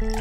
Welcome 0.00 0.14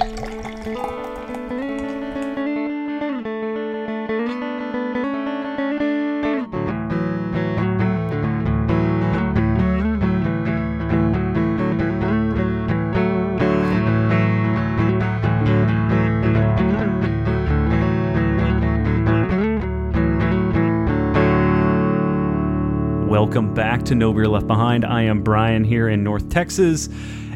back 23.54 23.84
to 23.84 23.96
No 23.96 24.11
Beer 24.11 24.27
Left 24.27 24.46
Behind. 24.46 24.84
I 24.84 25.04
am 25.04 25.23
Brian 25.23 25.64
here 25.64 25.88
in 25.88 26.04
North 26.04 26.27
Texas, 26.27 26.90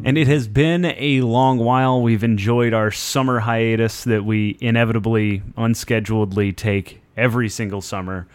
and 0.05 0.17
it 0.17 0.27
has 0.27 0.47
been 0.47 0.85
a 0.85 1.21
long 1.21 1.57
while. 1.59 2.01
We've 2.01 2.23
enjoyed 2.23 2.73
our 2.73 2.91
summer 2.91 3.39
hiatus 3.39 4.03
that 4.03 4.25
we 4.25 4.57
inevitably, 4.59 5.39
unscheduledly 5.57 6.55
take 6.55 7.01
every 7.15 7.49
single 7.49 7.81
summer. 7.81 8.27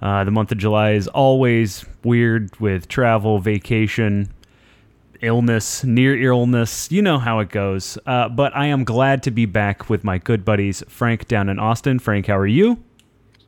Uh, 0.00 0.24
the 0.24 0.30
month 0.30 0.52
of 0.52 0.58
July 0.58 0.92
is 0.92 1.08
always 1.08 1.84
weird 2.04 2.58
with 2.60 2.86
travel, 2.86 3.40
vacation, 3.40 4.32
illness, 5.20 5.82
near 5.82 6.20
illness. 6.22 6.90
You 6.92 7.02
know 7.02 7.18
how 7.18 7.40
it 7.40 7.50
goes. 7.50 7.98
Uh, 8.06 8.28
but 8.28 8.56
I 8.56 8.66
am 8.66 8.84
glad 8.84 9.22
to 9.24 9.30
be 9.30 9.46
back 9.46 9.90
with 9.90 10.04
my 10.04 10.18
good 10.18 10.44
buddies, 10.44 10.84
Frank 10.88 11.26
down 11.26 11.48
in 11.48 11.58
Austin. 11.58 11.98
Frank, 11.98 12.26
how 12.26 12.38
are 12.38 12.46
you? 12.46 12.82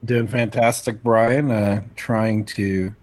Doing 0.04 0.26
fantastic, 0.26 1.02
Brian. 1.02 1.50
Uh, 1.50 1.82
trying 1.94 2.44
to 2.46 2.94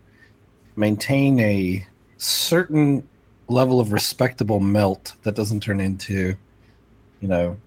maintain 0.75 1.39
a 1.39 1.87
certain 2.17 3.07
level 3.47 3.79
of 3.79 3.91
respectable 3.91 4.59
melt 4.59 5.13
that 5.23 5.35
doesn't 5.35 5.61
turn 5.61 5.79
into, 5.79 6.35
you 7.21 7.27
know, 7.27 7.57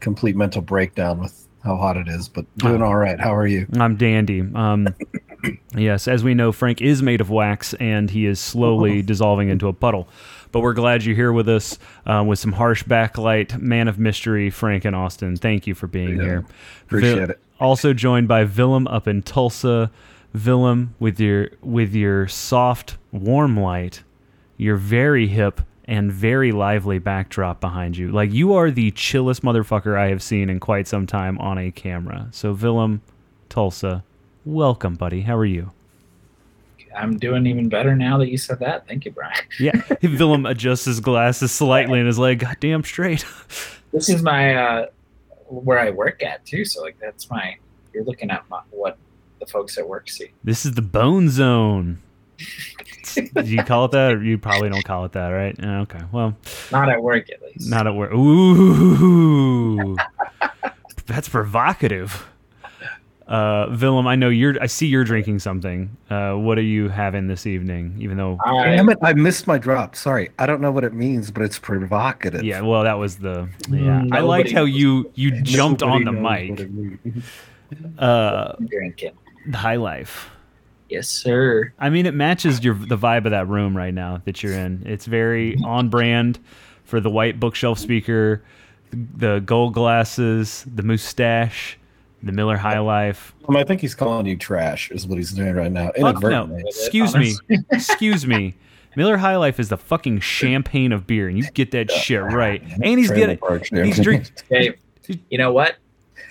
complete 0.00 0.36
mental 0.36 0.62
breakdown 0.62 1.18
with 1.20 1.46
how 1.64 1.76
hot 1.76 1.96
it 1.96 2.06
is. 2.08 2.28
But 2.28 2.44
doing 2.58 2.82
all 2.82 2.96
right. 2.96 3.18
How 3.18 3.34
are 3.34 3.46
you? 3.46 3.66
I'm 3.78 3.96
dandy. 3.96 4.40
Um, 4.54 4.88
yes, 5.76 6.06
as 6.06 6.22
we 6.22 6.34
know, 6.34 6.52
Frank 6.52 6.80
is 6.80 7.02
made 7.02 7.20
of 7.20 7.30
wax 7.30 7.74
and 7.74 8.10
he 8.10 8.26
is 8.26 8.38
slowly 8.40 9.02
dissolving 9.02 9.48
into 9.48 9.68
a 9.68 9.72
puddle. 9.72 10.08
But 10.52 10.60
we're 10.60 10.74
glad 10.74 11.04
you're 11.04 11.16
here 11.16 11.32
with 11.32 11.48
us 11.48 11.78
uh, 12.06 12.24
with 12.26 12.38
some 12.38 12.52
harsh 12.52 12.84
backlight, 12.84 13.60
man 13.60 13.88
of 13.88 13.98
mystery, 13.98 14.48
Frank 14.48 14.84
and 14.84 14.94
Austin. 14.94 15.36
Thank 15.36 15.66
you 15.66 15.74
for 15.74 15.86
being 15.86 16.16
Yeah, 16.16 16.22
here. 16.22 16.44
appreciate 16.86 17.14
Vil- 17.16 17.30
it. 17.30 17.40
Also 17.58 17.92
joined 17.92 18.28
by 18.28 18.44
Willem 18.44 18.86
up 18.86 19.08
in 19.08 19.22
Tulsa. 19.22 19.90
Willem 20.44 20.94
with 21.00 21.18
your 21.18 21.48
with 21.62 21.94
your 21.94 22.28
soft, 22.28 22.96
warm 23.10 23.58
light, 23.58 24.02
your 24.56 24.76
very 24.76 25.26
hip 25.26 25.60
and 25.84 26.12
very 26.12 26.52
lively 26.52 26.98
backdrop 26.98 27.60
behind 27.60 27.96
you. 27.96 28.10
Like 28.10 28.32
you 28.32 28.54
are 28.54 28.70
the 28.70 28.90
chillest 28.92 29.42
motherfucker 29.42 29.98
I 29.98 30.08
have 30.08 30.22
seen 30.22 30.50
in 30.50 30.60
quite 30.60 30.88
some 30.88 31.06
time 31.06 31.38
on 31.38 31.58
a 31.58 31.70
camera. 31.70 32.28
So 32.32 32.52
Willem, 32.52 33.02
Tulsa, 33.48 34.02
welcome, 34.44 34.94
buddy. 34.94 35.22
How 35.22 35.36
are 35.36 35.44
you? 35.44 35.70
I'm 36.96 37.18
doing 37.18 37.46
even 37.46 37.68
better 37.68 37.94
now 37.94 38.16
that 38.18 38.30
you 38.30 38.38
said 38.38 38.58
that. 38.60 38.88
Thank 38.88 39.04
you, 39.04 39.10
Brian. 39.12 39.34
Yeah, 39.60 39.80
Willem 40.02 40.46
adjusts 40.46 40.86
his 40.86 41.00
glasses 41.00 41.52
slightly 41.52 42.00
and 42.00 42.08
is 42.08 42.18
like, 42.18 42.38
"God 42.38 42.56
damn 42.60 42.84
straight." 42.84 43.24
This 43.92 44.10
is 44.10 44.20
my 44.20 44.54
uh, 44.54 44.86
where 45.46 45.78
I 45.78 45.90
work 45.90 46.22
at 46.22 46.44
too. 46.44 46.64
So 46.66 46.82
like 46.82 46.98
that's 46.98 47.30
my. 47.30 47.56
You're 47.94 48.04
looking 48.04 48.30
at 48.30 48.44
my, 48.50 48.60
what 48.70 48.98
the 49.40 49.46
folks 49.46 49.78
at 49.78 49.88
work 49.88 50.10
see. 50.10 50.32
This 50.44 50.66
is 50.66 50.72
the 50.72 50.82
bone 50.82 51.30
zone. 51.30 52.02
Do 53.34 53.42
you 53.44 53.62
call 53.64 53.84
it 53.86 53.92
that, 53.92 54.12
or 54.14 54.22
you 54.22 54.38
probably 54.38 54.68
don't 54.68 54.84
call 54.84 55.04
it 55.04 55.12
that, 55.12 55.28
right? 55.28 55.56
Okay, 55.64 56.00
well, 56.12 56.36
Not 56.72 56.88
at 56.88 57.02
work 57.02 57.30
at 57.30 57.42
least. 57.42 57.70
not 57.70 57.86
at 57.86 57.94
work. 57.94 58.12
Ooh, 58.12 59.96
that's 61.06 61.28
provocative. 61.28 62.26
Uh, 63.28 63.66
Willem, 63.80 64.06
I 64.06 64.14
know 64.14 64.28
you're. 64.28 64.54
I 64.62 64.66
see 64.66 64.86
you're 64.86 65.02
drinking 65.02 65.40
something. 65.40 65.96
Uh, 66.08 66.34
what 66.34 66.58
are 66.58 66.62
you 66.62 66.88
having 66.88 67.26
this 67.26 67.44
evening? 67.44 67.96
Even 67.98 68.16
though, 68.16 68.38
I, 68.44 68.66
Damn 68.76 68.88
it! 68.88 68.98
I 69.02 69.14
missed 69.14 69.48
my 69.48 69.58
drop. 69.58 69.96
Sorry, 69.96 70.30
I 70.38 70.46
don't 70.46 70.60
know 70.60 70.70
what 70.70 70.84
it 70.84 70.92
means, 70.94 71.32
but 71.32 71.42
it's 71.42 71.58
provocative. 71.58 72.44
yeah, 72.44 72.60
well, 72.60 72.84
that 72.84 72.98
was 73.00 73.16
the. 73.16 73.48
Yeah, 73.68 74.04
I 74.12 74.20
liked 74.20 74.52
how 74.52 74.62
you 74.62 75.10
you 75.16 75.42
jumped 75.42 75.82
on 75.82 76.04
the 76.04 76.12
Nobody 76.12 76.50
knows 76.50 76.58
what 77.04 77.14
mic. 77.14 77.24
Uh, 77.98 78.52
drinking. 78.66 79.12
the 79.48 79.56
high 79.58 79.74
life. 79.74 80.30
Yes, 80.88 81.08
sir. 81.08 81.72
I 81.78 81.90
mean, 81.90 82.06
it 82.06 82.14
matches 82.14 82.62
your 82.62 82.74
the 82.74 82.96
vibe 82.96 83.24
of 83.24 83.32
that 83.32 83.48
room 83.48 83.76
right 83.76 83.94
now 83.94 84.22
that 84.24 84.42
you're 84.42 84.52
in. 84.52 84.82
It's 84.86 85.06
very 85.06 85.56
on 85.64 85.88
brand 85.88 86.38
for 86.84 87.00
the 87.00 87.10
white 87.10 87.40
bookshelf 87.40 87.78
speaker, 87.78 88.42
the 88.92 89.40
gold 89.40 89.74
glasses, 89.74 90.64
the 90.72 90.82
mustache, 90.82 91.78
the 92.22 92.32
Miller 92.32 92.56
High 92.56 92.78
Life. 92.78 93.34
Um, 93.48 93.56
I 93.56 93.64
think 93.64 93.80
he's 93.80 93.94
calling 93.94 94.26
you 94.26 94.36
trash. 94.36 94.90
Is 94.92 95.06
what 95.06 95.18
he's 95.18 95.32
doing 95.32 95.54
right 95.54 95.72
now. 95.72 95.86
Fuck 95.86 95.96
no! 95.96 96.08
Inadvertently. 96.08 96.62
Excuse 96.66 97.16
me, 97.16 97.34
excuse 97.70 98.26
me. 98.26 98.54
Miller 98.96 99.18
High 99.18 99.36
Life 99.36 99.60
is 99.60 99.68
the 99.68 99.76
fucking 99.76 100.20
champagne 100.20 100.92
of 100.92 101.06
beer, 101.06 101.28
and 101.28 101.36
you 101.36 101.44
get 101.50 101.72
that 101.72 101.90
shit 101.90 102.22
right. 102.22 102.62
And 102.62 102.84
he's 102.84 103.08
Trailer 103.08 103.20
getting 103.20 103.38
park 103.38 103.60
he's 103.60 103.68
champagne. 103.68 104.02
drink. 104.02 104.32
Hey, 104.48 104.76
you 105.28 105.36
know 105.36 105.52
what? 105.52 105.76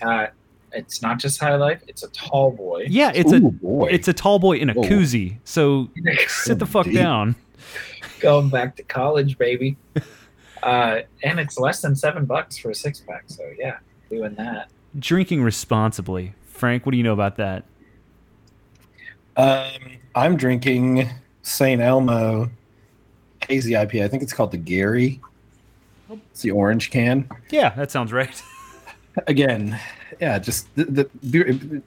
Uh, 0.02 0.28
it's 0.76 1.02
not 1.02 1.20
just 1.20 1.40
high 1.40 1.56
life. 1.56 1.82
It's 1.88 2.04
a 2.04 2.08
tall 2.10 2.52
boy. 2.52 2.86
Yeah, 2.90 3.12
it's 3.16 3.32
Ooh, 3.34 3.48
a 3.48 3.52
boy. 3.52 3.88
it's 3.92 4.08
a 4.08 4.14
tall 4.14 4.40
boy 4.40 4.58
in 4.58 4.70
a 4.70 4.74
Oh. 4.78 4.82
koozie. 4.84 5.38
So 5.44 5.90
sit 6.28 6.60
the 6.60 6.66
fuck 6.66 6.86
Deep. 6.86 6.96
down. 6.96 7.36
Going 8.20 8.50
back 8.50 8.76
to 8.78 8.84
college, 8.84 9.38
baby. 9.38 9.78
Uh, 10.64 11.02
and 11.24 11.40
it's 11.40 11.58
less 11.60 11.82
than 11.82 11.96
seven 11.96 12.26
bucks 12.26 12.58
for 12.58 12.72
a 12.72 12.76
six 12.76 13.00
pack. 13.02 13.24
So 13.28 13.44
yeah, 13.58 13.78
doing 14.10 14.36
that. 14.36 14.70
Drinking 14.98 15.44
responsibly. 15.44 16.34
Frank, 16.46 16.86
what 16.86 16.92
do 16.94 16.98
you 16.98 17.04
know 17.04 17.14
about 17.14 17.36
that? 17.38 17.66
Um, 19.38 19.98
I'm 20.16 20.38
drinking 20.38 21.10
St. 21.44 21.82
Elmo 21.82 22.50
hazy 23.48 23.74
IPA. 23.74 24.06
I 24.06 24.08
think 24.08 24.24
it's 24.24 24.34
called 24.34 24.52
the 24.52 24.58
Gary. 24.58 25.20
It's 26.32 26.42
the 26.42 26.52
orange 26.52 26.92
can. 26.92 27.28
Yeah, 27.50 27.70
that 27.76 27.92
sounds 27.92 28.14
right. 28.14 28.42
Again, 29.28 29.80
yeah, 30.20 30.40
just 30.40 30.74
the, 30.76 30.86
the 30.86 31.10
beer. 31.30 31.82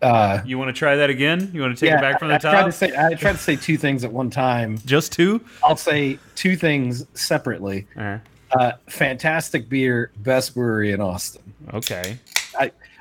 Uh, 0.00 0.42
You 0.44 0.58
want 0.58 0.68
to 0.68 0.72
try 0.72 0.96
that 0.96 1.10
again? 1.10 1.50
You 1.52 1.60
want 1.60 1.76
to 1.76 1.80
take 1.80 1.90
yeah, 1.90 1.98
it 1.98 2.00
back 2.00 2.18
from 2.18 2.28
the 2.28 2.34
I, 2.34 2.36
I 2.36 2.40
tried 2.40 2.52
top? 2.52 2.66
to 2.66 2.72
say 2.72 2.92
I 2.96 3.14
tried 3.14 3.32
to 3.32 3.38
say 3.38 3.56
two 3.56 3.76
things 3.76 4.02
at 4.04 4.12
one 4.12 4.30
time. 4.30 4.78
Just 4.84 5.12
two? 5.12 5.40
I'll 5.62 5.76
say 5.76 6.18
two 6.34 6.56
things 6.56 7.06
separately. 7.14 7.86
Uh, 7.96 8.18
Uh, 8.52 8.72
fantastic 8.88 9.68
beer, 9.68 10.10
best 10.18 10.54
brewery 10.54 10.92
in 10.92 11.00
Austin. 11.00 11.42
okay. 11.72 12.18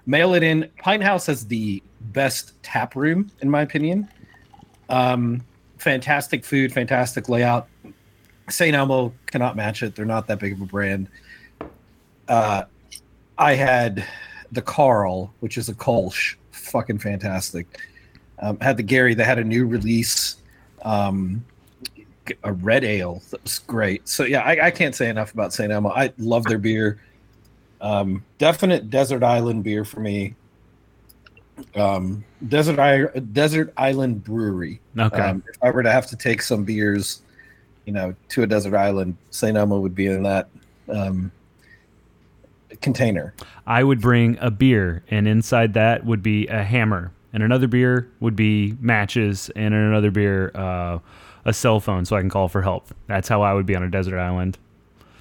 mail 0.05 0.33
it 0.33 0.43
in. 0.43 0.69
Pinthouse 0.83 1.27
has 1.27 1.45
the 1.45 1.81
best 2.13 2.53
tap 2.63 2.95
room, 2.95 3.29
in 3.41 3.49
my 3.49 3.61
opinion. 3.61 4.07
Um, 4.89 5.41
fantastic 5.77 6.45
food, 6.45 6.71
fantastic 6.71 7.27
layout. 7.29 7.67
St. 8.49 8.75
Elmo 8.75 9.13
cannot 9.27 9.55
match 9.55 9.83
it. 9.83 9.93
They're 9.95 10.05
not 10.05 10.27
that 10.27 10.39
big 10.39 10.53
of 10.53 10.61
a 10.61 10.65
brand. 10.65 11.07
Uh, 12.27 12.63
I 13.37 13.55
had 13.55 14.05
the 14.51 14.61
Carl, 14.61 15.33
which 15.39 15.57
is 15.57 15.69
a 15.69 15.73
Kolsch, 15.73 16.35
fucking 16.51 16.99
fantastic. 16.99 17.67
Um, 18.39 18.59
had 18.59 18.77
the 18.77 18.83
Gary, 18.83 19.13
that 19.13 19.25
had 19.25 19.39
a 19.39 19.43
new 19.43 19.65
release, 19.65 20.37
um, 20.83 21.43
a 22.43 22.53
red 22.53 22.83
ale 22.83 23.21
that 23.31 23.43
was 23.43 23.59
great. 23.59 24.07
So 24.07 24.23
yeah, 24.23 24.41
I, 24.41 24.67
I 24.67 24.71
can't 24.71 24.95
say 24.95 25.09
enough 25.09 25.33
about 25.33 25.53
St. 25.53 25.71
Elmo. 25.71 25.89
I 25.89 26.11
love 26.17 26.43
their 26.45 26.57
beer. 26.57 27.01
Um, 27.81 28.23
definite 28.37 28.89
desert 28.89 29.23
island 29.23 29.63
beer 29.63 29.83
for 29.85 29.99
me. 29.99 30.35
Um, 31.75 32.23
desert 32.47 32.79
I- 32.79 33.19
desert 33.19 33.73
island 33.77 34.23
brewery. 34.23 34.79
Okay. 34.97 35.19
Um, 35.19 35.43
if 35.47 35.57
I 35.61 35.71
were 35.71 35.83
to 35.83 35.91
have 35.91 36.07
to 36.07 36.15
take 36.15 36.41
some 36.41 36.63
beers, 36.63 37.21
you 37.85 37.93
know, 37.93 38.15
to 38.29 38.43
a 38.43 38.47
desert 38.47 38.75
island, 38.75 39.17
St. 39.31 39.57
Elmo 39.57 39.79
would 39.79 39.95
be 39.95 40.07
in 40.07 40.23
that 40.23 40.49
um, 40.89 41.31
container. 42.81 43.33
I 43.65 43.83
would 43.83 44.01
bring 44.01 44.37
a 44.39 44.51
beer, 44.51 45.03
and 45.09 45.27
inside 45.27 45.73
that 45.73 46.05
would 46.05 46.23
be 46.23 46.47
a 46.47 46.63
hammer, 46.63 47.11
and 47.33 47.43
another 47.43 47.67
beer 47.67 48.09
would 48.19 48.35
be 48.35 48.75
matches, 48.79 49.49
and 49.55 49.73
another 49.73 50.11
beer, 50.11 50.51
uh, 50.55 50.99
a 51.45 51.53
cell 51.53 51.79
phone 51.79 52.05
so 52.05 52.15
I 52.15 52.19
can 52.19 52.29
call 52.29 52.47
for 52.47 52.61
help. 52.61 52.93
That's 53.07 53.27
how 53.27 53.41
I 53.41 53.53
would 53.53 53.65
be 53.65 53.75
on 53.75 53.83
a 53.83 53.89
desert 53.89 54.19
island. 54.19 54.57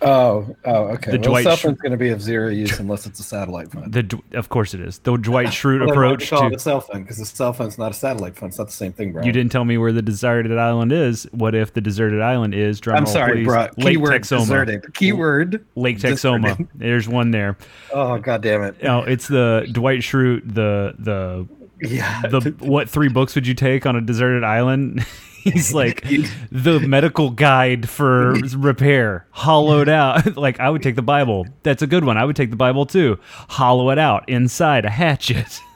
Oh, 0.02 0.56
oh, 0.64 0.84
okay. 0.94 1.10
The 1.12 1.18
well, 1.18 1.28
Dwight 1.30 1.44
cell 1.44 1.56
phone's 1.56 1.78
going 1.80 1.92
to 1.92 1.98
be 1.98 2.08
of 2.08 2.22
zero 2.22 2.48
use 2.48 2.78
unless 2.80 3.04
it's 3.06 3.20
a 3.20 3.22
satellite 3.22 3.70
phone. 3.70 3.90
The 3.90 4.18
of 4.32 4.48
course 4.48 4.72
it 4.72 4.80
is 4.80 4.98
the 5.00 5.16
Dwight 5.16 5.46
Schrute 5.48 5.80
Well, 5.80 5.90
approach 5.90 6.20
do 6.20 6.24
you 6.24 6.30
call 6.30 6.46
it 6.46 6.50
to. 6.50 6.56
the 6.56 6.60
cell 6.62 6.80
phone 6.80 7.02
because 7.02 7.18
the 7.18 7.26
cell 7.26 7.52
phone's 7.52 7.76
not 7.76 7.90
a 7.90 7.94
satellite 7.94 8.34
phone. 8.36 8.48
It's 8.48 8.58
not 8.58 8.68
the 8.68 8.72
same 8.72 8.92
thing, 8.92 9.12
bro. 9.12 9.22
You 9.24 9.32
didn't 9.32 9.52
tell 9.52 9.64
me 9.66 9.76
where 9.76 9.92
the 9.92 10.00
deserted 10.00 10.56
island 10.56 10.92
is. 10.92 11.28
What 11.32 11.54
if 11.54 11.74
the 11.74 11.80
deserted 11.82 12.22
island 12.22 12.54
is? 12.54 12.80
Drum 12.80 12.96
I'm 12.96 13.04
roll, 13.04 13.12
sorry, 13.12 13.32
please, 13.38 13.46
bro. 13.46 13.60
Lake 13.76 13.96
Keyword 13.96 14.12
Texoma. 14.22 14.38
deserted. 14.40 14.94
Keyword. 14.94 15.66
Lake 15.76 15.98
Texoma. 15.98 16.42
Deserted. 16.44 16.68
There's 16.76 17.08
one 17.08 17.30
there. 17.30 17.58
Oh 17.92 18.18
god 18.18 18.40
damn 18.42 18.62
it. 18.62 18.82
No, 18.82 19.02
it's 19.02 19.28
the 19.28 19.68
Dwight 19.70 20.00
Schrute. 20.00 20.54
The 20.54 20.94
the 20.98 21.46
Yeah. 21.86 22.22
the 22.22 22.54
what 22.60 22.88
three 22.88 23.08
books 23.08 23.34
would 23.34 23.46
you 23.46 23.54
take 23.54 23.84
on 23.84 23.96
a 23.96 24.00
deserted 24.00 24.44
island? 24.44 25.04
He's 25.42 25.72
like 25.74 26.02
the 26.50 26.80
medical 26.80 27.30
guide 27.30 27.88
for 27.88 28.32
repair, 28.56 29.26
hollowed 29.30 29.88
out. 29.88 30.36
like 30.38 30.60
I 30.60 30.68
would 30.70 30.82
take 30.82 30.96
the 30.96 31.02
Bible. 31.02 31.46
That's 31.62 31.82
a 31.82 31.86
good 31.86 32.04
one. 32.04 32.16
I 32.16 32.24
would 32.24 32.36
take 32.36 32.50
the 32.50 32.56
Bible 32.56 32.86
too. 32.86 33.18
Hollow 33.48 33.90
it 33.90 33.98
out 33.98 34.28
inside 34.28 34.84
a 34.84 34.90
hatchet. 34.90 35.60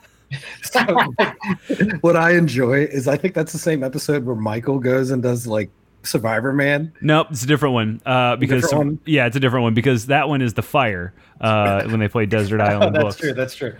So, 0.64 0.80
what 2.00 2.16
I 2.16 2.32
enjoy 2.32 2.84
is 2.86 3.06
I 3.06 3.16
think 3.16 3.34
that's 3.34 3.52
the 3.52 3.58
same 3.58 3.84
episode 3.84 4.24
where 4.24 4.34
Michael 4.34 4.80
goes 4.80 5.12
and 5.12 5.22
does 5.22 5.46
like 5.46 5.70
Survivor 6.02 6.52
Man. 6.52 6.92
Nope, 7.00 7.28
it's 7.30 7.44
a 7.44 7.46
different 7.46 7.74
one. 7.74 8.00
Uh, 8.04 8.34
because 8.34 8.62
different 8.62 8.84
one? 8.84 8.98
yeah, 9.06 9.26
it's 9.26 9.36
a 9.36 9.40
different 9.40 9.62
one 9.62 9.74
because 9.74 10.06
that 10.06 10.28
one 10.28 10.42
is 10.42 10.54
the 10.54 10.62
fire. 10.62 11.14
Uh, 11.40 11.84
when 11.84 12.00
they 12.00 12.08
play 12.08 12.26
Desert 12.26 12.60
Island 12.60 12.96
that's 12.96 13.04
books, 13.04 13.16
true. 13.18 13.32
That's 13.32 13.54
true. 13.54 13.76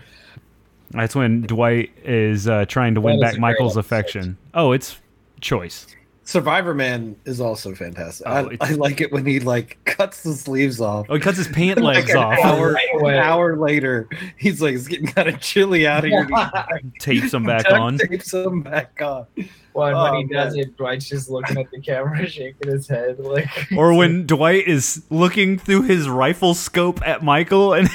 that's 0.91 1.13
when 1.15 1.41
Dwight 1.41 1.91
is 2.05 2.47
uh, 2.47 2.63
trying 2.65 2.95
to 2.95 3.01
win 3.01 3.19
That 3.19 3.25
is 3.25 3.31
back 3.31 3.33
a 3.33 3.35
great 3.35 3.41
Michael's 3.41 3.77
episode. 3.77 3.79
affection. 3.79 4.37
Oh, 4.53 4.71
it's 4.71 4.97
choice. 5.41 5.87
Survivor 6.27 6.73
Man 6.73 7.15
is 7.25 7.39
also 7.39 7.75
fantastic. 7.75 8.25
Oh, 8.27 8.49
I, 8.49 8.57
I 8.59 8.71
like 8.71 8.99
it 8.99 9.11
when 9.11 9.27
he 9.27 9.39
like 9.39 9.77
cuts 9.85 10.23
the 10.23 10.33
sleeves 10.33 10.81
off. 10.81 11.05
Oh, 11.07 11.13
he 11.13 11.19
cuts 11.19 11.37
his 11.37 11.47
pant 11.47 11.79
legs 11.83 12.07
Like 12.07 12.15
an 12.15 12.17
off, 12.17 12.39
Hour, 12.43 12.71
Right 12.73 13.13
an 13.13 13.19
hour 13.19 13.55
later, 13.57 14.09
he's 14.35 14.59
like, 14.59 14.73
it's 14.73 14.87
getting 14.87 15.05
kind 15.05 15.29
of 15.29 15.39
chilly 15.39 15.85
out 15.85 16.03
here. 16.03 16.27
tapes 16.99 17.29
them 17.29 17.43
back 17.43 17.65
Duct 17.65 17.75
on. 17.75 17.97
Tapes 17.99 18.33
him 18.33 18.61
back 18.63 18.99
on. 19.03 19.27
Well, 19.75 19.87
and 19.87 19.97
when 19.97 20.13
Oh, 20.13 20.17
he 20.17 20.33
does 20.33 20.55
man. 20.55 20.63
it, 20.63 20.77
Dwight's 20.77 21.07
just 21.07 21.29
looking 21.29 21.59
at 21.59 21.69
the 21.69 21.79
camera, 21.79 22.25
shaking 22.27 22.71
his 22.71 22.87
head 22.87 23.19
like. 23.19 23.47
Or 23.77 23.93
when 23.93 24.25
Dwight 24.25 24.67
is 24.67 25.03
looking 25.11 25.59
through 25.59 25.83
his 25.83 26.09
rifle 26.09 26.55
scope 26.55 27.07
at 27.07 27.21
Michael 27.21 27.73
and 27.73 27.87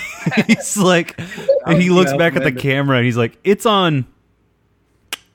he's 0.46 0.76
like, 0.76 1.18
and 1.66 1.82
he 1.82 1.90
looks 1.90 2.12
back 2.16 2.36
at 2.36 2.44
the 2.44 2.52
camera 2.52 2.98
and 2.98 3.06
he's 3.06 3.16
like, 3.16 3.38
it's 3.42 3.66
on 3.66 4.06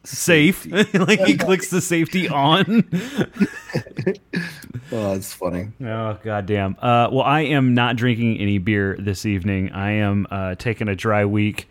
safe. 0.05 0.65
like 0.93 1.19
he 1.21 1.37
clicks 1.37 1.69
the 1.69 1.81
safety 1.81 2.29
on. 2.29 2.89
Oh, 4.91 5.13
it's 5.13 5.33
funny. 5.33 5.69
Oh 5.81 6.17
goddamn. 6.23 6.75
Uh, 6.79 7.09
well, 7.11 7.23
I 7.23 7.41
am 7.41 7.73
not 7.73 7.95
drinking 7.95 8.37
any 8.37 8.59
beer 8.59 8.95
this 8.99 9.25
evening. 9.25 9.71
I 9.71 9.91
am 9.91 10.27
uh, 10.29 10.55
taking 10.55 10.87
a 10.87 10.95
dry 10.95 11.25
week 11.25 11.67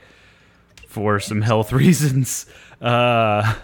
for 0.89 1.21
some 1.21 1.41
health 1.41 1.73
reasons. 1.73 2.47
Uh, 2.81 3.55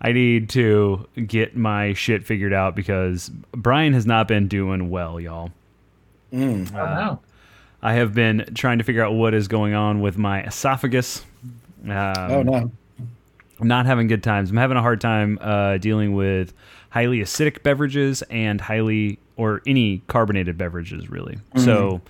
I 0.00 0.12
need 0.12 0.48
to 0.50 1.06
get 1.26 1.56
my 1.56 1.92
shit 1.92 2.26
figured 2.26 2.52
out 2.52 2.74
because 2.74 3.30
Brian 3.52 3.92
has 3.92 4.06
not 4.06 4.26
been 4.26 4.48
doing 4.48 4.90
well, 4.90 5.20
y'all. 5.20 5.50
Mm. 6.32 6.72
Oh, 6.74 6.76
no. 6.76 7.20
I 7.82 7.94
have 7.94 8.14
been 8.14 8.50
trying 8.54 8.78
to 8.78 8.84
figure 8.84 9.04
out 9.04 9.12
what 9.12 9.34
is 9.34 9.48
going 9.48 9.74
on 9.74 10.00
with 10.00 10.16
my 10.16 10.42
esophagus. 10.44 11.24
Um, 11.84 11.90
oh 11.92 12.42
no. 12.42 12.72
I'm 13.60 13.68
not 13.68 13.86
having 13.86 14.06
good 14.08 14.22
times. 14.22 14.50
I'm 14.50 14.56
having 14.56 14.76
a 14.76 14.82
hard 14.82 15.00
time 15.00 15.38
uh, 15.40 15.78
dealing 15.78 16.14
with 16.14 16.52
highly 16.90 17.18
acidic 17.20 17.62
beverages 17.62 18.22
and 18.22 18.60
highly 18.60 19.18
or 19.36 19.62
any 19.66 19.98
carbonated 20.06 20.56
beverages, 20.58 21.10
really. 21.10 21.38
So, 21.56 22.00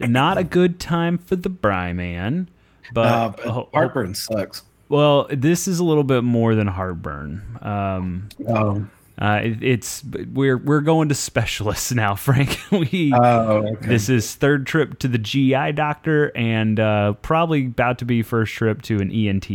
not 0.00 0.38
a 0.38 0.44
good 0.44 0.78
time 0.80 1.18
for 1.18 1.34
the 1.36 1.48
Bry 1.48 1.92
man. 1.92 2.48
But, 2.92 3.06
Uh, 3.06 3.32
but 3.44 3.68
heartburn 3.74 4.14
sucks. 4.14 4.62
well, 4.88 5.26
this 5.30 5.66
is 5.66 5.78
a 5.78 5.84
little 5.84 6.04
bit 6.04 6.22
more 6.24 6.54
than 6.54 6.66
heartburn. 6.68 7.42
Um, 7.62 8.28
Oh. 8.48 8.84
uh, 9.20 9.40
it, 9.42 9.62
it's 9.62 10.04
we're 10.32 10.58
we're 10.58 10.80
going 10.82 11.08
to 11.08 11.14
specialists 11.14 11.90
now, 11.94 12.14
Frank. 12.14 12.58
we 12.70 13.12
Oh. 13.14 13.66
Okay. 13.66 13.86
this 13.86 14.08
is 14.08 14.34
third 14.34 14.66
trip 14.66 14.98
to 15.00 15.08
the 15.08 15.18
GI 15.18 15.72
doctor 15.72 16.30
and 16.36 16.78
uh, 16.78 17.14
probably 17.22 17.66
about 17.66 17.98
to 17.98 18.04
be 18.04 18.22
first 18.22 18.52
trip 18.54 18.82
to 18.82 19.00
an 19.00 19.10
ENT. 19.10 19.48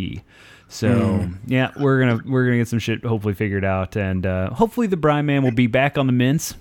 So 0.70 1.30
yeah, 1.46 1.72
we're 1.80 2.00
gonna 2.00 2.20
we're 2.26 2.46
gonna 2.46 2.58
get 2.58 2.68
some 2.68 2.80
shit 2.80 3.04
hopefully 3.06 3.34
figured 3.34 3.64
out, 3.64 3.96
and 3.96 4.26
uh, 4.26 4.50
hopefully 4.50 4.88
the 4.88 4.98
Brian 4.98 5.26
Man 5.26 5.44
will 5.44 5.52
be 5.52 5.68
back 5.68 5.98
on 5.98 6.08
the 6.08 6.14
mints. 6.14 6.56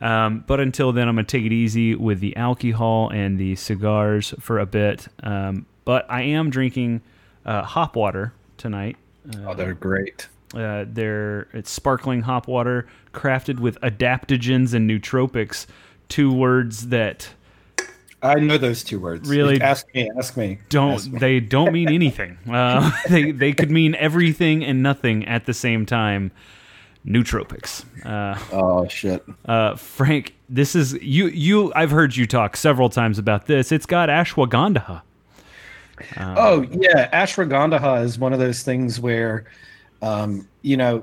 Um, 0.00 0.44
but 0.46 0.60
until 0.60 0.92
then, 0.92 1.08
I'm 1.08 1.16
gonna 1.16 1.26
take 1.26 1.44
it 1.44 1.52
easy 1.52 1.94
with 1.94 2.20
the 2.20 2.36
alcohol 2.36 3.10
and 3.10 3.38
the 3.38 3.56
cigars 3.56 4.32
for 4.38 4.60
a 4.60 4.66
bit. 4.66 5.08
Um, 5.22 5.66
but 5.84 6.06
I 6.08 6.22
am 6.22 6.50
drinking 6.50 7.02
uh, 7.44 7.62
hop 7.62 7.96
water 7.96 8.32
tonight. 8.58 8.96
oh, 9.44 9.54
they're 9.54 9.74
great. 9.74 10.28
Uh, 10.54 10.84
they're 10.88 11.48
it's 11.52 11.70
sparkling 11.70 12.22
hop 12.22 12.46
water 12.46 12.86
crafted 13.12 13.58
with 13.58 13.80
adaptogens 13.80 14.72
and 14.72 14.88
nootropics, 14.88 15.66
two 16.08 16.32
words 16.32 16.88
that 16.88 17.30
I 18.22 18.34
know 18.36 18.58
those 18.58 18.82
two 18.82 18.98
words. 18.98 19.28
Really? 19.28 19.60
Ask 19.60 19.86
me. 19.94 20.10
Ask 20.18 20.36
me. 20.36 20.58
don't 20.70 20.94
Ask 20.94 21.10
me. 21.10 21.18
they 21.20 21.40
don't 21.40 21.72
mean 21.72 21.88
anything. 21.88 22.36
Uh, 22.50 22.90
they 23.08 23.30
they 23.30 23.52
could 23.52 23.70
mean 23.70 23.94
everything 23.96 24.64
and 24.64 24.82
nothing 24.82 25.24
at 25.26 25.46
the 25.46 25.54
same 25.54 25.86
time. 25.86 26.30
Nootropics. 27.06 27.84
Uh, 28.04 28.38
Oh 28.52 28.86
shit. 28.88 29.24
uh, 29.46 29.76
Frank, 29.76 30.34
this 30.48 30.74
is 30.74 30.94
you. 30.94 31.28
You 31.28 31.72
I've 31.74 31.90
heard 31.92 32.16
you 32.16 32.26
talk 32.26 32.56
several 32.56 32.90
times 32.90 33.18
about 33.18 33.46
this. 33.46 33.70
It's 33.72 33.86
got 33.86 34.08
ashwagandha. 34.08 35.02
Oh 36.16 36.62
yeah, 36.70 37.08
ashwagandha 37.12 38.02
is 38.04 38.18
one 38.18 38.32
of 38.32 38.38
those 38.38 38.62
things 38.62 39.00
where, 39.00 39.44
um, 40.02 40.46
you 40.62 40.76
know, 40.76 41.02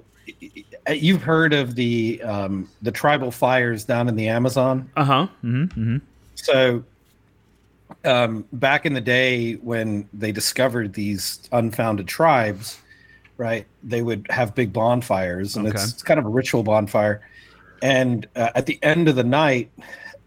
you've 0.89 1.23
heard 1.23 1.53
of 1.53 1.75
the 1.75 2.21
um, 2.23 2.69
the 2.81 2.91
tribal 2.91 3.31
fires 3.31 3.83
down 3.83 4.07
in 4.09 4.15
the 4.15 4.27
Amazon. 4.27 4.89
Uh 4.95 5.03
huh. 5.05 5.27
Mm-hmm, 5.43 5.63
mm-hmm. 5.81 5.97
So, 6.35 6.83
um, 8.03 8.45
back 8.53 8.85
in 8.85 8.93
the 8.93 9.01
day 9.01 9.53
when 9.55 10.07
they 10.13 10.31
discovered 10.31 10.93
these 10.93 11.47
unfounded 11.51 12.07
tribes, 12.07 12.79
right? 13.37 13.65
They 13.83 14.01
would 14.01 14.27
have 14.29 14.55
big 14.55 14.71
bonfires, 14.73 15.55
and 15.55 15.67
Okay. 15.67 15.75
it's, 15.75 15.93
it's 15.93 16.03
kind 16.03 16.19
of 16.19 16.25
a 16.25 16.29
ritual 16.29 16.63
bonfire. 16.63 17.21
And 17.81 18.27
uh, 18.35 18.49
at 18.55 18.65
the 18.65 18.79
end 18.81 19.07
of 19.09 19.15
the 19.15 19.23
night, 19.23 19.71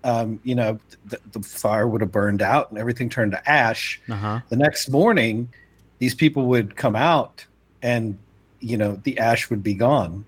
um, 0.05 0.39
you 0.45 0.55
know, 0.55 0.79
the, 1.07 1.19
the 1.33 1.41
fire 1.41 1.89
would 1.89 2.01
have 2.01 2.13
burned 2.13 2.43
out, 2.43 2.71
and 2.71 2.79
everything 2.79 3.09
turned 3.09 3.33
to 3.33 3.51
ash. 3.51 4.01
Uh 4.09 4.15
huh. 4.15 4.41
The 4.49 4.57
next 4.57 4.89
morning, 4.91 5.49
these 5.99 6.15
people 6.15 6.47
would 6.47 6.77
come 6.77 6.95
out, 6.95 7.45
and 7.83 8.17
you 8.61 8.77
know, 8.77 9.01
the 9.05 9.19
ash 9.19 9.51
would 9.51 9.63
be 9.63 9.75
gone, 9.75 10.25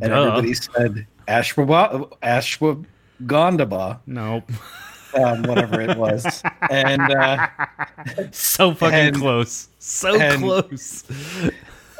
and 0.00 0.10
Duh. 0.10 0.20
everybody 0.20 0.54
said 0.54 1.06
ashwa 1.28 2.10
ashwagandha 2.22 3.98
Nope. 4.06 4.50
um, 5.14 5.42
whatever 5.44 5.80
it 5.80 5.96
was. 5.96 6.42
and 6.70 7.02
uh, 7.02 7.48
so 8.30 8.74
fucking 8.74 8.98
And- 8.98 9.16
close. 9.16 9.68
So 9.78 10.20
and- 10.20 10.42
close. 10.42 11.04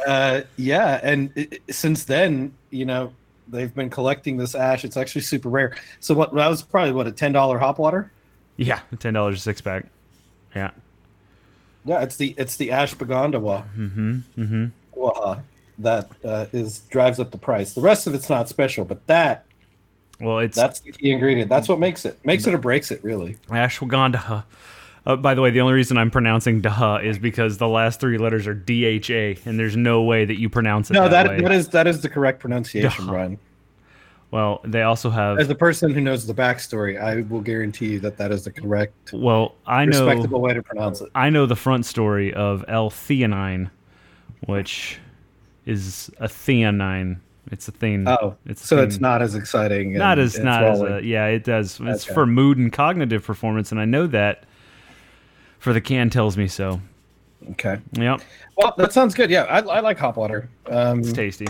uh, 0.06 0.42
yeah, 0.56 1.00
and 1.02 1.30
it, 1.36 1.62
since 1.70 2.04
then, 2.04 2.52
you 2.70 2.84
know, 2.84 3.12
they've 3.48 3.74
been 3.74 3.90
collecting 3.90 4.36
this 4.36 4.55
ash. 4.55 4.84
It's 4.84 4.96
actually 4.96 5.22
super 5.22 5.48
rare. 5.48 5.76
So 6.00 6.14
what 6.14 6.34
that 6.34 6.48
was 6.48 6.62
probably 6.62 6.93
what 6.93 7.06
a 7.06 7.12
ten 7.12 7.32
dollar 7.32 7.58
hop 7.58 7.79
water. 7.79 8.10
Yeah, 8.56 8.81
ten 8.98 9.14
dollars 9.14 9.36
a 9.38 9.40
six 9.40 9.60
pack. 9.60 9.86
Yeah. 10.55 10.70
Yeah, 11.84 12.02
it's 12.02 12.17
the 12.17 12.34
it's 12.36 12.56
the 12.56 12.69
ashwagandha 12.69 13.40
Mm-hmm. 13.76 14.19
Mm-hmm. 14.38 14.67
uh, 15.02 15.36
that 15.79 16.10
uh, 16.24 16.46
is 16.52 16.81
drives 16.90 17.19
up 17.19 17.31
the 17.31 17.38
price. 17.38 17.72
The 17.72 17.81
rest 17.81 18.06
of 18.06 18.14
it's 18.14 18.29
not 18.29 18.48
special, 18.50 18.84
but 18.84 19.06
that 19.06 19.46
Well, 20.20 20.39
it's 20.41 20.56
that's 20.56 20.81
the 20.81 20.93
key 20.93 21.10
ingredient. 21.12 21.48
That's 21.48 21.69
what 21.69 21.79
makes 21.79 22.05
it 22.05 22.19
makes 22.24 22.46
it 22.46 22.55
or 22.55 22.58
breaks 22.58 22.91
it, 22.91 23.03
really. 23.03 23.36
ashwagandha. 23.48 24.44
Uh, 25.06 25.17
by 25.17 25.32
the 25.32 25.41
way, 25.41 25.50
the 25.50 25.60
only 25.62 25.72
reason 25.72 25.96
I'm 25.96 26.10
pronouncing 26.10 26.60
daha 26.60 27.03
is 27.03 27.19
because 27.19 27.56
the 27.56 27.67
last 27.69 28.00
three 28.00 28.19
letters 28.19 28.46
are 28.46 28.53
DHA, 28.55 29.41
and 29.48 29.58
there's 29.58 29.74
no 29.77 30.03
way 30.03 30.27
that 30.27 30.39
you 30.39 30.50
pronounce 30.50 30.91
it 30.91 30.94
No, 30.94 31.08
that, 31.08 31.22
that 31.24 31.31
way. 31.31 31.41
that 31.41 31.53
is 31.53 31.69
that 31.69 31.86
is 31.86 32.03
the 32.03 32.08
correct 32.10 32.39
pronunciation, 32.39 33.06
Duh. 33.06 33.10
Brian. 33.12 33.39
well, 34.31 34.60
they 34.62 34.82
also 34.82 35.08
have. 35.08 35.39
As 35.39 35.48
the 35.48 35.55
person 35.55 35.94
who 35.94 36.03
knows 36.03 36.27
the 36.27 36.34
backstory, 36.34 37.00
I 37.00 37.22
will 37.22 37.41
guarantee 37.41 37.93
you 37.93 38.00
that 38.00 38.19
that 38.19 38.31
is 38.31 38.44
the 38.44 38.53
correct, 38.53 39.12
well, 39.15 39.55
I 39.67 39.86
know. 39.86 40.05
respectable 40.06 40.43
way 40.43 40.53
to 40.53 40.62
pronounce 40.62 41.00
it. 41.00 41.08
I 41.15 41.31
know 41.31 41.46
the 41.46 41.56
front 41.56 41.86
story 41.86 42.34
of 42.34 42.62
L-theanine, 42.69 43.70
which 44.46 44.98
is 45.65 46.10
a 46.19 46.29
theanine. 46.29 47.20
It's 47.50 47.66
a 47.69 47.72
thing. 47.72 48.06
Oh, 48.06 48.36
it's 48.46 48.64
so 48.64 48.76
thing. 48.76 48.86
it's 48.86 49.00
not 49.00 49.22
as 49.22 49.34
exciting. 49.34 49.92
not 49.94 50.19
as 50.19 50.38
not 50.38 50.62
as 50.62 50.80
a, 50.80 51.00
yeah. 51.02 51.26
It 51.26 51.44
does. 51.44 51.80
It's 51.82 52.04
Okay. 52.06 52.14
for 52.14 52.24
mood 52.26 52.58
and 52.58 52.72
cognitive 52.72 53.24
performance, 53.24 53.72
and 53.72 53.80
I 53.80 53.84
know 53.84 54.06
that. 54.08 54.44
For 55.58 55.74
the 55.74 55.80
can 55.82 56.08
tells 56.08 56.38
me 56.38 56.48
so. 56.48 56.80
okay. 57.50 57.78
Yep, 57.92 58.22
Well, 58.56 58.72
that 58.78 58.94
sounds 58.94 59.14
good. 59.14 59.28
Yeah, 59.30 59.42
I, 59.42 59.58
I 59.58 59.80
like 59.80 59.98
hop 59.98 60.16
water. 60.16 60.48
Um, 60.66 61.00
it's 61.00 61.12
tasty. 61.12 61.48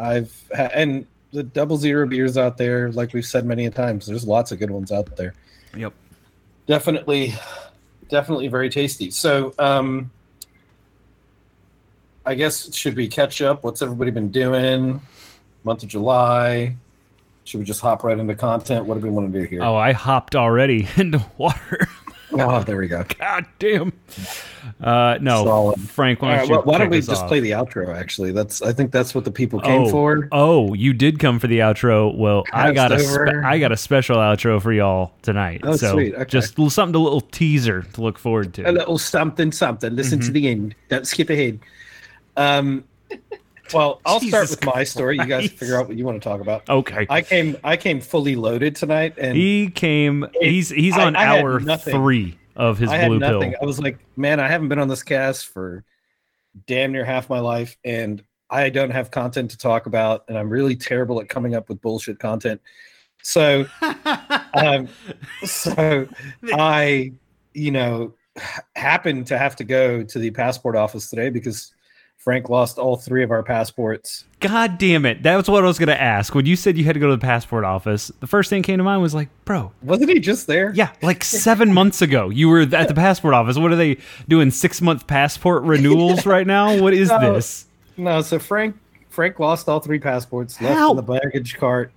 I've 0.00 0.32
ha- 0.52 0.70
and 0.74 1.06
the 1.32 1.44
double 1.44 1.76
zero 1.76 2.08
beers 2.08 2.36
out 2.36 2.56
there, 2.56 2.90
like 2.90 3.12
we've 3.12 3.24
said 3.24 3.44
many 3.46 3.66
a 3.66 3.70
times. 3.70 4.06
There's 4.06 4.26
lots 4.26 4.50
of 4.50 4.58
good 4.58 4.70
ones 4.72 4.90
out 4.90 5.14
there. 5.16 5.34
Yep. 5.76 5.92
Definitely, 6.66 7.34
definitely 8.08 8.48
very 8.48 8.68
tasty. 8.70 9.10
So, 9.12 9.54
um, 9.60 10.10
I 12.26 12.34
guess 12.34 12.74
should 12.74 12.96
we 12.96 13.08
catch 13.08 13.42
up? 13.42 13.64
What's 13.64 13.82
everybody 13.82 14.10
been 14.10 14.30
doing? 14.30 15.00
Month 15.64 15.82
of 15.82 15.88
July. 15.88 16.76
Should 17.44 17.58
we 17.60 17.64
just 17.66 17.80
hop 17.82 18.04
right 18.04 18.18
into 18.18 18.34
content? 18.34 18.86
What 18.86 18.94
do 18.94 19.00
we 19.00 19.10
want 19.10 19.30
to 19.32 19.38
do 19.40 19.46
here? 19.46 19.62
Oh, 19.62 19.76
I 19.76 19.92
hopped 19.92 20.34
already 20.34 20.88
into 20.96 21.24
water. 21.36 21.86
Oh, 22.32 22.62
there 22.64 22.78
we 22.78 22.88
go. 22.88 23.04
God 23.18 23.46
damn. 23.58 23.92
Uh, 24.82 25.18
no, 25.20 25.44
Solid. 25.44 25.80
Frank. 25.80 26.22
Why 26.22 26.30
don't, 26.30 26.38
right, 26.38 26.48
you 26.48 26.54
well, 26.54 26.62
why 26.64 26.78
don't 26.78 26.90
we 26.90 27.00
just 27.00 27.22
off? 27.22 27.28
play 27.28 27.40
the 27.40 27.52
outro? 27.52 27.94
Actually, 27.94 28.32
that's 28.32 28.62
I 28.62 28.72
think 28.72 28.90
that's 28.90 29.14
what 29.14 29.24
the 29.24 29.30
people 29.30 29.60
came 29.60 29.82
oh, 29.82 29.90
for. 29.90 30.28
Oh, 30.32 30.72
you 30.74 30.94
did 30.94 31.20
come 31.20 31.38
for 31.38 31.46
the 31.46 31.58
outro. 31.58 32.16
Well, 32.16 32.44
I 32.52 32.72
got 32.72 32.90
a 32.90 32.98
spe- 32.98 33.44
I 33.44 33.58
got 33.58 33.70
a 33.72 33.76
special 33.76 34.16
outro 34.16 34.60
for 34.60 34.72
y'all 34.72 35.12
tonight. 35.22 35.60
Oh, 35.64 35.76
so 35.76 35.92
sweet. 35.92 36.14
Okay. 36.14 36.24
just 36.24 36.56
something, 36.56 36.94
a 36.94 36.98
little 36.98 37.20
teaser 37.20 37.82
to 37.82 38.00
look 38.02 38.18
forward 38.18 38.54
to. 38.54 38.68
A 38.68 38.72
little 38.72 38.98
something, 38.98 39.52
something. 39.52 39.94
Listen 39.94 40.18
Mm-hmm. 40.18 40.26
to 40.26 40.32
the 40.32 40.48
end. 40.48 40.74
Don't 40.88 41.06
skip 41.06 41.28
ahead. 41.30 41.60
Um, 42.36 42.84
well, 43.72 44.00
I'll 44.06 44.20
start 44.20 44.50
with 44.50 44.64
my 44.64 44.84
story. 44.84 45.16
You 45.16 45.26
guys 45.26 45.48
Christ. 45.48 45.54
figure 45.54 45.78
out 45.78 45.88
what 45.88 45.96
you 45.96 46.04
want 46.04 46.22
to 46.22 46.28
talk 46.28 46.40
about. 46.40 46.68
okay. 46.68 47.06
I 47.08 47.22
came, 47.22 47.56
I 47.64 47.76
came 47.76 48.00
fully 48.00 48.36
loaded 48.36 48.76
tonight, 48.76 49.14
and 49.18 49.36
he 49.36 49.70
came. 49.70 50.26
He's 50.40 50.70
he's 50.70 50.96
on 50.96 51.16
I 51.16 51.26
hour 51.26 51.60
three 51.78 52.38
of 52.56 52.78
his 52.78 52.90
I 52.90 52.96
had 52.96 53.08
blue 53.08 53.18
nothing. 53.18 53.52
pill. 53.52 53.60
I 53.62 53.64
was 53.64 53.80
like, 53.80 53.98
man, 54.16 54.40
I 54.40 54.48
haven't 54.48 54.68
been 54.68 54.78
on 54.78 54.88
this 54.88 55.02
cast 55.02 55.46
for 55.46 55.84
damn 56.66 56.92
near 56.92 57.04
half 57.04 57.28
my 57.28 57.40
life, 57.40 57.76
and 57.84 58.22
I 58.50 58.70
don't 58.70 58.90
have 58.90 59.10
content 59.10 59.50
to 59.50 59.58
talk 59.58 59.86
about, 59.86 60.24
and 60.28 60.38
I'm 60.38 60.48
really 60.48 60.76
terrible 60.76 61.20
at 61.20 61.28
coming 61.28 61.54
up 61.54 61.68
with 61.68 61.80
bullshit 61.80 62.18
content. 62.18 62.60
So, 63.22 63.66
um, 64.54 64.88
so 65.44 66.06
I, 66.52 67.12
you 67.54 67.70
know, 67.70 68.14
happened 68.76 69.26
to 69.28 69.38
have 69.38 69.56
to 69.56 69.64
go 69.64 70.02
to 70.02 70.18
the 70.18 70.30
passport 70.30 70.76
office 70.76 71.08
today 71.08 71.30
because 71.30 71.72
Frank 72.18 72.48
lost 72.48 72.78
all 72.78 72.96
three 72.96 73.22
of 73.22 73.30
our 73.30 73.42
passports. 73.42 74.24
God 74.40 74.78
damn 74.78 75.04
it! 75.04 75.22
That 75.24 75.36
was 75.36 75.48
what 75.48 75.62
I 75.62 75.66
was 75.66 75.78
gonna 75.78 75.92
ask. 75.92 76.34
When 76.34 76.46
you 76.46 76.56
said 76.56 76.78
you 76.78 76.84
had 76.84 76.94
to 76.94 77.00
go 77.00 77.08
to 77.10 77.16
the 77.16 77.20
passport 77.20 77.64
office, 77.64 78.10
the 78.20 78.26
first 78.26 78.48
thing 78.48 78.62
came 78.62 78.78
to 78.78 78.84
mind 78.84 79.02
was 79.02 79.14
like, 79.14 79.28
bro, 79.44 79.72
Wasn't 79.82 80.08
he 80.08 80.20
just 80.20 80.46
there? 80.46 80.72
yeah, 80.74 80.92
like 81.02 81.22
seven 81.22 81.72
months 81.74 82.00
ago, 82.00 82.30
you 82.30 82.48
were 82.48 82.60
at 82.60 82.88
the 82.88 82.94
passport 82.94 83.34
office. 83.34 83.58
What 83.58 83.72
are 83.72 83.76
they 83.76 83.98
doing? 84.26 84.50
Six 84.50 84.80
month 84.80 85.06
passport 85.06 85.62
renewals 85.64 86.24
right 86.24 86.46
now? 86.46 86.80
What 86.80 86.94
is 86.94 87.10
No. 87.10 87.34
this? 87.34 87.66
No, 87.98 88.22
so 88.22 88.38
Frank 88.38 88.76
Frank 89.10 89.38
lost 89.38 89.68
all 89.68 89.80
three 89.80 89.98
passports, 90.00 90.60
left 90.62 90.74
How? 90.74 90.90
in 90.90 90.96
the 90.96 91.02
baggage 91.02 91.56
cart. 91.56 91.92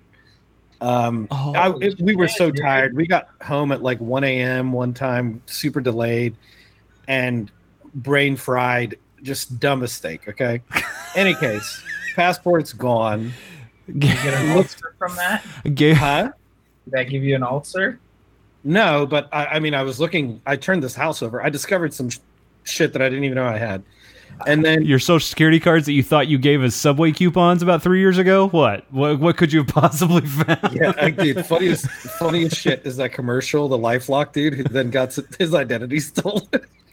Um, 0.80 1.26
Oh, 1.30 1.54
I, 1.54 1.74
it- 1.80 2.00
we 2.00 2.14
were 2.16 2.28
so 2.28 2.50
tired. 2.52 2.94
We 2.94 3.06
got 3.06 3.28
home 3.42 3.72
at 3.72 3.82
like 3.82 3.98
1 3.98 4.22
a.m. 4.24 4.72
one 4.72 4.94
time, 4.94 5.42
super 5.46 5.80
delayed, 5.80 6.36
and 7.08 7.50
brain 7.94 8.36
fried. 8.36 8.96
Just 9.22 9.58
dumb 9.60 9.80
mistake. 9.80 10.28
Okay. 10.28 10.62
Any 11.16 11.34
case, 11.34 11.82
passport's 12.14 12.72
gone. 12.72 13.32
Get 13.98 14.16
an 14.34 14.56
ulcer 14.56 14.94
from 14.98 15.16
that? 15.16 15.44
Ga- 15.74 15.94
Huh? 15.94 16.30
Did 16.84 16.92
that 16.92 17.02
give 17.10 17.22
you 17.24 17.34
an 17.34 17.42
ulcer? 17.42 17.98
No, 18.64 19.06
but 19.06 19.28
I, 19.32 19.46
I 19.46 19.58
mean, 19.60 19.74
I 19.74 19.82
was 19.82 19.98
looking. 20.00 20.40
I 20.46 20.56
turned 20.56 20.82
this 20.82 20.94
house 20.94 21.22
over. 21.22 21.42
I 21.42 21.48
discovered 21.48 21.94
some 21.94 22.10
sh- 22.10 22.18
shit 22.64 22.92
that 22.92 23.02
I 23.02 23.08
didn't 23.08 23.24
even 23.24 23.36
know 23.36 23.46
I 23.46 23.56
had, 23.56 23.82
and 24.46 24.64
then 24.64 24.84
Your 24.84 24.98
social 24.98 25.26
security 25.26 25.58
cards 25.60 25.86
that 25.86 25.92
you 25.92 26.02
thought 26.02 26.28
you 26.28 26.38
gave 26.38 26.62
as 26.62 26.74
subway 26.74 27.12
coupons 27.12 27.62
about 27.62 27.82
three 27.82 28.00
years 28.00 28.18
ago? 28.18 28.48
What? 28.48 28.84
What? 28.92 29.20
What 29.20 29.36
could 29.36 29.52
you 29.52 29.60
have 29.60 29.68
possibly 29.68 30.20
found? 30.26 30.72
Yeah, 30.74 30.92
I, 31.00 31.10
dude. 31.10 31.46
Funniest, 31.46 31.86
funniest 31.86 32.56
shit 32.56 32.82
is 32.84 32.96
that 32.98 33.12
commercial, 33.12 33.68
the 33.68 33.78
LifeLock 33.78 34.32
dude 34.32 34.54
who 34.54 34.64
then 34.64 34.90
got 34.90 35.16
his 35.38 35.54
identity 35.54 36.00
stolen. 36.00 36.46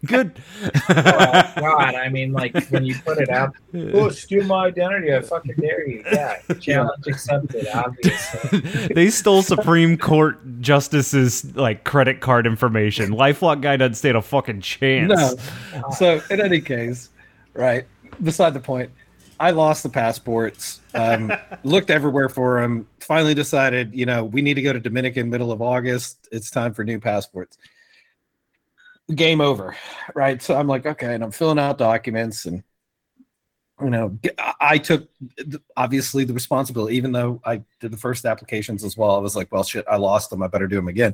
Good. 0.05 0.41
Oh, 0.89 1.53
God, 1.57 1.95
I 1.95 2.09
mean, 2.09 2.31
like 2.31 2.67
when 2.67 2.85
you 2.85 2.95
put 2.99 3.17
it 3.19 3.29
out, 3.29 3.55
oh, 3.73 4.09
steal 4.09 4.43
my 4.45 4.67
identity, 4.67 5.13
I 5.13 5.21
fucking 5.21 5.55
dare 5.55 5.87
you. 5.87 6.03
Yeah, 6.11 6.39
challenge 6.59 7.07
accepted, 7.07 7.67
obviously. 7.73 8.59
they 8.93 9.09
stole 9.09 9.41
Supreme 9.41 9.97
Court 9.97 10.39
justices 10.61 11.55
like 11.55 11.83
credit 11.83 12.21
card 12.21 12.45
information. 12.45 13.11
LifeLock 13.11 13.61
guy 13.61 13.77
doesn't 13.77 13.95
stand 13.95 14.17
a 14.17 14.21
fucking 14.21 14.61
chance. 14.61 15.09
No. 15.09 15.89
So 15.91 16.21
in 16.29 16.41
any 16.41 16.61
case, 16.61 17.09
right. 17.53 17.85
Beside 18.21 18.53
the 18.53 18.59
point, 18.59 18.91
I 19.39 19.51
lost 19.51 19.83
the 19.83 19.89
passports. 19.89 20.81
Um, 20.93 21.31
looked 21.63 21.89
everywhere 21.89 22.29
for 22.29 22.61
them. 22.61 22.87
Finally 22.99 23.33
decided, 23.33 23.93
you 23.93 24.05
know, 24.05 24.23
we 24.23 24.41
need 24.41 24.53
to 24.55 24.61
go 24.61 24.73
to 24.73 24.79
Dominican 24.79 25.29
middle 25.29 25.51
of 25.51 25.61
August. 25.61 26.27
It's 26.31 26.49
time 26.49 26.73
for 26.73 26.83
new 26.83 26.99
passports. 26.99 27.57
Game 29.13 29.39
over, 29.39 29.75
right? 30.15 30.41
So 30.41 30.55
I'm 30.55 30.67
like, 30.67 30.85
okay, 30.85 31.13
and 31.13 31.23
I'm 31.23 31.31
filling 31.31 31.59
out 31.59 31.77
documents, 31.77 32.45
and 32.45 32.63
you 33.81 33.89
know, 33.89 34.17
I 34.59 34.77
took 34.77 35.07
obviously 35.77 36.23
the 36.23 36.33
responsibility, 36.33 36.95
even 36.95 37.11
though 37.11 37.41
I 37.45 37.61
did 37.79 37.91
the 37.91 37.97
first 37.97 38.25
applications 38.25 38.83
as 38.83 38.97
well. 38.97 39.15
I 39.15 39.19
was 39.19 39.35
like, 39.35 39.51
well, 39.51 39.63
shit, 39.63 39.85
I 39.87 39.97
lost 39.97 40.29
them. 40.29 40.41
I 40.41 40.47
better 40.47 40.67
do 40.67 40.77
them 40.77 40.87
again. 40.87 41.13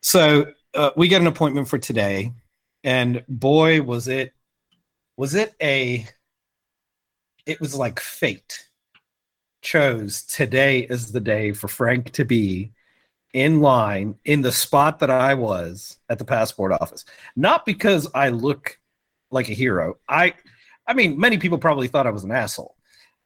So 0.00 0.52
uh, 0.74 0.90
we 0.96 1.06
get 1.06 1.20
an 1.20 1.26
appointment 1.28 1.68
for 1.68 1.78
today, 1.78 2.32
and 2.82 3.24
boy, 3.28 3.82
was 3.82 4.08
it 4.08 4.32
was 5.16 5.34
it 5.34 5.54
a 5.62 6.06
it 7.46 7.60
was 7.60 7.74
like 7.74 8.00
fate 8.00 8.68
chose 9.62 10.22
today 10.24 10.80
is 10.80 11.12
the 11.12 11.20
day 11.20 11.52
for 11.52 11.68
Frank 11.68 12.10
to 12.12 12.24
be 12.24 12.72
in 13.32 13.60
line 13.60 14.14
in 14.24 14.42
the 14.42 14.52
spot 14.52 14.98
that 14.98 15.10
I 15.10 15.34
was 15.34 15.98
at 16.08 16.18
the 16.18 16.24
passport 16.24 16.72
office. 16.72 17.04
Not 17.36 17.64
because 17.64 18.08
I 18.14 18.28
look 18.28 18.78
like 19.30 19.48
a 19.48 19.54
hero. 19.54 19.96
I 20.08 20.34
I 20.86 20.94
mean, 20.94 21.18
many 21.18 21.38
people 21.38 21.58
probably 21.58 21.88
thought 21.88 22.06
I 22.06 22.10
was 22.10 22.24
an 22.24 22.32
asshole. 22.32 22.76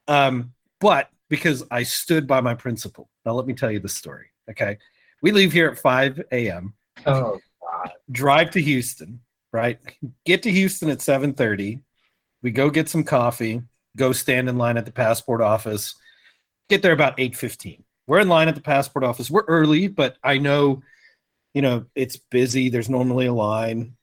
Um, 0.09 0.53
but 0.81 1.09
because 1.29 1.65
I 1.71 1.83
stood 1.83 2.27
by 2.27 2.41
my 2.41 2.55
principle. 2.55 3.09
Now 3.25 3.33
let 3.33 3.47
me 3.47 3.55
tell 3.55 3.71
you 3.71 3.81
the 3.81 3.89
story. 3.89 4.27
Okay. 4.51 4.79
We 5.23 5.33
leave 5.33 5.53
here 5.53 5.69
at 5.69 5.79
5 5.79 6.23
a.m 6.33 6.75
Oh, 7.05 7.39
God. 7.61 7.91
drive 8.11 8.51
to 8.53 8.61
Houston, 8.63 9.21
right? 9.53 9.79
Get 10.25 10.43
to 10.45 10.53
Houston 10.53 10.89
at 10.91 10.99
7:30. 10.99 11.81
We 12.43 12.51
go 12.53 12.71
get 12.71 12.89
some 12.89 13.03
coffee, 13.05 13.63
go 13.97 14.13
stand 14.13 14.49
in 14.49 14.57
line 14.57 14.77
at 14.77 14.85
the 14.85 14.93
passport 14.93 15.41
office. 15.41 15.95
Get 16.69 16.83
there 16.83 16.93
about 16.93 17.17
8:15. 17.19 17.83
We're 18.07 18.21
in 18.21 18.29
line 18.29 18.49
at 18.49 18.55
the 18.55 18.61
passport 18.61 19.05
office. 19.05 19.31
We're 19.31 19.45
early, 19.45 19.89
but 19.89 20.17
I 20.23 20.39
know 20.39 20.83
you 21.57 21.63
know, 21.63 21.87
it's 21.95 22.19
busy. 22.19 22.69
There's 22.69 22.91
normally 22.91 23.25
a 23.25 23.33
line. 23.33 23.97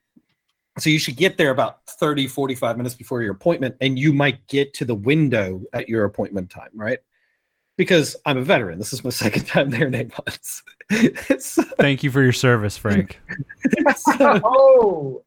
So 0.79 0.89
you 0.89 0.97
should 0.97 1.17
get 1.17 1.37
there 1.37 1.51
about 1.51 1.85
30 1.87 2.25
45 2.25 2.77
minutes 2.77 2.95
before 2.95 3.21
your 3.21 3.31
appointment 3.31 3.75
and 3.79 3.99
you 3.99 4.11
might 4.11 4.47
get 4.47 4.73
to 4.73 4.85
the 4.85 4.95
window 4.95 5.61
at 5.71 5.87
your 5.87 6.03
appointment 6.05 6.49
time, 6.49 6.71
right? 6.73 6.97
Because 7.77 8.15
I'm 8.25 8.39
a 8.39 8.41
veteran. 8.41 8.79
This 8.79 8.91
is 8.91 9.03
my 9.03 9.09
second 9.11 9.45
time 9.45 9.69
there 9.69 9.85
in 9.85 9.93
eight 9.93 10.11
months. 10.17 10.63
so, 11.37 11.61
Thank 11.77 12.01
you 12.01 12.09
for 12.09 12.23
your 12.23 12.33
service, 12.33 12.75
Frank. 12.75 13.21
oh, 14.19 15.23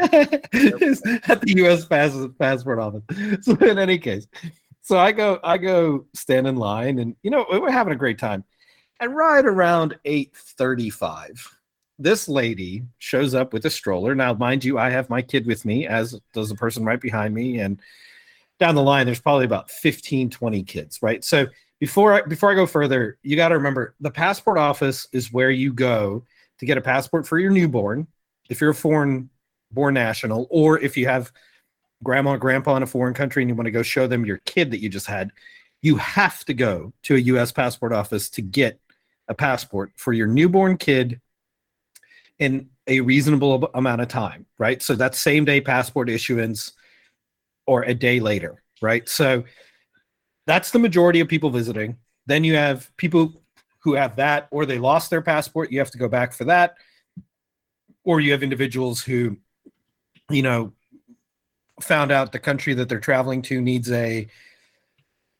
at 0.00 0.50
the 0.50 1.54
U.S. 1.58 1.84
pass- 1.84 2.26
passport 2.40 2.80
office. 2.80 3.02
So 3.42 3.54
in 3.58 3.78
any 3.78 3.98
case, 3.98 4.26
so 4.88 4.98
I 4.98 5.12
go, 5.12 5.38
I 5.44 5.58
go 5.58 6.06
stand 6.14 6.46
in 6.46 6.56
line, 6.56 6.98
and 6.98 7.14
you 7.22 7.30
know 7.30 7.44
we're 7.50 7.70
having 7.70 7.92
a 7.92 7.96
great 7.96 8.18
time. 8.18 8.42
And 9.00 9.14
right 9.14 9.44
around 9.44 9.98
eight 10.06 10.34
thirty-five, 10.34 11.46
this 11.98 12.26
lady 12.26 12.84
shows 12.96 13.34
up 13.34 13.52
with 13.52 13.66
a 13.66 13.70
stroller. 13.70 14.14
Now, 14.14 14.32
mind 14.32 14.64
you, 14.64 14.78
I 14.78 14.88
have 14.88 15.10
my 15.10 15.20
kid 15.20 15.44
with 15.44 15.66
me, 15.66 15.86
as 15.86 16.18
does 16.32 16.48
the 16.48 16.54
person 16.54 16.86
right 16.86 16.98
behind 17.02 17.34
me, 17.34 17.60
and 17.60 17.78
down 18.58 18.76
the 18.76 18.82
line, 18.82 19.04
there's 19.04 19.20
probably 19.20 19.44
about 19.44 19.70
15, 19.70 20.30
20 20.30 20.62
kids, 20.62 21.02
right? 21.02 21.22
So 21.22 21.46
before 21.80 22.14
I, 22.14 22.22
before 22.22 22.50
I 22.50 22.54
go 22.54 22.64
further, 22.64 23.18
you 23.22 23.36
got 23.36 23.50
to 23.50 23.56
remember 23.56 23.94
the 24.00 24.10
passport 24.10 24.56
office 24.56 25.06
is 25.12 25.30
where 25.30 25.50
you 25.50 25.70
go 25.70 26.24
to 26.60 26.66
get 26.66 26.78
a 26.78 26.80
passport 26.80 27.28
for 27.28 27.38
your 27.38 27.50
newborn. 27.50 28.06
If 28.48 28.62
you're 28.62 28.70
a 28.70 28.74
foreign 28.74 29.28
born 29.70 29.92
national, 29.92 30.46
or 30.48 30.80
if 30.80 30.96
you 30.96 31.06
have 31.08 31.30
grandma 32.02 32.32
or 32.32 32.38
grandpa 32.38 32.76
in 32.76 32.82
a 32.82 32.86
foreign 32.86 33.14
country 33.14 33.42
and 33.42 33.50
you 33.50 33.54
want 33.54 33.66
to 33.66 33.72
go 33.72 33.82
show 33.82 34.06
them 34.06 34.24
your 34.24 34.38
kid 34.38 34.70
that 34.70 34.80
you 34.80 34.88
just 34.88 35.06
had, 35.06 35.30
you 35.82 35.96
have 35.96 36.44
to 36.44 36.54
go 36.54 36.92
to 37.02 37.16
a 37.16 37.18
US 37.18 37.52
passport 37.52 37.92
office 37.92 38.30
to 38.30 38.42
get 38.42 38.80
a 39.28 39.34
passport 39.34 39.92
for 39.96 40.12
your 40.12 40.26
newborn 40.26 40.76
kid 40.76 41.20
in 42.38 42.68
a 42.86 43.00
reasonable 43.00 43.70
amount 43.74 44.00
of 44.00 44.08
time, 44.08 44.46
right? 44.58 44.82
So 44.82 44.94
that's 44.94 45.18
same 45.18 45.44
day 45.44 45.60
passport 45.60 46.08
issuance 46.08 46.72
or 47.66 47.82
a 47.82 47.94
day 47.94 48.20
later, 48.20 48.62
right? 48.80 49.08
So 49.08 49.44
that's 50.46 50.70
the 50.70 50.78
majority 50.78 51.20
of 51.20 51.28
people 51.28 51.50
visiting. 51.50 51.96
Then 52.26 52.44
you 52.44 52.54
have 52.54 52.94
people 52.96 53.42
who 53.80 53.94
have 53.94 54.16
that 54.16 54.48
or 54.50 54.66
they 54.66 54.78
lost 54.78 55.10
their 55.10 55.22
passport, 55.22 55.72
you 55.72 55.78
have 55.78 55.90
to 55.90 55.98
go 55.98 56.08
back 56.08 56.32
for 56.32 56.44
that. 56.44 56.76
Or 58.04 58.20
you 58.20 58.32
have 58.32 58.42
individuals 58.42 59.02
who 59.02 59.36
you 60.30 60.42
know, 60.42 60.72
found 61.82 62.10
out 62.12 62.32
the 62.32 62.38
country 62.38 62.74
that 62.74 62.88
they're 62.88 63.00
traveling 63.00 63.42
to 63.42 63.60
needs 63.60 63.90
a 63.90 64.28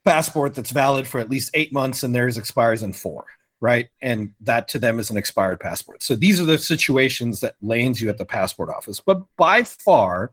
passport 0.05 0.55
that's 0.55 0.71
valid 0.71 1.07
for 1.07 1.21
at 1.21 1.29
least 1.29 1.51
eight 1.55 1.73
months 1.73 2.03
and 2.03 2.15
theirs 2.15 2.39
expires 2.39 2.83
in 2.83 2.93
four, 2.93 3.25
right? 3.61 3.89
And 4.01 4.33
that 4.41 4.69
to 4.69 4.79
them 4.79 4.99
is 4.99 5.11
an 5.11 5.17
expired 5.17 5.61
passport. 5.61 6.03
So 6.03 6.17
these 6.17 6.41
are 6.41 6.45
the 6.45 6.59
situations 6.59 7.41
that 7.41 7.57
lands 7.61 8.01
you 8.01 8.09
at 8.09 8.17
the 8.19 8.25
passport 8.25 8.71
office. 8.71 9.01
But 9.01 9.21
by 9.37 9.65
far, 9.65 10.31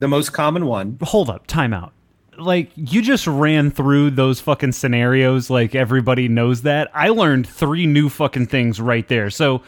the 0.00 0.08
most 0.08 0.32
common 0.32 0.66
one, 0.66 0.98
Hold 1.02 1.30
up, 1.30 1.46
timeout. 1.46 1.92
Like 2.36 2.70
you 2.74 3.00
just 3.00 3.28
ran 3.28 3.70
through 3.70 4.10
those 4.10 4.40
fucking 4.40 4.72
scenarios 4.72 5.50
like 5.50 5.76
everybody 5.76 6.26
knows 6.26 6.62
that. 6.62 6.90
I 6.92 7.10
learned 7.10 7.46
three 7.46 7.86
new 7.86 8.08
fucking 8.08 8.46
things 8.46 8.80
right 8.80 9.06
there. 9.06 9.30
So 9.30 9.62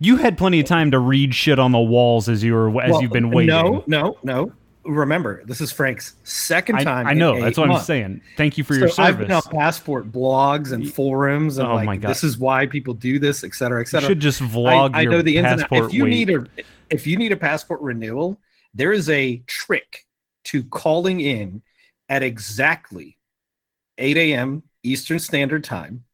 You 0.00 0.16
had 0.16 0.38
plenty 0.38 0.60
of 0.60 0.66
time 0.66 0.90
to 0.92 0.98
read 0.98 1.34
shit 1.34 1.58
on 1.58 1.72
the 1.72 1.78
walls 1.78 2.28
as 2.28 2.42
you 2.42 2.54
were 2.54 2.82
as 2.82 2.92
Well, 2.92 3.02
you've 3.02 3.12
been 3.12 3.30
waiting. 3.30 3.54
No, 3.54 3.84
no, 3.86 4.18
no. 4.22 4.52
Remember, 4.88 5.44
this 5.44 5.60
is 5.60 5.70
Frank's 5.70 6.16
second 6.24 6.78
time. 6.80 7.06
I 7.06 7.12
in 7.12 7.18
know. 7.18 7.40
That's 7.40 7.58
what 7.58 7.70
I'm 7.70 7.80
saying. 7.80 8.22
Thank 8.36 8.56
you 8.58 8.64
for 8.64 8.74
so 8.74 8.80
your 8.80 8.90
I've 8.98 9.18
been 9.18 9.30
on 9.30 9.42
passport 9.42 10.10
blogs 10.10 10.72
and 10.72 10.92
forums, 10.92 11.58
and 11.58 11.68
Oh 11.68 11.74
like 11.74 11.86
my 11.86 11.96
God. 11.96 12.10
this 12.10 12.24
is 12.24 12.38
why 12.38 12.66
people 12.66 12.94
do 12.94 13.18
this, 13.18 13.44
et 13.44 13.54
cetera, 13.54 13.80
et 13.80 13.88
You 13.92 14.00
should 14.00 14.20
just 14.20 14.40
vlog 14.40 14.94
I, 14.94 15.02
I 15.02 15.04
know 15.04 15.22
the 15.22 15.40
passport. 15.40 15.84
If 15.86 15.94
you 15.94 16.04
wait. 16.04 16.10
need 16.10 16.30
a 16.30 16.46
if 16.90 17.06
you 17.06 17.16
need 17.16 17.32
a 17.32 17.36
passport 17.36 17.80
renewal, 17.80 18.40
there 18.74 18.92
is 18.92 19.10
a 19.10 19.36
trick 19.46 20.06
to 20.44 20.64
calling 20.64 21.20
in 21.20 21.62
at 22.08 22.22
exactly 22.22 23.18
8 23.98 24.16
a.m. 24.16 24.62
Eastern 24.82 25.18
Standard 25.18 25.64
Time 25.64 26.04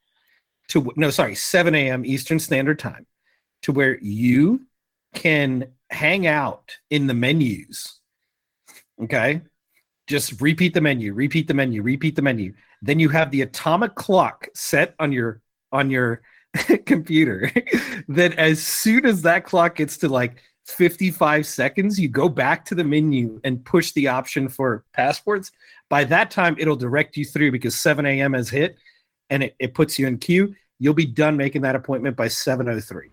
to 0.69 0.93
no, 0.97 1.11
sorry, 1.11 1.35
7 1.35 1.75
a.m. 1.75 2.05
Eastern 2.05 2.39
Standard 2.39 2.79
Time 2.79 3.07
to 3.63 3.73
where 3.73 3.99
you 4.01 4.63
can 5.15 5.69
hang 5.91 6.27
out 6.27 6.77
in 6.91 7.07
the 7.07 7.15
menus. 7.15 8.01
Okay. 9.03 9.43
Just 10.07 10.41
repeat 10.41 10.75
the 10.75 10.81
menu, 10.81 11.15
repeat 11.15 11.49
the 11.49 11.55
menu, 11.55 11.83
repeat 11.83 12.15
the 12.15 12.23
menu. 12.23 12.53
Then 12.83 13.01
you 13.01 13.09
have 13.09 13.31
the 13.31 13.43
atomic 13.43 13.95
clock 13.95 14.49
set 14.55 14.95
on 14.99 15.13
your 15.13 15.41
on 15.73 15.91
your 15.91 16.23
computer. 16.87 17.51
then 18.09 18.33
as 18.35 18.63
soon 18.63 19.07
as 19.07 19.23
that 19.23 19.45
clock 19.45 19.77
gets 19.77 19.97
to 19.99 20.09
like 20.09 20.37
55 20.67 21.47
seconds, 21.47 21.99
you 21.99 22.09
go 22.09 22.29
back 22.29 22.65
to 22.67 22.75
the 22.75 22.85
menu 22.85 23.41
and 23.45 23.65
push 23.65 23.93
the 23.93 24.09
option 24.09 24.49
for 24.49 24.85
passports. 24.93 25.51
By 25.91 26.05
that 26.05 26.31
time, 26.31 26.57
it'll 26.59 26.77
direct 26.77 27.17
you 27.17 27.25
through 27.25 27.53
because 27.53 27.75
7 27.75 28.05
a.m. 28.07 28.33
has 28.33 28.49
hit 28.49 28.77
and 29.31 29.43
it, 29.43 29.57
it 29.59 29.75
puts 29.75 29.99
you 29.99 30.07
in 30.07 30.19
queue. 30.19 30.55
You'll 30.79 30.95
be 30.95 31.07
done 31.07 31.37
making 31.37 31.63
that 31.63 31.77
appointment 31.77 32.17
by 32.17 32.29
703. 32.29 33.11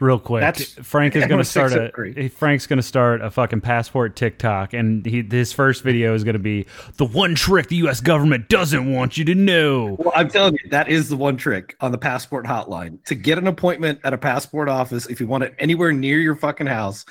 Real 0.00 0.18
quick, 0.18 0.40
That's- 0.40 0.74
Frank 0.82 1.14
is 1.14 1.24
going 1.26 1.38
to 1.38 1.44
start 1.44 1.72
a 1.72 2.28
Frank's 2.28 2.66
going 2.66 2.78
to 2.78 2.82
start 2.82 3.22
a 3.22 3.30
fucking 3.30 3.60
passport 3.60 4.16
TikTok, 4.16 4.72
and 4.72 5.06
he, 5.06 5.22
his 5.22 5.52
first 5.52 5.84
video 5.84 6.14
is 6.14 6.24
going 6.24 6.34
to 6.34 6.40
be 6.40 6.66
the 6.96 7.04
one 7.04 7.36
trick 7.36 7.68
the 7.68 7.76
U.S. 7.76 8.00
government 8.00 8.48
doesn't 8.48 8.92
want 8.92 9.16
you 9.16 9.24
to 9.26 9.36
know. 9.36 9.94
Well, 10.00 10.12
I'm 10.16 10.28
telling 10.28 10.54
you, 10.54 10.70
that 10.70 10.88
is 10.88 11.08
the 11.08 11.16
one 11.16 11.36
trick 11.36 11.76
on 11.80 11.92
the 11.92 11.98
passport 11.98 12.44
hotline. 12.44 13.04
To 13.04 13.14
get 13.14 13.38
an 13.38 13.46
appointment 13.46 14.00
at 14.02 14.12
a 14.12 14.18
passport 14.18 14.68
office, 14.68 15.06
if 15.06 15.20
you 15.20 15.28
want 15.28 15.44
it 15.44 15.54
anywhere 15.60 15.92
near 15.92 16.18
your 16.18 16.34
fucking 16.34 16.66
house, 16.66 17.04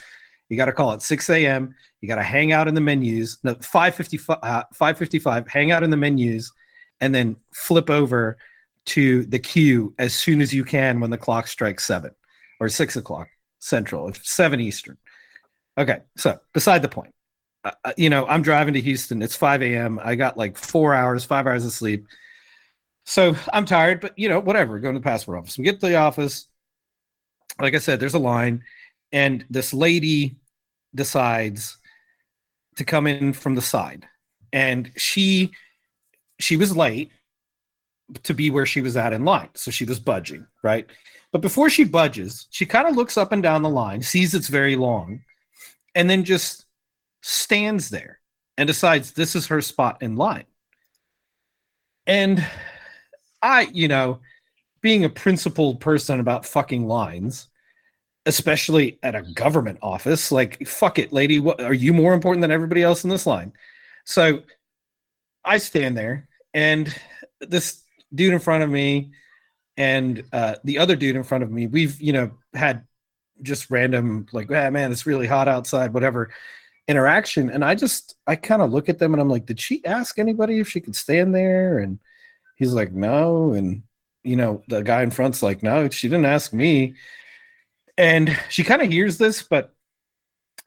you 0.50 0.58
got 0.58 0.66
to 0.66 0.74
call 0.74 0.92
at 0.92 1.02
6 1.02 1.30
a.m. 1.30 1.74
You 2.02 2.10
got 2.10 2.16
to 2.16 2.24
hang 2.24 2.52
out 2.52 2.68
in 2.68 2.76
the 2.76 2.82
menus. 2.82 3.38
No, 3.44 3.54
555, 3.62 4.40
uh, 4.44 4.64
555, 4.74 5.48
hang 5.48 5.72
out 5.72 5.84
in 5.84 5.90
the 5.90 5.96
menus, 5.96 6.52
and 7.00 7.16
then 7.16 7.38
flip 7.54 7.90
over 7.90 8.38
to 8.88 9.24
the 9.28 9.40
queue 9.40 9.94
as 10.00 10.14
soon 10.14 10.42
as 10.42 10.54
you 10.54 10.66
can 10.66 11.00
when 11.00 11.12
the 11.12 11.18
clock 11.18 11.48
strikes 11.48 11.86
seven 11.86 12.12
or 12.64 12.70
six 12.70 12.96
o'clock 12.96 13.28
central, 13.60 14.12
seven 14.22 14.60
Eastern. 14.60 14.98
Okay, 15.78 16.00
so 16.18 16.40
beside 16.54 16.82
the 16.82 16.90
point. 16.90 17.14
Uh, 17.64 17.72
uh, 17.86 17.94
you 17.98 18.10
know, 18.10 18.28
I'm 18.28 18.42
driving 18.42 18.74
to 18.74 18.82
Houston. 18.82 19.22
It's 19.22 19.36
5 19.36 19.62
a.m. 19.62 20.00
I 20.04 20.16
got 20.16 20.38
like 20.38 20.58
four 20.58 20.94
hours, 20.94 21.24
five 21.24 21.48
hours 21.48 21.66
of 21.66 21.72
sleep. 21.72 22.06
So 23.06 23.36
I'm 23.52 23.66
tired, 23.66 24.02
but 24.02 24.18
you 24.18 24.30
know, 24.30 24.40
whatever. 24.40 24.80
Go 24.80 24.92
to 24.92 25.00
the 25.00 25.04
passport 25.04 25.40
office. 25.40 25.58
We 25.58 25.64
get 25.64 25.80
to 25.80 25.88
the 25.88 25.96
office. 25.96 26.48
Like 27.62 27.76
I 27.76 27.80
said, 27.80 28.00
there's 28.00 28.14
a 28.14 28.20
line, 28.20 28.64
and 29.12 29.46
this 29.50 29.74
lady 29.74 30.38
decides 30.96 31.78
to 32.78 32.84
come 32.84 33.08
in 33.08 33.34
from 33.34 33.56
the 33.56 33.62
side, 33.62 34.08
and 34.52 34.92
she 34.96 35.52
she 36.40 36.58
was 36.58 36.76
late 36.76 37.12
to 38.24 38.34
be 38.34 38.50
where 38.50 38.66
she 38.66 38.82
was 38.82 38.98
at 38.98 39.14
in 39.14 39.26
line, 39.26 39.50
so 39.54 39.70
she 39.70 39.86
was 39.86 40.00
budging 40.00 40.48
right. 40.64 40.90
But 41.34 41.42
before 41.42 41.70
she 41.70 41.84
budges, 41.84 42.48
she 42.52 42.68
kind 42.68 42.88
of 42.88 42.96
looks 42.96 43.18
up 43.18 43.32
and 43.32 43.42
down 43.42 43.64
the 43.64 43.70
line, 43.70 44.04
sees 44.04 44.36
it's 44.36 44.48
very 44.48 44.76
long, 44.76 45.22
and 45.96 46.08
then 46.08 46.24
just 46.24 46.66
stands 47.24 47.90
there 47.90 48.20
and 48.56 48.68
decides 48.68 49.12
this 49.12 49.36
is 49.36 49.48
her 49.48 49.60
spot 49.60 49.98
in 50.02 50.16
line. 50.16 50.46
And 52.06 52.46
I, 53.42 53.64
you 53.74 53.88
know, 53.88 54.20
being 54.82 55.06
a 55.06 55.10
principled 55.10 55.80
person 55.80 56.20
about 56.20 56.46
fucking 56.46 56.88
lines, 56.88 57.48
especially 58.28 59.00
at 59.02 59.16
a 59.16 59.24
government 59.24 59.80
office, 59.82 60.32
like 60.32 60.68
fuck 60.68 61.00
it, 61.00 61.12
lady, 61.12 61.40
what 61.40 61.60
are 61.60 61.74
you 61.74 61.94
more 61.94 62.14
important 62.14 62.42
than 62.42 62.52
everybody 62.52 62.84
else 62.84 63.04
in 63.06 63.10
this 63.10 63.26
line? 63.26 63.54
So 64.06 64.44
I 65.44 65.58
stand 65.58 65.98
there 65.98 66.28
and 66.54 66.94
this 67.42 67.82
dude 68.14 68.34
in 68.34 68.40
front 68.40 68.64
of 68.64 68.70
me 68.70 69.14
and 69.78 70.24
uh, 70.32 70.56
the 70.64 70.80
other 70.80 70.96
dude 70.96 71.16
in 71.16 71.24
front 71.24 71.44
of 71.44 71.52
me, 71.52 71.68
we've, 71.68 72.00
you 72.02 72.14
know, 72.14 72.32
had 72.54 72.86
just 73.42 73.72
random 73.72 74.28
like, 74.32 74.52
ah, 74.52 74.70
man, 74.70 74.92
it's 74.92 75.06
really 75.06 75.28
hot 75.28 75.48
outside, 75.48 75.94
whatever 75.94 76.32
interaction. 76.88 77.50
And 77.50 77.64
I 77.66 77.76
just, 77.76 78.16
I 78.28 78.36
kind 78.36 78.62
of 78.62 78.72
look 78.72 78.90
at 78.90 79.00
them 79.00 79.14
and 79.14 79.22
I'm 79.22 79.30
like, 79.30 79.46
did 79.46 79.60
she 79.60 79.84
ask 79.86 80.20
anybody 80.20 80.60
if 80.60 80.70
she 80.70 80.82
could 80.82 80.96
stand 80.96 81.34
there? 81.34 81.80
And 81.80 82.00
he's 82.56 82.74
like, 82.74 82.92
no. 82.92 83.54
And, 83.54 83.84
you 84.24 84.36
know, 84.36 84.64
the 84.68 84.82
guy 84.82 85.02
in 85.02 85.12
front's 85.12 85.42
like, 85.42 85.64
no, 85.64 85.90
she 85.90 86.08
didn't 86.08 86.26
ask 86.26 86.54
me. 86.54 86.96
And 87.98 88.38
she 88.50 88.64
kind 88.64 88.82
of 88.82 88.92
hears 88.92 89.18
this, 89.18 89.44
but 89.44 89.74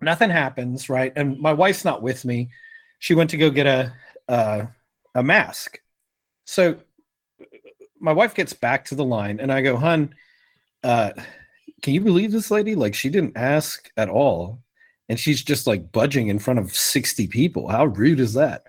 nothing 0.00 0.30
happens, 0.30 0.88
right? 0.88 1.12
And 1.16 1.38
my 1.38 1.52
wife's 1.52 1.84
not 1.84 2.02
with 2.02 2.24
me. 2.24 2.50
She 2.98 3.14
went 3.14 3.30
to 3.30 3.36
go 3.36 3.50
get 3.50 3.66
a 3.66 3.92
uh, 4.28 4.66
a 5.14 5.22
mask. 5.22 5.80
So 6.44 6.76
my 8.00 8.12
wife 8.12 8.34
gets 8.34 8.52
back 8.52 8.84
to 8.86 8.94
the 8.94 9.04
line, 9.04 9.40
and 9.40 9.52
I 9.52 9.62
go, 9.62 9.76
"Hun, 9.76 10.14
uh, 10.84 11.12
can 11.82 11.94
you 11.94 12.00
believe 12.00 12.32
this 12.32 12.50
lady? 12.50 12.74
Like, 12.74 12.94
she 12.94 13.08
didn't 13.08 13.36
ask 13.36 13.90
at 13.96 14.08
all, 14.08 14.60
and 15.08 15.18
she's 15.18 15.42
just 15.42 15.66
like 15.66 15.92
budging 15.92 16.28
in 16.28 16.38
front 16.38 16.58
of 16.58 16.74
sixty 16.74 17.26
people. 17.26 17.68
How 17.68 17.86
rude 17.86 18.20
is 18.20 18.34
that?" 18.34 18.64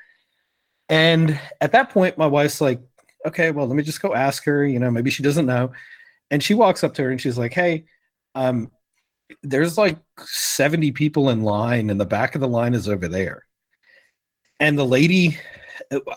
And 0.89 1.39
at 1.61 1.73
that 1.73 1.89
point, 1.89 2.17
my 2.17 2.27
wife's 2.27 2.61
like, 2.61 2.81
"Okay, 3.25 3.51
well, 3.51 3.67
let 3.67 3.75
me 3.75 3.83
just 3.83 4.01
go 4.01 4.13
ask 4.13 4.43
her. 4.45 4.65
You 4.65 4.79
know, 4.79 4.91
maybe 4.91 5.11
she 5.11 5.23
doesn't 5.23 5.45
know." 5.45 5.71
And 6.31 6.43
she 6.43 6.53
walks 6.53 6.83
up 6.83 6.93
to 6.95 7.03
her 7.03 7.11
and 7.11 7.21
she's 7.21 7.37
like, 7.37 7.53
"Hey, 7.53 7.85
um, 8.35 8.71
there's 9.43 9.77
like 9.77 9.97
70 10.19 10.91
people 10.91 11.29
in 11.29 11.43
line 11.43 11.89
and 11.89 11.99
the 11.99 12.05
back 12.05 12.35
of 12.35 12.41
the 12.41 12.47
line 12.47 12.73
is 12.73 12.87
over 12.87 13.07
there 13.07 13.45
and 14.59 14.77
the 14.77 14.85
lady 14.85 15.37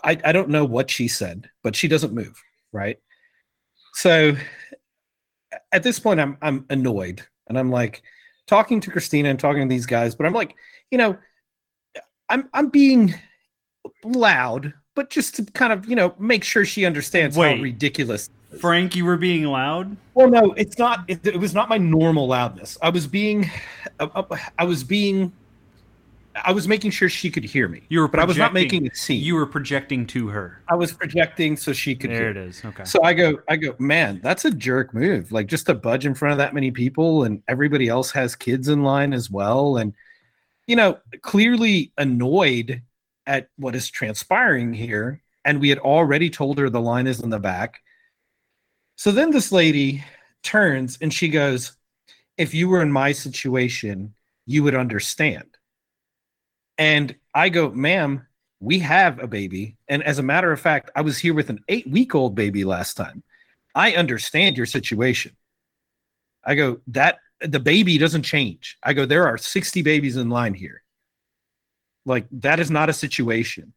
I, 0.03 0.17
I 0.23 0.31
don't 0.31 0.49
know 0.49 0.65
what 0.65 0.89
she 0.89 1.07
said 1.07 1.49
but 1.63 1.75
she 1.75 1.87
doesn't 1.87 2.13
move 2.13 2.41
right 2.71 2.97
so 3.93 4.35
at 5.71 5.83
this 5.83 5.99
point 5.99 6.19
i'm 6.19 6.37
i'm 6.41 6.65
annoyed 6.69 7.21
and 7.47 7.57
i'm 7.57 7.69
like 7.71 8.01
talking 8.47 8.79
to 8.79 8.89
christina 8.91 9.29
and 9.29 9.39
talking 9.39 9.67
to 9.67 9.73
these 9.73 9.85
guys 9.85 10.15
but 10.15 10.25
i'm 10.25 10.33
like 10.33 10.55
you 10.91 10.97
know 10.97 11.17
i'm 12.29 12.49
i'm 12.53 12.69
being 12.69 13.13
loud 14.03 14.73
but 14.95 15.09
just 15.09 15.35
to 15.35 15.43
kind 15.45 15.73
of 15.73 15.87
you 15.87 15.95
know 15.95 16.13
make 16.19 16.43
sure 16.43 16.65
she 16.65 16.85
understands 16.85 17.37
Wait. 17.37 17.57
how 17.57 17.61
ridiculous 17.63 18.29
Frank, 18.59 18.97
you 18.97 19.05
were 19.05 19.15
being 19.15 19.45
loud. 19.45 19.95
well, 20.13 20.29
no, 20.29 20.51
it's 20.57 20.77
not. 20.77 21.05
It, 21.07 21.25
it 21.25 21.37
was 21.39 21.53
not 21.53 21.69
my 21.69 21.77
normal 21.77 22.27
loudness. 22.27 22.77
I 22.81 22.89
was 22.89 23.07
being, 23.07 23.49
I, 23.97 24.09
I- 24.13 24.51
I 24.59 24.63
was 24.65 24.83
being, 24.83 25.31
I 26.35 26.51
was 26.51 26.67
making 26.67 26.91
sure 26.91 27.09
she 27.09 27.29
could 27.29 27.43
hear 27.43 27.67
me. 27.67 27.81
You 27.89 28.01
were, 28.01 28.07
but 28.07 28.19
I 28.19 28.25
was 28.25 28.37
not 28.37 28.53
making 28.53 28.87
a 28.87 28.95
scene. 28.95 29.21
You 29.21 29.35
were 29.35 29.45
projecting 29.45 30.07
to 30.07 30.27
her. 30.29 30.63
I 30.67 30.75
was 30.75 30.93
projecting 30.93 31.57
so 31.57 31.73
she 31.73 31.95
could 31.95 32.09
There 32.09 32.19
hear. 32.19 32.29
it 32.29 32.37
is. 32.37 32.63
Okay. 32.63 32.85
So 32.85 33.03
I 33.03 33.13
go, 33.13 33.39
I 33.49 33.57
go, 33.57 33.75
man, 33.79 34.21
that's 34.23 34.45
a 34.45 34.51
jerk 34.51 34.93
move. 34.93 35.31
Like 35.31 35.47
just 35.47 35.65
to 35.65 35.73
budge 35.73 36.05
in 36.05 36.13
front 36.13 36.31
of 36.31 36.37
that 36.37 36.53
many 36.53 36.71
people, 36.71 37.23
and 37.23 37.43
everybody 37.47 37.87
else 37.87 38.11
has 38.11 38.35
kids 38.35 38.67
in 38.69 38.83
line 38.83 39.13
as 39.13 39.29
well, 39.29 39.77
and 39.77 39.93
you 40.67 40.75
know, 40.75 40.97
clearly 41.21 41.91
annoyed 41.97 42.81
at 43.27 43.49
what 43.57 43.75
is 43.75 43.89
transpiring 43.89 44.73
here. 44.73 45.21
And 45.43 45.59
we 45.59 45.69
had 45.69 45.79
already 45.79 46.29
told 46.29 46.59
her 46.59 46.69
the 46.69 46.79
line 46.79 47.07
is 47.07 47.19
in 47.19 47.29
the 47.29 47.39
back. 47.39 47.81
So 48.95 49.11
then 49.11 49.31
this 49.31 49.51
lady 49.51 50.03
turns 50.43 50.97
and 51.01 51.13
she 51.13 51.29
goes, 51.29 51.75
If 52.37 52.53
you 52.53 52.69
were 52.69 52.81
in 52.81 52.91
my 52.91 53.11
situation, 53.11 54.13
you 54.45 54.63
would 54.63 54.75
understand. 54.75 55.50
And 56.81 57.15
I 57.35 57.49
go, 57.49 57.69
Ma'am, 57.69 58.25
we 58.59 58.79
have 58.79 59.19
a 59.19 59.27
baby. 59.27 59.77
And 59.87 60.01
as 60.03 60.17
a 60.17 60.23
matter 60.23 60.51
of 60.51 60.59
fact, 60.59 60.89
I 60.95 61.01
was 61.01 61.19
here 61.19 61.35
with 61.35 61.51
an 61.51 61.63
eight 61.67 61.87
week 61.87 62.15
old 62.15 62.33
baby 62.33 62.63
last 62.65 62.95
time. 62.95 63.21
I 63.75 63.91
understand 63.91 64.57
your 64.57 64.65
situation. 64.65 65.37
I 66.43 66.55
go, 66.55 66.79
That 66.87 67.19
the 67.39 67.59
baby 67.59 67.99
doesn't 67.99 68.23
change. 68.23 68.79
I 68.81 68.93
go, 68.93 69.05
There 69.05 69.27
are 69.27 69.37
60 69.37 69.83
babies 69.83 70.17
in 70.17 70.31
line 70.31 70.55
here. 70.55 70.81
Like, 72.03 72.25
that 72.31 72.59
is 72.59 72.71
not 72.71 72.89
a 72.89 72.93
situation. 72.93 73.73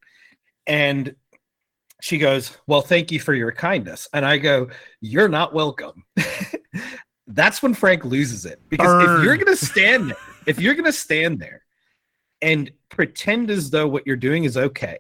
And 0.67 1.15
she 2.01 2.17
goes, 2.17 2.57
Well, 2.67 2.81
thank 2.81 3.13
you 3.13 3.21
for 3.21 3.35
your 3.35 3.53
kindness. 3.53 4.09
And 4.15 4.25
I 4.25 4.39
go, 4.39 4.71
You're 5.03 5.29
not 5.29 5.53
welcome. 5.53 6.05
That's 7.27 7.63
when 7.63 7.75
Frank 7.75 8.07
loses 8.07 8.47
it. 8.47 8.63
Because 8.71 8.87
Burn. 8.87 9.19
if 9.19 9.25
you're 9.25 9.37
going 9.37 9.55
to 9.55 9.67
stand 9.67 10.09
there, 10.09 10.17
if 10.47 10.59
you're 10.59 10.75
going 10.75 10.87
to 10.87 10.93
stand 10.93 11.39
there 11.39 11.64
and 12.45 12.71
pretend 12.91 13.51
as 13.51 13.71
though 13.71 13.89
what 13.89 14.07
you're 14.07 14.17
doing 14.17 14.45
is 14.45 14.57
okay, 14.57 14.99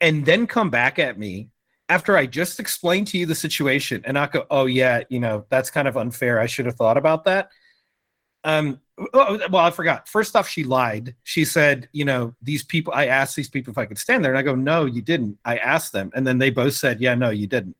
and 0.00 0.26
then 0.26 0.46
come 0.46 0.70
back 0.70 0.98
at 0.98 1.18
me 1.18 1.50
after 1.88 2.16
I 2.16 2.26
just 2.26 2.58
explained 2.58 3.06
to 3.08 3.18
you 3.18 3.26
the 3.26 3.34
situation 3.34 4.02
and 4.04 4.14
not 4.14 4.32
go, 4.32 4.46
Oh, 4.50 4.66
yeah, 4.66 5.02
you 5.10 5.20
know, 5.20 5.44
that's 5.50 5.70
kind 5.70 5.86
of 5.86 5.96
unfair. 5.96 6.40
I 6.40 6.46
should 6.46 6.66
have 6.66 6.76
thought 6.76 6.96
about 6.96 7.24
that. 7.24 7.50
Um, 8.44 8.80
well, 9.12 9.56
I 9.56 9.70
forgot. 9.70 10.08
First 10.08 10.36
off, 10.36 10.48
she 10.48 10.64
lied. 10.64 11.14
She 11.24 11.44
said, 11.44 11.88
you 11.92 12.04
know, 12.04 12.34
these 12.42 12.62
people, 12.62 12.92
I 12.94 13.06
asked 13.06 13.36
these 13.36 13.48
people 13.48 13.72
if 13.72 13.78
I 13.78 13.86
could 13.86 13.98
stand 13.98 14.24
there. 14.24 14.32
And 14.32 14.38
I 14.38 14.42
go, 14.42 14.54
no, 14.54 14.84
you 14.84 15.02
didn't. 15.02 15.38
I 15.44 15.58
asked 15.58 15.92
them. 15.92 16.10
And 16.14 16.26
then 16.26 16.38
they 16.38 16.50
both 16.50 16.74
said, 16.74 17.00
yeah, 17.00 17.14
no, 17.14 17.30
you 17.30 17.46
didn't. 17.46 17.76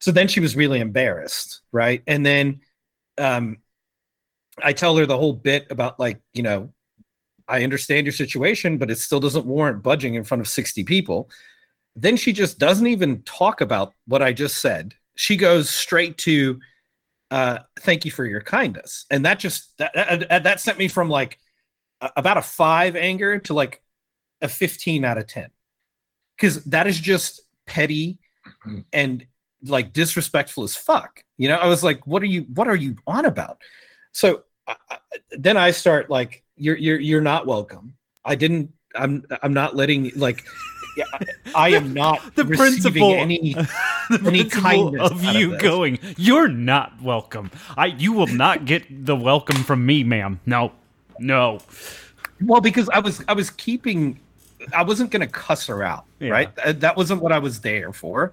So 0.00 0.10
then 0.10 0.28
she 0.28 0.40
was 0.40 0.56
really 0.56 0.80
embarrassed. 0.80 1.62
Right. 1.72 2.02
And 2.06 2.24
then 2.24 2.60
um, 3.18 3.58
I 4.62 4.72
tell 4.72 4.96
her 4.96 5.06
the 5.06 5.18
whole 5.18 5.32
bit 5.32 5.66
about, 5.70 5.98
like, 5.98 6.20
you 6.34 6.42
know, 6.42 6.72
I 7.48 7.62
understand 7.62 8.06
your 8.06 8.12
situation, 8.12 8.78
but 8.78 8.90
it 8.90 8.98
still 8.98 9.20
doesn't 9.20 9.46
warrant 9.46 9.82
budging 9.82 10.14
in 10.14 10.24
front 10.24 10.40
of 10.40 10.48
60 10.48 10.84
people. 10.84 11.30
Then 11.96 12.16
she 12.16 12.32
just 12.32 12.58
doesn't 12.58 12.86
even 12.86 13.22
talk 13.22 13.60
about 13.60 13.92
what 14.06 14.22
I 14.22 14.32
just 14.32 14.58
said. 14.58 14.94
She 15.16 15.36
goes 15.36 15.70
straight 15.70 16.18
to, 16.18 16.58
uh, 17.30 17.58
thank 17.80 18.04
you 18.04 18.10
for 18.10 18.24
your 18.24 18.40
kindness. 18.40 19.06
And 19.10 19.24
that 19.26 19.38
just, 19.38 19.76
that, 19.78 19.92
that, 19.94 20.42
that 20.44 20.60
sent 20.60 20.78
me 20.78 20.88
from 20.88 21.08
like 21.08 21.38
about 22.16 22.36
a 22.36 22.42
five 22.42 22.96
anger 22.96 23.38
to 23.40 23.54
like 23.54 23.82
a 24.42 24.48
15 24.48 25.04
out 25.04 25.18
of 25.18 25.26
10. 25.26 25.50
Cause 26.38 26.64
that 26.64 26.86
is 26.86 26.98
just 26.98 27.42
petty 27.66 28.18
and 28.92 29.24
like 29.64 29.92
disrespectful 29.92 30.64
as 30.64 30.74
fuck. 30.76 31.22
You 31.38 31.48
know, 31.48 31.56
I 31.56 31.68
was 31.68 31.84
like, 31.84 32.06
what 32.06 32.22
are 32.22 32.26
you, 32.26 32.42
what 32.54 32.68
are 32.68 32.74
you 32.76 32.96
on 33.06 33.24
about? 33.24 33.58
So 34.12 34.42
I- 34.66 34.76
then 35.30 35.56
I 35.56 35.70
start 35.70 36.10
like, 36.10 36.43
you're, 36.56 36.76
you're, 36.76 37.00
you're 37.00 37.20
not 37.20 37.46
welcome. 37.46 37.94
I 38.24 38.34
didn't, 38.34 38.72
I'm, 38.94 39.24
I'm 39.42 39.52
not 39.52 39.74
letting 39.76 40.12
like, 40.16 40.44
yeah, 40.96 41.04
I, 41.54 41.70
am 41.70 41.92
not 41.94 42.34
The 42.36 42.44
principle- 42.44 43.14
any 43.14 43.54
the 43.54 43.68
Any 44.24 44.44
principle 44.44 44.60
kindness 44.92 45.10
of 45.10 45.24
out 45.24 45.34
of 45.34 45.40
you 45.40 45.58
going, 45.58 45.98
you're 46.16 46.48
not 46.48 47.00
welcome. 47.02 47.50
I 47.76 47.86
you 47.86 48.12
will 48.12 48.26
not 48.28 48.64
get 48.64 49.04
the 49.06 49.16
welcome 49.16 49.56
from 49.64 49.84
me, 49.84 50.04
ma'am. 50.04 50.40
No, 50.46 50.72
no. 51.18 51.58
Well, 52.40 52.60
because 52.60 52.88
I 52.90 52.98
was 53.00 53.24
I 53.28 53.32
was 53.32 53.50
keeping, 53.50 54.20
I 54.76 54.82
wasn't 54.82 55.10
gonna 55.10 55.26
cuss 55.26 55.66
her 55.66 55.82
out, 55.82 56.04
Yeah. 56.20 56.30
right? 56.30 56.80
That 56.80 56.96
wasn't 56.96 57.22
what 57.22 57.32
I 57.32 57.38
was 57.38 57.60
there 57.60 57.92
for. 57.92 58.32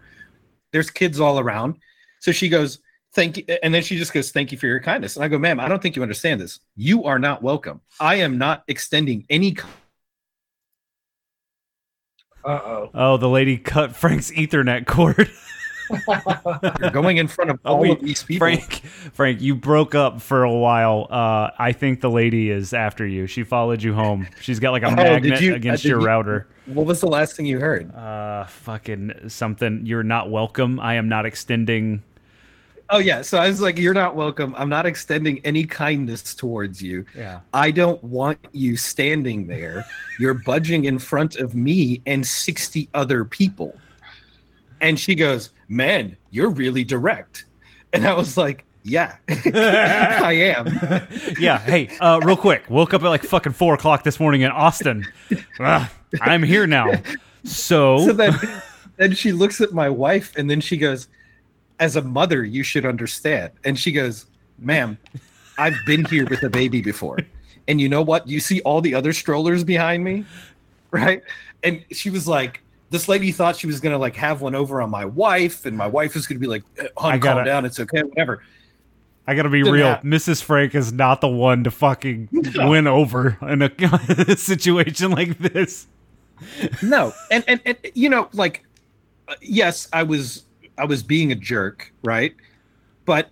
There's 0.72 0.90
kids 0.90 1.20
all 1.20 1.40
around, 1.40 1.78
so 2.20 2.32
she 2.32 2.50
goes, 2.50 2.80
"Thank 3.14 3.38
you," 3.38 3.44
and 3.64 3.74
then 3.74 3.84
she 3.84 3.98
just 3.98 4.14
goes, 4.14 4.32
"Thank 4.32 4.52
you 4.52 4.58
for 4.58 4.68
your 4.68 4.80
kindness." 4.80 5.16
And 5.16 5.26
I 5.26 5.28
go, 5.28 5.38
"Ma'am, 5.38 5.60
I 5.60 5.68
don't 5.68 5.82
think 5.82 5.96
you 5.96 6.02
understand 6.02 6.40
this. 6.42 6.60
You 6.76 7.04
are 7.06 7.20
not 7.20 7.42
welcome. 7.44 7.82
I 8.00 8.16
am 8.16 8.38
not 8.38 8.64
extending 8.68 9.26
any. 9.30 9.56
Uh 12.44 12.48
oh. 12.64 12.90
Oh, 12.94 13.18
the 13.18 13.30
lady 13.30 13.58
cut 13.58 13.96
Frank's 13.96 14.32
Ethernet 14.32 14.88
cord. 14.88 15.30
You're 16.82 16.90
going 16.92 17.18
in 17.18 17.28
front 17.28 17.52
of 17.52 17.60
Oh, 17.66 17.74
all 17.74 17.80
wait, 17.82 17.92
of 18.00 18.02
these 18.04 18.24
people." 18.24 18.40
Frank, 18.48 18.82
Frank, 19.14 19.42
you 19.42 19.56
broke 19.56 19.94
up 19.94 20.22
for 20.22 20.44
a 20.44 20.52
while. 20.54 21.08
Uh, 21.10 21.52
I 21.60 21.74
think 21.74 22.02
the 22.02 22.10
lady 22.10 22.50
is 22.50 22.74
after 22.74 23.06
you. 23.06 23.28
She 23.28 23.44
followed 23.44 23.84
you 23.84 23.94
home. 23.94 24.28
She's 24.42 24.60
got 24.60 24.72
like 24.72 24.84
a 24.84 24.88
Oh, 24.92 24.96
magnet 24.96 25.42
you- 25.42 25.54
uh, 25.54 25.58
against 25.58 25.84
did 25.84 25.90
your 25.90 26.00
you- 26.00 26.06
router. 26.08 26.48
What 26.66 26.86
was 26.86 27.02
the 27.02 27.08
last 27.08 27.36
thing 27.36 27.46
you 27.46 27.60
heard? 27.60 27.94
Uh, 27.94 28.46
fucking 28.46 29.12
something. 29.28 29.86
You're 29.86 30.04
not 30.04 30.30
welcome. 30.32 30.80
I 30.80 30.94
am 30.96 31.10
not 31.10 31.26
extending. 31.26 32.04
Oh 32.92 33.00
yeah, 33.00 33.22
so 33.22 33.38
I 33.38 33.48
was 33.48 33.62
like, 33.62 33.78
"You're 33.78 33.94
not 33.94 34.16
welcome. 34.16 34.54
I'm 34.58 34.70
not 34.70 34.86
extending 34.86 35.40
any 35.46 35.64
kindness 35.64 36.34
towards 36.36 36.82
you." 36.82 37.06
Yeah. 37.16 37.40
I 37.54 37.72
don't 37.72 38.04
want 38.04 38.38
you 38.52 38.76
standing 38.78 39.48
there. 39.48 39.86
You're 40.20 40.34
budging 40.34 40.86
in 40.86 41.00
front 41.00 41.38
of 41.38 41.56
me 41.56 42.02
and 42.06 42.26
60 42.26 42.90
other 42.94 43.26
people. 43.26 43.78
And 44.82 45.00
she 45.00 45.16
goes, 45.16 45.52
Man, 45.70 46.18
you're 46.32 46.50
really 46.50 46.84
direct. 46.84 47.46
And 47.94 48.06
I 48.06 48.14
was 48.14 48.36
like, 48.36 48.66
Yeah, 48.84 49.16
I 49.30 50.34
am. 50.34 51.08
yeah. 51.40 51.60
Hey, 51.60 51.90
uh, 52.00 52.20
real 52.24 52.36
quick. 52.36 52.70
Woke 52.70 52.94
up 52.94 53.04
at 53.04 53.08
like 53.10 53.24
fucking 53.24 53.54
four 53.54 53.76
o'clock 53.76 54.04
this 54.04 54.20
morning 54.20 54.42
in 54.42 54.52
Austin. 54.52 55.08
Ugh, 55.60 55.88
I'm 56.20 56.44
here 56.44 56.68
now. 56.68 56.92
So, 57.44 58.06
So 58.06 58.14
then, 58.14 58.34
then 58.98 59.14
she 59.14 59.32
looks 59.32 59.62
at 59.62 59.72
my 59.72 59.90
wife 59.90 60.36
and 60.36 60.50
then 60.50 60.60
she 60.60 60.78
goes, 60.78 61.08
As 61.82 61.96
a 61.98 62.02
mother, 62.02 62.46
you 62.46 62.64
should 62.64 62.86
understand. 62.86 63.52
And 63.66 63.78
she 63.78 63.92
goes, 63.92 64.28
Ma'am, 64.60 64.98
I've 65.58 65.76
been 65.86 66.06
here 66.06 66.26
with 66.28 66.44
a 66.44 66.50
baby 66.50 66.82
before. 66.82 67.18
And 67.68 67.82
you 67.82 67.90
know 67.90 68.02
what? 68.04 68.28
You 68.28 68.40
see 68.40 68.62
all 68.62 68.82
the 68.82 68.94
other 68.96 69.12
strollers 69.14 69.64
behind 69.64 70.04
me, 70.04 70.24
right? 70.92 71.22
And 71.64 71.84
she 71.92 72.10
was 72.10 72.28
like, 72.28 72.62
this 72.92 73.08
lady 73.08 73.32
thought 73.32 73.56
she 73.56 73.68
was 73.68 73.80
gonna 73.80 73.98
like 73.98 74.16
have 74.18 74.42
one 74.42 74.54
over 74.54 74.82
on 74.82 74.90
my 74.90 75.06
wife, 75.06 75.66
and 75.66 75.78
my 75.78 75.88
wife 75.88 76.14
was 76.14 76.28
gonna 76.28 76.40
be 76.42 76.48
like, 76.48 76.62
"Uh, 76.78 76.88
I 76.98 77.18
gotta- 77.18 77.36
calm 77.40 77.46
down, 77.46 77.66
it's 77.66 77.80
okay, 77.80 78.04
whatever." 78.04 78.44
I 79.26 79.34
gotta 79.34 79.50
be 79.50 79.60
Didn't 79.60 79.74
real. 79.76 79.88
happen. 79.88 80.10
Mrs. 80.12 80.44
Frank 80.44 80.76
is 80.76 80.92
not 80.92 81.22
the 81.22 81.30
one 81.30 81.64
to 81.64 81.72
fucking 81.72 82.28
win 82.56 82.88
over 82.88 83.38
in 83.44 83.62
a 83.62 84.36
situation 84.38 85.12
like 85.12 85.38
this. 85.38 85.88
No, 86.82 87.14
and, 87.32 87.46
and 87.48 87.62
and 87.66 87.78
you 87.94 88.10
know, 88.10 88.28
like, 88.34 88.66
uh, 89.30 89.36
yes, 89.42 89.88
I 89.94 90.04
was 90.04 90.44
I 90.78 90.86
was 90.86 91.04
being 91.04 91.32
a 91.32 91.36
jerk, 91.36 91.92
right? 92.04 92.34
But 93.06 93.30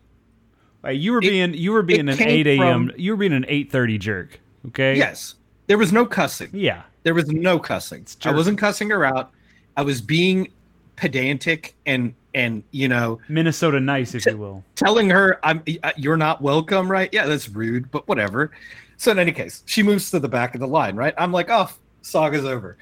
Like, 0.83 0.97
you 0.99 1.11
were 1.11 1.17
It- 1.19 1.29
being 1.29 1.53
you 1.53 1.71
were 1.73 1.83
being 1.83 2.07
an 2.09 2.21
eight 2.21 2.47
a.m. 2.47 2.91
You 2.97 3.11
were 3.11 3.17
being 3.17 3.33
an 3.33 3.45
eight 3.49 3.71
thirty 3.71 3.97
jerk. 3.97 4.39
Okay. 4.67 4.97
yes, 4.97 5.35
there 5.67 5.77
was 5.77 5.91
no 5.91 6.05
cussing. 6.05 6.49
Yeah. 6.53 6.83
There 7.03 7.13
was 7.13 7.27
no 7.29 7.59
cussing. 7.59 8.05
I 8.23 8.31
wasn't 8.31 8.57
cussing 8.57 8.89
her 8.89 9.05
out. 9.05 9.31
I 9.77 9.81
was 9.81 9.99
being 10.01 10.51
pedantic 10.95 11.75
and 11.85 12.13
and 12.33 12.63
you 12.71 12.87
know 12.87 13.19
Minnesota 13.29 13.79
nice, 13.79 14.13
if 14.15 14.25
you 14.25 14.37
will. 14.37 14.63
telling 14.75 15.09
her 15.09 15.39
I'm 15.43 15.63
uh, 15.83 15.91
you're 15.97 16.17
not 16.17 16.41
welcome, 16.41 16.89
right? 16.91 17.09
Yeah, 17.11 17.25
that's 17.25 17.49
rude, 17.49 17.89
but 17.91 18.07
whatever. 18.07 18.51
So 18.97 19.11
in 19.11 19.19
any 19.19 19.31
case, 19.31 19.63
she 19.65 19.81
moves 19.81 20.11
to 20.11 20.19
the 20.19 20.27
back 20.29 20.55
of 20.55 20.59
the 20.61 20.67
line, 20.67 20.95
right? 20.95 21.13
I'm 21.17 21.31
like, 21.31 21.49
oh, 21.49 21.69
saga's 22.01 22.43
over. 22.45 22.77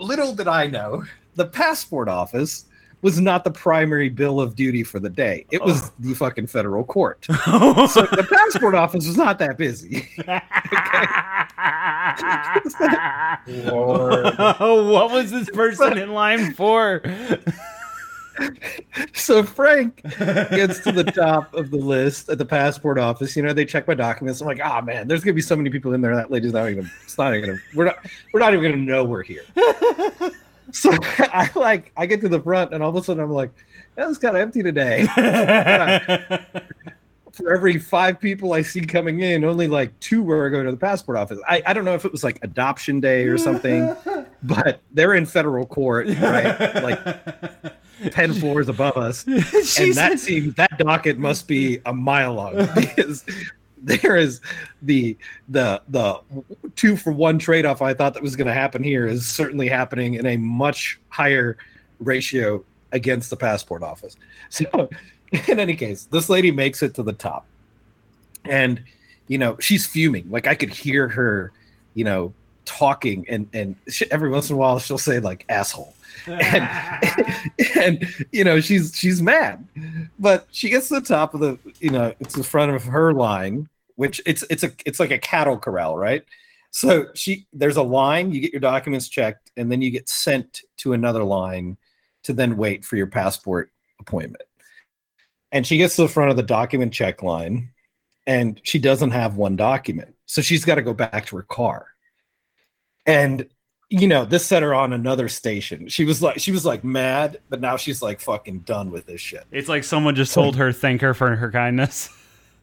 Little 0.00 0.34
did 0.34 0.48
I 0.48 0.66
know, 0.66 1.04
the 1.36 1.46
passport 1.46 2.08
office 2.08 2.64
was 3.02 3.20
not 3.20 3.44
the 3.44 3.50
primary 3.50 4.08
bill 4.08 4.40
of 4.40 4.56
duty 4.56 4.82
for 4.82 4.98
the 4.98 5.10
day. 5.10 5.46
It 5.50 5.62
was 5.62 5.90
the 5.98 6.14
fucking 6.14 6.48
federal 6.48 6.84
court. 6.84 7.26
So 7.88 8.02
the 8.02 8.26
passport 8.28 8.74
office 8.74 9.06
was 9.06 9.16
not 9.16 9.38
that 9.38 9.56
busy. 9.56 10.08
What 13.48 15.10
was 15.10 15.30
this 15.30 15.48
person 15.50 15.96
in 15.98 16.12
line 16.12 16.52
for? 16.54 17.02
So 19.14 19.42
Frank 19.42 20.02
gets 20.18 20.80
to 20.80 20.92
the 20.92 21.04
top 21.04 21.52
of 21.54 21.70
the 21.70 21.76
list 21.76 22.28
at 22.28 22.38
the 22.38 22.44
passport 22.44 22.98
office. 22.98 23.36
You 23.36 23.42
know, 23.42 23.52
they 23.52 23.64
check 23.64 23.88
my 23.88 23.94
documents. 23.94 24.40
I'm 24.40 24.46
like, 24.46 24.60
ah, 24.62 24.80
man, 24.80 25.08
there's 25.08 25.24
gonna 25.24 25.34
be 25.34 25.40
so 25.42 25.56
many 25.56 25.70
people 25.70 25.92
in 25.94 26.00
there. 26.00 26.14
That 26.14 26.30
lady's 26.30 26.52
not 26.52 26.70
even. 26.70 26.90
It's 27.04 27.18
not 27.18 27.34
even 27.34 27.50
gonna. 27.50 27.60
We're 27.74 27.86
not. 27.86 27.98
We're 28.32 28.40
not 28.40 28.52
even 28.54 28.70
gonna 28.70 28.82
know 28.82 29.04
we're 29.04 29.22
here. 29.22 29.44
so 30.72 30.90
I 31.18 31.50
like. 31.54 31.92
I 31.96 32.06
get 32.06 32.20
to 32.22 32.28
the 32.28 32.40
front, 32.40 32.74
and 32.74 32.82
all 32.82 32.90
of 32.90 32.96
a 32.96 33.02
sudden 33.02 33.22
I'm 33.22 33.30
like, 33.30 33.50
yeah, 33.96 34.08
it's 34.08 34.18
kind 34.18 34.36
of 34.36 34.42
empty 34.42 34.62
today. 34.62 35.06
For 37.32 37.54
every 37.54 37.78
five 37.78 38.18
people 38.18 38.52
I 38.52 38.62
see 38.62 38.80
coming 38.80 39.20
in, 39.20 39.44
only 39.44 39.68
like 39.68 39.98
two 40.00 40.22
were 40.22 40.50
going 40.50 40.64
to 40.64 40.72
the 40.72 40.76
passport 40.76 41.16
office. 41.16 41.38
I, 41.48 41.62
I 41.66 41.72
don't 41.72 41.84
know 41.84 41.94
if 41.94 42.04
it 42.04 42.10
was 42.10 42.24
like 42.24 42.40
adoption 42.42 42.98
day 42.98 43.28
or 43.28 43.38
something, 43.38 43.94
but 44.42 44.80
they're 44.90 45.14
in 45.14 45.24
federal 45.24 45.64
court, 45.64 46.08
right? 46.08 46.82
Like 46.82 48.10
10 48.10 48.34
floors 48.34 48.68
above 48.68 48.96
us 48.96 49.24
and 49.26 49.94
that 49.94 50.18
seems 50.18 50.54
that 50.54 50.78
docket 50.78 51.18
must 51.18 51.48
be 51.48 51.80
a 51.86 51.92
mile 51.92 52.34
long 52.34 52.54
because 52.74 53.24
there 53.82 54.16
is 54.16 54.40
the 54.82 55.16
the 55.48 55.82
the 55.88 56.20
two 56.76 56.96
for 56.96 57.12
one 57.12 57.38
trade 57.38 57.66
off 57.66 57.82
I 57.82 57.94
thought 57.94 58.14
that 58.14 58.22
was 58.22 58.36
going 58.36 58.46
to 58.46 58.54
happen 58.54 58.82
here 58.82 59.06
is 59.06 59.26
certainly 59.26 59.68
happening 59.68 60.14
in 60.14 60.26
a 60.26 60.36
much 60.36 60.98
higher 61.08 61.56
ratio 61.98 62.64
against 62.92 63.30
the 63.30 63.36
passport 63.36 63.82
office. 63.82 64.16
So 64.50 64.88
in 65.32 65.60
any 65.60 65.76
case, 65.76 66.04
this 66.04 66.28
lady 66.28 66.50
makes 66.50 66.82
it 66.82 66.94
to 66.94 67.02
the 67.02 67.12
top, 67.12 67.46
and 68.44 68.82
you 69.26 69.38
know 69.38 69.56
she's 69.60 69.86
fuming. 69.86 70.30
Like 70.30 70.46
I 70.46 70.54
could 70.54 70.70
hear 70.70 71.08
her, 71.08 71.52
you 71.94 72.04
know, 72.04 72.32
talking, 72.64 73.26
and 73.28 73.48
and 73.52 73.76
she, 73.88 74.10
every 74.10 74.30
once 74.30 74.50
in 74.50 74.56
a 74.56 74.58
while 74.58 74.78
she'll 74.78 74.98
say 74.98 75.20
like 75.20 75.44
asshole 75.48 75.94
and, 76.26 76.68
and 77.76 78.26
you 78.32 78.44
know 78.44 78.60
she's 78.60 78.92
she's 78.94 79.22
mad. 79.22 79.66
But 80.18 80.46
she 80.50 80.68
gets 80.68 80.88
to 80.88 80.94
the 80.94 81.06
top 81.06 81.34
of 81.34 81.40
the 81.40 81.58
you 81.80 81.90
know 81.90 82.14
it's 82.20 82.34
the 82.34 82.44
front 82.44 82.72
of 82.72 82.84
her 82.84 83.12
line 83.12 83.68
which 83.98 84.20
it's 84.26 84.44
it's 84.48 84.62
a 84.62 84.70
it's 84.86 85.00
like 85.00 85.10
a 85.10 85.18
cattle 85.18 85.58
corral 85.58 85.98
right? 85.98 86.24
So 86.70 87.06
she 87.14 87.46
there's 87.52 87.76
a 87.76 87.82
line 87.82 88.30
you 88.32 88.40
get 88.40 88.52
your 88.52 88.60
documents 88.60 89.08
checked 89.08 89.50
and 89.56 89.70
then 89.72 89.82
you 89.82 89.90
get 89.90 90.08
sent 90.08 90.62
to 90.78 90.92
another 90.92 91.24
line 91.24 91.76
to 92.22 92.32
then 92.32 92.56
wait 92.56 92.84
for 92.84 92.96
your 92.96 93.08
passport 93.08 93.72
appointment. 93.98 94.44
And 95.50 95.66
she 95.66 95.78
gets 95.78 95.96
to 95.96 96.02
the 96.02 96.08
front 96.08 96.30
of 96.30 96.36
the 96.36 96.44
document 96.44 96.92
check 96.92 97.24
line 97.24 97.70
and 98.24 98.60
she 98.62 98.78
doesn't 98.78 99.10
have 99.10 99.36
one 99.36 99.56
document. 99.56 100.14
So 100.26 100.42
she's 100.42 100.64
got 100.64 100.76
to 100.76 100.82
go 100.82 100.92
back 100.94 101.26
to 101.26 101.36
her 101.36 101.42
car. 101.42 101.88
And 103.04 103.48
you 103.90 104.06
know 104.06 104.24
this 104.24 104.44
set 104.44 104.62
her 104.62 104.74
on 104.74 104.92
another 104.92 105.28
station 105.28 105.88
she 105.88 106.04
was 106.04 106.22
like 106.22 106.38
she 106.38 106.52
was 106.52 106.66
like 106.66 106.84
mad 106.84 107.40
but 107.48 107.58
now 107.60 107.76
she's 107.76 108.02
like 108.02 108.20
fucking 108.20 108.58
done 108.60 108.90
with 108.90 109.06
this 109.06 109.20
shit 109.20 109.44
It's 109.50 109.68
like 109.68 109.82
someone 109.82 110.14
just 110.14 110.34
told 110.34 110.56
her 110.56 110.72
thank 110.72 111.00
her 111.00 111.14
for 111.14 111.34
her 111.34 111.50
kindness. 111.50 112.10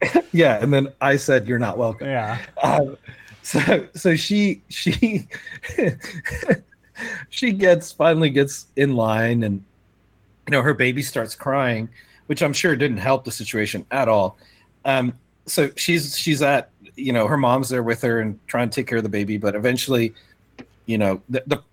yeah, 0.32 0.62
and 0.62 0.74
then 0.74 0.90
I 1.02 1.18
said, 1.18 1.48
"You're 1.48 1.60
not 1.60 1.78
welcome." 1.78 2.08
Yeah. 2.08 2.40
Um, 2.62 2.98
so 3.42 3.88
so 3.96 4.16
she 4.16 4.62
she 4.70 5.28
she 7.30 7.52
gets 7.52 7.92
finally 7.92 8.30
gets 8.30 8.68
in 8.76 8.96
line, 8.96 9.44
and 9.44 9.64
you 10.48 10.52
know 10.52 10.62
her 10.62 10.74
baby 10.74 11.02
starts 11.02 11.36
crying, 11.36 11.90
which 12.28 12.42
I'm 12.42 12.54
sure 12.54 12.76
didn't 12.76 12.98
help 12.98 13.26
the 13.26 13.32
situation 13.32 13.86
at 13.92 14.08
all. 14.08 14.38
Um, 14.84 15.14
so 15.46 15.72
she's 15.76 16.18
she's 16.18 16.42
at 16.42 16.72
you 16.96 17.14
know 17.14 17.28
her 17.28 17.38
mom's 17.38 17.70
there 17.70 17.84
with 17.84 18.02
her 18.02 18.20
and 18.20 18.40
trying 18.48 18.70
to 18.70 18.76
take 18.76 18.88
care 18.88 18.98
of 18.98 19.04
the 19.04 19.10
baby, 19.10 19.38
but 19.38 19.56
eventually, 19.56 20.14
you 20.86 20.98
know 20.98 21.22
the, 21.30 21.44
the 21.48 21.64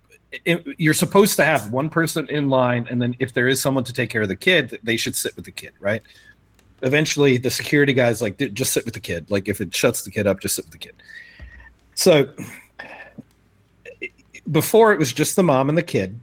it, 0.45 0.65
you're 0.77 0.93
supposed 0.93 1.35
to 1.37 1.45
have 1.45 1.71
one 1.71 1.89
person 1.89 2.27
in 2.29 2.49
line, 2.49 2.87
and 2.89 3.01
then 3.01 3.15
if 3.19 3.33
there 3.33 3.47
is 3.47 3.61
someone 3.61 3.83
to 3.83 3.93
take 3.93 4.09
care 4.09 4.21
of 4.21 4.27
the 4.27 4.35
kid, 4.35 4.79
they 4.83 4.97
should 4.97 5.15
sit 5.15 5.35
with 5.35 5.45
the 5.45 5.51
kid, 5.51 5.73
right? 5.79 6.01
Eventually, 6.81 7.37
the 7.37 7.51
security 7.51 7.93
guy's 7.93 8.21
like, 8.21 8.37
just 8.53 8.73
sit 8.73 8.83
with 8.85 8.93
the 8.93 8.99
kid. 8.99 9.29
Like, 9.29 9.47
if 9.47 9.61
it 9.61 9.73
shuts 9.73 10.01
the 10.01 10.11
kid 10.11 10.27
up, 10.27 10.39
just 10.39 10.55
sit 10.55 10.65
with 10.65 10.71
the 10.71 10.79
kid. 10.79 10.95
So, 11.95 12.29
before 14.51 14.91
it 14.91 14.99
was 14.99 15.13
just 15.13 15.35
the 15.35 15.43
mom 15.43 15.69
and 15.69 15.77
the 15.77 15.83
kid, 15.83 16.19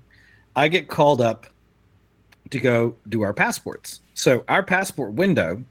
I 0.56 0.68
get 0.68 0.88
called 0.88 1.20
up 1.20 1.46
to 2.50 2.58
go 2.58 2.96
do 3.08 3.22
our 3.22 3.32
passports. 3.32 4.00
So, 4.14 4.44
our 4.48 4.62
passport 4.62 5.12
window 5.12 5.62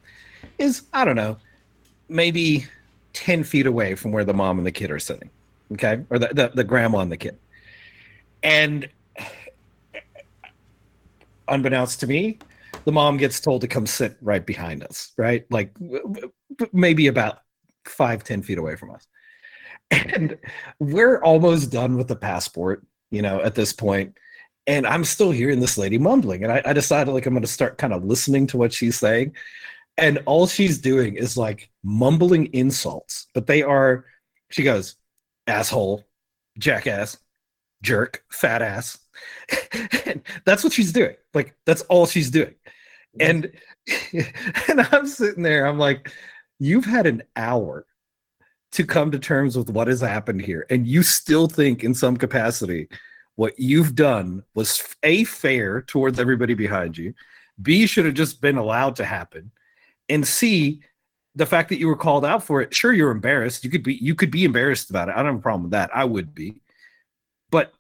is, 0.58 0.84
I 0.94 1.06
don't 1.06 1.18
know, 1.18 1.38
maybe 2.08 2.66
10 3.14 3.44
feet 3.44 3.66
away 3.68 3.96
from 3.96 4.12
where 4.12 4.24
the 4.24 4.34
mom 4.34 4.58
and 4.58 4.66
the 4.66 4.72
kid 4.72 4.92
are 4.92 5.00
sitting. 5.00 5.30
Okay. 5.74 6.04
Or 6.10 6.20
the, 6.20 6.28
the, 6.28 6.52
the 6.56 6.64
grandma 6.64 7.00
and 7.00 7.12
the 7.12 7.18
kid. 7.18 7.38
And 8.42 8.90
unbeknownst 11.48 12.00
to 12.02 12.08
me, 12.08 12.40
the 12.86 12.92
mom 12.92 13.18
gets 13.18 13.40
told 13.40 13.62
to 13.62 13.68
come 13.68 13.86
sit 13.86 14.18
right 14.22 14.46
behind 14.46 14.84
us, 14.84 15.12
right? 15.18 15.46
Like 15.50 15.74
maybe 16.72 17.08
about 17.08 17.40
five, 17.86 18.24
ten 18.24 18.42
feet 18.42 18.58
away 18.58 18.76
from 18.76 18.92
us. 18.92 19.08
And 19.92 20.38
we're 20.80 21.22
almost 21.22 21.72
done 21.72 21.98
with 21.98 22.08
the 22.08 22.16
passport, 22.16 22.86
you 23.12 23.22
know, 23.22 23.42
at 23.42 23.56
this 23.56 23.74
point. 23.74 24.16
And 24.68 24.86
I'm 24.86 25.04
still 25.04 25.32
hearing 25.32 25.60
this 25.60 25.78
lady 25.78 25.98
mumbling. 25.98 26.44
And 26.44 26.54
I, 26.54 26.62
I 26.64 26.74
decided 26.74 27.12
like 27.12 27.26
I'm 27.26 27.34
going 27.34 27.42
to 27.42 27.48
start 27.48 27.80
kind 27.80 27.94
of 27.94 28.06
listening 28.06 28.46
to 28.48 28.58
what 28.58 28.72
she's 28.72 29.00
saying. 29.00 29.36
And 29.98 30.20
all 30.26 30.48
she's 30.48 30.78
doing 30.78 31.16
is 31.16 31.36
like 31.36 31.70
mumbling 31.84 32.54
insults, 32.54 33.28
but 33.34 33.48
they 33.48 33.64
are, 33.64 34.06
she 34.52 34.64
goes, 34.64 34.96
asshole, 35.50 36.06
jackass, 36.58 37.18
jerk, 37.82 38.24
fat 38.32 38.62
ass. 38.62 39.00
and 40.06 40.22
that's 40.46 40.64
what 40.64 40.74
she's 40.74 40.94
doing. 40.94 41.16
Like 41.34 41.56
that's 41.66 41.82
all 41.84 42.06
she's 42.06 42.30
doing. 42.32 42.56
And 43.20 43.52
and 44.68 44.88
I'm 44.92 45.08
sitting 45.08 45.44
there, 45.44 45.66
I'm 45.66 45.80
like, 45.80 46.14
you've 46.60 46.86
had 46.86 47.08
an 47.08 47.24
hour 47.36 47.86
to 48.72 48.86
come 48.86 49.12
to 49.12 49.20
terms 49.20 49.58
with 49.58 49.70
what 49.70 49.88
has 49.88 50.02
happened 50.02 50.42
here. 50.42 50.66
And 50.70 50.88
you 50.88 51.02
still 51.02 51.48
think 51.48 51.84
in 51.84 51.94
some 51.94 52.18
capacity 52.18 52.88
what 53.36 53.58
you've 53.58 53.96
done 53.96 54.44
was 54.54 54.84
a 55.04 55.24
fair 55.24 55.82
towards 55.84 56.20
everybody 56.20 56.54
behind 56.54 56.98
you. 56.98 57.14
B 57.62 57.88
should 57.88 58.06
have 58.06 58.14
just 58.14 58.42
been 58.42 58.58
allowed 58.58 58.98
to 58.98 59.06
happen. 59.06 59.52
And 60.10 60.28
C, 60.28 60.82
the 61.40 61.46
fact 61.46 61.70
that 61.70 61.80
you 61.80 61.88
were 61.88 61.96
called 61.96 62.26
out 62.26 62.44
for 62.44 62.62
it, 62.62 62.76
sure 62.76 62.92
you're 62.94 63.12
embarrassed. 63.12 63.64
You 63.64 63.70
could 63.70 63.82
be 63.82 63.96
you 63.96 64.14
could 64.14 64.30
be 64.30 64.44
embarrassed 64.44 64.90
about 64.90 65.08
it. 65.08 65.14
I 65.14 65.18
don't 65.18 65.28
have 65.28 65.36
a 65.36 65.42
problem 65.42 65.64
with 65.64 65.72
that. 65.72 65.90
I 65.96 66.04
would 66.04 66.36
be. 66.36 66.62
But 67.50 67.74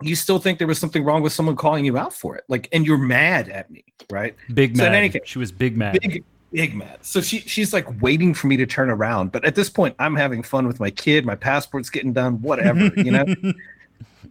you 0.00 0.14
still 0.14 0.38
think 0.38 0.58
there 0.58 0.68
was 0.68 0.78
something 0.78 1.04
wrong 1.04 1.22
with 1.22 1.32
someone 1.32 1.56
calling 1.56 1.84
you 1.84 1.98
out 1.98 2.14
for 2.14 2.36
it. 2.36 2.44
Like 2.48 2.68
and 2.72 2.86
you're 2.86 2.98
mad 2.98 3.48
at 3.48 3.68
me, 3.68 3.84
right? 4.10 4.36
Big 4.54 4.76
So 4.76 4.86
in 4.86 4.94
any 4.94 5.10
case- 5.10 5.22
she 5.24 5.40
was 5.40 5.50
big 5.50 5.76
mad. 5.76 5.98
Big 6.00 6.24
big 6.52 6.74
mad. 6.76 6.98
So 7.02 7.20
she 7.20 7.40
she's 7.40 7.72
like 7.72 8.00
waiting 8.00 8.32
for 8.32 8.46
me 8.46 8.56
to 8.58 8.66
turn 8.66 8.90
around. 8.90 9.32
But 9.32 9.44
at 9.44 9.56
this 9.56 9.68
point, 9.68 9.96
I'm 9.98 10.14
having 10.14 10.44
fun 10.44 10.68
with 10.68 10.78
my 10.78 10.90
kid. 10.90 11.26
My 11.26 11.34
passport's 11.34 11.90
getting 11.90 12.12
done, 12.12 12.40
whatever, 12.42 12.92
you 12.96 13.10
know? 13.10 13.26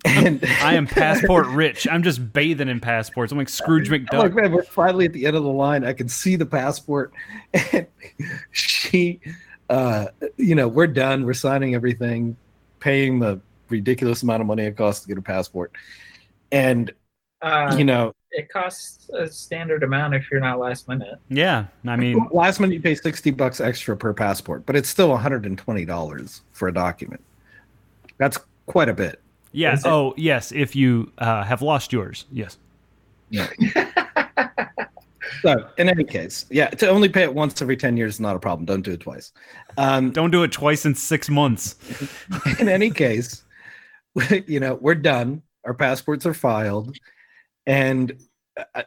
And 0.05 0.43
I 0.61 0.73
am 0.75 0.87
passport 0.87 1.47
rich. 1.47 1.87
I'm 1.89 2.03
just 2.03 2.33
bathing 2.33 2.67
in 2.67 2.79
passports. 2.79 3.31
I'm 3.31 3.37
like 3.37 3.49
Scrooge 3.49 3.91
I'm 3.91 4.05
like, 4.05 4.31
McDuck. 4.31 4.35
man, 4.35 4.51
we're 4.51 4.63
finally 4.63 5.05
at 5.05 5.13
the 5.13 5.25
end 5.25 5.35
of 5.35 5.43
the 5.43 5.49
line. 5.49 5.83
I 5.85 5.93
can 5.93 6.09
see 6.09 6.35
the 6.35 6.45
passport. 6.45 7.13
And 7.73 7.87
she, 8.51 9.19
uh, 9.69 10.07
you 10.37 10.55
know, 10.55 10.67
we're 10.67 10.87
done. 10.87 11.25
We're 11.25 11.33
signing 11.33 11.75
everything, 11.75 12.35
paying 12.79 13.19
the 13.19 13.39
ridiculous 13.69 14.23
amount 14.23 14.41
of 14.41 14.47
money 14.47 14.63
it 14.63 14.77
costs 14.77 15.01
to 15.03 15.07
get 15.07 15.17
a 15.17 15.21
passport. 15.21 15.71
And, 16.51 16.91
Uh, 17.41 17.73
you 17.77 17.83
know, 17.83 18.13
it 18.31 18.49
costs 18.49 19.09
a 19.09 19.27
standard 19.27 19.83
amount 19.83 20.15
if 20.15 20.29
you're 20.31 20.39
not 20.39 20.59
last 20.59 20.87
minute. 20.87 21.19
Yeah. 21.29 21.65
I 21.85 21.95
mean, 21.97 22.27
last 22.31 22.59
minute 22.59 22.73
you 22.73 22.81
pay 22.81 22.95
60 22.95 23.31
bucks 23.31 23.59
extra 23.59 23.95
per 23.97 24.13
passport, 24.13 24.65
but 24.65 24.75
it's 24.75 24.89
still 24.89 25.09
$120 25.17 26.41
for 26.53 26.67
a 26.67 26.73
document. 26.73 27.21
That's 28.17 28.39
quite 28.65 28.89
a 28.89 28.93
bit. 28.93 29.21
Yeah. 29.51 29.73
Is 29.73 29.85
it- 29.85 29.89
Oh, 29.89 30.13
yes. 30.17 30.51
If 30.51 30.75
you 30.75 31.11
uh, 31.17 31.43
have 31.43 31.61
lost 31.61 31.91
yours. 31.93 32.25
Yes. 32.31 32.57
So, 35.43 35.67
in 35.77 35.89
any 35.89 36.03
case, 36.03 36.45
yeah, 36.51 36.67
to 36.69 36.87
only 36.89 37.09
pay 37.09 37.23
it 37.23 37.33
once 37.33 37.61
every 37.61 37.77
10 37.77 37.97
years 37.97 38.15
is 38.15 38.19
not 38.19 38.35
a 38.35 38.39
problem. 38.39 38.65
Don't 38.65 38.81
do 38.81 38.91
it 38.91 38.99
twice. 38.99 39.31
Um, 39.77 40.11
Don't 40.11 40.29
do 40.29 40.43
it 40.43 40.51
twice 40.51 40.85
in 40.85 40.93
six 40.93 41.29
months. 41.29 41.75
in 42.59 42.67
any 42.69 42.91
case, 42.91 43.43
you 44.47 44.59
know, 44.59 44.75
we're 44.75 44.93
done. 44.95 45.41
Our 45.65 45.73
passports 45.73 46.25
are 46.25 46.33
filed, 46.33 46.95
and 47.65 48.19
uh, 48.75 48.83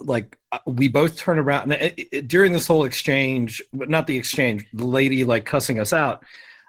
like 0.00 0.38
uh, 0.52 0.58
we 0.66 0.88
both 0.88 1.16
turn 1.16 1.38
around 1.38 1.72
and 1.72 1.82
it, 1.82 2.08
it- 2.12 2.28
during 2.28 2.52
this 2.52 2.66
whole 2.66 2.84
exchange, 2.84 3.62
but 3.72 3.90
not 3.90 4.06
the 4.06 4.16
exchange, 4.16 4.64
the 4.72 4.86
lady 4.86 5.24
like 5.24 5.44
cussing 5.44 5.78
us 5.80 5.92
out. 5.92 6.22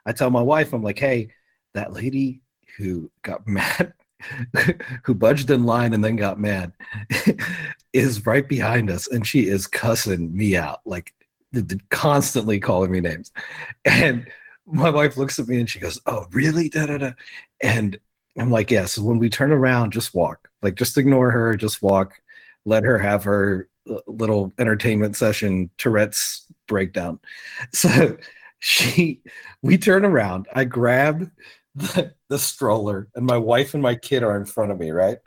I 0.05 0.11
tell 0.11 0.29
my 0.31 0.41
wife, 0.41 0.73
I'm 0.73 0.83
like, 0.83 0.99
hey, 0.99 1.29
that 1.75 1.93
lady 1.93 2.41
who 2.79 3.11
got 3.21 3.47
mad, 3.47 3.93
who 5.03 5.13
budged 5.13 5.51
in 5.51 5.65
line 5.65 5.93
and 5.93 6.03
then 6.03 6.15
got 6.15 6.39
mad, 6.39 6.73
is 7.93 8.25
right 8.25 8.47
behind 8.47 8.89
us, 8.89 9.07
and 9.07 9.27
she 9.27 9.47
is 9.47 9.67
cussing 9.67 10.35
me 10.35 10.55
out, 10.55 10.79
like 10.85 11.13
constantly 11.89 12.59
calling 12.59 12.91
me 12.91 12.99
names, 12.99 13.31
and 13.85 14.27
my 14.65 14.89
wife 14.89 15.17
looks 15.17 15.39
at 15.39 15.47
me 15.47 15.59
and 15.59 15.69
she 15.69 15.79
goes, 15.79 15.99
"Oh, 16.05 16.25
really?" 16.31 16.69
Da, 16.69 16.85
da, 16.85 16.97
da. 16.97 17.11
And 17.61 17.99
I'm 18.37 18.51
like, 18.51 18.71
"Yeah." 18.71 18.85
So 18.85 19.03
when 19.03 19.19
we 19.19 19.29
turn 19.29 19.51
around, 19.51 19.91
just 19.93 20.13
walk. 20.13 20.49
Like, 20.61 20.75
just 20.75 20.97
ignore 20.97 21.31
her. 21.31 21.55
Just 21.55 21.81
walk. 21.81 22.21
Let 22.65 22.83
her 22.83 22.97
have 22.99 23.23
her 23.23 23.67
uh, 23.89 23.99
little 24.07 24.53
entertainment 24.59 25.15
session, 25.15 25.69
Tourette's 25.77 26.45
breakdown. 26.67 27.19
So 27.73 28.17
she, 28.59 29.21
we 29.61 29.77
turn 29.77 30.03
around. 30.05 30.47
I 30.53 30.65
grab 30.65 31.31
the, 31.75 32.13
the 32.29 32.39
stroller, 32.39 33.07
and 33.15 33.25
my 33.25 33.37
wife 33.37 33.73
and 33.73 33.83
my 33.83 33.95
kid 33.95 34.23
are 34.23 34.37
in 34.37 34.45
front 34.45 34.71
of 34.71 34.79
me, 34.79 34.91
right? 34.91 35.17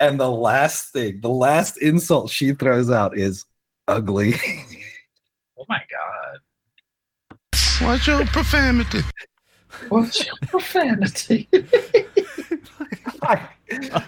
And 0.00 0.18
the 0.18 0.30
last 0.30 0.92
thing, 0.92 1.20
the 1.20 1.28
last 1.28 1.76
insult 1.78 2.30
she 2.30 2.52
throws 2.52 2.90
out 2.90 3.16
is 3.16 3.44
ugly. 3.88 4.34
Oh 5.58 5.64
my 5.68 5.80
god. 5.90 6.38
Watch 7.82 8.06
your 8.06 8.24
profanity. 8.26 9.00
What's 9.88 10.24
your 10.24 10.34
profanity? 10.42 11.48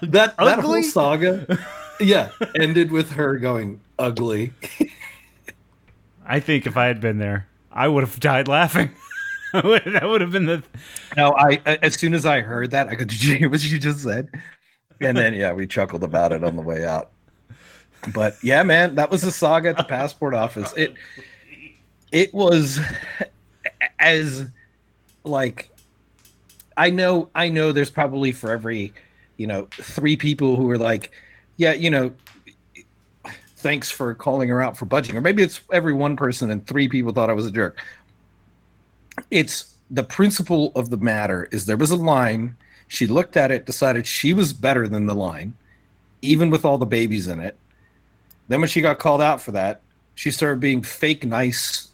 that 0.02 0.36
that 0.36 0.38
whole 0.38 0.72
Ugly? 0.72 0.82
saga, 0.84 1.58
yeah, 2.00 2.30
ended 2.54 2.92
with 2.92 3.12
her 3.12 3.38
going 3.38 3.80
ugly. 3.98 4.52
I 6.24 6.40
think 6.40 6.66
if 6.66 6.76
I 6.76 6.86
had 6.86 7.00
been 7.00 7.18
there, 7.18 7.48
I 7.72 7.88
would 7.88 8.04
have 8.04 8.20
died 8.20 8.48
laughing. 8.48 8.90
That 9.52 10.02
would 10.04 10.20
have 10.20 10.32
been 10.32 10.46
the. 10.46 10.62
No, 11.16 11.34
I 11.36 11.60
as 11.82 11.94
soon 11.94 12.14
as 12.14 12.26
I 12.26 12.40
heard 12.40 12.70
that, 12.72 12.88
I 12.88 12.94
go, 12.94 13.04
"Did 13.04 13.22
you 13.22 13.36
hear 13.36 13.48
what 13.48 13.64
you 13.64 13.78
just 13.78 14.02
said?" 14.02 14.28
And 15.00 15.16
then 15.16 15.34
yeah, 15.34 15.52
we 15.52 15.66
chuckled 15.66 16.02
about 16.02 16.32
it 16.32 16.44
on 16.44 16.56
the 16.56 16.62
way 16.62 16.84
out. 16.84 17.10
But 18.12 18.36
yeah, 18.42 18.62
man, 18.62 18.94
that 18.96 19.10
was 19.10 19.22
the 19.22 19.32
saga 19.32 19.70
at 19.70 19.76
the 19.76 19.84
passport 19.84 20.34
office. 20.34 20.72
It 20.76 20.94
it 22.12 22.32
was 22.34 22.78
as 23.98 24.46
like 25.24 25.70
I 26.76 26.90
know 26.90 27.30
I 27.34 27.48
know 27.48 27.72
there's 27.72 27.90
probably 27.90 28.32
for 28.32 28.50
every 28.50 28.92
you 29.36 29.46
know 29.46 29.68
three 29.72 30.16
people 30.16 30.56
who 30.56 30.70
are 30.70 30.78
like, 30.78 31.10
yeah, 31.56 31.72
you 31.72 31.90
know, 31.90 32.12
thanks 33.56 33.90
for 33.90 34.14
calling 34.14 34.48
her 34.48 34.62
out 34.62 34.76
for 34.76 34.84
budging, 34.84 35.16
or 35.16 35.20
maybe 35.20 35.42
it's 35.42 35.60
every 35.72 35.92
one 35.92 36.16
person 36.16 36.50
and 36.50 36.66
three 36.66 36.88
people 36.88 37.12
thought 37.12 37.30
I 37.30 37.34
was 37.34 37.46
a 37.46 37.50
jerk. 37.50 37.82
It's 39.30 39.74
the 39.90 40.04
principle 40.04 40.72
of 40.74 40.90
the 40.90 40.96
matter 40.96 41.48
is 41.50 41.66
there 41.66 41.76
was 41.76 41.90
a 41.90 41.96
line. 41.96 42.56
She 42.88 43.06
looked 43.06 43.36
at 43.36 43.50
it, 43.50 43.66
decided 43.66 44.06
she 44.06 44.32
was 44.32 44.52
better 44.52 44.88
than 44.88 45.06
the 45.06 45.14
line, 45.14 45.54
even 46.22 46.50
with 46.50 46.64
all 46.64 46.78
the 46.78 46.86
babies 46.86 47.28
in 47.28 47.40
it. 47.40 47.56
Then 48.48 48.60
when 48.60 48.68
she 48.68 48.80
got 48.80 48.98
called 48.98 49.20
out 49.20 49.40
for 49.40 49.52
that, 49.52 49.82
she 50.14 50.30
started 50.30 50.60
being 50.60 50.82
fake 50.82 51.24
nice 51.24 51.88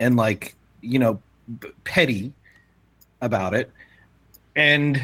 and 0.00 0.16
like 0.16 0.54
you 0.80 0.98
know 0.98 1.20
b- 1.60 1.68
petty 1.84 2.32
about 3.20 3.54
it. 3.54 3.70
And 4.54 5.02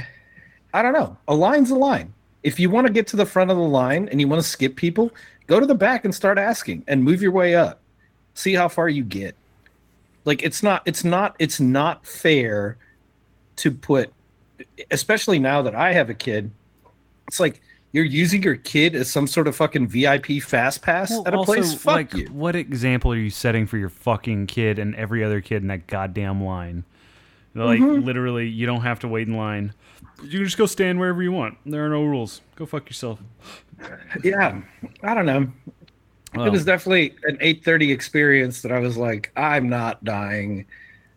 I 0.73 0.83
don't 0.83 0.95
know. 0.95 1.17
A 1.29 1.35
line's 1.35 1.71
a 1.71 1.77
line. 1.77 2.15
If 2.43 2.59
you 2.59 2.71
want 2.71 2.87
to 2.87 2.93
get 2.93 3.07
to 3.09 3.17
the 3.17 3.27
front 3.27 3.51
of 3.51 3.57
the 3.57 3.63
line 3.63 4.09
and 4.09 4.21
you 4.21 4.27
want 4.27 4.43
to 4.43 4.49
skip 4.49 4.75
people, 4.75 5.13
go 5.47 5.61
to 5.61 5.67
the 5.67 5.75
back 5.75 6.05
and 6.05 6.15
start 6.15 6.39
asking 6.39 6.85
and 6.89 7.05
move 7.05 7.23
your 7.23 7.33
way 7.33 7.55
up. 7.55 7.81
See 8.35 8.55
how 8.55 8.69
far 8.69 8.89
you 8.89 9.05
get. 9.05 9.37
Like 10.25 10.43
it's 10.43 10.63
not 10.63 10.83
it's 10.87 11.05
not 11.05 11.35
it's 11.39 11.59
not 11.61 12.07
fair 12.07 12.79
to 13.57 13.71
put 13.71 14.13
especially 14.91 15.39
now 15.39 15.63
that 15.63 15.75
I 15.75 15.93
have 15.93 16.09
a 16.11 16.15
kid. 16.15 16.51
It's 17.29 17.41
like 17.41 17.61
you're 17.93 18.05
using 18.05 18.43
your 18.43 18.57
kid 18.57 18.95
as 18.95 19.11
some 19.11 19.27
sort 19.27 19.47
of 19.49 19.55
fucking 19.57 19.87
VIP 19.89 20.41
fast 20.43 20.81
pass 20.83 21.11
Well, 21.11 21.25
at 21.27 21.35
a 21.35 21.37
also, 21.39 21.53
place. 21.55 21.75
Fuck 21.75 21.95
like, 21.95 22.15
you. 22.15 22.27
what 22.29 22.57
example 22.57 23.13
are 23.13 23.17
you 23.17 23.29
setting 23.31 23.67
for 23.67 23.77
your 23.77 23.91
fucking 23.91 24.47
kid 24.47 24.79
and 24.79 24.95
every 24.95 25.23
other 25.23 25.41
kid 25.43 25.63
in 25.63 25.69
that 25.69 25.87
goddamn 25.89 26.43
line? 26.43 26.85
Like, 27.55 27.81
Mm-hmm. 27.81 28.07
literally, 28.07 28.49
you 28.49 28.65
don't 28.65 28.81
have 28.81 29.01
to 29.01 29.09
wait 29.09 29.29
in 29.29 29.37
line. 29.37 29.75
You 30.23 30.31
can 30.39 30.45
just 30.45 30.57
go 30.57 30.65
stand 30.65 30.99
wherever 31.01 31.23
you 31.23 31.33
want. 31.33 31.59
There 31.67 31.85
are 31.85 31.91
no 31.91 32.03
rules. 32.03 32.41
Go 32.57 32.65
fuck 32.65 32.89
yourself. 32.89 33.21
Yeah, 34.25 34.63
I 35.03 35.13
don't 35.15 35.27
know. 35.27 35.53
Well, 36.35 36.47
it 36.47 36.51
was 36.51 36.65
definitely 36.65 37.15
an 37.25 37.37
8:30 37.39 37.93
experience 37.93 38.63
that 38.63 38.73
I 38.73 38.79
was 38.79 38.97
like, 38.97 39.33
I'm 39.37 39.69
not 39.69 40.03
dying. 40.05 40.67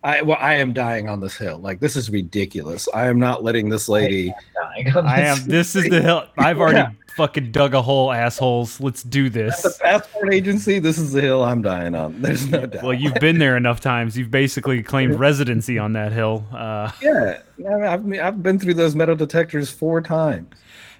I 0.04 0.22
well, 0.22 0.38
I 0.40 0.56
am 0.56 0.72
dying 0.74 1.10
on 1.10 1.20
this 1.20 1.36
hill. 1.36 1.58
Like 1.58 1.80
this 1.80 1.96
is 1.96 2.10
ridiculous. 2.10 2.88
I 2.94 3.08
am 3.08 3.18
not 3.20 3.44
letting 3.44 3.70
this 3.70 3.90
lady. 3.90 4.34
Dying 4.56 4.96
on 4.96 5.08
I 5.08 5.22
am 5.22 5.38
this 5.46 5.76
is 5.76 5.90
the 5.90 6.02
hill. 6.02 6.26
I've 6.38 6.60
already 6.60 6.78
Yeah. 6.78 6.92
fucking 7.16 7.52
dug 7.52 7.74
a 7.74 7.82
hole, 7.82 8.12
assholes. 8.12 8.80
Let's 8.80 9.02
do 9.02 9.26
At 9.28 9.34
the 9.34 9.78
passport 9.82 10.32
agency, 10.32 10.78
this 10.78 11.00
is 11.00 11.12
the 11.14 11.22
hill 11.22 11.44
I'm 11.44 11.64
dying 11.64 11.96
on. 11.96 12.22
There's 12.22 12.48
no 12.48 12.68
doubt. 12.68 12.84
Well, 12.84 12.94
you've 12.94 13.16
been 13.16 13.40
there 13.40 13.58
enough 13.58 13.80
times. 13.80 14.16
You've 14.16 14.30
basically 14.30 14.84
claimed 14.84 15.16
residency 15.16 15.80
on 15.80 15.94
that 15.94 16.12
hill. 16.12 16.46
Uh, 16.54 16.92
yeah, 17.02 17.40
I 17.58 17.98
mean, 17.98 18.20
I've, 18.20 18.28
I've 18.28 18.44
been 18.44 18.60
through 18.60 18.76
those 18.76 18.96
metal 18.96 19.16
detectors 19.16 19.72
four 19.72 20.02
times. 20.02 20.48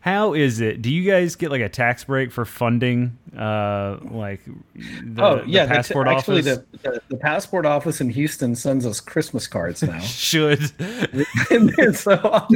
How 0.06 0.36
is 0.36 0.62
it? 0.62 0.84
Do 0.84 0.94
you 0.94 1.10
guys 1.10 1.36
get 1.36 1.50
like 1.50 1.62
a 1.62 1.68
tax 1.68 2.04
break 2.04 2.32
for 2.32 2.46
funding, 2.46 3.18
uh, 3.36 3.98
like 4.04 4.46
the, 4.76 5.18
oh 5.18 5.44
yeah, 5.48 5.66
the 5.66 5.74
passport 5.74 6.08
actually, 6.08 6.42
office? 6.42 6.60
the, 6.74 6.92
the 6.92 7.02
the 7.10 7.18
passport 7.18 7.66
office 7.66 8.00
in 8.00 8.12
Houston 8.12 8.56
sends 8.56 8.86
us 8.86 9.00
Christmas 9.00 9.48
cards 9.48 9.82
now. 9.82 9.98
Should 10.02 10.62
so 11.96 12.48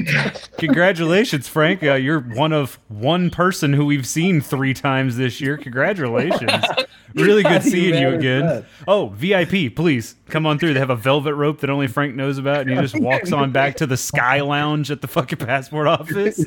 congratulations, 0.59 1.47
Frank. 1.47 1.81
Uh, 1.81 1.95
you're 1.95 2.19
one 2.19 2.53
of 2.53 2.77
one 2.87 3.31
person 3.31 3.73
who 3.73 3.83
we've 3.83 4.05
seen 4.05 4.41
three 4.41 4.75
times 4.75 5.17
this 5.17 5.41
year. 5.41 5.57
Congratulations. 5.57 6.51
Really 7.15 7.41
good 7.41 7.63
seeing 7.63 7.99
you 7.99 8.09
again. 8.09 8.65
Oh, 8.87 9.07
VIP, 9.07 9.75
please 9.75 10.15
come 10.27 10.45
on 10.45 10.59
through. 10.59 10.73
They 10.73 10.79
have 10.79 10.89
a 10.89 10.95
velvet 10.95 11.33
rope 11.33 11.61
that 11.61 11.69
only 11.69 11.87
Frank 11.87 12.15
knows 12.15 12.37
about, 12.37 12.61
and 12.61 12.69
he 12.69 12.75
just 12.75 12.99
walks 12.99 13.31
on 13.31 13.51
back 13.51 13.77
to 13.77 13.87
the 13.87 13.97
Sky 13.97 14.41
Lounge 14.41 14.91
at 14.91 15.01
the 15.01 15.07
fucking 15.07 15.39
passport 15.39 15.87
office. 15.87 16.37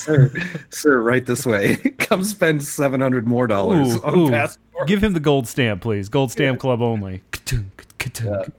sir, 0.00 0.30
sir, 0.70 1.00
right 1.00 1.24
this 1.24 1.46
way. 1.46 1.76
Come 1.98 2.24
spend 2.24 2.62
seven 2.62 3.00
hundred 3.00 3.26
more 3.26 3.46
dollars 3.46 3.96
Ooh, 3.96 4.02
on 4.02 4.18
ooh. 4.18 4.30
passport. 4.30 4.88
Give 4.88 5.02
him 5.02 5.12
the 5.12 5.20
gold 5.20 5.46
stamp, 5.46 5.82
please. 5.82 6.08
Gold 6.08 6.32
stamp 6.32 6.60
club 6.60 6.82
only. 6.82 7.22
Ka-tunk. 7.30 8.52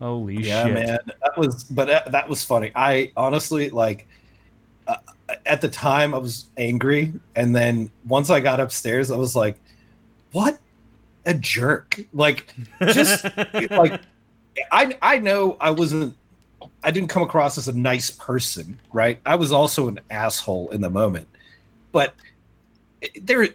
Holy 0.00 0.36
Yeah, 0.36 0.66
shit. 0.66 0.76
Yeah, 0.76 0.84
man, 0.86 0.98
that 1.06 1.36
was, 1.36 1.64
but 1.64 1.86
that, 1.86 2.10
that 2.12 2.28
was 2.28 2.44
funny. 2.44 2.72
I 2.74 3.12
honestly 3.16 3.70
like. 3.70 4.06
Uh, 4.86 4.96
at 5.46 5.60
the 5.60 5.68
time, 5.68 6.14
I 6.14 6.18
was 6.18 6.46
angry, 6.56 7.12
and 7.36 7.54
then 7.54 7.90
once 8.06 8.30
I 8.30 8.40
got 8.40 8.58
upstairs, 8.58 9.10
I 9.12 9.16
was 9.16 9.36
like, 9.36 9.60
"What 10.32 10.58
a 11.26 11.34
jerk!" 11.34 12.00
Like, 12.12 12.52
just 12.88 13.24
like 13.70 14.00
I 14.72 14.96
I 15.02 15.18
know 15.18 15.56
I 15.60 15.70
wasn't 15.70 16.16
I 16.82 16.90
didn't 16.90 17.08
come 17.08 17.22
across 17.22 17.58
as 17.58 17.68
a 17.68 17.72
nice 17.72 18.10
person, 18.10 18.80
right? 18.92 19.20
I 19.26 19.34
was 19.36 19.52
also 19.52 19.88
an 19.88 20.00
asshole 20.10 20.70
in 20.70 20.80
the 20.80 20.90
moment. 20.90 21.28
But 21.92 22.14
there 23.20 23.46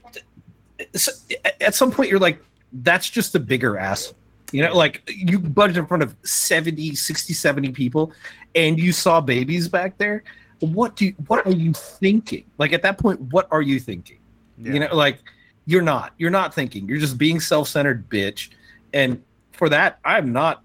at 1.62 1.76
some 1.76 1.92
point 1.92 2.10
you're 2.10 2.20
like 2.20 2.40
that's 2.72 3.10
just 3.10 3.36
a 3.36 3.40
bigger 3.40 3.78
ass. 3.78 4.14
You 4.52 4.64
know, 4.64 4.76
like 4.76 5.02
you 5.08 5.40
butted 5.40 5.78
in 5.78 5.88
front 5.88 6.04
of 6.04 6.16
70, 6.24 6.96
60, 6.96 7.34
70 7.34 7.72
people 7.72 8.14
and 8.54 8.80
you 8.80 8.92
saw 8.92 9.22
babies 9.22 9.68
back 9.68 9.98
there. 9.98 10.24
What 10.60 10.96
do 10.96 11.06
you, 11.06 11.16
what 11.28 11.46
are 11.46 11.52
you 11.52 11.74
thinking? 11.74 12.46
Like 12.58 12.74
at 12.74 12.82
that 12.84 12.98
point 12.98 13.20
what 13.20 13.48
are 13.52 13.62
you 13.62 13.80
thinking? 13.80 14.20
You 14.58 14.80
know, 14.80 14.96
like 14.96 15.20
you're 15.66 15.82
not. 15.82 16.14
You're 16.18 16.32
not 16.32 16.54
thinking. 16.54 16.88
You're 16.88 17.00
just 17.00 17.18
being 17.18 17.40
self-centered 17.40 18.08
bitch. 18.10 18.50
And 18.94 19.22
for 19.52 19.68
that, 19.70 20.00
I'm 20.06 20.32
not 20.32 20.64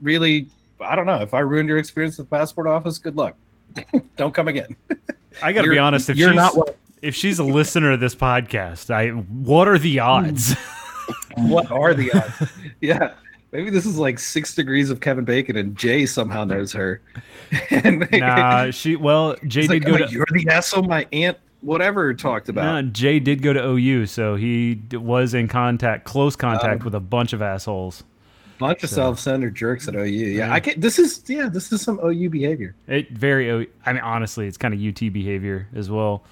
really 0.00 0.48
I 0.80 0.96
don't 0.96 1.06
know. 1.06 1.20
If 1.20 1.34
I 1.34 1.40
ruined 1.40 1.68
your 1.68 1.78
experience 1.78 2.16
the 2.16 2.24
passport 2.24 2.66
office, 2.66 2.98
good 2.98 3.16
luck. 3.16 3.36
don't 4.16 4.34
come 4.34 4.48
again. 4.48 4.76
I 5.42 5.52
got 5.52 5.62
to 5.62 5.70
be 5.70 5.78
honest. 5.78 6.10
If 6.10 6.16
you're 6.16 6.30
she's, 6.30 6.36
not 6.36 6.56
what, 6.56 6.76
if 7.02 7.14
she's 7.14 7.38
a 7.38 7.44
listener 7.44 7.92
of 7.92 8.00
this 8.00 8.14
podcast, 8.14 8.90
I 8.90 9.10
what 9.10 9.68
are 9.68 9.78
the 9.78 10.00
odds? 10.00 10.54
what 11.36 11.70
are 11.70 11.94
the 11.94 12.12
odds? 12.12 12.50
yeah. 12.80 13.14
Maybe 13.52 13.70
this 13.70 13.84
is 13.84 13.98
like 13.98 14.20
six 14.20 14.54
degrees 14.54 14.90
of 14.90 15.00
Kevin 15.00 15.24
Bacon 15.24 15.56
and 15.56 15.76
Jay 15.76 16.06
somehow 16.06 16.44
knows 16.44 16.72
her. 16.72 17.02
and 17.70 18.08
nah, 18.12 18.70
she. 18.70 18.94
Well, 18.94 19.34
Jay 19.46 19.62
did 19.62 19.70
like, 19.70 19.84
go 19.84 19.94
"Oh, 19.94 20.06
to. 20.06 20.12
you're 20.12 20.26
the 20.32 20.48
asshole 20.48 20.84
my 20.84 21.06
aunt 21.12 21.36
whatever 21.60 22.14
talked 22.14 22.48
about. 22.48 22.62
Nah, 22.84 22.90
Jay 22.90 23.18
did 23.18 23.42
go 23.42 23.52
to 23.52 23.62
OU, 23.64 24.06
so 24.06 24.36
he 24.36 24.80
was 24.92 25.34
in 25.34 25.48
contact, 25.48 26.04
close 26.04 26.36
contact 26.36 26.82
Um, 26.82 26.84
with 26.84 26.94
a 26.94 27.00
bunch 27.00 27.32
of 27.32 27.42
assholes. 27.42 28.04
Bunch 28.60 28.84
of 28.84 28.90
self-centered 28.90 29.54
jerks 29.56 29.88
at 29.88 29.96
OU. 29.96 30.04
Yeah, 30.04 30.46
Yeah. 30.46 30.52
I 30.54 30.60
can. 30.60 30.78
This 30.78 30.98
is 31.00 31.22
yeah, 31.26 31.48
this 31.48 31.72
is 31.72 31.82
some 31.82 31.98
OU 32.04 32.30
behavior. 32.30 32.76
It 32.86 33.10
very. 33.10 33.68
I 33.84 33.92
mean, 33.92 34.02
honestly, 34.02 34.46
it's 34.46 34.56
kind 34.56 34.72
of 34.72 34.80
UT 34.80 35.12
behavior 35.12 35.66
as 35.74 35.90
well. 35.90 36.22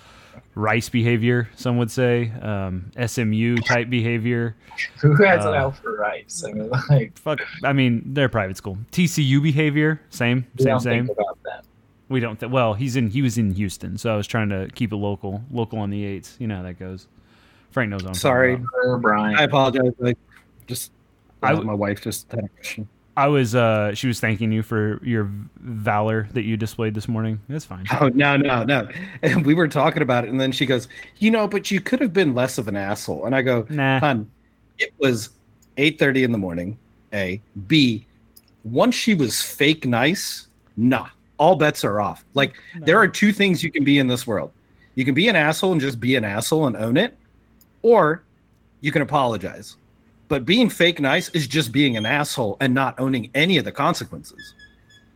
Rice 0.55 0.89
behavior, 0.89 1.49
some 1.57 1.79
would 1.79 1.91
say. 1.91 2.33
Um, 2.43 2.91
SMU 3.05 3.57
type 3.59 3.91
behavior. 3.91 4.57
Who 5.01 5.15
has 5.25 5.45
Uh, 5.45 5.51
an 5.51 5.55
out 5.57 5.77
for 5.79 5.97
rights? 5.97 6.45
I 6.45 6.53
mean, 6.53 6.71
like, 6.91 7.17
Fuck. 7.19 7.41
I 7.65 7.73
mean, 7.73 8.03
they're 8.15 8.29
private 8.29 8.57
school. 8.57 8.79
TCU 8.93 9.41
behavior, 9.43 10.01
same, 10.11 10.47
we 10.57 10.63
same, 10.65 10.71
don't 10.71 10.81
same. 10.81 11.07
think 11.07 11.19
about 11.19 11.39
that. 11.45 11.65
We 12.09 12.21
don't. 12.21 12.39
Th- 12.41 12.51
well, 12.51 12.75
he's 12.75 12.97
in. 12.97 13.11
He 13.11 13.23
was 13.23 13.37
in 13.39 13.53
Houston, 13.55 13.99
so 13.99 14.13
I 14.13 14.17
was 14.17 14.27
trying 14.27 14.49
to 14.49 14.69
keep 14.75 14.93
it 14.93 14.97
local, 14.97 15.43
local 15.51 15.79
on 15.81 15.91
the 15.91 16.05
eights. 16.05 16.37
You 16.39 16.47
know 16.49 16.57
how 16.57 16.63
that 16.63 16.79
goes. 16.79 17.07
Frank 17.71 17.91
knows. 17.91 18.05
I'm 18.05 18.15
Sorry. 18.15 18.55
about. 18.55 19.03
Brian. 19.03 19.37
I 19.37 19.43
apologize. 19.45 19.93
I 20.05 20.15
just 20.67 20.91
I 21.43 21.53
my 21.55 21.75
wife 21.75 22.03
just 22.03 22.31
had 22.31 22.45
a 22.45 22.49
question. 22.49 22.89
I 23.17 23.27
was. 23.27 23.55
uh 23.55 23.95
She 23.95 24.07
was 24.07 24.21
thanking 24.21 24.53
you 24.53 24.63
for 24.63 25.01
your 25.05 25.31
valor 25.57 26.29
that 26.35 26.43
you 26.43 26.57
displayed 26.57 26.95
this 26.95 27.09
morning. 27.09 27.41
That's 27.49 27.65
fine. 27.65 27.85
Oh 28.01 28.09
no, 28.15 28.37
no, 28.37 28.63
no. 28.63 28.89
And 29.23 29.45
we 29.51 29.55
were 29.55 29.69
talking 29.69 30.03
about 30.03 30.25
it, 30.25 30.31
and 30.31 30.41
then 30.41 30.53
she 30.53 30.67
goes, 30.67 30.89
"You 31.19 31.31
know, 31.31 31.49
but 31.49 31.71
you 31.71 31.81
could 31.81 32.01
have 32.01 32.13
been 32.13 32.35
less 32.35 32.59
of 32.59 32.69
an 32.69 32.77
asshole." 32.77 33.27
And 33.27 33.35
I 33.35 33.43
go, 33.43 33.67
Nah. 33.71 33.99
"Hun, 33.99 34.31
it 34.79 34.93
was 34.99 35.31
eight 35.79 35.99
thirty 35.99 36.23
in 36.23 36.31
the 36.33 36.39
morning. 36.39 36.79
A, 37.13 37.41
B. 37.67 38.07
Once 38.65 38.95
she 38.95 39.15
was 39.15 39.41
fake 39.41 39.87
nice, 39.87 40.47
nah, 40.77 41.09
all 41.39 41.57
bets 41.57 41.85
are 41.85 42.01
off. 42.01 42.25
Like 42.35 42.55
there 42.77 42.99
are 42.99 43.09
two 43.09 43.33
things 43.33 43.63
you 43.65 43.73
can 43.73 43.83
be 43.83 43.99
in 43.99 44.07
this 44.07 44.27
world. 44.27 44.53
You 44.95 45.05
can 45.05 45.15
be 45.15 45.29
an 45.29 45.37
asshole 45.37 45.73
and 45.73 45.81
just 45.81 45.99
be 46.01 46.17
an 46.17 46.25
asshole 46.25 46.67
and 46.67 46.77
own 46.77 46.97
it, 46.97 47.17
or 47.83 48.23
you 48.81 48.93
can 48.93 49.03
apologize. 49.03 49.77
But 50.29 50.45
being 50.45 50.69
fake 50.69 51.01
nice 51.01 51.31
is 51.31 51.47
just 51.47 51.73
being 51.73 51.97
an 51.97 52.05
asshole 52.07 52.57
and 52.61 52.75
not 52.75 52.99
owning 53.01 53.31
any 53.35 53.57
of 53.57 53.65
the 53.65 53.73
consequences. 53.73 54.55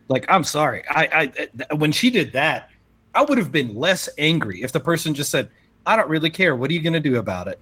Like, 0.07 0.25
I'm 0.27 0.43
sorry. 0.43 0.83
I, 0.89 1.31
I 1.69 1.75
when 1.75 1.91
she 1.91 2.09
did 2.09 2.33
that, 2.33 2.69
I 3.15 3.21
would 3.23 3.37
have 3.37 3.51
been 3.51 3.75
less 3.75 4.09
angry 4.17 4.63
if 4.63 4.71
the 4.71 4.79
person 4.79 5.13
just 5.13 5.29
said, 5.29 5.49
I 5.85 5.95
don't 5.95 6.09
really 6.09 6.29
care. 6.29 6.55
What 6.55 6.69
are 6.71 6.73
you 6.73 6.81
going 6.81 6.93
to 6.93 6.99
do 6.99 7.17
about 7.17 7.47
it? 7.47 7.59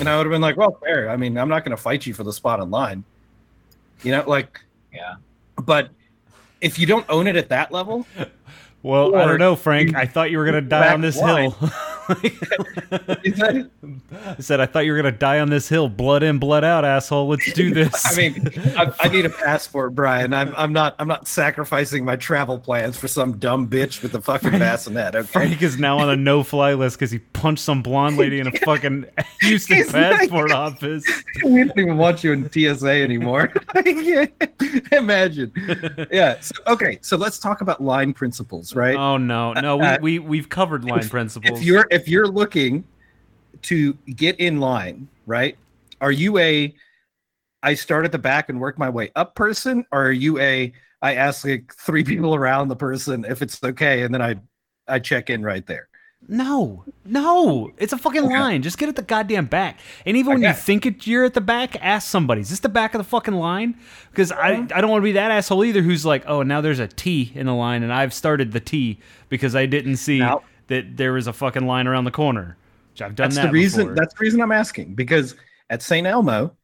And 0.00 0.08
I 0.08 0.16
would 0.16 0.26
have 0.26 0.32
been 0.32 0.40
like, 0.40 0.56
well, 0.56 0.76
fair. 0.82 1.08
I 1.10 1.16
mean, 1.16 1.38
I'm 1.38 1.48
not 1.48 1.64
going 1.64 1.76
to 1.76 1.82
fight 1.82 2.04
you 2.06 2.14
for 2.14 2.24
the 2.24 2.32
spot 2.32 2.60
in 2.60 2.70
line. 2.70 3.04
You 4.02 4.12
know, 4.12 4.24
like, 4.26 4.60
Yeah. 4.92 5.16
but 5.64 5.90
if 6.60 6.78
you 6.78 6.86
don't 6.86 7.06
own 7.08 7.26
it 7.26 7.36
at 7.36 7.48
that 7.50 7.70
level, 7.72 8.06
Well, 8.82 9.14
I 9.16 9.24
don't 9.26 9.38
know, 9.38 9.54
Frank. 9.56 9.94
I 9.96 10.06
thought 10.06 10.30
you 10.30 10.38
were 10.38 10.44
gonna 10.44 10.60
die 10.60 10.92
on 10.92 11.00
this 11.00 11.16
wine. 11.16 11.50
hill. 11.50 11.70
I 12.08 13.66
said 14.38 14.60
I 14.60 14.66
thought 14.66 14.84
you 14.84 14.92
were 14.92 14.98
gonna 14.98 15.12
die 15.12 15.40
on 15.40 15.50
this 15.50 15.68
hill. 15.68 15.88
Blood 15.88 16.22
in, 16.22 16.38
blood 16.38 16.64
out, 16.64 16.84
asshole. 16.84 17.28
Let's 17.28 17.52
do 17.52 17.70
this. 17.74 18.04
I 18.06 18.16
mean, 18.16 18.48
I, 18.76 18.92
I 19.00 19.08
need 19.08 19.24
a 19.26 19.30
passport, 19.30 19.94
Brian. 19.94 20.32
I'm, 20.32 20.54
I'm 20.56 20.72
not, 20.72 20.94
I'm 20.98 21.08
not 21.08 21.28
sacrificing 21.28 22.04
my 22.04 22.16
travel 22.16 22.58
plans 22.58 22.96
for 22.96 23.08
some 23.08 23.38
dumb 23.38 23.68
bitch 23.68 24.02
with 24.02 24.14
a 24.14 24.20
fucking 24.20 24.50
bassinet. 24.52 25.14
Okay. 25.14 25.26
Frank 25.26 25.62
is 25.62 25.78
now 25.78 25.98
on 25.98 26.08
a 26.10 26.16
no-fly 26.16 26.74
list 26.74 26.98
because 26.98 27.10
he 27.10 27.18
punched 27.18 27.62
some 27.62 27.82
blonde 27.82 28.16
lady 28.16 28.40
in 28.40 28.46
a 28.46 28.52
fucking 28.64 29.04
Houston 29.42 29.76
He's 29.76 29.92
like- 29.92 30.18
passport 30.18 30.52
office. 30.52 31.04
we 31.44 31.64
don't 31.64 31.78
even 31.78 31.96
want 31.96 32.24
you 32.24 32.32
in 32.32 32.50
TSA 32.50 32.88
anymore. 32.90 33.52
Imagine. 34.92 35.52
Yeah. 36.10 36.40
So, 36.40 36.54
okay. 36.66 36.98
So 37.02 37.16
let's 37.16 37.38
talk 37.38 37.60
about 37.60 37.82
line 37.82 38.12
principles, 38.12 38.74
right? 38.74 38.96
Oh 38.96 39.16
no, 39.16 39.52
no, 39.54 39.76
we, 39.76 39.84
Uh, 39.86 39.98
we 40.00 40.18
we've 40.18 40.48
covered 40.48 40.84
line 40.84 41.08
principles. 41.08 41.58
if 41.58 41.64
you're 41.64 41.86
if 41.90 41.97
you're 42.06 42.28
looking 42.28 42.84
to 43.62 43.94
get 44.14 44.38
in 44.38 44.60
line, 44.60 45.08
right? 45.26 45.56
Are 46.00 46.12
you 46.12 46.38
a 46.38 46.74
I 47.62 47.74
start 47.74 48.04
at 48.04 48.12
the 48.12 48.18
back 48.18 48.48
and 48.48 48.60
work 48.60 48.78
my 48.78 48.88
way 48.88 49.10
up 49.16 49.34
person, 49.34 49.84
or 49.90 50.06
are 50.06 50.12
you 50.12 50.38
a 50.38 50.72
I 51.02 51.14
ask 51.14 51.44
like 51.44 51.74
three 51.74 52.04
people 52.12 52.34
around 52.34 52.68
the 52.68 52.76
person 52.76 53.24
if 53.28 53.42
it's 53.42 53.62
okay, 53.64 54.02
and 54.02 54.14
then 54.14 54.22
I 54.22 54.36
I 54.86 54.98
check 55.00 55.28
in 55.30 55.42
right 55.42 55.66
there? 55.66 55.88
No, 56.28 56.84
no, 57.04 57.70
it's 57.78 57.92
a 57.92 57.96
fucking 57.98 58.24
line. 58.28 58.62
Just 58.62 58.76
get 58.76 58.88
at 58.88 58.96
the 58.96 59.02
goddamn 59.02 59.46
back. 59.46 59.78
And 60.04 60.16
even 60.16 60.34
when 60.34 60.42
you 60.42 60.52
think 60.52 60.84
it, 60.84 61.06
you're 61.06 61.24
at 61.24 61.34
the 61.34 61.40
back, 61.40 61.76
ask 61.80 62.08
somebody, 62.10 62.40
is 62.40 62.50
this 62.50 62.58
the 62.58 62.68
back 62.68 62.92
of 62.92 62.98
the 62.98 63.04
fucking 63.04 63.34
line? 63.34 63.78
Because 64.10 64.32
I, 64.32 64.54
Uh-huh. 64.54 64.66
I 64.74 64.80
don't 64.80 64.90
want 64.90 65.00
to 65.02 65.04
be 65.04 65.12
that 65.12 65.30
asshole 65.30 65.64
either 65.64 65.80
who's 65.80 66.04
like, 66.04 66.24
oh, 66.26 66.42
now 66.42 66.60
there's 66.60 66.80
a 66.80 66.88
T 66.88 67.30
in 67.36 67.46
the 67.46 67.54
line 67.54 67.84
and 67.84 67.92
I've 67.92 68.12
started 68.12 68.50
the 68.50 68.58
T 68.58 68.98
because 69.28 69.54
I 69.54 69.66
didn't 69.66 69.96
see 69.98 70.18
Now- 70.18 70.42
that 70.68 70.96
there 70.96 71.12
was 71.12 71.26
a 71.26 71.32
fucking 71.32 71.66
line 71.66 71.86
around 71.86 72.04
the 72.04 72.10
corner. 72.10 72.56
Which 72.92 73.02
I've 73.02 73.14
done 73.14 73.30
That's 73.30 73.36
that 73.36 73.46
the 73.46 73.52
reason. 73.52 73.88
before. 73.88 73.94
That's 73.96 74.14
the 74.14 74.20
reason 74.20 74.40
I'm 74.40 74.52
asking 74.52 74.94
because 74.94 75.34
at 75.70 75.82
St. 75.82 76.06
Elmo, 76.06 76.56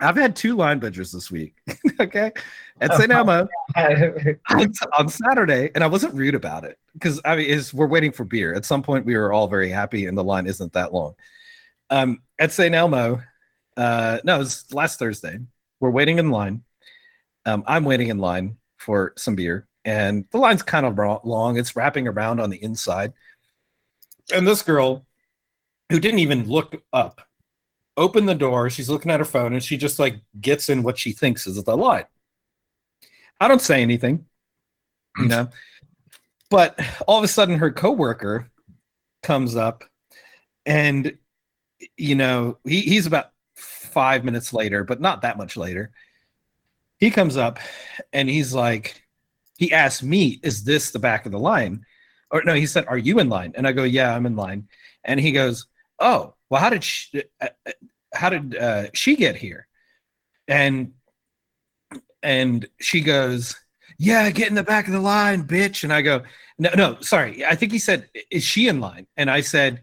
I've 0.00 0.16
had 0.16 0.34
two 0.34 0.56
line 0.56 0.80
butchers 0.80 1.12
this 1.12 1.30
week. 1.30 1.54
okay, 2.00 2.32
at 2.80 2.94
St. 2.94 3.10
Elmo 3.10 3.48
on, 3.76 4.72
on 4.98 5.08
Saturday, 5.08 5.70
and 5.74 5.84
I 5.84 5.86
wasn't 5.86 6.14
rude 6.14 6.34
about 6.34 6.64
it 6.64 6.78
because 6.94 7.20
I 7.24 7.36
mean, 7.36 7.46
is 7.46 7.72
we're 7.72 7.86
waiting 7.86 8.12
for 8.12 8.24
beer. 8.24 8.54
At 8.54 8.64
some 8.64 8.82
point, 8.82 9.06
we 9.06 9.16
were 9.16 9.32
all 9.32 9.46
very 9.46 9.70
happy, 9.70 10.06
and 10.06 10.18
the 10.18 10.24
line 10.24 10.46
isn't 10.46 10.72
that 10.72 10.92
long. 10.92 11.14
Um, 11.90 12.22
at 12.38 12.50
St. 12.50 12.74
Elmo, 12.74 13.22
uh, 13.76 14.18
no, 14.24 14.36
it 14.36 14.38
was 14.38 14.72
last 14.72 14.98
Thursday. 14.98 15.38
We're 15.80 15.90
waiting 15.90 16.18
in 16.18 16.30
line. 16.30 16.62
Um, 17.46 17.62
I'm 17.66 17.84
waiting 17.84 18.08
in 18.08 18.18
line 18.18 18.56
for 18.78 19.12
some 19.16 19.34
beer, 19.34 19.66
and 19.84 20.24
the 20.30 20.38
line's 20.38 20.62
kind 20.62 20.86
of 20.86 21.24
long. 21.24 21.58
It's 21.58 21.76
wrapping 21.76 22.08
around 22.08 22.40
on 22.40 22.50
the 22.50 22.62
inside, 22.62 23.12
and 24.32 24.46
this 24.46 24.62
girl, 24.62 25.06
who 25.90 26.00
didn't 26.00 26.20
even 26.20 26.48
look 26.48 26.82
up, 26.92 27.20
opened 27.96 28.28
the 28.28 28.34
door. 28.34 28.70
She's 28.70 28.90
looking 28.90 29.10
at 29.10 29.20
her 29.20 29.26
phone, 29.26 29.52
and 29.52 29.62
she 29.62 29.76
just 29.76 29.98
like 29.98 30.20
gets 30.40 30.68
in 30.68 30.82
what 30.82 30.98
she 30.98 31.12
thinks 31.12 31.46
is 31.46 31.62
the 31.62 31.76
line. 31.76 32.06
I 33.40 33.48
don't 33.48 33.60
say 33.60 33.82
anything, 33.82 34.26
you 35.18 35.28
know. 35.28 35.48
But 36.50 36.78
all 37.06 37.18
of 37.18 37.24
a 37.24 37.28
sudden, 37.28 37.58
her 37.58 37.70
coworker 37.70 38.50
comes 39.22 39.56
up, 39.56 39.84
and 40.64 41.16
you 41.96 42.14
know 42.14 42.58
he, 42.64 42.80
he's 42.80 43.06
about 43.06 43.30
five 43.54 44.24
minutes 44.24 44.52
later, 44.52 44.84
but 44.84 45.00
not 45.00 45.22
that 45.22 45.36
much 45.36 45.56
later. 45.56 45.90
He 46.98 47.10
comes 47.10 47.36
up, 47.36 47.58
and 48.12 48.28
he's 48.28 48.54
like, 48.54 49.03
he 49.56 49.72
asked 49.72 50.02
me, 50.02 50.40
"Is 50.42 50.64
this 50.64 50.90
the 50.90 50.98
back 50.98 51.26
of 51.26 51.32
the 51.32 51.38
line?" 51.38 51.84
Or 52.30 52.42
no, 52.44 52.54
he 52.54 52.66
said, 52.66 52.86
"Are 52.86 52.98
you 52.98 53.18
in 53.18 53.28
line?" 53.28 53.52
And 53.54 53.66
I 53.66 53.72
go, 53.72 53.84
"Yeah, 53.84 54.14
I'm 54.14 54.26
in 54.26 54.36
line." 54.36 54.68
And 55.04 55.20
he 55.20 55.32
goes, 55.32 55.66
"Oh, 55.98 56.34
well, 56.50 56.60
how 56.60 56.70
did 56.70 56.84
she, 56.84 57.22
uh, 57.40 57.48
uh, 57.66 57.72
how 58.14 58.30
did 58.30 58.56
uh, 58.56 58.86
she 58.94 59.16
get 59.16 59.36
here?" 59.36 59.66
And 60.48 60.92
and 62.22 62.66
she 62.80 63.00
goes, 63.00 63.56
"Yeah, 63.98 64.30
get 64.30 64.48
in 64.48 64.54
the 64.54 64.62
back 64.62 64.86
of 64.86 64.92
the 64.92 65.00
line, 65.00 65.44
bitch." 65.44 65.84
And 65.84 65.92
I 65.92 66.02
go, 66.02 66.22
"No, 66.58 66.70
no, 66.76 67.00
sorry. 67.00 67.44
I 67.44 67.54
think 67.54 67.72
he 67.72 67.78
said, 67.78 68.08
is 68.30 68.42
she 68.42 68.68
in 68.68 68.80
line?" 68.80 69.06
And 69.16 69.30
I 69.30 69.40
said, 69.40 69.82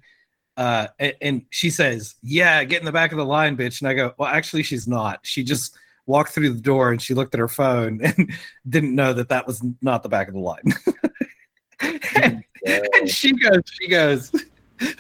uh, 0.58 0.88
and, 1.00 1.16
and 1.22 1.46
she 1.52 1.70
says, 1.70 2.16
"Yeah, 2.22 2.64
get 2.64 2.80
in 2.80 2.86
the 2.86 2.92
back 2.92 3.12
of 3.12 3.18
the 3.18 3.26
line, 3.26 3.56
bitch." 3.56 3.80
And 3.82 3.88
I 3.88 3.94
go, 3.94 4.14
"Well, 4.18 4.30
actually, 4.30 4.64
she's 4.64 4.88
not. 4.88 5.20
She 5.24 5.44
just 5.44 5.78
walked 6.12 6.34
through 6.34 6.54
the 6.54 6.62
door 6.62 6.92
and 6.92 7.02
she 7.02 7.14
looked 7.14 7.34
at 7.34 7.40
her 7.40 7.48
phone 7.48 8.02
and 8.04 8.32
didn't 8.68 8.94
know 8.94 9.14
that 9.14 9.30
that 9.30 9.48
was 9.48 9.64
not 9.82 10.04
the 10.04 10.10
back 10.10 10.28
of 10.28 10.34
the 10.34 10.40
line." 10.40 10.64
and, 12.16 12.44
and 12.66 13.10
she 13.10 13.34
goes, 13.34 13.64
she 13.66 13.88
goes, 13.88 14.32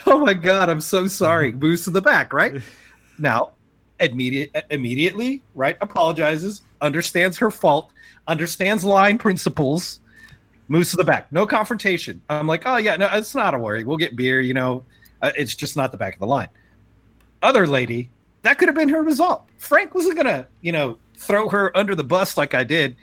"Oh 0.05 0.19
my 0.19 0.33
god, 0.33 0.69
I'm 0.69 0.81
so 0.81 1.07
sorry." 1.07 1.51
Moves 1.51 1.83
to 1.83 1.91
the 1.91 2.01
back, 2.01 2.33
right? 2.33 2.61
Now, 3.19 3.51
immediate, 3.99 4.65
immediately, 4.69 5.43
right? 5.53 5.77
Apologizes, 5.81 6.63
understands 6.81 7.37
her 7.37 7.51
fault, 7.51 7.91
understands 8.27 8.83
line 8.83 9.17
principles, 9.17 9.99
moves 10.67 10.91
to 10.91 10.97
the 10.97 11.03
back. 11.03 11.31
No 11.31 11.45
confrontation. 11.45 12.21
I'm 12.29 12.47
like, 12.47 12.63
oh 12.65 12.77
yeah, 12.77 12.95
no, 12.95 13.09
it's 13.13 13.35
not 13.35 13.53
a 13.53 13.59
worry. 13.59 13.83
We'll 13.83 13.97
get 13.97 14.15
beer. 14.15 14.41
You 14.41 14.53
know, 14.53 14.83
uh, 15.21 15.31
it's 15.37 15.55
just 15.55 15.75
not 15.75 15.91
the 15.91 15.97
back 15.97 16.13
of 16.13 16.19
the 16.19 16.27
line. 16.27 16.49
Other 17.43 17.67
lady, 17.67 18.09
that 18.43 18.57
could 18.57 18.67
have 18.67 18.75
been 18.75 18.89
her 18.89 19.03
result. 19.03 19.47
Frank 19.57 19.93
wasn't 19.93 20.17
gonna, 20.17 20.47
you 20.61 20.71
know, 20.71 20.97
throw 21.21 21.47
her 21.49 21.75
under 21.77 21.95
the 21.95 22.03
bus 22.03 22.35
like 22.37 22.53
I 22.53 22.63
did 22.63 22.95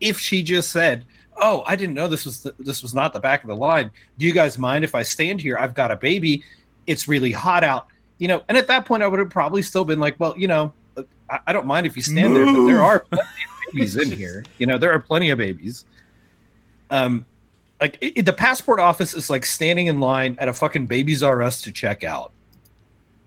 if 0.00 0.18
she 0.18 0.42
just 0.42 0.70
said, 0.70 1.04
"Oh, 1.36 1.62
I 1.66 1.74
didn't 1.76 1.94
know 1.94 2.06
this 2.08 2.24
was 2.24 2.42
the, 2.42 2.54
this 2.58 2.82
was 2.82 2.94
not 2.94 3.12
the 3.12 3.20
back 3.20 3.42
of 3.42 3.48
the 3.48 3.56
line. 3.56 3.90
Do 4.18 4.26
you 4.26 4.32
guys 4.32 4.58
mind 4.58 4.84
if 4.84 4.94
I 4.94 5.02
stand 5.02 5.40
here? 5.40 5.56
I've 5.58 5.74
got 5.74 5.90
a 5.90 5.96
baby. 5.96 6.42
It's 6.86 7.08
really 7.08 7.32
hot 7.32 7.64
out." 7.64 7.86
You 8.18 8.28
know, 8.28 8.42
and 8.48 8.56
at 8.58 8.68
that 8.68 8.84
point, 8.84 9.02
I 9.02 9.08
would 9.08 9.18
have 9.18 9.30
probably 9.30 9.62
still 9.62 9.84
been 9.84 9.98
like, 10.00 10.18
"Well, 10.20 10.34
you 10.36 10.48
know, 10.48 10.72
I, 11.30 11.38
I 11.48 11.52
don't 11.52 11.66
mind 11.66 11.86
if 11.86 11.96
you 11.96 12.02
stand 12.02 12.36
there, 12.36 12.44
but 12.46 12.66
there 12.66 12.82
are 12.82 13.00
plenty 13.00 13.22
of 13.22 13.72
babies 13.72 13.96
in 13.96 14.10
here. 14.12 14.44
You 14.58 14.66
know, 14.66 14.78
there 14.78 14.92
are 14.92 15.00
plenty 15.00 15.30
of 15.30 15.38
babies." 15.38 15.84
Um, 16.90 17.24
like 17.80 17.96
it, 18.00 18.18
it- 18.18 18.26
the 18.26 18.32
passport 18.32 18.78
office 18.80 19.14
is 19.14 19.30
like 19.30 19.44
standing 19.46 19.86
in 19.86 19.98
line 19.98 20.36
at 20.38 20.48
a 20.48 20.52
fucking 20.52 20.86
Babies 20.86 21.22
R 21.22 21.42
Us 21.42 21.62
to 21.62 21.72
check 21.72 22.04
out. 22.04 22.32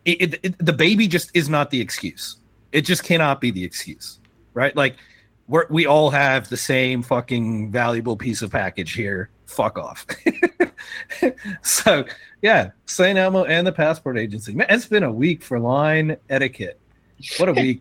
It- 0.05 0.55
the 0.63 0.73
baby 0.73 1.07
just 1.07 1.31
is 1.33 1.49
not 1.49 1.71
the 1.71 1.81
excuse. 1.81 2.37
It 2.71 2.81
just 2.81 3.03
cannot 3.03 3.41
be 3.41 3.51
the 3.51 3.63
excuse, 3.63 4.19
right? 4.55 4.75
Like 4.75 4.95
we're, 5.47 5.67
we 5.69 5.85
all 5.85 6.09
have 6.09 6.49
the 6.49 6.57
same 6.57 7.03
fucking 7.03 7.71
valuable 7.71 8.17
piece 8.17 8.41
of 8.41 8.49
package 8.51 8.93
here. 8.93 9.29
Fuck 9.45 9.77
off. 9.77 10.07
so 11.61 12.03
yeah, 12.41 12.71
St. 12.87 13.17
Elmo 13.17 13.43
and 13.45 13.67
the 13.67 13.71
passport 13.71 14.17
agency. 14.17 14.53
Man, 14.55 14.65
it's 14.69 14.87
been 14.87 15.03
a 15.03 15.11
week 15.11 15.43
for 15.43 15.59
line 15.59 16.17
etiquette. 16.29 16.79
What 17.37 17.49
a 17.49 17.53
week. 17.61 17.79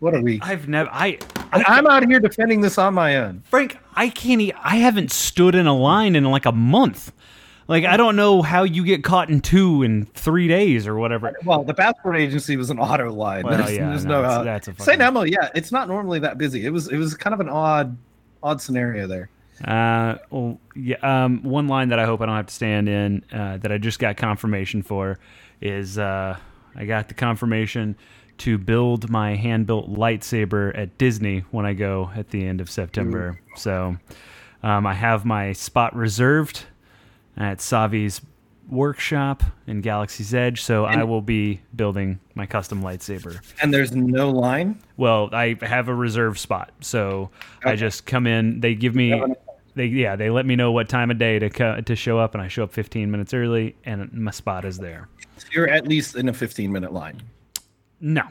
what 0.00 0.14
a 0.14 0.20
week. 0.20 0.42
I've 0.44 0.68
never, 0.68 0.90
I, 0.92 1.18
And 1.52 1.64
I'm 1.66 1.86
out 1.86 2.06
here 2.06 2.20
defending 2.20 2.60
this 2.60 2.76
on 2.76 2.92
my 2.92 3.16
own. 3.16 3.42
Frank, 3.48 3.78
I 3.94 4.10
can't. 4.10 4.42
E- 4.42 4.52
I 4.62 4.76
haven't 4.76 5.10
stood 5.10 5.54
in 5.54 5.66
a 5.66 5.74
line 5.76 6.14
in 6.16 6.24
like 6.24 6.44
a 6.44 6.52
month. 6.52 7.12
Like 7.66 7.84
I 7.84 7.96
don't 7.96 8.16
know 8.16 8.42
how 8.42 8.64
you 8.64 8.84
get 8.84 9.02
caught 9.02 9.30
in 9.30 9.40
two 9.40 9.82
in 9.82 10.06
three 10.06 10.48
days 10.48 10.86
or 10.86 10.96
whatever. 10.96 11.34
Well, 11.44 11.64
the 11.64 11.74
passport 11.74 12.16
agency 12.16 12.56
was 12.56 12.70
an 12.70 12.78
auto 12.78 13.10
line. 13.10 13.44
Well, 13.44 13.56
there's, 13.58 13.76
yeah, 13.76 13.90
there's 13.90 14.04
no, 14.04 14.22
no, 14.22 14.28
uh, 14.28 14.42
that's 14.42 14.68
a 14.68 14.74
St. 14.78 15.00
Elmo. 15.00 15.22
Yeah, 15.22 15.48
it's 15.54 15.72
not 15.72 15.88
normally 15.88 16.18
that 16.20 16.36
busy. 16.36 16.66
It 16.66 16.70
was 16.70 16.88
it 16.88 16.98
was 16.98 17.14
kind 17.14 17.32
of 17.32 17.40
an 17.40 17.48
odd 17.48 17.96
odd 18.42 18.60
scenario 18.60 19.06
there. 19.06 19.30
Uh, 19.64 20.16
well, 20.30 20.60
yeah. 20.74 20.96
Um, 21.02 21.42
one 21.42 21.68
line 21.68 21.88
that 21.88 21.98
I 21.98 22.04
hope 22.04 22.20
I 22.20 22.26
don't 22.26 22.36
have 22.36 22.46
to 22.46 22.54
stand 22.54 22.88
in 22.88 23.24
uh, 23.32 23.56
that 23.58 23.72
I 23.72 23.78
just 23.78 23.98
got 23.98 24.16
confirmation 24.16 24.82
for 24.82 25.18
is 25.60 25.96
uh, 25.96 26.36
I 26.76 26.84
got 26.84 27.08
the 27.08 27.14
confirmation 27.14 27.96
to 28.38 28.58
build 28.58 29.08
my 29.08 29.36
hand 29.36 29.66
built 29.66 29.88
lightsaber 29.88 30.76
at 30.76 30.98
Disney 30.98 31.44
when 31.50 31.64
I 31.64 31.72
go 31.72 32.10
at 32.16 32.30
the 32.30 32.44
end 32.44 32.60
of 32.60 32.68
September. 32.68 33.40
So 33.56 33.96
um, 34.62 34.86
I 34.86 34.92
have 34.92 35.24
my 35.24 35.52
spot 35.52 35.94
reserved 35.94 36.64
at 37.36 37.58
Savi's 37.58 38.20
workshop 38.68 39.42
in 39.66 39.80
Galaxy's 39.80 40.34
Edge. 40.34 40.62
So 40.62 40.84
I 40.84 41.04
will 41.04 41.20
be 41.22 41.60
building 41.74 42.18
my 42.34 42.46
custom 42.46 42.82
lightsaber. 42.82 43.40
And 43.60 43.72
there's 43.72 43.92
no 43.92 44.30
line. 44.30 44.80
Well, 44.96 45.30
I 45.32 45.56
have 45.62 45.88
a 45.88 45.94
reserve 45.94 46.38
spot, 46.38 46.72
so 46.80 47.30
I 47.64 47.76
just 47.76 48.06
come 48.06 48.26
in. 48.26 48.60
They 48.60 48.74
give 48.74 48.94
me, 48.94 49.22
they 49.74 49.86
yeah, 49.86 50.16
they 50.16 50.30
let 50.30 50.46
me 50.46 50.56
know 50.56 50.72
what 50.72 50.88
time 50.88 51.10
of 51.10 51.18
day 51.18 51.38
to 51.38 51.50
co- 51.50 51.80
to 51.80 51.96
show 51.96 52.18
up, 52.18 52.34
and 52.34 52.42
I 52.42 52.48
show 52.48 52.64
up 52.64 52.72
15 52.72 53.10
minutes 53.10 53.34
early, 53.34 53.76
and 53.84 54.12
my 54.12 54.30
spot 54.30 54.64
is 54.64 54.78
there. 54.78 55.08
So 55.36 55.46
You're 55.52 55.68
at 55.68 55.86
least 55.86 56.16
in 56.16 56.28
a 56.28 56.32
15 56.32 56.70
minute 56.70 56.92
line. 56.92 57.20
No, 58.00 58.22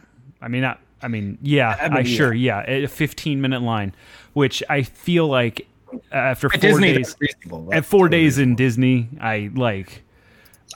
I 0.42 0.48
mean, 0.48 0.64
I, 0.64 0.78
I 1.02 1.08
mean, 1.08 1.38
yeah, 1.42 1.76
I 1.80 1.86
I, 1.86 1.90
mean, 1.90 2.06
sure, 2.06 2.34
yeah, 2.34 2.64
a 2.66 2.88
15 2.88 3.42
minute 3.42 3.62
line, 3.62 3.94
which 4.34 4.64
I 4.70 4.84
feel 4.84 5.28
like 5.28 5.68
after 6.12 6.50
four 6.50 6.60
Disney, 6.60 6.94
days, 6.94 7.16
right? 7.20 7.74
at 7.74 7.86
four 7.86 8.10
days 8.10 8.38
in 8.38 8.56
Disney, 8.56 9.10
I 9.20 9.50
like. 9.54 10.04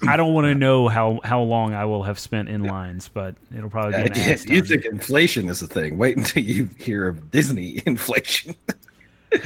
I 0.07 0.15
don't 0.15 0.33
want 0.33 0.45
to 0.45 0.53
know 0.53 0.87
how, 0.87 1.19
how 1.23 1.41
long 1.41 1.73
I 1.73 1.85
will 1.85 2.03
have 2.03 2.19
spent 2.19 2.49
in 2.49 2.63
lines, 2.63 3.09
but 3.11 3.35
it'll 3.55 3.69
probably 3.69 4.03
be 4.03 4.09
an 4.09 4.15
Yeah, 4.15 4.37
you 4.45 4.61
think 4.61 4.85
inflation 4.85 5.49
is 5.49 5.61
a 5.61 5.67
thing? 5.67 5.97
Wait 5.97 6.17
until 6.17 6.43
you 6.43 6.69
hear 6.77 7.07
of 7.07 7.31
Disney 7.31 7.81
inflation. 7.85 8.55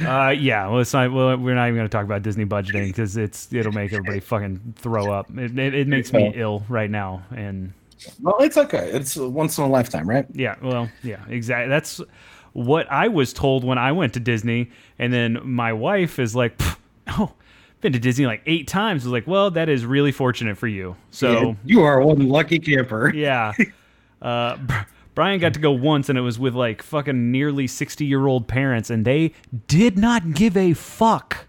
Uh, 0.04 0.28
yeah. 0.38 0.68
Well, 0.68 0.80
it's 0.80 0.92
not. 0.92 1.10
Well, 1.12 1.36
we're 1.38 1.54
not 1.54 1.68
even 1.68 1.76
going 1.76 1.88
to 1.88 1.92
talk 1.92 2.04
about 2.04 2.22
Disney 2.22 2.44
budgeting 2.44 2.88
because 2.88 3.16
it's 3.16 3.52
it'll 3.52 3.72
make 3.72 3.92
everybody 3.92 4.20
fucking 4.20 4.74
throw 4.76 5.10
up. 5.10 5.30
It, 5.36 5.58
it, 5.58 5.74
it 5.74 5.88
makes 5.88 6.12
me 6.12 6.32
ill 6.34 6.64
right 6.68 6.90
now, 6.90 7.22
and 7.34 7.72
well, 8.20 8.36
it's 8.40 8.56
okay. 8.56 8.90
It's 8.92 9.16
once 9.16 9.58
in 9.58 9.64
a 9.64 9.68
lifetime, 9.68 10.08
right? 10.08 10.26
yeah. 10.32 10.56
Well, 10.62 10.88
yeah. 11.02 11.24
Exactly. 11.28 11.68
That's 11.68 12.00
what 12.52 12.90
I 12.90 13.08
was 13.08 13.32
told 13.32 13.64
when 13.64 13.78
I 13.78 13.92
went 13.92 14.14
to 14.14 14.20
Disney, 14.20 14.70
and 14.98 15.12
then 15.12 15.38
my 15.42 15.72
wife 15.72 16.18
is 16.18 16.36
like, 16.36 16.58
"Pff, 16.58 16.76
"Oh, 17.08 17.32
been 17.80 17.92
to 17.92 17.98
Disney 17.98 18.26
like 18.26 18.42
eight 18.46 18.68
times." 18.68 19.04
I 19.04 19.06
was 19.06 19.12
like, 19.12 19.26
"Well, 19.26 19.50
that 19.52 19.68
is 19.68 19.84
really 19.86 20.12
fortunate 20.12 20.56
for 20.58 20.68
you." 20.68 20.96
So 21.10 21.56
you 21.64 21.82
are 21.82 22.00
one 22.00 22.28
lucky 22.28 22.58
camper. 22.58 23.12
yeah. 23.14 23.52
Uh, 24.20 24.56
Brian 25.14 25.40
got 25.40 25.54
to 25.54 25.60
go 25.60 25.72
once, 25.72 26.08
and 26.08 26.16
it 26.18 26.22
was 26.22 26.38
with 26.38 26.54
like 26.54 26.82
fucking 26.82 27.30
nearly 27.30 27.66
sixty-year-old 27.66 28.48
parents, 28.48 28.90
and 28.90 29.04
they 29.04 29.32
did 29.66 29.98
not 29.98 30.32
give 30.34 30.56
a 30.56 30.72
fuck. 30.74 31.46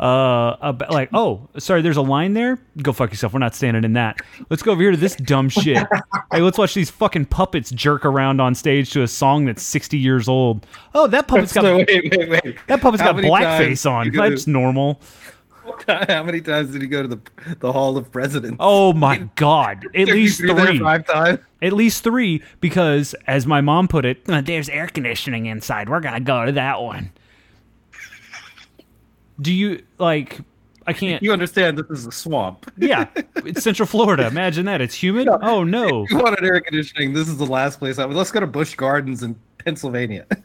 Uh, 0.00 0.56
about, 0.60 0.90
like, 0.92 1.08
oh, 1.12 1.48
sorry, 1.58 1.82
there's 1.82 1.96
a 1.96 2.02
line 2.02 2.32
there. 2.34 2.60
Go 2.82 2.92
fuck 2.92 3.10
yourself. 3.10 3.32
We're 3.32 3.40
not 3.40 3.54
standing 3.56 3.82
in 3.82 3.94
that. 3.94 4.18
Let's 4.48 4.62
go 4.62 4.70
over 4.70 4.80
here 4.80 4.92
to 4.92 4.96
this 4.96 5.16
dumb 5.16 5.48
shit. 5.48 5.76
hey, 6.32 6.40
let's 6.40 6.56
watch 6.56 6.72
these 6.74 6.88
fucking 6.88 7.26
puppets 7.26 7.70
jerk 7.70 8.04
around 8.04 8.40
on 8.40 8.54
stage 8.54 8.90
to 8.92 9.02
a 9.02 9.08
song 9.08 9.44
that's 9.46 9.62
sixty 9.62 9.98
years 9.98 10.28
old. 10.28 10.66
Oh, 10.94 11.08
that 11.08 11.26
puppet's 11.26 11.52
got 11.52 11.62
So 11.62 11.76
wait, 11.78 11.88
wait, 12.16 12.28
wait. 12.44 12.56
that 12.68 12.80
puppet's 12.80 13.02
How 13.02 13.12
got 13.12 13.24
blackface 13.24 13.90
on. 13.90 14.10
gonna- 14.10 14.30
That's 14.30 14.46
normal. 14.46 15.00
How 15.88 16.22
many 16.22 16.40
times 16.40 16.70
did 16.72 16.80
he 16.80 16.88
go 16.88 17.02
to 17.02 17.08
the 17.08 17.20
the 17.58 17.72
Hall 17.72 17.96
of 17.98 18.10
Presidents? 18.10 18.56
Oh 18.60 18.92
my 18.92 19.18
god, 19.34 19.84
at 19.94 20.06
least 20.08 20.40
three. 20.40 20.78
Five 20.78 21.06
times. 21.06 21.40
At 21.60 21.72
least 21.72 22.04
three, 22.04 22.42
because 22.60 23.14
as 23.26 23.46
my 23.46 23.60
mom 23.60 23.86
put 23.88 24.04
it, 24.04 24.22
"Uh, 24.28 24.40
there's 24.40 24.68
air 24.68 24.86
conditioning 24.86 25.46
inside. 25.46 25.88
We're 25.88 26.00
gonna 26.00 26.20
go 26.20 26.46
to 26.46 26.52
that 26.52 26.80
one. 26.80 27.10
Do 29.40 29.52
you 29.52 29.82
like? 29.98 30.40
I 30.86 30.92
can't. 30.94 31.22
You 31.22 31.32
understand 31.32 31.78
this 31.78 31.98
is 31.98 32.06
a 32.06 32.12
swamp. 32.12 32.70
Yeah, 32.78 33.08
it's 33.36 33.62
Central 33.62 33.86
Florida. 33.86 34.26
Imagine 34.26 34.64
that. 34.66 34.80
It's 34.80 34.94
humid. 34.94 35.28
Oh 35.28 35.62
no. 35.64 36.06
You 36.10 36.18
wanted 36.18 36.42
air 36.44 36.60
conditioning, 36.60 37.12
this 37.12 37.28
is 37.28 37.36
the 37.36 37.46
last 37.46 37.78
place 37.78 37.98
I 37.98 38.06
would. 38.06 38.16
Let's 38.16 38.32
go 38.32 38.40
to 38.40 38.46
Busch 38.46 38.74
Gardens 38.74 39.22
in 39.22 39.36
Pennsylvania. 39.58 40.26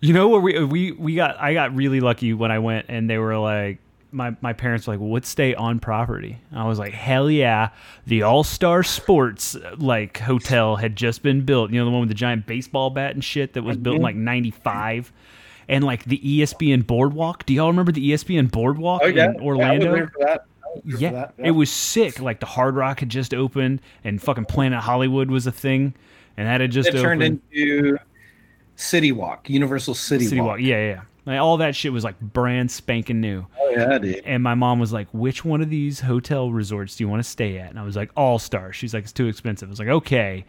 You 0.00 0.12
know 0.12 0.28
where 0.28 0.40
we 0.40 0.62
we 0.62 0.92
we 0.92 1.14
got? 1.14 1.40
I 1.40 1.54
got 1.54 1.74
really 1.74 2.00
lucky 2.00 2.34
when 2.34 2.50
I 2.50 2.58
went, 2.58 2.86
and 2.88 3.08
they 3.08 3.18
were 3.18 3.38
like. 3.38 3.78
My, 4.12 4.36
my 4.40 4.52
parents 4.52 4.86
were 4.86 4.92
like, 4.92 5.00
well, 5.00 5.10
let's 5.10 5.28
stay 5.28 5.56
on 5.56 5.80
property. 5.80 6.38
I 6.52 6.68
was 6.68 6.78
like, 6.78 6.92
hell 6.92 7.28
yeah. 7.28 7.70
The 8.06 8.22
All 8.22 8.44
Star 8.44 8.84
Sports 8.84 9.56
like 9.78 10.18
hotel 10.18 10.76
had 10.76 10.94
just 10.94 11.24
been 11.24 11.44
built. 11.44 11.72
You 11.72 11.80
know, 11.80 11.86
the 11.86 11.90
one 11.90 11.98
with 11.98 12.10
the 12.10 12.14
giant 12.14 12.46
baseball 12.46 12.90
bat 12.90 13.14
and 13.14 13.24
shit 13.24 13.54
that 13.54 13.64
was 13.64 13.76
built 13.76 13.96
in 13.96 14.02
mm-hmm. 14.02 14.04
like 14.04 14.14
95. 14.14 15.12
And 15.68 15.84
like 15.84 16.04
the 16.04 16.18
ESPN 16.18 16.86
Boardwalk. 16.86 17.46
Do 17.46 17.54
y'all 17.54 17.68
remember 17.68 17.92
the 17.92 18.10
ESPN 18.10 18.50
Boardwalk 18.50 19.02
Oh, 19.04 19.08
in 19.08 19.40
Orlando? 19.40 19.86
Yeah, 19.86 19.90
I 19.90 19.92
was 19.92 19.98
there 19.98 20.08
for 20.08 20.18
that. 20.20 20.46
I 20.64 20.68
was 20.84 21.00
there 21.00 21.10
for 21.10 21.14
Yeah, 21.38 21.46
it 21.46 21.50
was 21.52 21.70
sick. 21.70 22.20
Like 22.20 22.40
the 22.40 22.46
Hard 22.46 22.74
Rock 22.76 23.00
had 23.00 23.08
just 23.08 23.32
opened, 23.34 23.80
and 24.02 24.20
fucking 24.20 24.46
Planet 24.46 24.80
Hollywood 24.80 25.30
was 25.30 25.46
a 25.46 25.52
thing, 25.52 25.94
and 26.36 26.46
that 26.46 26.60
had 26.60 26.70
just 26.70 26.88
It 26.90 27.00
turned 27.00 27.22
into 27.22 27.96
City 28.76 29.12
Walk, 29.12 29.48
Universal 29.48 29.94
City, 29.94 30.24
City 30.26 30.40
Walk. 30.40 30.48
Walk. 30.48 30.60
Yeah, 30.60 30.76
yeah, 30.76 30.86
yeah. 30.88 31.00
Like, 31.26 31.40
all 31.40 31.56
that 31.56 31.74
shit 31.74 31.90
was 31.90 32.04
like 32.04 32.20
brand 32.20 32.70
spanking 32.70 33.20
new. 33.20 33.46
Oh 33.58 33.70
yeah, 33.70 33.98
dude. 33.98 34.22
And 34.26 34.42
my 34.42 34.54
mom 34.54 34.78
was 34.78 34.92
like, 34.92 35.08
"Which 35.12 35.42
one 35.44 35.62
of 35.62 35.70
these 35.70 36.00
hotel 36.00 36.50
resorts 36.50 36.96
do 36.96 37.04
you 37.04 37.08
want 37.08 37.22
to 37.22 37.28
stay 37.28 37.58
at?" 37.58 37.70
And 37.70 37.78
I 37.78 37.82
was 37.82 37.96
like, 37.96 38.10
"All 38.14 38.38
Star." 38.38 38.74
She's 38.74 38.92
like, 38.92 39.04
"It's 39.04 39.12
too 39.12 39.26
expensive." 39.26 39.68
I 39.68 39.70
was 39.70 39.78
like, 39.78 39.88
"Okay." 39.88 40.44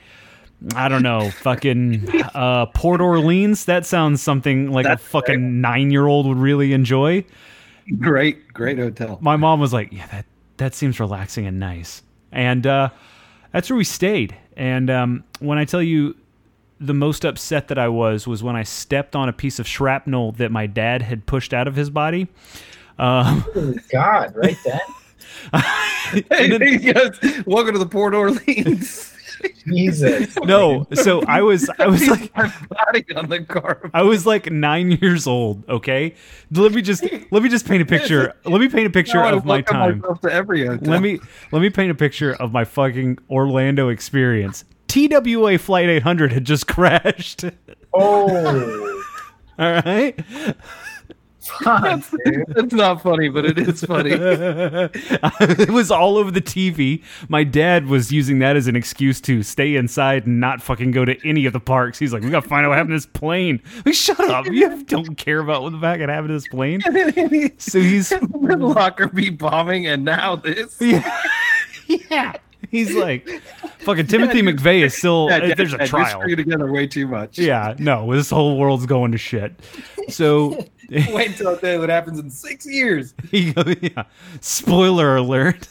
I 0.76 0.88
don't 0.90 1.04
know, 1.04 1.30
fucking 1.30 2.08
uh, 2.34 2.68
Port 2.68 3.02
Orleans. 3.02 3.66
That 3.66 3.86
sounds 3.86 4.22
something 4.22 4.72
like 4.72 4.86
That's 4.86 5.04
a 5.04 5.08
fucking 5.08 5.62
nine-year-old 5.62 6.28
would 6.28 6.38
really 6.38 6.74
enjoy. 6.74 7.26
Great, 8.00 8.52
great 8.54 8.80
hotel. 8.80 9.20
my 9.22 9.36
mom 9.36 9.60
was 9.60 9.72
like, 9.74 9.92
"Yeah, 9.94 10.08
that 10.08 10.26
that 10.58 10.74
seems 10.74 11.00
relaxing 11.00 11.46
and 11.46 11.60
nice," 11.60 12.02
and 12.32 12.66
uh, 12.66 12.90
that's 13.52 13.70
where 13.70 13.78
we 13.78 13.84
stayed. 13.84 14.36
And 14.58 14.90
um, 14.90 15.24
when 15.40 15.58
I 15.58 15.66
tell 15.66 15.84
you, 15.84 16.16
the 16.80 16.94
most 16.94 17.26
upset 17.26 17.68
that 17.68 17.78
I 17.78 17.88
was 17.90 18.26
was 18.26 18.42
when 18.42 18.56
I 18.56 18.64
stepped 18.64 19.16
on 19.16 19.30
a 19.30 19.34
piece 19.34 19.60
of 19.60 19.68
shrapnel 19.68 20.32
that 20.34 20.52
my 20.52 20.66
dad 20.68 21.02
had 21.04 21.26
pushed 21.26 21.54
out 21.54 21.68
of 21.68 21.76
his 21.76 21.90
body. 21.90 22.28
Um, 22.98 23.44
Oh, 23.56 23.74
God, 23.92 24.34
right 24.36 24.58
then. 24.66 24.80
Hey, 26.30 26.78
he 26.80 26.92
goes, 26.94 27.20
Welcome 27.46 27.74
to 27.74 27.80
the 27.80 27.86
Port 27.86 28.14
Orleans. 28.16 29.14
Jesus. 29.66 30.36
no, 30.44 30.88
so 30.94 31.22
I 31.28 31.42
was 31.42 31.70
I 31.80 31.88
was 31.88 32.08
like 32.08 32.36
my 32.36 32.52
body 32.70 33.06
on 33.16 33.30
the 33.30 33.44
car. 33.44 33.90
I 33.94 34.04
was 34.04 34.26
like 34.26 34.52
nine 34.52 34.92
years 34.92 35.28
old. 35.28 35.68
Okay, 35.70 36.16
let 36.52 36.72
me 36.72 36.82
just 36.82 37.04
let 37.32 37.44
me 37.44 37.50
just 37.50 37.68
paint 37.68 37.82
a 37.82 37.86
picture. 37.86 38.34
Let 38.46 38.62
me 38.62 38.70
paint 38.70 38.88
a 38.88 38.90
picture 38.90 39.22
of 39.22 39.46
my 39.46 39.62
time. 39.62 40.02
to 40.22 40.32
every 40.32 40.66
hotel. 40.66 40.92
Let 40.92 41.02
me 41.02 41.20
let 41.52 41.62
me 41.62 41.70
paint 41.70 41.92
a 41.92 41.96
picture 41.96 42.34
of 42.34 42.52
my 42.52 42.64
fucking 42.64 43.18
Orlando 43.30 43.90
experience. 43.90 44.64
TWA 44.88 45.58
Flight 45.58 45.90
800 45.90 46.32
had 46.32 46.46
just 46.46 46.68
crashed. 46.70 47.46
Oh, 47.94 49.04
All 49.58 49.72
right. 49.72 50.20
Fuck, 51.48 52.04
dude. 52.26 52.44
It's 52.50 52.74
not 52.74 53.02
funny, 53.02 53.30
but 53.30 53.46
it 53.46 53.58
is 53.58 53.84
funny. 53.84 54.12
it 54.14 55.70
was 55.70 55.92
all 55.92 56.18
over 56.18 56.32
the 56.32 56.42
TV. 56.42 57.04
My 57.30 57.44
dad 57.44 57.88
was 57.88 58.12
using 58.12 58.40
that 58.40 58.56
as 58.56 58.68
an 58.68 58.76
excuse 58.76 59.22
to 59.22 59.44
stay 59.44 59.76
inside 59.76 60.26
and 60.26 60.40
not 60.40 60.62
fucking 60.62 60.92
go 60.92 61.06
to 61.06 61.18
any 61.28 61.46
of 61.46 61.54
the 61.54 61.60
parks. 61.60 62.00
He's 62.00 62.14
like, 62.14 62.24
"We 62.24 62.30
gotta 62.30 62.48
find 62.48 62.66
out 62.66 62.70
what 62.70 62.78
happened 62.78 62.92
to 62.92 62.98
this 62.98 63.06
plane." 63.06 63.62
Like, 63.86 63.96
shut 63.96 64.20
up! 64.20 64.46
You 64.56 64.84
don't 64.84 65.16
care 65.18 65.40
about 65.40 65.64
what 65.64 65.72
the 65.74 65.80
fuck 65.80 66.00
happened 66.00 66.30
to 66.30 66.34
this 66.34 66.48
plane. 66.48 66.82
So 67.58 67.80
he's 67.80 68.10
the 68.10 68.58
Lockerbie 68.58 69.32
bombing, 69.32 69.86
and 69.88 70.06
now 70.06 70.38
this. 70.38 70.78
yeah, 70.80 71.22
yeah. 71.88 72.34
He's 72.72 72.94
like, 72.96 73.28
fucking 73.80 74.08
Timothy 74.08 74.42
McVeigh 74.42 74.84
is 74.84 74.96
still. 74.98 75.28
Yeah, 75.30 75.38
uh, 75.38 75.56
there's 75.56 75.74
a 75.74 75.78
Dad, 75.78 75.88
trial. 75.88 76.06
You're 76.06 76.22
screwed 76.22 76.38
together 76.38 76.72
way 76.72 76.88
too 76.88 77.08
much. 77.08 77.38
Yeah, 77.38 77.76
no, 77.78 78.14
this 78.14 78.30
whole 78.30 78.58
world's 78.58 78.86
going 78.86 79.12
to 79.12 79.18
shit. 79.18 79.54
So 80.10 80.66
Wait 81.10 81.28
until 81.30 81.50
I 81.50 81.56
tell 81.58 81.74
you 81.74 81.80
what 81.80 81.90
happens 81.90 82.20
in 82.20 82.30
six 82.30 82.66
years. 82.66 83.14
yeah. 83.32 84.04
Spoiler 84.42 85.16
alert. 85.18 85.68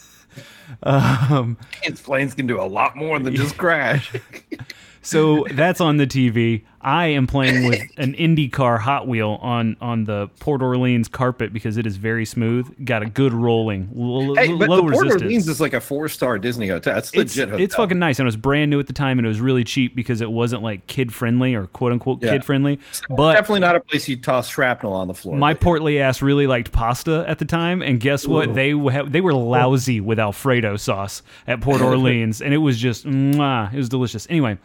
Um, 0.83 1.57
planes 2.03 2.35
can 2.35 2.47
do 2.47 2.61
a 2.61 2.65
lot 2.65 2.97
more 2.97 3.19
than 3.19 3.35
just 3.35 3.57
crash. 3.57 4.12
so 5.03 5.47
that's 5.53 5.81
on 5.81 5.99
the 5.99 6.07
TV. 6.07 6.62
I 6.85 7.07
am 7.07 7.26
playing 7.26 7.66
with 7.66 7.80
an 7.97 8.12
IndyCar 8.14 8.78
Hot 8.80 9.09
Wheel 9.09 9.39
on 9.43 9.76
on 9.80 10.05
the 10.05 10.28
Port 10.41 10.62
Orleans 10.62 11.09
carpet 11.09 11.53
because 11.53 11.76
it 11.76 11.87
is 11.87 11.97
very 11.97 12.24
smooth. 12.24 12.85
Got 12.85 13.03
a 13.03 13.07
good 13.07 13.32
rolling, 13.32 13.89
l- 13.99 14.35
hey, 14.35 14.53
but 14.53 14.68
low 14.68 14.76
the 14.76 14.82
Port 14.82 14.93
resistance. 14.93 15.22
Orleans 15.22 15.49
is 15.49 15.61
like 15.61 15.72
a 15.72 15.80
four 15.80 16.09
star 16.09 16.39
Disney 16.39 16.68
hotel. 16.68 16.99
It's 16.99 17.09
it's, 17.09 17.16
legit 17.37 17.49
hotel. 17.49 17.64
it's 17.64 17.74
fucking 17.74 17.99
nice 17.99 18.18
and 18.18 18.24
it 18.26 18.28
was 18.28 18.37
brand 18.37 18.70
new 18.70 18.78
at 18.78 18.87
the 18.87 18.93
time 18.93 19.18
and 19.18 19.26
it 19.26 19.28
was 19.28 19.41
really 19.41 19.64
cheap 19.64 19.97
because 19.97 20.20
it 20.20 20.30
wasn't 20.30 20.62
like 20.62 20.87
kid 20.87 21.12
friendly 21.12 21.55
or 21.55 21.66
quote 21.68 21.93
unquote 21.93 22.22
Yeah. 22.22 22.32
kid 22.32 22.45
friendly. 22.45 22.78
But 23.09 23.32
definitely 23.35 23.61
not 23.61 23.76
a 23.76 23.80
place 23.80 24.07
you 24.09 24.16
toss 24.16 24.49
shrapnel 24.49 24.93
on 24.93 25.09
the 25.09 25.14
floor. 25.14 25.37
My 25.37 25.55
portly 25.55 25.99
ass 26.01 26.20
really 26.22 26.47
liked 26.47 26.70
pasta 26.70 27.24
at 27.26 27.39
the 27.39 27.45
time, 27.47 27.80
and 27.82 27.99
guess 27.99 28.26
what? 28.26 28.55
They 28.55 28.74
wa- 28.74 29.05
they 29.05 29.20
were 29.22 29.32
lousy 29.35 30.01
with 30.01 30.18
Alfredo 30.18 30.76
sauce 30.76 31.22
at 31.47 31.61
Port 31.61 31.80
Orleans, 31.82 32.43
and 32.43 32.53
it 32.53 32.59
was 32.59 32.78
just 32.78 33.07
mwah, 33.07 33.72
it 33.72 33.76
was 33.76 33.89
delicious. 33.89 34.26
Anyway, 34.28 34.59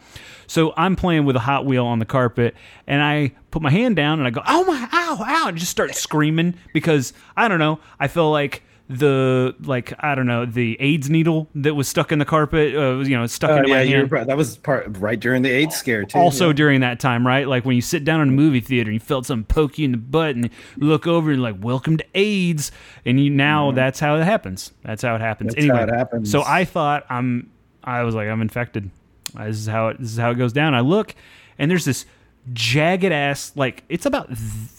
so 0.50 0.74
I'm 0.76 0.96
playing 0.96 1.26
with 1.26 1.36
a 1.36 1.40
Hot 1.40 1.64
Wheel 1.64 1.86
on 1.86 2.00
the 2.00 2.04
carpet, 2.04 2.56
and 2.88 3.00
I 3.00 3.32
put 3.52 3.62
my 3.62 3.70
hand 3.70 3.94
down 3.94 4.18
and 4.18 4.26
I 4.26 4.30
go, 4.30 4.42
"Oh 4.48 4.64
my, 4.64 4.88
ow, 4.92 5.24
ow!" 5.24 5.48
and 5.48 5.56
just 5.56 5.70
start 5.70 5.94
screaming 5.94 6.54
because 6.74 7.12
I 7.36 7.46
don't 7.46 7.60
know. 7.60 7.78
I 8.00 8.08
feel 8.08 8.32
like 8.32 8.64
the 8.88 9.54
like 9.62 9.92
I 10.00 10.16
don't 10.16 10.26
know 10.26 10.44
the 10.44 10.76
AIDS 10.80 11.08
needle 11.08 11.48
that 11.54 11.74
was 11.74 11.86
stuck 11.86 12.10
in 12.10 12.18
the 12.18 12.24
carpet, 12.24 12.74
uh, 12.74 12.98
you 12.98 13.16
know, 13.16 13.24
stuck 13.28 13.50
Oh, 13.50 13.56
into 13.58 13.68
yeah, 13.68 13.76
my 13.76 13.84
hand 13.84 14.10
right. 14.10 14.26
that 14.26 14.36
was 14.36 14.56
part 14.56 14.98
right 14.98 15.20
during 15.20 15.42
the 15.42 15.50
AIDS 15.50 15.76
scare 15.76 16.04
too. 16.04 16.18
also 16.18 16.48
yeah. 16.48 16.54
during 16.54 16.80
that 16.80 16.98
time, 16.98 17.24
right? 17.24 17.46
Like 17.46 17.64
when 17.64 17.76
you 17.76 17.82
sit 17.82 18.02
down 18.02 18.20
in 18.20 18.30
a 18.30 18.32
movie 18.32 18.58
theater 18.58 18.90
and 18.90 18.94
you 18.94 18.98
felt 19.00 19.26
something 19.26 19.44
poke 19.44 19.78
you 19.78 19.84
in 19.84 19.92
the 19.92 19.98
butt 19.98 20.34
and 20.34 20.46
you 20.46 20.50
look 20.88 21.06
over 21.06 21.30
and 21.30 21.40
like, 21.40 21.62
welcome 21.62 21.96
to 21.98 22.04
AIDS. 22.16 22.72
And 23.06 23.20
you 23.20 23.30
now 23.30 23.70
that's 23.70 24.00
how 24.00 24.16
it 24.16 24.24
happens. 24.24 24.72
That's 24.82 25.02
how 25.02 25.14
it 25.14 25.20
happens. 25.20 25.54
Mm-hmm. 25.54 25.68
That's 25.68 25.76
how 25.78 25.82
anyway, 25.84 25.94
it 25.94 25.96
happens. 25.96 26.28
so 26.32 26.42
I 26.44 26.64
thought 26.64 27.06
I'm, 27.08 27.48
I 27.84 28.02
was 28.02 28.16
like, 28.16 28.28
I'm 28.28 28.42
infected. 28.42 28.90
This 29.34 29.58
is 29.58 29.66
how 29.66 29.88
it, 29.88 29.98
this 30.00 30.10
is 30.12 30.18
how 30.18 30.30
it 30.30 30.36
goes 30.38 30.52
down. 30.52 30.74
I 30.74 30.80
look 30.80 31.14
and 31.58 31.70
there's 31.70 31.84
this 31.84 32.06
jagged 32.52 33.12
ass, 33.12 33.52
like 33.54 33.84
it's 33.88 34.06
about 34.06 34.30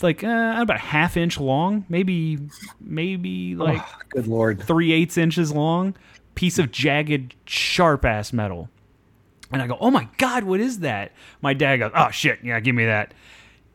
like 0.02 0.24
uh, 0.24 0.56
about 0.58 0.80
half 0.80 1.16
inch 1.18 1.40
long, 1.40 1.86
maybe, 1.90 2.40
maybe 2.80 3.56
like 3.56 3.82
Oh, 3.82 3.96
good 4.10 4.28
lord. 4.28 4.64
three 4.64 4.92
eighths 4.92 5.18
inches 5.18 5.52
long 5.52 5.96
piece 6.36 6.58
of 6.60 6.72
jagged, 6.72 7.36
sharp 7.46 8.06
ass 8.06 8.34
metal. 8.34 8.70
And 9.52 9.62
I 9.62 9.68
go, 9.68 9.78
oh 9.82 9.92
my 9.92 10.08
God, 10.18 10.46
what 10.46 10.62
is 10.62 10.80
that? 10.80 11.12
My 11.42 11.54
dad 11.54 11.78
goes, 11.78 11.92
oh 11.94 12.10
shit, 12.10 12.40
yeah, 12.42 12.60
give 12.62 12.74
me 12.74 12.86
that. 12.86 13.14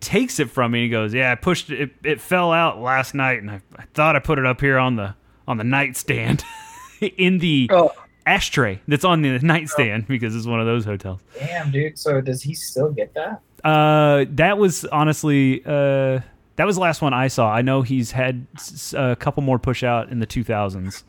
Takes 0.01 0.41
it 0.41 0.51
from 0.51 0.73
me. 0.73 0.85
He 0.85 0.89
goes, 0.89 1.13
yeah, 1.15 1.33
I 1.33 1.35
pushed 1.35 1.69
it. 1.71 1.81
It, 1.81 1.91
it 2.03 2.21
fell 2.21 2.51
out 2.53 2.81
last 2.81 3.15
night, 3.15 3.41
and 3.43 3.51
I, 3.51 3.61
I 3.77 3.85
thought 3.95 4.17
I 4.17 4.19
put 4.21 4.39
it 4.39 4.47
up 4.47 4.61
here 4.61 4.79
on 4.79 4.97
the 4.97 5.15
on 5.47 5.59
the 5.59 5.65
nightstand 5.65 6.45
in 7.01 7.39
the 7.39 7.69
Oh. 7.73 7.93
Ashtray 8.27 8.81
that's 8.89 9.05
on 9.05 9.23
the 9.23 9.39
nightstand 9.39 10.07
because 10.09 10.35
it's 10.37 10.47
one 10.47 10.61
of 10.61 10.67
those 10.67 10.85
hotels. 10.85 11.21
Damn, 11.39 11.71
dude. 11.71 11.99
So 11.99 12.21
does 12.21 12.43
he 12.43 12.55
still 12.55 12.91
get 12.91 13.15
that? 13.15 13.41
Uh, 13.65 14.27
that 14.31 14.59
was 14.59 14.85
honestly 14.87 15.63
uh 15.65 16.21
that 16.57 16.65
was 16.67 16.77
the 16.77 16.83
last 16.83 17.03
one 17.03 17.13
I 17.15 17.29
saw. 17.29 17.53
I 17.53 17.63
know 17.63 17.83
he's 17.83 18.13
had 18.13 18.47
a 18.95 19.15
couple 19.17 19.43
more 19.43 19.59
push 19.59 19.83
out 19.83 20.09
in 20.11 20.21
the 20.21 20.27
2000s. 20.27 21.03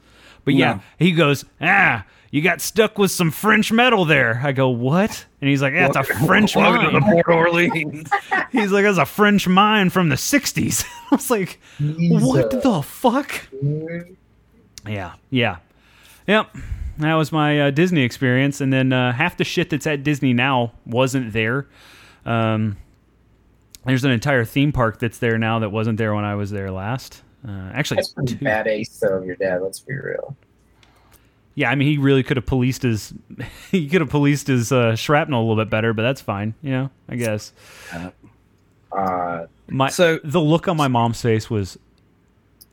But 0.43 0.53
yeah, 0.55 0.76
Yeah. 0.76 0.80
he 0.99 1.11
goes, 1.13 1.45
"Ah, 1.61 2.05
you 2.32 2.41
got 2.41 2.61
stuck 2.61 2.97
with 2.97 3.11
some 3.11 3.32
French 3.32 3.72
metal 3.72 4.05
there." 4.05 4.41
I 4.43 4.51
go, 4.53 4.70
"What?" 4.70 5.26
And 5.41 5.49
he's 5.49 5.61
like, 5.61 5.74
"Yeah, 5.74 5.88
it's 5.88 5.95
a 5.97 6.03
French 6.03 6.55
Welcome 6.55 6.86
to 6.86 6.91
the 6.91 6.99
mine." 7.01 7.11
Port 7.24 7.28
Orleans. 7.28 8.09
He's 8.51 8.72
like, 8.72 8.84
"That's 8.86 8.97
a 8.97 9.05
French 9.05 9.45
mine 9.47 9.89
from 9.89 10.07
the 10.09 10.15
60s." 10.15 10.86
I 11.11 11.15
was 11.15 11.30
like, 11.30 11.59
"What 11.80 12.51
the 12.63 12.82
fuck?" 12.82 13.47
dude. 13.61 14.15
Yeah, 14.88 15.13
yeah, 15.30 15.57
yep. 16.28 16.49
That 17.00 17.14
was 17.14 17.32
my 17.32 17.60
uh, 17.62 17.72
Disney 17.72 18.02
experience, 18.02 18.60
and 18.62 18.74
then 18.74 18.91
uh, 18.91 19.12
half 19.14 19.38
the 19.38 19.43
shit 19.43 19.70
that's 19.70 19.86
at 19.86 20.04
Disney 20.04 20.34
now 20.34 20.72
wasn't 20.86 21.32
there. 21.34 21.68
Um, 22.26 22.78
there's 23.86 24.04
an 24.04 24.12
entire 24.12 24.43
theme 24.45 24.72
park 24.72 25.00
that's 25.00 25.20
there 25.20 25.38
now 25.38 25.60
that 25.60 25.70
wasn't 25.72 25.98
there 25.98 26.14
when 26.16 26.26
I 26.26 26.36
was 26.36 26.50
there 26.52 26.72
last. 26.72 27.22
Uh, 27.48 27.70
actually, 27.74 27.98
That's 27.98 28.10
pretty 28.14 28.36
two- 28.38 28.43
bad 28.43 28.68
ace 28.68 28.98
though 29.00 29.18
of 29.18 29.26
your 29.26 29.36
dad. 29.36 29.62
Let's 29.62 29.80
be 29.80 29.93
real. 29.93 30.36
yeah. 31.56 31.70
I 31.70 31.76
mean, 31.76 31.88
he 31.88 31.98
really 31.98 32.24
could 32.24 32.36
have 32.36 32.45
policed 32.48 32.82
his 32.82 33.14
he 33.72 33.88
could 33.88 34.02
have 34.02 34.10
policed 34.10 34.48
his 34.48 34.72
uh, 34.72 34.95
shrapnel 34.95 35.39
a 35.39 35.43
little 35.48 35.64
bit 35.64 35.70
better, 35.70 35.93
but 35.93 36.02
that's 36.02 36.20
fine. 36.22 36.56
You 36.62 36.72
know, 36.72 36.89
I 37.08 37.16
guess. 37.16 37.54
Uh, 38.91 39.45
My 39.70 39.89
So- 39.89 40.20
the 40.24 40.41
look 40.41 40.68
on 40.68 40.78
my 40.78 40.88
mom's 40.88 41.22
face 41.22 41.50
was 41.50 41.78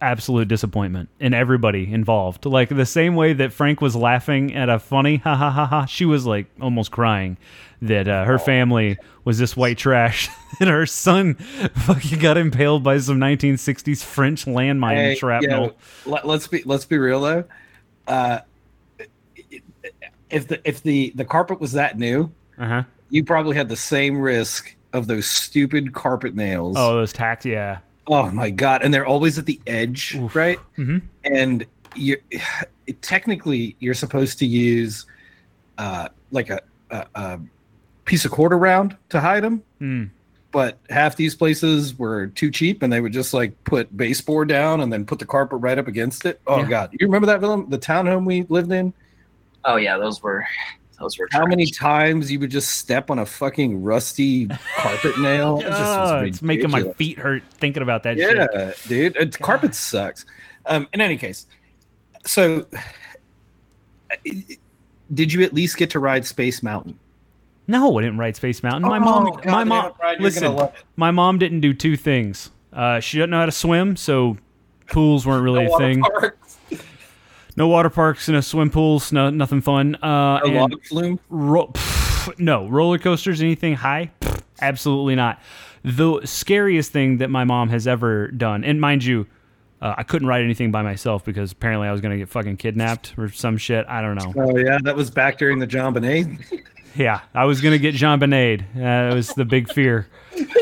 absolute 0.05 0.49
disappointment 0.49 1.09
in 1.19 1.35
everybody 1.35 1.93
involved. 1.93 2.45
Like 2.47 2.69
the 2.69 2.87
same 2.87 3.17
way 3.17 3.33
that 3.33 3.53
Frank 3.53 3.81
was 3.81 3.97
laughing 3.97 4.55
at 4.55 4.69
a 4.69 4.79
funny 4.79 5.17
ha 5.17 5.35
ha 5.35 5.51
ha 5.51 5.67
ha, 5.67 5.85
she 5.87 6.05
was 6.05 6.27
like 6.27 6.47
almost 6.61 6.91
crying 6.91 7.37
that 7.83 8.07
uh, 8.09 8.25
her 8.25 8.39
family 8.39 8.97
was 9.25 9.39
this 9.39 9.57
white 9.57 9.77
trash 9.79 10.29
and 10.61 10.69
her 10.71 10.87
son 10.87 11.35
fucking 11.75 12.19
got 12.19 12.37
impaled 12.37 12.83
by 12.83 12.99
some 12.99 13.19
1960s 13.19 14.03
French 14.05 14.45
landmine 14.47 14.95
Hey, 14.97 15.15
shrapnel. 15.17 15.77
yeah, 16.07 16.13
let, 16.13 16.25
us 16.25 16.47
be 16.47 16.63
let's 16.65 16.85
be 16.85 16.97
real 16.99 17.21
though. 17.21 17.45
Uh, 18.07 18.39
if 20.31 20.49
the 20.49 20.61
if 20.69 20.83
the 20.83 21.13
the 21.15 21.25
carpet 21.25 21.61
was 21.61 21.73
that 21.73 21.99
new, 21.99 22.31
Uh-huh. 22.59 22.83
you 23.11 23.25
probably 23.25 23.57
had 23.57 23.69
the 23.69 23.77
same 23.77 24.19
risk 24.19 24.75
of 24.93 25.07
those 25.07 25.27
stupid 25.27 25.93
carpet 25.93 26.35
nails. 26.35 26.77
Oh, 26.79 26.95
those 26.95 27.13
tacks, 27.13 27.45
yeah. 27.45 27.79
Oh 28.07 28.31
my 28.31 28.51
god! 28.51 28.83
And 28.83 28.93
they're 28.93 29.07
always 29.07 29.39
at 29.39 29.47
the 29.47 29.61
edge, 29.67 30.15
Oof. 30.15 30.35
right? 30.37 30.59
Mhm. 30.77 31.03
And 31.25 31.67
you 31.97 32.17
technically 33.01 33.77
you're 33.81 33.95
supposed 33.95 34.39
to 34.41 34.47
use 34.47 35.07
uh, 35.79 36.09
like 36.31 36.51
a, 36.51 36.61
a, 36.91 37.07
a 37.15 37.41
piece 38.05 38.25
of 38.25 38.31
quarter 38.31 38.59
round 38.59 38.97
to 39.09 39.21
hide 39.21 39.43
them, 39.43 39.63
Mm. 39.81 40.11
but 40.53 40.79
half 40.91 41.17
these 41.17 41.35
places 41.35 41.99
were 41.99 42.27
too 42.29 42.51
cheap, 42.51 42.83
and 42.83 42.93
they 42.93 43.01
would 43.01 43.13
just 43.13 43.33
like 43.35 43.53
put 43.65 43.95
baseboard 43.97 44.49
down 44.49 44.81
and 44.83 44.93
then 44.93 45.05
put 45.07 45.19
the 45.19 45.27
carpet 45.27 45.59
right 45.61 45.79
up 45.79 45.89
against 45.89 46.27
it. 46.27 46.41
Oh 46.47 46.59
Yeah. 46.61 46.69
god! 46.69 46.91
You 46.93 47.07
remember 47.07 47.27
that 47.27 47.41
film, 47.41 47.71
the 47.71 47.79
townhome 47.79 48.27
we 48.27 48.43
lived 48.51 48.71
in? 48.71 48.93
Oh 49.65 49.77
yeah, 49.77 49.97
those 49.97 50.23
were 50.23 50.45
those 51.01 51.19
were. 51.19 51.29
How 51.33 51.45
many 51.47 51.67
times 51.67 52.31
you 52.31 52.39
would 52.41 52.51
just 52.51 52.71
step 52.79 53.11
on 53.11 53.19
a 53.19 53.27
fucking 53.27 53.83
rusty 53.83 54.49
carpet 54.77 55.19
nail? 55.19 55.59
It 55.59 55.63
just 55.65 55.81
was 55.81 56.11
Oh, 56.13 56.19
it's 56.21 56.43
making 56.43 56.71
my 56.71 56.83
feet 56.95 57.19
hurt 57.19 57.43
thinking 57.55 57.83
about 57.83 58.03
that 58.05 58.17
shit. 58.19 58.37
Yeah, 58.37 58.73
dude. 58.87 59.17
It, 59.17 59.39
carpet 59.41 59.75
sucks. 59.75 60.25
Um, 60.67 60.89
in 60.93 61.01
any 61.01 61.17
case, 61.17 61.47
so 62.25 62.67
did 65.13 65.33
you 65.33 65.43
at 65.43 65.53
least 65.53 65.77
get 65.77 65.91
to 65.91 65.99
ride 65.99 66.25
Space 66.27 66.63
Mountain? 66.63 66.99
No, 67.67 67.99
I 67.99 68.03
didn't 68.03 68.19
ride 68.19 68.37
Space 68.37 68.63
Mountain. 68.63 68.83
My 68.89 68.99
Oh, 68.99 69.01
mom, 69.01 69.25
God 69.43 69.47
my 69.47 69.65
mom. 69.65 69.93
it, 70.03 70.21
listen, 70.21 70.43
gonna 70.43 70.55
love 70.57 70.75
it. 70.75 70.83
my 70.97 71.11
mom 71.11 71.39
didn't 71.39 71.61
do 71.61 71.73
two 71.73 71.97
things. 71.97 72.51
Uh, 72.73 73.01
she 73.01 73.19
doesn't 73.19 73.31
know 73.31 73.39
how 73.41 73.47
to 73.47 73.53
swim, 73.53 73.97
so 73.97 74.37
pools 74.89 75.27
weren't 75.27 75.43
really 75.45 75.65
a 75.67 75.79
thing. 75.79 76.01
parks, 76.03 76.54
No 77.57 77.69
water 77.69 77.91
parks, 77.91 78.29
no 78.29 78.41
swim 78.41 78.71
pools, 78.71 79.13
no 79.13 79.31
nothing 79.31 79.61
fun. 79.61 79.95
Uh, 79.97 80.41
no 80.45 80.47
log 80.53 80.85
flume. 80.85 81.21
ro- 81.29 81.69
pff, 81.73 82.39
no 82.39 82.67
roller 82.69 82.99
coasters, 82.99 83.41
anything 83.41 83.75
high? 83.75 84.11
Pff, 84.21 84.41
absolutely 84.61 85.15
not. 85.15 85.41
The 85.85 86.21
scariest 86.25 86.91
thing 86.93 87.19
that 87.19 87.31
my 87.31 87.45
mom 87.45 87.69
has 87.69 87.87
ever 87.87 88.29
done, 88.29 88.65
and 88.65 88.81
mind 88.81 89.05
you, 89.05 89.27
uh, 89.81 89.95
I 89.99 90.03
couldn't 90.03 90.27
ride 90.27 90.43
anything 90.43 90.73
by 90.73 90.83
myself 90.83 91.25
because 91.25 91.53
apparently 91.53 91.87
I 91.87 91.93
was 91.93 92.01
gonna 92.01 92.17
get 92.17 92.29
fucking 92.29 92.57
kidnapped 92.57 93.15
or 93.19 93.29
some 93.29 93.57
shit. 93.57 93.85
I 93.87 94.01
don't 94.01 94.17
know. 94.17 94.33
Oh 94.37 94.57
yeah, 94.57 94.79
that 94.83 94.97
was 94.97 95.11
back 95.11 95.39
during 95.39 95.59
the 95.59 95.67
JonBenét. 95.67 96.63
Yeah, 96.97 97.21
I 97.35 97.45
was 97.45 97.61
gonna 97.61 97.79
get 97.79 97.95
JonBenét. 97.95 98.63
Uh, 98.77 99.09
that 99.09 99.15
was 99.15 99.29
the 99.31 99.45
big 99.45 99.71
fear. 99.73 100.07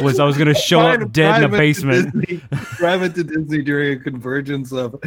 Was 0.00 0.18
I 0.18 0.24
was 0.24 0.36
gonna 0.36 0.54
show 0.54 0.80
up 0.80 1.12
dead 1.12 1.38
in 1.38 1.44
a 1.44 1.48
to 1.48 1.56
basement. 1.56 2.12
Disney- 2.26 2.42
Brian 2.78 3.12
to 3.12 3.22
Disney 3.24 3.62
during 3.62 3.98
a 3.98 4.02
convergence 4.02 4.72
of 4.72 4.98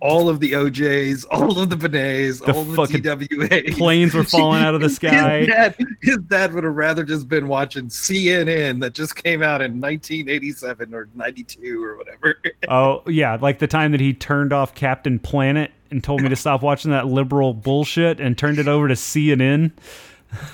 all 0.00 0.28
of 0.28 0.40
the 0.40 0.52
OJs, 0.52 1.26
all 1.30 1.58
of 1.58 1.70
the 1.70 1.76
Benets, 1.76 2.44
The 2.44 2.52
all 2.52 2.64
the 2.64 2.86
TWAs. 2.86 3.76
Planes 3.76 4.14
were 4.14 4.24
falling 4.24 4.62
out 4.62 4.74
of 4.74 4.80
the 4.80 4.88
sky. 4.90 5.40
His 5.40 5.48
dad, 5.48 5.74
his 6.02 6.16
dad 6.28 6.52
would 6.54 6.64
have 6.64 6.74
rather 6.74 7.04
just 7.04 7.28
been 7.28 7.48
watching 7.48 7.86
CNN 7.88 8.80
that 8.80 8.94
just 8.94 9.16
came 9.16 9.42
out 9.42 9.60
in 9.60 9.80
1987 9.80 10.94
or 10.94 11.08
92 11.14 11.82
or 11.84 11.96
whatever. 11.96 12.38
Oh 12.68 13.02
yeah, 13.06 13.36
like 13.40 13.58
the 13.58 13.66
time 13.66 13.90
that 13.92 14.00
he 14.00 14.12
turned 14.12 14.52
off 14.52 14.74
Captain 14.74 15.18
Planet 15.18 15.72
and 15.90 16.04
told 16.04 16.22
me 16.22 16.28
to 16.28 16.36
stop 16.36 16.62
watching 16.62 16.92
that 16.92 17.06
liberal 17.08 17.52
bullshit 17.52 18.20
and 18.20 18.38
turned 18.38 18.58
it 18.58 18.68
over 18.68 18.86
to 18.86 18.94
CNN. 18.94 19.72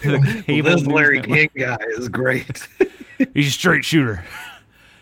the 0.02 0.42
cable 0.46 0.70
this 0.70 0.86
Larry. 0.86 1.20
King 1.20 1.50
guy 1.56 1.76
is 1.98 2.08
great. 2.08 2.66
He's 3.34 3.48
a 3.48 3.50
straight 3.50 3.84
shooter. 3.84 4.24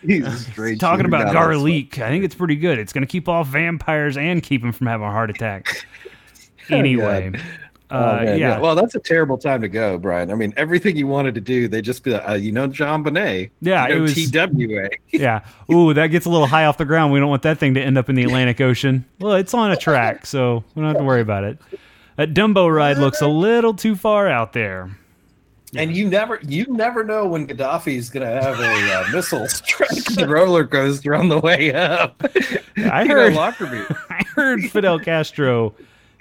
He's 0.07 0.77
Talking 0.79 1.05
about 1.05 1.33
garlic, 1.33 1.99
I 1.99 2.09
think 2.09 2.23
it's 2.23 2.35
pretty 2.35 2.55
good. 2.55 2.79
It's 2.79 2.93
gonna 2.93 3.05
keep 3.05 3.27
off 3.27 3.47
vampires 3.47 4.17
and 4.17 4.41
keep 4.41 4.63
him 4.63 4.71
from 4.71 4.87
having 4.87 5.07
a 5.07 5.11
heart 5.11 5.29
attack. 5.29 5.85
Anyway, 6.69 7.31
Oh, 7.91 7.99
uh, 7.99 8.21
man, 8.23 8.39
yeah, 8.39 8.59
Well, 8.59 8.73
that's 8.73 8.95
a 8.95 8.99
terrible 8.99 9.37
time 9.37 9.61
to 9.61 9.67
go, 9.67 9.99
Brian. 9.99 10.31
I 10.31 10.33
mean, 10.33 10.51
everything 10.57 10.97
you 10.97 11.05
wanted 11.05 11.35
to 11.35 11.41
do, 11.41 11.67
they 11.67 11.83
just 11.83 12.03
be 12.03 12.11
like, 12.13 12.27
uh, 12.27 12.33
you 12.33 12.51
know, 12.51 12.67
JonBenét. 12.67 13.51
Yeah, 13.61 13.87
you 13.87 13.93
know, 13.93 13.97
it 13.97 14.01
was- 14.01 14.31
TWA. 14.31 14.89
yeah. 15.11 15.45
Ooh, 15.71 15.93
that 15.93 16.07
gets 16.07 16.25
a 16.25 16.29
little 16.31 16.47
high 16.47 16.65
off 16.65 16.79
the 16.79 16.85
ground. 16.85 17.13
We 17.13 17.19
don't 17.19 17.29
want 17.29 17.43
that 17.43 17.59
thing 17.59 17.75
to 17.75 17.81
end 17.81 17.99
up 17.99 18.09
in 18.09 18.15
the 18.15 18.23
Atlantic 18.23 18.59
Ocean. 18.61 19.05
Well, 19.19 19.33
it's 19.35 19.53
on 19.53 19.69
a 19.69 19.75
track, 19.77 20.25
so 20.25 20.63
we 20.73 20.81
don't 20.81 20.89
have 20.89 20.97
to 20.97 21.03
worry 21.03 21.21
about 21.21 21.43
it. 21.43 21.59
That 22.15 22.33
Dumbo 22.33 22.73
ride 22.73 22.97
looks 22.97 23.21
a 23.21 23.27
little 23.27 23.75
too 23.75 23.95
far 23.95 24.27
out 24.27 24.53
there. 24.53 24.89
And 25.77 25.95
you 25.95 26.07
never, 26.09 26.39
you 26.43 26.65
never 26.69 27.03
know 27.03 27.27
when 27.27 27.47
Gaddafi's 27.47 28.09
going 28.09 28.25
to 28.25 28.41
have 28.41 28.59
a 28.59 28.93
uh, 28.93 29.07
missile 29.13 29.47
strike 29.47 29.89
the 30.15 30.27
roller 30.27 30.65
coaster 30.65 31.15
on 31.15 31.29
the 31.29 31.39
way 31.39 31.73
up. 31.73 32.21
I 32.77 33.05
heard- 33.07 33.33
Lockerbie. 33.33 33.83
I 34.09 34.23
heard 34.35 34.63
Fidel 34.71 34.99
Castro 34.99 35.73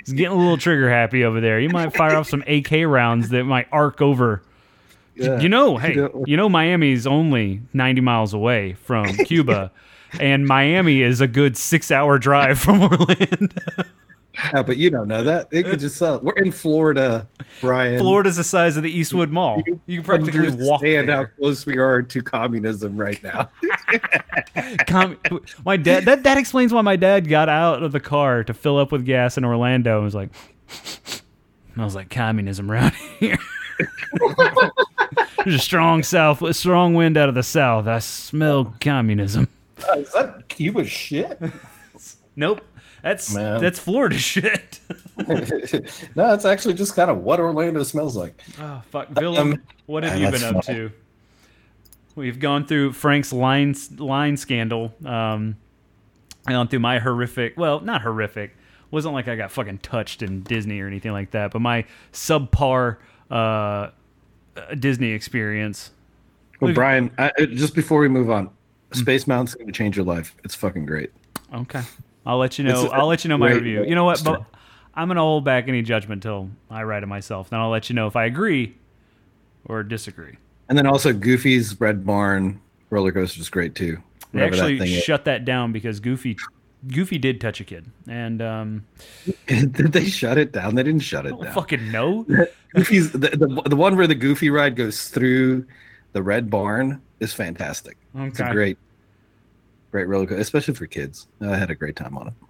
is 0.07 0.13
getting 0.13 0.33
a 0.33 0.41
little 0.41 0.57
trigger 0.59 0.91
happy 0.91 1.25
over 1.25 1.41
there. 1.41 1.61
You 1.61 1.69
might 1.71 1.95
fire 1.95 2.17
off 2.17 2.29
some 2.29 2.43
AK 2.47 2.71
rounds 2.87 3.31
that 3.31 3.45
might 3.45 3.67
arc 3.73 4.01
over. 4.03 4.43
Yeah. 5.17 5.39
You 5.41 5.49
know, 5.49 5.77
hey, 5.79 5.95
Yeah. 5.97 6.09
you 6.27 6.37
know, 6.37 6.49
Miami's 6.49 7.07
only 7.07 7.63
90 7.73 8.01
miles 8.01 8.35
away 8.35 8.73
from 8.75 9.07
Cuba, 9.15 9.71
and 10.19 10.45
Miami 10.47 11.03
is 11.03 11.21
a 11.21 11.29
good 11.29 11.57
six 11.57 11.91
hour 11.93 12.19
drive 12.19 12.59
from 12.59 12.83
Orlando. 12.83 13.49
Yeah, 14.35 14.63
but 14.63 14.77
you 14.77 14.91
don't 14.91 15.07
know 15.07 15.23
that. 15.23 15.51
They 15.51 15.63
could 15.63 15.79
just 15.79 15.97
sell. 15.97 16.19
We're 16.21 16.33
in 16.33 16.51
Florida, 16.51 17.29
Brian. 17.61 18.01
Florida's 18.01 18.37
the 18.37 18.45
size 18.45 18.77
of 18.77 18.83
the 18.83 18.91
Eastwood 18.91 19.31
Mall. 19.31 19.63
You 19.87 19.99
can 19.99 20.05
practically 20.05 20.51
walk 20.51 20.83
understand 20.83 21.09
how 21.09 21.25
close 21.39 21.65
we 21.65 21.79
are 21.79 22.03
to 22.03 22.23
communism 22.23 22.97
right 22.97 23.23
now. 23.23 23.49
Com- 24.87 25.19
my 25.65 25.77
dad. 25.77 26.05
That 26.05 26.25
that 26.25 26.37
explains 26.37 26.73
why 26.73 26.83
my 26.83 26.97
dad 26.97 27.29
got 27.29 27.49
out 27.49 27.83
of 27.83 27.93
the 27.93 28.01
car 28.01 28.43
to 28.45 28.55
fill 28.55 28.77
up 28.77 28.91
with 28.91 29.07
gas 29.07 29.39
in 29.39 29.45
Orlando 29.45 29.97
and 29.97 30.05
was 30.05 30.15
like, 30.15 30.31
"Smells 31.75 31.95
like 31.95 32.11
communism 32.11 32.71
around 32.71 32.95
here." 33.21 33.39
There's 35.45 35.57
a 35.57 35.59
strong 35.59 36.03
south, 36.03 36.43
a 36.43 36.55
strong 36.55 36.95
wind 36.95 37.17
out 37.17 37.29
of 37.29 37.35
the 37.35 37.43
south. 37.43 37.87
I 37.87 37.99
smell 38.01 38.75
communism. 38.81 39.49
Uh, 39.89 39.99
is 39.99 40.13
that 40.13 40.49
Cuba 40.49 40.85
shit? 40.85 41.39
Nope, 42.37 42.63
that's 43.05 43.33
Man. 43.35 43.61
that's 43.61 43.79
Florida 43.79 44.19
shit. 44.33 44.81
no, 46.17 46.35
it's 46.35 46.45
actually 46.45 46.75
just 46.75 46.97
kind 46.97 47.11
of 47.11 47.19
what 47.19 47.39
Orlando 47.39 47.83
smells 47.85 48.17
like. 48.17 48.41
Oh 48.61 48.83
fuck, 48.91 49.09
Villa. 49.11 49.41
Um, 49.41 49.63
what 49.87 50.03
have 50.03 50.19
you 50.19 50.31
been 50.31 50.43
up 50.43 50.65
fine. 50.65 50.75
to? 50.75 50.93
We've 52.17 52.39
gone 52.39 52.67
through 52.67 52.93
Frank's 52.93 53.33
line 53.33 53.75
line 53.99 54.37
scandal. 54.37 54.95
Um, 55.05 55.57
I 56.47 56.53
gone 56.53 56.69
through 56.69 56.81
my 56.81 56.99
horrific. 56.99 57.57
Well, 57.57 57.81
not 57.81 58.03
horrific. 58.03 58.57
Wasn't 58.91 59.13
like 59.15 59.29
I 59.29 59.37
got 59.37 59.51
fucking 59.51 59.79
touched 59.79 60.23
in 60.23 60.43
Disney 60.43 60.81
or 60.81 60.87
anything 60.87 61.13
like 61.13 61.33
that. 61.33 61.51
But 61.51 61.61
my 61.61 61.85
subpar 62.13 62.99
uh, 63.31 63.35
uh, 63.35 63.91
Disney 64.79 65.11
experience. 65.11 65.91
Well, 66.61 66.69
Look- 66.69 66.77
Brian, 66.77 67.11
I, 67.19 67.33
uh, 67.41 67.47
just 67.47 67.75
before 67.75 67.99
we 68.01 68.09
move 68.09 68.31
on, 68.31 68.51
Space 68.93 69.27
Mountain's 69.27 69.55
going 69.55 69.67
to 69.67 69.73
change 69.73 69.97
your 69.97 70.07
life. 70.07 70.37
It's 70.45 70.55
fucking 70.55 70.87
great. 70.87 71.11
Okay, 71.53 71.83
I'll 72.27 72.39
let 72.39 72.59
you 72.59 72.65
know. 72.65 72.85
It's 72.85 72.93
I'll 72.93 73.07
let 73.07 73.25
you 73.25 73.29
know 73.29 73.39
my 73.39 73.49
great 73.49 73.63
review. 73.63 73.85
You 73.85 73.95
know 73.95 74.05
what? 74.05 74.23
But 74.25 74.45
I'm 74.95 75.09
gonna 75.09 75.21
hold 75.21 75.45
back 75.45 75.69
any 75.69 75.83
judgment 75.83 76.23
till 76.23 76.51
I 76.71 76.83
write 76.85 77.03
it 77.03 77.07
myself. 77.07 77.51
Then 77.51 77.61
I'll 77.61 77.71
let 77.71 77.89
you 77.89 77.95
know 77.95 78.07
if 78.07 78.17
I 78.17 78.25
agree 78.25 78.75
or 79.67 79.83
disagree. 79.83 80.37
And 80.69 80.79
then 80.79 80.87
also 80.87 81.13
Goofy's 81.13 81.79
Red 81.81 82.07
Barn 82.07 82.61
roller 82.91 83.13
coaster 83.13 83.41
is 83.41 83.49
great 83.49 83.75
too. 83.75 83.99
They 84.33 84.43
actually 84.43 84.79
that 84.79 84.85
thing 84.85 84.95
is. 84.95 85.05
shut 85.05 85.25
that 85.27 85.45
down 85.45 85.73
because 85.73 86.01
Goofy 86.01 86.37
Goofy 86.89 87.19
did 87.19 87.41
touch 87.41 87.61
a 87.61 87.65
kid, 87.65 87.87
and 88.09 88.43
um, 88.43 88.85
Did 89.47 89.75
they 89.75 90.07
shut 90.07 90.39
it 90.39 90.53
down? 90.53 90.75
They 90.75 90.83
didn't 90.83 91.01
shut 91.01 91.27
it 91.27 91.39
down. 91.41 91.53
fucking 91.53 91.91
know. 91.91 92.27
Goofy's 92.75 93.13
the, 93.13 93.19
the 93.19 93.63
the 93.67 93.77
one 93.77 93.97
where 93.97 94.07
the 94.07 94.15
Goofy 94.15 94.51
ride 94.51 94.77
goes 94.77 95.09
through 95.09 95.67
the 96.13 96.23
Red 96.23 96.51
Barn 96.51 97.01
is 97.21 97.33
fantastic. 97.33 97.97
It's 98.15 98.41
a 98.41 98.51
great, 98.51 98.79
great 99.95 100.09
roller 100.09 100.27
coaster, 100.27 100.41
especially 100.41 100.75
for 100.75 100.87
kids. 100.89 101.29
I 101.41 101.57
had 101.57 101.71
a 101.71 101.75
great 101.77 101.95
time 101.95 102.19
on 102.19 102.27
it. 102.27 102.35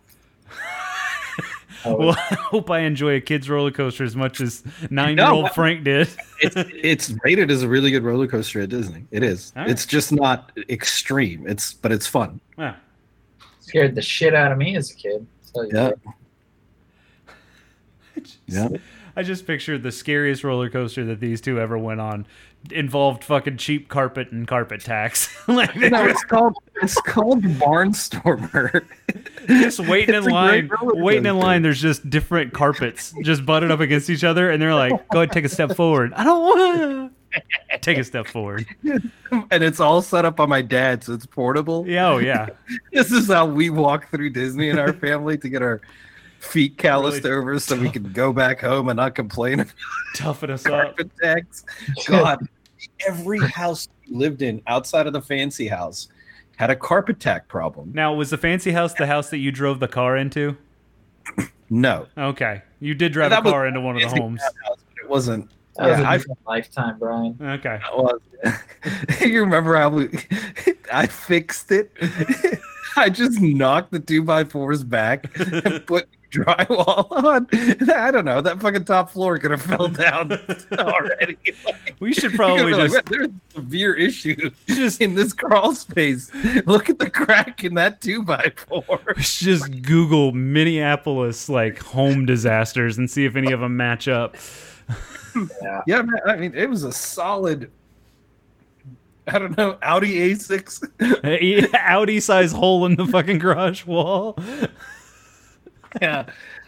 Well, 1.85 2.13
I 2.13 2.35
hope 2.37 2.71
I 2.71 2.79
enjoy 2.79 3.17
a 3.17 3.21
kid's 3.21 3.51
roller 3.51 3.71
coaster 3.71 4.05
as 4.05 4.17
much 4.17 4.41
as 4.41 4.65
nine-year-old 4.89 5.45
No, 5.45 5.51
Frank 5.51 5.85
did. 5.85 6.09
It's 6.41 6.57
it's 6.57 7.15
rated 7.23 7.51
as 7.51 7.63
a 7.63 7.69
really 7.69 7.91
good 7.91 8.03
roller 8.03 8.27
coaster 8.27 8.63
at 8.63 8.71
Disney. 8.71 9.05
It 9.11 9.23
is. 9.23 9.53
All 9.55 9.63
right. 9.63 9.71
It's 9.71 9.85
just 9.85 10.11
not 10.11 10.51
extreme. 10.71 11.47
It's 11.47 11.75
but 11.75 11.93
it's 11.93 12.07
fun. 12.07 12.41
Yeah. 12.57 12.77
Scared 13.61 13.95
the 13.95 14.01
shit 14.01 14.35
out 14.35 14.51
of 14.51 14.57
me 14.57 14.77
as 14.77 14.91
a 14.91 14.95
kid. 14.95 15.27
So 15.43 15.69
Yeah. 15.71 15.91
Yeah. 18.47 18.69
I 19.17 19.23
just 19.23 19.47
pictured 19.47 19.83
the 19.83 19.93
scariest 19.93 20.43
roller 20.43 20.71
coaster 20.71 21.05
that 21.05 21.21
these 21.21 21.43
two 21.43 21.61
ever 21.61 21.77
went 21.77 22.01
on 22.01 22.27
involved 22.71 23.25
fucking 23.25 23.57
cheap 23.57 23.89
carpet 23.89 24.31
and 24.33 24.47
carpet 24.49 24.81
tax. 24.81 25.29
like 25.49 25.75
No, 25.77 26.07
it's 26.07 26.25
called 26.25 26.55
it's 26.83 27.01
called 27.03 27.43
Barnstormer. 27.43 28.85
just 29.47 29.81
waiting 29.81 30.15
It's 30.15 30.27
in 30.27 30.33
line, 30.33 30.71
waiting 30.83 31.27
in 31.27 31.39
line. 31.39 31.63
There's 31.63 31.81
just 31.81 32.09
different 32.11 32.53
carpets 32.53 33.15
just 33.23 33.45
butted 33.47 33.71
up 33.71 33.81
against 33.81 34.11
each 34.11 34.25
other, 34.25 34.51
and 34.51 34.61
they're 34.61 34.75
like, 34.75 34.93
"Go 35.11 35.21
ahead, 35.21 35.33
take 35.33 35.45
a 35.45 35.49
step 35.49 35.77
forward." 35.77 36.13
I 36.15 36.25
don't 36.25 36.43
want 36.43 37.13
to 37.73 37.79
take 37.81 37.99
a 37.99 38.05
step 38.05 38.27
forward. 38.27 38.67
and 39.51 39.65
it's 39.65 39.81
all 39.81 40.03
set 40.03 40.25
up 40.25 40.41
on 40.41 40.49
my 40.49 40.63
dad, 40.63 41.05
so 41.05 41.13
it's 41.15 41.27
portable. 41.27 41.87
Yeah, 41.87 42.09
oh 42.09 42.19
yeah. 42.19 42.49
This 42.93 43.11
is 43.13 43.29
how 43.29 43.47
we 43.47 43.71
walk 43.71 44.11
through 44.11 44.31
Disney 44.31 44.69
in 44.71 44.79
our 44.79 44.93
family 45.05 45.37
to 45.39 45.49
get 45.49 45.63
our 45.63 45.81
feet 46.45 46.79
calloused 46.79 47.25
Really 47.25 47.37
over 47.37 47.59
so 47.59 47.77
we 47.77 47.91
can 47.91 48.13
go 48.13 48.33
back 48.33 48.61
home 48.61 48.89
and 48.89 48.97
not 48.97 49.15
complain 49.15 49.61
about 49.61 49.75
Toughen 50.15 50.51
us 50.51 50.65
up. 50.67 50.73
carpet 50.97 51.11
tax. 51.21 51.65
God, 52.07 52.47
every 53.07 53.41
house 53.41 53.89
we 54.09 54.17
lived 54.17 54.43
in 54.43 54.63
outside 54.67 55.07
of 55.07 55.13
the 55.13 55.23
fancy 55.23 55.67
house 55.69 56.09
had 56.57 56.71
a 56.71 56.77
carpet 56.77 57.19
tack 57.19 57.49
problem. 57.49 57.91
Now, 57.95 58.15
was 58.15 58.31
the 58.31 58.39
fancy 58.39 58.71
house 58.73 58.95
the 58.95 59.07
house 59.07 59.31
that 59.31 59.39
you 59.39 59.51
drove 59.51 59.81
the 59.81 59.89
car 59.89 60.17
into? 60.17 60.57
No. 61.71 62.07
Okay, 62.17 62.63
you 62.81 62.95
did 62.95 63.13
drive 63.13 63.31
That 63.31 63.47
a 63.47 63.51
car 63.51 63.67
into 63.67 63.81
one 63.81 63.97
of 63.97 64.03
the 64.03 64.09
homes. 64.21 64.41
house, 64.43 64.53
but 64.69 64.79
It 65.03 65.09
wasn't. 65.09 65.51
That 65.77 65.89
was 65.91 65.99
Yeah, 65.99 66.05
a 66.05 66.09
I- 66.09 66.17
different 66.19 66.39
lifetime, 66.47 66.99
Brian. 66.99 67.37
Okay. 67.41 67.81
Well, 67.97 68.19
you 69.21 69.41
remember 69.41 69.75
how 69.77 69.89
we, 69.89 70.09
I 70.93 71.07
fixed 71.07 71.73
it? 71.73 71.91
I 72.97 73.09
just 73.09 73.41
knocked 73.41 73.91
the 73.91 73.99
two 73.99 74.23
by 74.23 74.45
fours 74.45 74.85
back 74.85 75.37
and 75.41 75.85
put 75.85 76.07
drywall 76.35 77.11
on. 77.25 77.47
I 77.91 78.11
don't 78.11 78.25
know. 78.25 78.41
That 78.41 78.61
fucking 78.61 78.85
top 78.85 79.11
floor 79.11 79.39
could 79.39 79.51
have 79.53 79.63
fell 79.63 79.89
down 79.89 80.33
already. 80.79 81.37
Like, 81.65 81.95
We 82.01 82.13
should 82.13 82.33
probably 82.37 82.73
just 82.73 82.95
like, 82.95 83.05
there's 83.09 83.29
severe 83.55 83.95
issues 83.95 84.53
just 84.67 85.01
in 85.01 85.15
this 85.15 85.33
crawl 85.33 85.75
space. 85.75 86.31
Look 86.67 86.91
at 86.91 86.99
the 86.99 87.09
crack 87.11 87.65
in 87.65 87.75
that 87.75 88.01
two 88.01 88.23
by 88.23 88.53
four. 88.57 89.01
just 89.19 89.83
Google 89.83 90.33
Minneapolis 90.33 91.49
like 91.49 91.79
home 91.79 92.27
disasters 92.27 92.99
and 92.99 93.11
see 93.11 93.25
if 93.25 93.37
any 93.37 93.53
of 93.53 93.61
them 93.61 93.77
match 93.77 94.09
up. 94.09 94.37
Yeah, 95.87 96.03
man, 96.03 96.21
I 96.27 96.37
mean, 96.37 96.55
it 96.55 96.69
was 96.71 96.85
a 96.85 96.93
solid. 96.93 97.71
I 99.27 99.39
don't 99.39 99.57
know, 99.57 99.79
Audi 99.83 100.35
A6. 100.35 101.75
Audi 101.75 102.21
size 102.21 102.53
hole 102.53 102.85
in 102.87 102.97
the 102.97 103.07
fucking 103.07 103.39
garage 103.39 103.87
wall. 103.87 104.39
Yeah. 106.03 106.27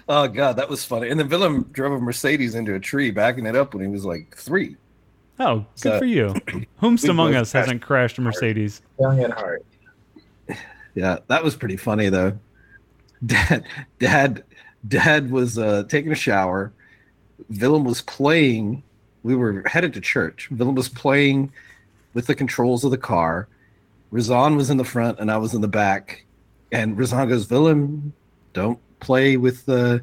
Oh 0.08 0.28
god, 0.28 0.56
that 0.56 0.68
was 0.68 0.84
funny. 0.84 1.08
And 1.10 1.18
then 1.18 1.28
Willem 1.28 1.64
drove 1.72 1.92
a 1.92 1.98
Mercedes 2.00 2.54
into 2.54 2.74
a 2.74 2.80
tree, 2.80 3.10
backing 3.10 3.46
it 3.46 3.56
up 3.56 3.74
when 3.74 3.84
he 3.84 3.90
was 3.90 4.04
like 4.04 4.36
three. 4.36 4.76
Oh, 5.38 5.58
good 5.58 5.66
So- 5.74 5.98
for 5.98 6.04
you. 6.04 6.34
Whomst 6.80 7.08
among 7.08 7.32
both 7.32 7.42
us 7.42 7.52
hasn't 7.52 7.82
crashed 7.82 8.18
a 8.18 8.20
Mercedes? 8.20 8.82
Young 9.00 9.20
at 9.20 9.32
heart. 9.32 9.64
Yeah, 10.94 11.18
that 11.26 11.44
was 11.44 11.56
pretty 11.56 11.76
funny 11.76 12.08
though. 12.08 12.38
Dad, 13.24 13.64
dad, 13.98 14.44
dad 14.88 15.30
was 15.30 15.58
uh, 15.58 15.84
taking 15.88 16.12
a 16.12 16.16
shower. 16.16 16.72
Willem 17.60 17.84
was 17.84 18.02
playing. 18.02 18.82
We 19.22 19.34
were 19.34 19.62
headed 19.66 19.92
to 19.94 20.00
church. 20.00 20.48
Willem 20.50 20.74
was 20.74 20.88
playing 20.88 21.52
with 22.14 22.26
the 22.26 22.34
controls 22.34 22.84
of 22.84 22.90
the 22.92 22.98
car. 22.98 23.48
Razan 24.12 24.56
was 24.56 24.70
in 24.70 24.76
the 24.76 24.84
front 24.84 25.18
and 25.18 25.30
I 25.30 25.36
was 25.36 25.52
in 25.52 25.60
the 25.60 25.68
back. 25.68 26.24
And 26.72 26.96
Razan 26.96 27.28
goes, 27.28 27.50
Willem, 27.50 28.12
don't 28.52 28.78
play 29.06 29.36
with 29.36 29.64
the 29.66 30.02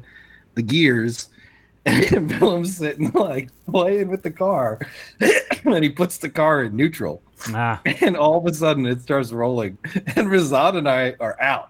the 0.54 0.62
gears. 0.62 1.28
And 1.86 2.30
Willem's 2.30 2.78
sitting 2.78 3.10
like 3.12 3.50
playing 3.70 4.08
with 4.08 4.22
the 4.22 4.30
car. 4.30 4.80
and 5.64 5.84
he 5.84 5.90
puts 5.90 6.16
the 6.16 6.30
car 6.30 6.64
in 6.64 6.74
neutral. 6.74 7.22
Ah. 7.48 7.78
And 8.00 8.16
all 8.16 8.38
of 8.38 8.46
a 8.46 8.54
sudden 8.54 8.86
it 8.86 9.02
starts 9.02 9.32
rolling. 9.32 9.76
And 10.16 10.28
Razan 10.28 10.78
and 10.78 10.88
I 10.88 11.14
are 11.20 11.36
out. 11.42 11.68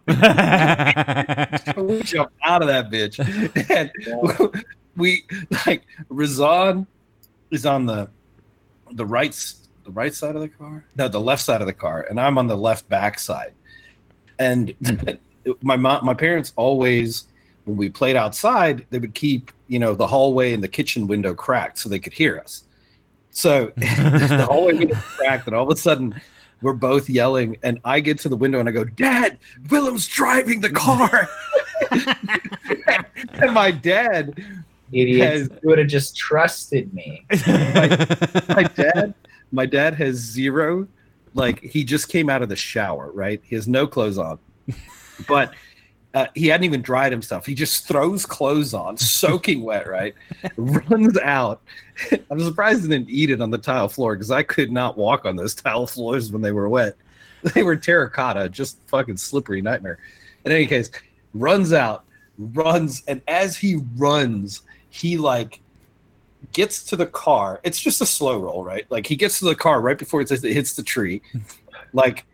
we 1.76 2.00
jump 2.02 2.30
out 2.44 2.62
of 2.62 2.68
that 2.68 2.90
bitch. 2.90 3.18
And 3.68 3.90
we 4.96 5.24
like 5.66 5.82
Razan 6.08 6.86
is 7.50 7.66
on 7.66 7.86
the 7.86 8.08
the 8.92 9.04
right 9.04 9.34
the 9.84 9.90
right 9.90 10.14
side 10.14 10.36
of 10.36 10.42
the 10.42 10.48
car? 10.48 10.84
No, 10.96 11.08
the 11.08 11.20
left 11.20 11.42
side 11.42 11.60
of 11.60 11.66
the 11.66 11.72
car, 11.72 12.06
and 12.08 12.20
I'm 12.20 12.38
on 12.38 12.46
the 12.46 12.56
left 12.56 12.88
back 12.88 13.18
side. 13.18 13.52
And 14.38 14.74
my 15.62 15.76
mom, 15.76 16.04
my 16.04 16.14
parents 16.14 16.52
always, 16.56 17.26
when 17.64 17.76
we 17.76 17.88
played 17.88 18.16
outside, 18.16 18.86
they 18.90 18.98
would 18.98 19.14
keep 19.14 19.50
you 19.68 19.78
know 19.78 19.94
the 19.94 20.06
hallway 20.06 20.52
and 20.52 20.62
the 20.62 20.68
kitchen 20.68 21.06
window 21.06 21.34
cracked 21.34 21.78
so 21.78 21.88
they 21.88 21.98
could 21.98 22.12
hear 22.12 22.38
us. 22.38 22.64
So 23.30 23.72
the 23.76 24.46
hallway 24.48 24.74
window 24.74 24.96
cracked, 24.96 25.46
and 25.46 25.56
all 25.56 25.64
of 25.64 25.76
a 25.76 25.80
sudden 25.80 26.20
we're 26.62 26.72
both 26.72 27.08
yelling, 27.10 27.56
and 27.62 27.80
I 27.84 28.00
get 28.00 28.18
to 28.20 28.28
the 28.28 28.36
window 28.36 28.60
and 28.60 28.68
I 28.68 28.72
go, 28.72 28.84
"Dad, 28.84 29.38
Willem's 29.68 30.06
driving 30.06 30.60
the 30.60 30.70
car." 30.70 31.28
and 33.42 33.52
my 33.52 33.70
dad 33.70 34.42
Idiots. 34.92 35.50
You 35.62 35.68
would 35.68 35.78
have 35.78 35.88
just 35.88 36.16
trusted 36.16 36.92
me. 36.94 37.26
my 37.46 38.70
dad 38.74 39.14
my 39.50 39.66
dad 39.66 39.94
has 39.94 40.16
zero 40.16 40.86
like 41.34 41.60
he 41.60 41.84
just 41.84 42.08
came 42.08 42.28
out 42.28 42.42
of 42.42 42.48
the 42.48 42.56
shower 42.56 43.10
right 43.12 43.40
he 43.44 43.54
has 43.54 43.66
no 43.66 43.86
clothes 43.86 44.18
on 44.18 44.38
but 45.26 45.54
uh, 46.14 46.26
he 46.34 46.46
hadn't 46.46 46.64
even 46.64 46.82
dried 46.82 47.10
himself. 47.10 47.44
He 47.44 47.54
just 47.54 47.88
throws 47.88 48.24
clothes 48.24 48.72
on 48.72 48.96
soaking 48.96 49.62
wet 49.62 49.88
right? 49.88 50.14
Runs 50.56 51.18
out. 51.18 51.62
I'm 52.30 52.40
surprised 52.40 52.82
he 52.82 52.88
didn't 52.88 53.10
eat 53.10 53.30
it 53.30 53.40
on 53.40 53.50
the 53.50 53.58
tile 53.58 53.88
floor 53.88 54.14
because 54.14 54.30
i 54.30 54.42
could 54.42 54.72
not 54.72 54.98
walk 54.98 55.24
on 55.24 55.36
those 55.36 55.54
tile 55.54 55.86
floors 55.86 56.30
when 56.30 56.42
they 56.42 56.52
were 56.52 56.68
wet. 56.68 56.96
They 57.54 57.62
were 57.62 57.76
terracotta 57.76 58.48
just 58.48 58.78
fucking 58.86 59.18
slippery 59.18 59.60
nightmare. 59.60 59.98
In 60.46 60.52
any 60.52 60.66
case 60.66 60.90
runs 61.34 61.74
out 61.74 62.04
runs 62.38 63.02
and 63.06 63.20
as 63.28 63.54
he 63.56 63.82
runs 63.96 64.62
he 64.88 65.18
like 65.18 65.60
gets 66.52 66.84
to 66.84 66.96
the 66.96 67.06
car. 67.06 67.60
It's 67.64 67.80
just 67.80 68.00
a 68.00 68.06
slow 68.06 68.38
roll, 68.38 68.64
right? 68.64 68.86
Like 68.90 69.06
he 69.06 69.16
gets 69.16 69.38
to 69.40 69.46
the 69.46 69.54
car 69.54 69.80
right 69.80 69.98
before 69.98 70.20
it 70.20 70.30
it 70.30 70.42
hits 70.42 70.74
the 70.74 70.82
tree, 70.82 71.22
like 71.92 72.24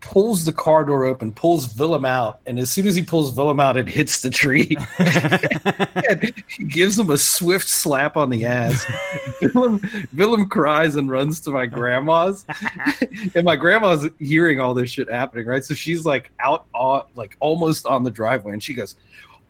pulls 0.00 0.44
the 0.44 0.52
car 0.52 0.84
door 0.84 1.04
open, 1.04 1.32
pulls 1.32 1.74
Willem 1.76 2.04
out, 2.04 2.40
and 2.46 2.58
as 2.58 2.70
soon 2.70 2.86
as 2.86 2.94
he 2.94 3.02
pulls 3.02 3.34
Willem 3.34 3.60
out, 3.60 3.76
it 3.76 3.88
hits 3.88 4.20
the 4.20 4.30
tree. 4.30 4.76
and 4.98 6.32
he 6.46 6.64
gives 6.64 6.98
him 6.98 7.10
a 7.10 7.18
swift 7.18 7.68
slap 7.68 8.16
on 8.16 8.30
the 8.30 8.44
ass. 8.44 8.86
Willem, 9.54 9.80
Willem 10.14 10.48
cries 10.48 10.96
and 10.96 11.10
runs 11.10 11.40
to 11.40 11.50
my 11.50 11.66
grandma's, 11.66 12.46
and 13.34 13.44
my 13.44 13.56
grandma's 13.56 14.08
hearing 14.18 14.60
all 14.60 14.74
this 14.74 14.90
shit 14.90 15.10
happening, 15.10 15.46
right? 15.46 15.64
So 15.64 15.74
she's 15.74 16.04
like 16.04 16.30
out 16.40 16.66
on, 16.74 17.02
like 17.14 17.36
almost 17.40 17.86
on 17.86 18.04
the 18.04 18.10
driveway, 18.10 18.52
and 18.52 18.62
she 18.62 18.74
goes. 18.74 18.96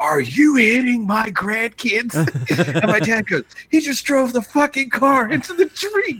Are 0.00 0.20
you 0.20 0.54
hitting 0.56 1.06
my 1.06 1.30
grandkids? 1.30 2.14
And 2.78 2.86
my 2.86 3.00
dad 3.00 3.26
goes, 3.26 3.44
he 3.70 3.80
just 3.80 4.04
drove 4.04 4.32
the 4.32 4.42
fucking 4.42 4.90
car 4.90 5.28
into 5.30 5.54
the 5.54 5.66
tree. 5.66 6.18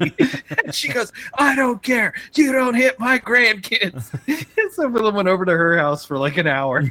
And 0.65 0.75
she 0.75 0.89
goes, 0.89 1.13
I 1.39 1.55
don't 1.55 1.83
care. 1.83 2.13
You 2.35 2.53
don't 2.53 2.75
hit 2.75 2.99
my 2.99 3.19
grandkids. 3.19 4.11
And 4.59 4.73
so 4.73 4.89
Willem 4.89 5.15
went 5.15 5.29
over 5.29 5.45
to 5.45 5.53
her 5.53 5.79
house 5.79 6.05
for 6.05 6.19
like 6.19 6.37
an 6.37 6.47
hour. 6.49 6.83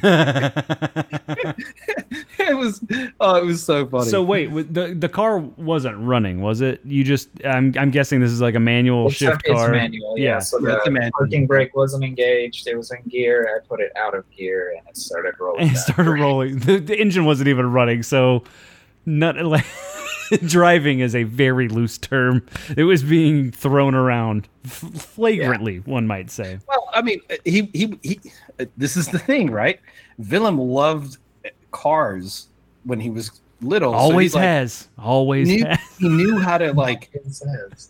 It 2.40 2.56
was, 2.56 2.82
oh, 3.20 3.36
it 3.36 3.46
was 3.46 3.64
so 3.64 3.86
funny. 3.88 4.10
so 4.10 4.24
wait, 4.24 4.48
the 4.74 4.96
the 4.98 5.10
car 5.10 5.40
wasn't 5.40 5.98
running, 6.00 6.42
was 6.42 6.62
it? 6.62 6.80
You 6.86 7.04
just 7.04 7.30
I'm 7.46 7.74
I'm 7.78 7.92
guessing 7.92 8.20
this 8.22 8.32
is 8.32 8.40
like 8.42 8.56
a 8.56 8.60
manual 8.60 9.08
It's, 9.08 9.18
shift 9.18 9.42
it's 9.44 9.54
car. 9.54 9.72
manual, 9.72 10.18
yeah. 10.18 10.26
Yeah. 10.36 10.40
So 10.40 10.60
Yeah, 10.66 10.78
the 10.86 10.92
manual. 10.92 11.12
parking 11.18 11.46
brake 11.46 11.76
wasn't 11.76 12.04
engaged. 12.06 12.68
It 12.68 12.76
was 12.78 12.92
in 12.92 13.02
gear. 13.10 13.50
I 13.56 13.66
put 13.68 13.80
it 13.82 13.92
out 13.98 14.14
of 14.16 14.24
gear 14.32 14.74
and 14.78 14.88
it 14.88 14.96
started 14.98 15.34
rolling. 15.40 15.62
and 15.64 15.72
it 15.72 15.74
back. 15.74 15.84
started 15.84 16.12
rolling. 16.12 16.60
The, 16.80 16.86
the 16.86 17.00
engine 17.00 17.26
wasn't 17.26 17.48
even 17.50 17.72
running, 17.72 18.04
so 18.04 18.44
not 19.06 19.36
like 19.46 19.66
driving 20.46 21.00
is 21.00 21.16
a 21.16 21.24
very 21.24 21.68
loose 21.70 21.98
term. 21.98 22.46
It 22.76 22.84
was 22.84 23.04
being 23.04 23.52
thrown 23.52 23.96
around 23.96 24.48
f- 24.66 24.74
flagrantly, 24.74 25.78
one 25.80 26.08
might 26.08 26.30
say. 26.30 26.60
well, 26.68 26.90
I 26.94 27.02
mean, 27.02 27.22
he, 27.46 27.70
he, 27.74 27.98
he, 28.04 28.20
this 28.78 28.98
is 28.98 29.08
the 29.08 29.20
thing, 29.20 29.50
right? 29.52 29.80
Willem 30.18 30.58
loved 30.58 31.18
cars 31.72 32.48
when 32.84 33.00
he 33.00 33.10
was 33.10 33.32
little. 33.62 33.92
so 33.94 33.98
Always 33.98 34.36
like, 34.36 34.44
has, 34.44 34.88
always 34.98 35.48
knew, 35.48 35.66
has. 35.66 35.80
he 35.98 36.08
knew 36.10 36.38
how 36.40 36.58
to 36.58 36.74
like, 36.86 37.12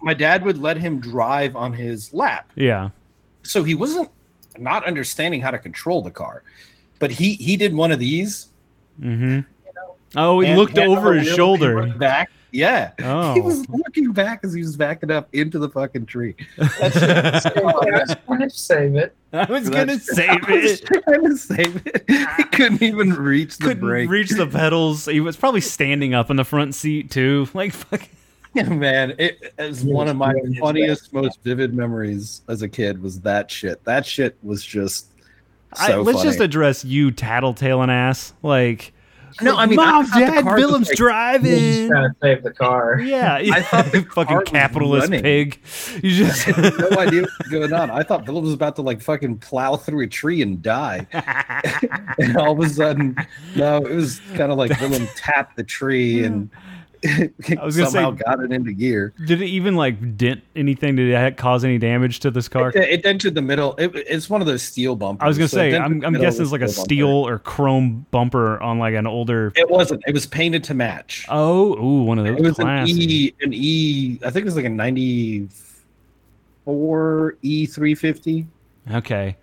my 0.01 0.13
dad 0.13 0.43
would 0.45 0.57
let 0.57 0.77
him 0.77 0.99
drive 0.99 1.55
on 1.55 1.73
his 1.73 2.13
lap. 2.13 2.51
Yeah. 2.55 2.89
so 3.43 3.63
he 3.63 3.75
wasn't 3.75 4.09
not 4.57 4.83
understanding 4.85 5.39
how 5.41 5.51
to 5.51 5.59
control 5.59 6.01
the 6.01 6.09
car 6.09 6.41
but 6.97 7.11
he 7.11 7.33
he 7.35 7.55
did 7.55 7.75
one 7.75 7.91
of 7.91 7.99
these 7.99 8.47
Mm-hmm. 9.01 9.39
Oh, 10.15 10.39
he 10.39 10.47
and 10.49 10.57
looked 10.57 10.77
over 10.77 11.13
his 11.13 11.27
shoulder. 11.27 11.85
back 11.97 12.31
Yeah. 12.51 12.91
Oh. 13.03 13.33
He 13.33 13.41
was 13.41 13.67
looking 13.69 14.13
back 14.13 14.39
as 14.43 14.53
he 14.53 14.61
was 14.61 14.77
backing 14.77 15.11
up 15.11 15.27
into 15.33 15.59
the 15.59 15.69
fucking 15.69 16.05
tree. 16.05 16.33
That's 16.57 16.95
I 16.97 17.51
was 17.61 18.15
trying 18.25 18.39
to 18.39 18.49
save 18.49 18.95
it. 18.95 19.13
I 19.33 19.43
was 19.51 19.69
gonna 19.69 19.97
That's- 19.97 20.15
save 20.15 20.29
I 20.29 20.51
was 20.51 20.71
it. 20.81 20.85
trying 20.85 21.23
to 21.25 21.37
save 21.37 21.81
it. 21.85 22.05
He 22.37 22.43
couldn't 22.45 22.81
even 22.81 23.13
reach 23.13 23.57
the 23.57 23.65
Couldn't 23.65 23.83
brake. 23.83 24.09
reach 24.09 24.29
the 24.31 24.47
pedals. 24.47 25.05
He 25.05 25.19
was 25.19 25.35
probably 25.35 25.61
standing 25.61 26.13
up 26.13 26.29
in 26.29 26.37
the 26.37 26.45
front 26.45 26.73
seat 26.73 27.11
too. 27.11 27.47
Like 27.53 27.73
fucking. 27.73 28.09
Man, 28.79 29.13
it 29.19 29.53
is 29.59 29.81
He 29.81 29.91
one 29.93 30.07
of 30.07 30.15
my 30.15 30.33
funniest, 30.59 31.13
most 31.13 31.43
vivid 31.43 31.73
memories 31.75 32.41
as 32.47 32.61
a 32.63 32.69
kid. 32.69 32.99
Was 33.03 33.19
that 33.21 33.51
shit? 33.51 33.83
That 33.83 34.03
shit 34.05 34.35
was 34.41 34.63
just 34.63 35.07
I, 35.79 35.95
let's 35.97 36.19
funny. 36.19 36.29
just 36.29 36.39
address 36.39 36.83
you, 36.85 37.11
tattletaling 37.11 37.89
ass. 37.89 38.33
Like, 38.43 38.93
No, 39.41 39.55
I 39.55 39.65
mean, 39.67 39.77
I 39.79 39.85
Mom, 39.85 40.05
thought 40.05 40.19
the 40.19 40.25
Dad, 40.25 40.43
car 40.43 40.53
was, 40.55 40.63
Willem's 40.63 40.87
like, 40.87 40.87
He 40.87 40.89
was 40.91 40.97
driving. 40.97 41.87
trying 41.89 42.09
to 42.09 42.15
save 42.21 42.43
the 42.43 42.51
car. 42.51 42.99
Yeah, 43.01 43.35
I 43.35 43.61
thought 43.61 43.91
the 43.91 44.01
fucking 44.15 44.41
capitalist 44.45 45.09
running. 45.09 45.21
pig. 45.23 45.59
You 46.03 46.11
just 46.25 46.47
no 46.47 46.89
idea 46.97 47.21
what 47.21 47.31
was 47.39 47.47
going 47.49 47.73
on. 47.73 47.91
I 47.91 48.03
thought 48.03 48.25
Willem 48.27 48.43
was 48.45 48.53
about 48.53 48.75
to 48.77 48.81
like 48.81 49.01
fucking 49.01 49.37
plow 49.39 49.75
through 49.75 50.01
a 50.03 50.07
tree 50.07 50.41
and 50.41 50.61
die. 50.61 51.05
and 52.19 52.35
all 52.37 52.51
of 52.53 52.59
a 52.59 52.69
sudden, 52.69 53.15
no, 53.55 53.77
it 53.77 53.93
was 53.95 54.19
kind 54.35 54.51
of 54.51 54.57
like 54.57 54.79
Willem 54.81 55.07
tapped 55.15 55.55
the 55.55 55.63
tree 55.63 56.23
and 56.23 56.49
was 57.63 57.77
gonna 57.77 57.89
somehow 57.89 58.15
say- 58.17 58.23
got 58.25 58.39
it 58.41 58.51
into 58.51 58.73
gear. 58.73 59.13
Did 59.25 59.41
it 59.41 59.47
even 59.47 59.75
like 59.75 60.17
dent 60.17 60.41
anything? 60.55 60.95
Did 60.95 61.09
it 61.13 61.37
cause 61.37 61.63
any 61.63 61.77
damage 61.77 62.19
to 62.21 62.31
this 62.31 62.47
car? 62.47 62.69
It, 62.69 62.75
it 62.77 63.03
dented 63.03 63.35
the 63.35 63.41
middle. 63.41 63.75
It, 63.77 63.91
it's 63.95 64.29
one 64.29 64.41
of 64.41 64.47
those 64.47 64.63
steel 64.63 64.95
bumpers. 64.95 65.23
I 65.23 65.27
was 65.27 65.37
gonna 65.37 65.47
so 65.47 65.57
say, 65.57 65.77
I'm, 65.77 66.03
I'm 66.03 66.13
guessing 66.13 66.41
it's 66.43 66.51
like 66.51 66.61
the 66.61 66.65
a 66.65 66.69
bumper. 66.69 66.81
steel 66.81 67.09
or 67.09 67.39
chrome 67.39 68.05
bumper 68.11 68.59
on 68.61 68.79
like 68.79 68.95
an 68.95 69.07
older. 69.07 69.53
It 69.55 69.69
wasn't. 69.69 70.03
It 70.07 70.13
was 70.13 70.25
painted 70.25 70.63
to 70.65 70.73
match. 70.73 71.25
Oh, 71.29 71.75
ooh, 71.77 72.03
one 72.03 72.17
of 72.19 72.25
those 72.25 72.37
it 72.37 72.43
was 72.43 72.55
classy. 72.55 72.91
an 72.91 72.97
E, 72.99 73.33
an 73.41 73.53
E. 73.53 74.19
I 74.23 74.29
think 74.31 74.43
it 74.43 74.45
was 74.45 74.55
like 74.55 74.65
a 74.65 74.69
'94 74.69 77.37
E 77.41 77.65
350. 77.65 78.47
Okay, 78.93 79.35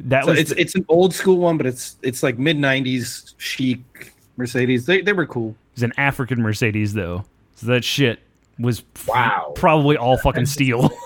that 0.00 0.24
So 0.24 0.30
was 0.32 0.40
it's 0.40 0.50
it's 0.52 0.74
an 0.74 0.84
old 0.88 1.14
school 1.14 1.38
one, 1.38 1.56
but 1.56 1.66
it's 1.66 1.96
it's 2.02 2.22
like 2.22 2.38
mid 2.38 2.56
'90s 2.58 3.34
chic 3.38 4.12
Mercedes. 4.36 4.86
They 4.86 5.00
they 5.02 5.12
were 5.12 5.26
cool. 5.26 5.54
It 5.72 5.76
was 5.76 5.82
an 5.82 5.92
African 5.96 6.40
Mercedes 6.42 6.92
though. 6.94 7.24
So 7.56 7.66
that 7.66 7.84
shit 7.84 8.20
was 8.58 8.82
f- 8.96 9.08
Wow. 9.08 9.52
probably 9.54 9.96
all 9.96 10.16
fucking 10.18 10.46
steel. 10.46 10.90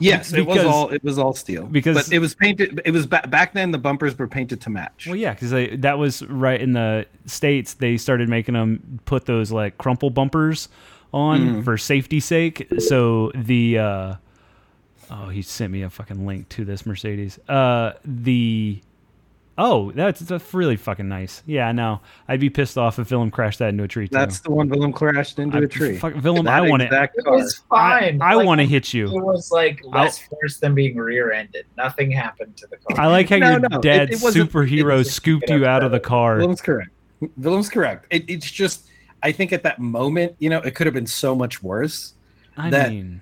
Yes, 0.00 0.32
it 0.32 0.46
was 0.46 0.58
all 0.64 0.90
it 0.90 1.02
was 1.02 1.18
all 1.18 1.32
steel 1.34 1.64
because- 1.66 1.96
but 1.96 2.12
it 2.12 2.20
was 2.20 2.32
painted. 2.32 2.80
It 2.84 2.92
was 2.92 3.04
ba- 3.06 3.26
back 3.28 3.52
then. 3.52 3.72
The 3.72 3.78
bumpers 3.78 4.16
were 4.16 4.28
painted 4.28 4.60
to 4.60 4.70
match. 4.70 5.06
well, 5.08 5.16
yeah, 5.16 5.34
because 5.34 5.50
that 5.80 5.98
was 5.98 6.22
right 6.26 6.60
in 6.60 6.72
the 6.72 7.04
states. 7.26 7.74
They 7.74 7.96
started 7.96 8.28
making 8.28 8.54
them 8.54 9.00
put 9.06 9.26
those 9.26 9.50
like 9.50 9.76
crumple 9.76 10.10
bumpers 10.10 10.68
on 11.12 11.40
Mm. 11.40 11.64
for 11.64 11.76
safety's 11.76 12.24
sake. 12.26 12.68
So 12.78 13.32
the 13.34 13.78
uh, 13.78 14.14
oh, 15.10 15.28
he 15.30 15.42
sent 15.42 15.72
me 15.72 15.82
a 15.82 15.90
fucking 15.90 16.24
link 16.24 16.48
to 16.50 16.64
this 16.64 16.86
Mercedes. 16.86 17.40
Uh, 17.48 17.94
the 18.04 18.80
oh, 19.58 19.90
that's 19.92 20.20
that's 20.20 20.54
really 20.54 20.76
fucking 20.76 21.08
nice. 21.08 21.42
Yeah, 21.44 21.72
no, 21.72 22.00
I'd 22.28 22.40
be 22.40 22.48
pissed 22.48 22.78
off 22.78 22.98
if 22.98 23.10
Willem 23.10 23.30
crashed 23.30 23.58
that 23.58 23.68
into 23.70 23.84
a 23.84 23.88
tree 23.88 24.08
too. 24.08 24.12
That's 24.16 24.40
the 24.40 24.50
one 24.50 24.68
Willem 24.68 24.92
crashed 24.92 25.38
into 25.38 25.58
I- 25.58 25.62
a 25.62 25.66
tree. 25.66 25.98
Fuck, 25.98 26.14
Willem, 26.22 26.46
That 26.46 26.62
I 26.62 26.68
want 26.68 26.82
to. 26.82 27.02
It 27.16 27.26
was 27.26 27.62
fine. 27.68 28.22
I 28.22 28.34
Like, 28.34 28.46
want 28.46 28.60
to 28.60 28.66
hit 28.66 28.94
you. 28.94 29.06
It 29.08 29.22
was 29.22 29.50
like 29.50 29.80
less 29.84 30.18
force 30.20 30.58
than 30.58 30.74
being 30.74 30.96
rear-ended. 30.96 31.66
Nothing 31.76 32.10
happened 32.10 32.56
to 32.56 32.66
the 32.68 32.76
car. 32.78 33.04
I 33.04 33.08
like 33.08 33.28
how 33.28 33.36
No, 33.36 33.50
your 33.50 33.60
no, 33.60 33.76
it- 33.78 33.82
dad 33.82 34.10
it 34.12 34.22
wasn't- 34.22 34.50
superhero 34.50 35.00
it- 35.00 35.06
scooped 35.08 35.50
you 35.50 35.66
out 35.66 35.82
of 35.84 35.90
the 35.90 36.00
car. 36.00 36.38
Willem's 36.38 36.62
correct. 36.62 36.90
Willem's 37.36 37.68
correct. 37.68 38.06
It, 38.10 38.24
it's 38.30 38.50
just, 38.50 38.86
I 39.22 39.32
think 39.32 39.52
at 39.52 39.64
that 39.64 39.80
moment, 39.80 40.36
you 40.38 40.48
know, 40.50 40.58
it 40.60 40.74
could 40.76 40.86
have 40.86 40.94
been 40.94 41.06
so 41.06 41.34
much 41.34 41.62
worse. 41.62 42.14
I 42.56 42.70
that- 42.70 42.90
mean, 42.90 43.20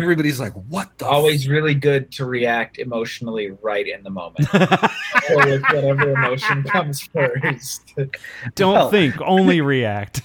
Everybody's 0.00 0.38
like, 0.40 0.52
"What 0.68 0.96
the?" 0.98 1.06
Always 1.06 1.48
really 1.48 1.74
good 1.74 2.12
to 2.12 2.24
react 2.24 2.78
emotionally 2.78 3.50
right 3.62 3.86
in 3.86 4.02
the 4.02 4.10
moment. 4.10 4.48
Go 4.52 5.36
with 5.46 5.62
whatever 5.72 6.10
emotion 6.12 6.62
comes 6.64 7.00
first. 7.02 7.92
don't 8.54 8.74
Well- 8.74 8.90
think, 8.90 9.20
only 9.20 9.60
react. 9.60 10.22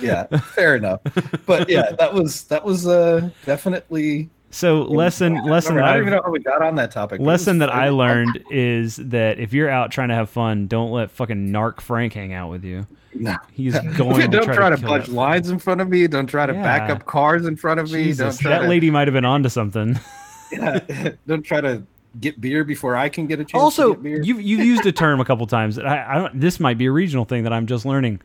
yeah, 0.00 0.26
fair 0.38 0.76
enough. 0.76 1.00
But 1.46 1.68
yeah, 1.68 1.92
that 1.98 2.14
was 2.14 2.44
that 2.44 2.64
was 2.64 2.86
uh 2.86 3.30
definitely 3.44 4.30
So 4.54 4.82
lesson 4.82 5.44
lesson 5.44 5.78
I 5.78 5.80
that 5.80 5.92
don't 5.94 6.02
even 6.02 6.12
I 6.12 6.16
know 6.16 6.22
how 6.24 6.30
we 6.30 6.38
got 6.38 6.62
on 6.62 6.76
that 6.76 6.92
topic. 6.92 7.20
lesson 7.20 7.58
that 7.58 7.74
I 7.74 7.88
learned 7.88 8.44
is 8.52 8.94
that 8.96 9.40
if 9.40 9.52
you're 9.52 9.68
out 9.68 9.90
trying 9.90 10.10
to 10.10 10.14
have 10.14 10.30
fun, 10.30 10.68
don't 10.68 10.92
let 10.92 11.10
fucking 11.10 11.48
narc 11.48 11.80
Frank 11.80 12.12
hang 12.12 12.32
out 12.32 12.50
with 12.50 12.62
you. 12.62 12.86
No. 13.14 13.36
He's 13.52 13.76
going 13.96 14.30
don't 14.30 14.44
try, 14.44 14.54
try, 14.54 14.70
to, 14.70 14.76
to, 14.76 14.82
that- 14.82 15.08
lines 15.08 15.50
in 15.50 15.58
front 15.58 15.80
of 15.80 15.88
me. 15.88 16.06
Don't 16.06 16.28
try 16.28 16.46
to 16.46 16.52
back 16.52 16.88
up 16.88 17.04
cars 17.04 17.46
in 17.46 17.56
front 17.56 17.80
of 17.80 17.90
me. 17.90 18.04
Jesus, 18.04 18.38
don't 18.38 18.52
that 18.52 18.60
to, 18.60 18.68
lady 18.68 18.92
might 18.92 19.08
have 19.08 19.12
been 19.12 19.24
onto 19.24 19.48
something. 19.48 19.98
yeah, 20.52 20.78
don't 21.26 21.42
try 21.42 21.60
to 21.60 21.82
get 22.20 22.40
beer 22.40 22.62
before 22.62 22.94
I 22.94 23.08
can 23.08 23.26
get 23.26 23.40
a 23.40 23.44
chance. 23.44 23.60
also, 23.60 23.88
to 23.88 23.94
get 23.94 24.02
beer. 24.04 24.22
you've 24.22 24.40
you've 24.40 24.64
used 24.64 24.86
a 24.86 24.92
term 24.92 25.18
a 25.18 25.24
couple 25.24 25.48
times. 25.48 25.74
that 25.74 25.86
I, 25.86 26.14
I 26.14 26.18
don't. 26.20 26.40
This 26.40 26.60
might 26.60 26.78
be 26.78 26.86
a 26.86 26.92
regional 26.92 27.24
thing 27.24 27.42
that 27.42 27.52
I'm 27.52 27.66
just 27.66 27.84
learning. 27.84 28.20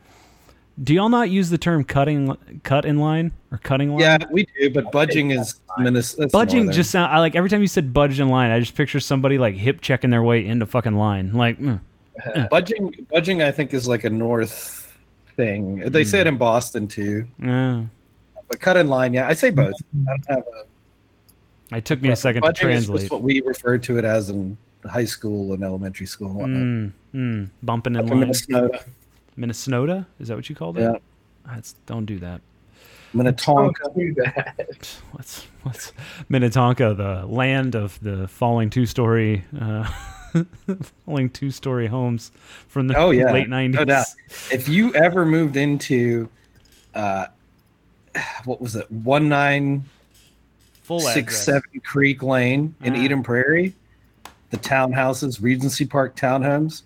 Do 0.81 0.93
y'all 0.93 1.09
not 1.09 1.29
use 1.29 1.49
the 1.49 1.57
term 1.57 1.83
cutting 1.83 2.37
cut 2.63 2.85
in 2.85 2.99
line 2.99 3.31
or 3.51 3.57
cutting 3.57 3.91
line? 3.91 3.99
yeah, 3.99 4.17
we 4.31 4.47
do, 4.57 4.69
but 4.69 4.91
budging 4.91 5.31
is 5.31 5.59
Minnesota. 5.77 6.29
Budging 6.31 6.71
just 6.71 6.91
sound. 6.91 7.11
I 7.11 7.19
like 7.19 7.35
every 7.35 7.49
time 7.49 7.61
you 7.61 7.67
said 7.67 7.93
budge 7.93 8.19
in 8.19 8.29
line, 8.29 8.51
I 8.51 8.59
just 8.59 8.75
picture 8.75 8.99
somebody 8.99 9.37
like 9.37 9.55
hip 9.55 9.81
checking 9.81 10.09
their 10.09 10.23
way 10.23 10.45
into 10.45 10.65
fucking 10.65 10.95
line. 10.95 11.33
Like, 11.33 11.59
mm. 11.59 11.81
budging. 12.49 13.07
Budging, 13.11 13.41
I 13.41 13.51
think, 13.51 13.73
is 13.73 13.87
like 13.87 14.05
a 14.05 14.09
north 14.09 14.97
thing. 15.35 15.79
They 15.89 16.03
say 16.03 16.21
it 16.21 16.27
in 16.27 16.37
Boston 16.37 16.87
too. 16.87 17.27
Uh, 17.43 17.83
But 18.47 18.59
cut 18.59 18.77
in 18.77 18.87
line, 18.87 19.13
yeah, 19.13 19.27
I 19.27 19.33
say 19.33 19.49
both. 19.49 19.75
I 20.07 20.11
don't 20.11 20.29
have 20.29 20.39
a 20.39 20.65
it 21.71 21.85
took 21.85 22.01
me 22.01 22.09
a 22.09 22.15
second 22.15 22.41
to 22.41 22.47
budging 22.47 22.69
is 22.69 22.85
translate. 22.85 23.11
what 23.11 23.21
we 23.21 23.41
referred 23.41 23.83
to 23.83 23.97
it 23.97 24.05
as 24.05 24.29
in 24.29 24.57
high 24.85 25.05
school 25.05 25.53
and 25.53 25.63
elementary 25.63 26.07
school 26.07 26.27
and 26.27 26.35
whatnot. 26.35 26.61
Mm, 26.61 26.91
mm, 27.13 27.49
bumping 27.63 27.95
in 27.95 28.01
Up 28.01 28.09
line. 28.09 28.19
Minnesota, 28.21 28.83
Minnesota? 29.39 30.05
Is 30.19 30.27
that 30.27 30.35
what 30.35 30.49
you 30.49 30.55
called 30.55 30.77
it? 30.77 30.81
Yeah. 30.81 30.97
That's, 31.47 31.73
don't 31.85 32.05
do 32.05 32.19
that. 32.19 32.41
Minnetonka. 33.13 33.81
Don't 33.85 33.97
do 33.97 34.13
that. 34.15 34.91
What's 35.13 35.47
what's 35.63 35.93
Minnetonka, 36.29 36.93
the 36.93 37.25
land 37.25 37.75
of 37.75 37.99
the 38.01 38.27
falling 38.27 38.69
two 38.69 38.85
story, 38.85 39.43
uh, 39.59 39.89
falling 41.05 41.29
two 41.31 41.49
story 41.49 41.87
homes 41.87 42.31
from 42.67 42.87
the 42.87 42.95
Oh, 42.95 43.09
yeah. 43.09 43.31
late 43.33 43.49
nineties. 43.49 43.83
No. 43.87 44.03
If 44.51 44.69
you 44.69 44.93
ever 44.93 45.25
moved 45.25 45.57
into, 45.57 46.29
uh, 46.93 47.25
what 48.45 48.61
was 48.61 48.75
it, 48.75 48.89
one 48.91 49.27
nine 49.27 49.85
Full 50.83 50.99
six 50.99 51.17
address. 51.17 51.43
seven 51.45 51.81
Creek 51.83 52.21
Lane 52.23 52.75
in 52.83 52.95
Ah. 52.95 52.99
Eden 52.99 53.23
Prairie, 53.23 53.73
the 54.51 54.57
townhouses, 54.57 55.41
Regency 55.41 55.85
Park 55.85 56.15
townhomes, 56.15 56.83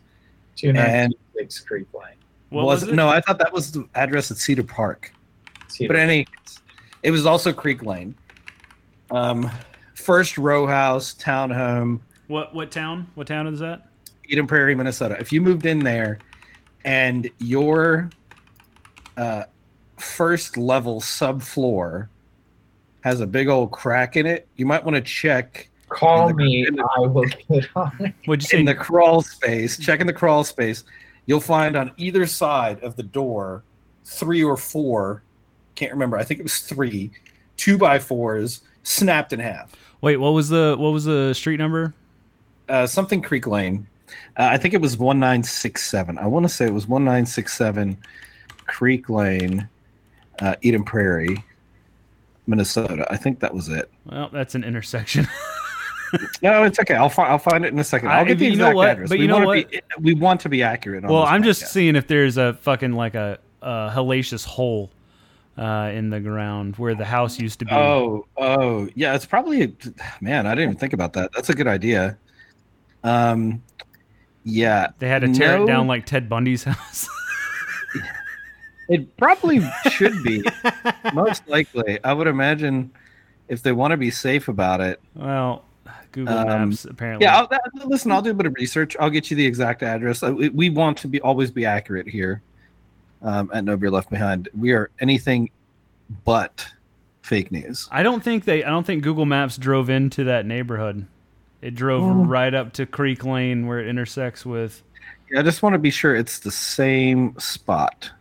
Two 0.55 0.69
and 0.71 1.13
six 1.35 1.59
Creek 1.59 1.87
Lane. 1.93 2.12
What 2.53 2.65
was, 2.65 2.81
was 2.81 2.91
it? 2.91 2.95
no, 2.95 3.09
I 3.09 3.19
thought 3.19 3.39
that 3.39 3.51
was 3.51 3.71
the 3.71 3.87
address 3.95 4.29
at 4.29 4.37
Cedar 4.37 4.63
Park. 4.63 5.11
See, 5.69 5.87
But 5.87 5.95
any, 5.95 6.27
it 7.01 7.09
was 7.11 7.25
also 7.25 7.51
Creek 7.51 7.83
Lane. 7.83 8.13
Um, 9.09 9.49
first 9.95 10.37
row 10.37 10.67
house 10.67 11.15
townhome, 11.15 11.99
What 12.27 12.53
what 12.53 12.71
town? 12.71 13.07
What 13.15 13.25
town 13.27 13.47
is 13.47 13.59
that? 13.59 13.87
Eden 14.29 14.45
Prairie, 14.47 14.75
Minnesota. 14.75 15.17
If 15.19 15.31
you 15.31 15.41
moved 15.41 15.65
in 15.65 15.79
there 15.79 16.19
and 16.85 17.29
your 17.39 18.09
uh, 19.17 19.43
first 19.97 20.55
level 20.57 21.01
subfloor 21.01 22.07
has 23.01 23.19
a 23.19 23.27
big 23.27 23.47
old 23.49 23.71
crack 23.71 24.15
in 24.15 24.25
it, 24.25 24.47
you 24.57 24.65
might 24.65 24.83
want 24.83 24.95
to 24.95 25.01
check 25.01 25.67
call 25.89 26.27
the- 26.29 26.33
me. 26.35 26.65
in 26.67 26.75
the- 26.75 26.87
I 26.95 26.99
will 27.01 27.25
get 27.25 27.67
on 27.75 27.91
it. 27.99 28.13
What'd 28.25 28.51
you 28.51 28.59
in 28.59 28.65
say? 28.67 28.73
the 28.73 28.79
crawl 28.79 29.21
space. 29.23 29.77
Check 29.77 29.99
in 30.01 30.07
the 30.07 30.13
crawl 30.13 30.43
space. 30.43 30.83
You'll 31.25 31.39
find 31.39 31.75
on 31.75 31.91
either 31.97 32.25
side 32.25 32.83
of 32.83 32.95
the 32.95 33.03
door 33.03 33.63
three 34.05 34.43
or 34.43 34.57
four. 34.57 35.23
Can't 35.75 35.91
remember. 35.91 36.17
I 36.17 36.23
think 36.23 36.39
it 36.39 36.43
was 36.43 36.59
three 36.59 37.11
two 37.57 37.77
by 37.77 37.99
fours 37.99 38.61
snapped 38.83 39.31
in 39.33 39.39
half. 39.39 39.71
Wait, 40.01 40.17
what 40.17 40.31
was 40.31 40.49
the 40.49 40.75
what 40.77 40.91
was 40.91 41.05
the 41.05 41.33
street 41.33 41.57
number? 41.57 41.93
uh, 42.69 42.87
something 42.87 43.21
Creek 43.21 43.47
Lane. 43.47 43.87
Uh, 44.37 44.49
I 44.51 44.57
think 44.57 44.73
it 44.73 44.81
was 44.81 44.97
one 44.97 45.19
nine 45.19 45.43
six 45.43 45.89
seven. 45.89 46.17
I 46.17 46.27
want 46.27 46.43
to 46.45 46.49
say 46.49 46.65
it 46.65 46.73
was 46.73 46.87
one 46.87 47.03
nine 47.03 47.25
six 47.25 47.53
seven 47.53 47.97
Creek 48.65 49.09
Lane, 49.09 49.67
uh, 50.39 50.55
Eden 50.61 50.83
Prairie, 50.83 51.43
Minnesota. 52.47 53.05
I 53.09 53.17
think 53.17 53.39
that 53.39 53.53
was 53.53 53.69
it. 53.69 53.91
Well, 54.05 54.29
that's 54.31 54.55
an 54.55 54.63
intersection. 54.63 55.27
No, 56.41 56.63
it's 56.63 56.79
okay. 56.79 56.95
I'll 56.95 57.09
find. 57.09 57.31
I'll 57.31 57.39
find 57.39 57.65
it 57.65 57.73
in 57.73 57.79
a 57.79 57.83
second. 57.83 58.09
I'll 58.09 58.21
I- 58.21 58.23
get 58.25 58.39
the 58.39 58.45
you 58.45 58.55
know 58.55 58.65
exact 58.65 58.75
what? 58.75 58.89
address. 58.89 59.09
But 59.09 59.17
we 59.17 59.21
you 59.23 59.27
know 59.27 59.45
wanna 59.45 59.65
Be, 59.65 59.81
we 59.99 60.13
want 60.13 60.41
to 60.41 60.49
be 60.49 60.61
accurate. 60.63 61.03
On 61.05 61.11
well, 61.11 61.23
I'm 61.23 61.43
just 61.43 61.67
seeing 61.71 61.95
if 61.95 62.07
there's 62.07 62.37
a 62.37 62.53
fucking 62.61 62.93
like 62.93 63.15
a, 63.15 63.39
a 63.61 63.91
hellacious 63.93 64.45
hole 64.45 64.91
uh, 65.57 65.91
in 65.93 66.09
the 66.09 66.19
ground 66.19 66.75
where 66.77 66.95
the 66.95 67.05
house 67.05 67.39
used 67.39 67.59
to 67.59 67.65
be. 67.65 67.71
Oh, 67.73 68.25
oh, 68.37 68.87
yeah. 68.95 69.15
It's 69.15 69.25
probably. 69.25 69.75
Man, 70.21 70.45
I 70.47 70.51
didn't 70.55 70.69
even 70.69 70.77
think 70.79 70.93
about 70.93 71.13
that. 71.13 71.31
That's 71.33 71.49
a 71.49 71.53
good 71.53 71.67
idea. 71.67 72.17
Um, 73.03 73.61
yeah. 74.43 74.87
They 74.99 75.07
had 75.09 75.21
to 75.23 75.33
tear 75.33 75.57
No. 75.57 75.63
it 75.63 75.67
down 75.67 75.87
like 75.87 76.05
Ted 76.05 76.29
Bundy's 76.29 76.63
house. 76.65 77.07
It 78.89 79.15
probably 79.17 79.61
should 79.89 80.21
be. 80.23 80.43
Most 81.13 81.47
likely. 81.47 82.03
I 82.03 82.11
would 82.13 82.27
imagine 82.27 82.91
if 83.47 83.63
they 83.63 83.71
want 83.71 83.91
to 83.91 83.97
be 83.97 84.11
safe 84.11 84.49
about 84.49 84.81
it. 84.81 84.99
Well, 85.15 85.63
Google 86.13 86.37
Um, 86.37 86.69
Maps 86.69 86.85
apparently. 86.85 87.25
Yeah, 87.25 87.39
I'll, 87.41 87.49
listen, 87.87 88.11
I'll 88.11 88.21
do 88.21 88.31
a 88.31 88.33
bit 88.33 88.45
of 88.45 88.53
research. 88.55 88.95
I'll 88.99 89.09
get 89.09 89.29
you 89.29 89.37
the 89.37 89.45
exact 89.45 89.83
address. 89.83 90.23
Uh, 90.23 90.33
We, 90.33 90.49
we 90.49 90.69
want 90.69 90.97
to 90.99 91.07
be 91.07 91.19
always 91.21 91.51
be 91.51 91.65
accurate 91.65 92.07
here 92.07 92.41
um, 93.21 93.51
at 93.53 93.63
No 93.65 93.75
Beer 93.77 93.91
Left 93.91 94.09
Behind. 94.09 94.47
We 94.57 94.71
are 94.71 94.89
anything 94.99 95.49
but 96.23 96.65
fake 97.21 97.51
news. 97.51 97.87
I 97.91 98.03
don't 98.03 98.23
think 98.23 98.45
they. 98.45 98.63
I 98.63 98.69
don't 98.69 98.85
think 98.85 99.03
Google 99.03 99.25
Maps 99.25 99.57
drove 99.57 99.89
into 99.89 100.23
that 100.25 100.45
neighborhood. 100.45 101.05
It 101.61 101.75
drove 101.75 102.03
Oh. 102.03 102.25
right 102.25 102.53
up 102.53 102.73
to 102.73 102.85
Creek 102.85 103.23
Lane 103.23 103.67
where 103.67 103.79
it 103.79 103.87
intersects 103.87 104.45
with. 104.45 104.83
Yeah, 105.31 105.39
I 105.39 105.43
just 105.43 105.63
want 105.63 105.73
to 105.73 105.79
be 105.79 105.89
sure 105.91 106.15
it's 106.15 106.39
the 106.39 106.51
same 106.51 107.37
spot. 107.39 108.11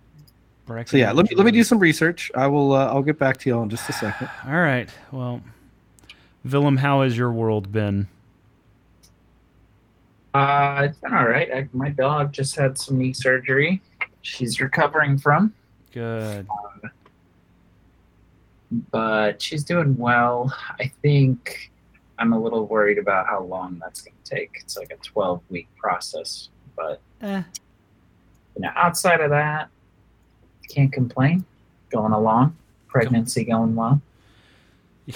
So 0.86 0.96
yeah, 0.96 1.12
let 1.12 1.28
me 1.28 1.36
let 1.36 1.44
me 1.44 1.50
do 1.52 1.64
some 1.64 1.78
research. 1.80 2.30
I 2.34 2.46
will. 2.46 2.72
Uh, 2.72 2.86
I'll 2.86 3.02
get 3.02 3.18
back 3.18 3.36
to 3.38 3.50
you 3.50 3.56
all 3.56 3.62
in 3.64 3.68
just 3.68 3.86
a 3.90 3.92
second. 3.92 4.30
All 4.46 4.52
right. 4.60 4.88
Well, 5.10 5.42
Willem, 6.44 6.78
how 6.78 7.02
has 7.02 7.16
your 7.16 7.32
world 7.32 7.70
been? 7.72 8.08
Uh, 10.34 10.86
it's 10.88 10.98
been 10.98 11.12
all 11.12 11.26
right. 11.26 11.48
I, 11.52 11.68
my 11.72 11.90
dog 11.90 12.32
just 12.32 12.56
had 12.56 12.78
some 12.78 12.98
knee 12.98 13.12
surgery. 13.12 13.82
She's 14.22 14.60
recovering 14.60 15.18
from, 15.18 15.52
Good. 15.92 16.46
but 18.90 19.42
she's 19.42 19.62
doing 19.64 19.96
well. 19.98 20.54
I 20.80 20.90
think 21.02 21.70
I'm 22.18 22.32
a 22.32 22.40
little 22.40 22.66
worried 22.66 22.98
about 22.98 23.26
how 23.26 23.42
long 23.42 23.78
that's 23.82 24.00
going 24.00 24.14
to 24.24 24.30
take. 24.30 24.52
It's 24.60 24.76
like 24.76 24.90
a 24.92 24.96
12 24.96 25.42
week 25.50 25.68
process, 25.76 26.48
but 26.76 27.00
Eh. 27.20 27.42
you 28.56 28.62
know, 28.62 28.70
outside 28.74 29.20
of 29.20 29.30
that, 29.30 29.68
can't 30.68 30.92
complain. 30.92 31.44
Going 31.90 32.12
along, 32.12 32.56
pregnancy 32.88 33.44
going 33.44 33.74
well. 33.74 34.00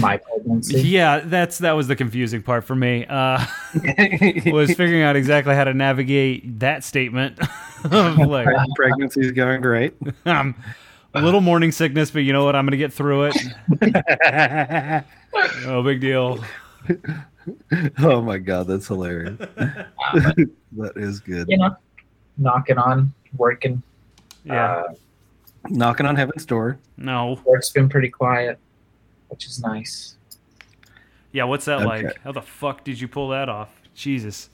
My 0.00 0.16
pregnancy. 0.16 0.80
Yeah, 0.86 1.20
that's 1.20 1.58
that 1.58 1.72
was 1.72 1.86
the 1.88 1.96
confusing 1.96 2.42
part 2.42 2.64
for 2.64 2.74
me. 2.74 3.06
Uh, 3.06 3.44
was 4.46 4.74
figuring 4.74 5.02
out 5.02 5.16
exactly 5.16 5.54
how 5.54 5.64
to 5.64 5.74
navigate 5.74 6.58
that 6.60 6.82
statement. 6.84 7.38
of 7.84 8.18
like, 8.18 8.48
Pregnancy 8.74 9.20
is 9.20 9.32
going 9.32 9.60
great. 9.60 9.94
um, 10.24 10.54
a 11.14 11.22
little 11.22 11.40
morning 11.40 11.70
sickness, 11.72 12.10
but 12.10 12.20
you 12.20 12.32
know 12.32 12.44
what? 12.44 12.56
I'm 12.56 12.66
gonna 12.66 12.76
get 12.76 12.92
through 12.92 13.30
it. 13.32 15.04
No 15.64 15.82
big 15.82 16.00
deal. 16.00 16.42
oh 18.00 18.20
my 18.22 18.38
god, 18.38 18.66
that's 18.66 18.88
hilarious. 18.88 19.40
Uh, 19.40 19.84
that 20.72 20.92
is 20.96 21.20
good. 21.20 21.46
you 21.48 21.58
know, 21.58 21.76
knocking 22.38 22.78
on, 22.78 23.12
working. 23.36 23.82
Yeah. 24.44 24.76
Uh, 24.88 24.94
Knocking 25.68 26.06
on 26.06 26.14
heaven's 26.14 26.46
door. 26.46 26.78
No. 26.96 27.40
work's 27.44 27.70
been 27.70 27.88
pretty 27.88 28.08
quiet, 28.08 28.58
which 29.28 29.46
is 29.46 29.60
nice. 29.60 30.16
Yeah. 31.32 31.44
What's 31.44 31.64
that 31.66 31.78
Okay. 31.82 32.04
like? 32.06 32.20
How 32.22 32.32
the 32.32 32.42
fuck 32.42 32.84
did 32.84 33.00
you 33.00 33.08
pull 33.08 33.28
that 33.30 33.48
off? 33.48 33.70
Jesus. 33.94 34.48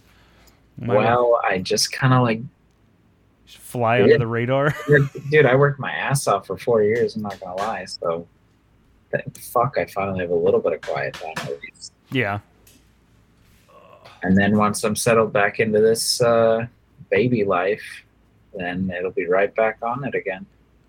Am 0.81 0.91
I 0.91 0.95
gonna 0.95 1.07
Well, 1.07 1.41
I 1.45 1.59
just 1.59 1.93
kind 1.93 2.14
of 2.14 2.23
like, 2.23 2.41
just 3.47 3.59
fly 3.59 4.03
under 4.03 4.18
the 4.18 4.27
radar. 4.27 4.75
dude, 5.31 5.47
I 5.47 5.55
worked 5.55 5.79
my 5.79 5.93
ass 5.93 6.27
off 6.27 6.47
for 6.47 6.57
four 6.57 6.83
years. 6.83 7.16
I'm 7.16 7.23
not 7.23 7.39
gonna 7.41 7.57
lie. 7.57 7.85
So, 7.85 8.27
thank 9.11 9.39
fuck, 9.39 9.77
I 9.79 9.85
finally 9.87 10.20
have 10.20 10.31
a 10.31 10.35
little 10.35 10.61
bit 10.61 10.73
of 10.73 10.81
quiet 10.81 11.14
time 11.14 11.35
at 11.37 11.61
least. 11.61 11.93
yeah. 12.11 12.39
And 14.25 14.37
then 14.39 14.57
once 14.57 14.85
I'm 14.85 14.95
settled 14.95 15.33
back 15.33 15.59
into 15.59 15.81
this 15.81 16.20
uh, 16.23 16.66
baby 17.11 17.45
life, 17.45 17.83
then 18.55 18.91
it'll 18.97 19.11
be 19.11 19.27
right 19.27 19.53
back 19.55 19.79
on 19.83 20.05
it 20.05 20.14
again. 20.14 20.47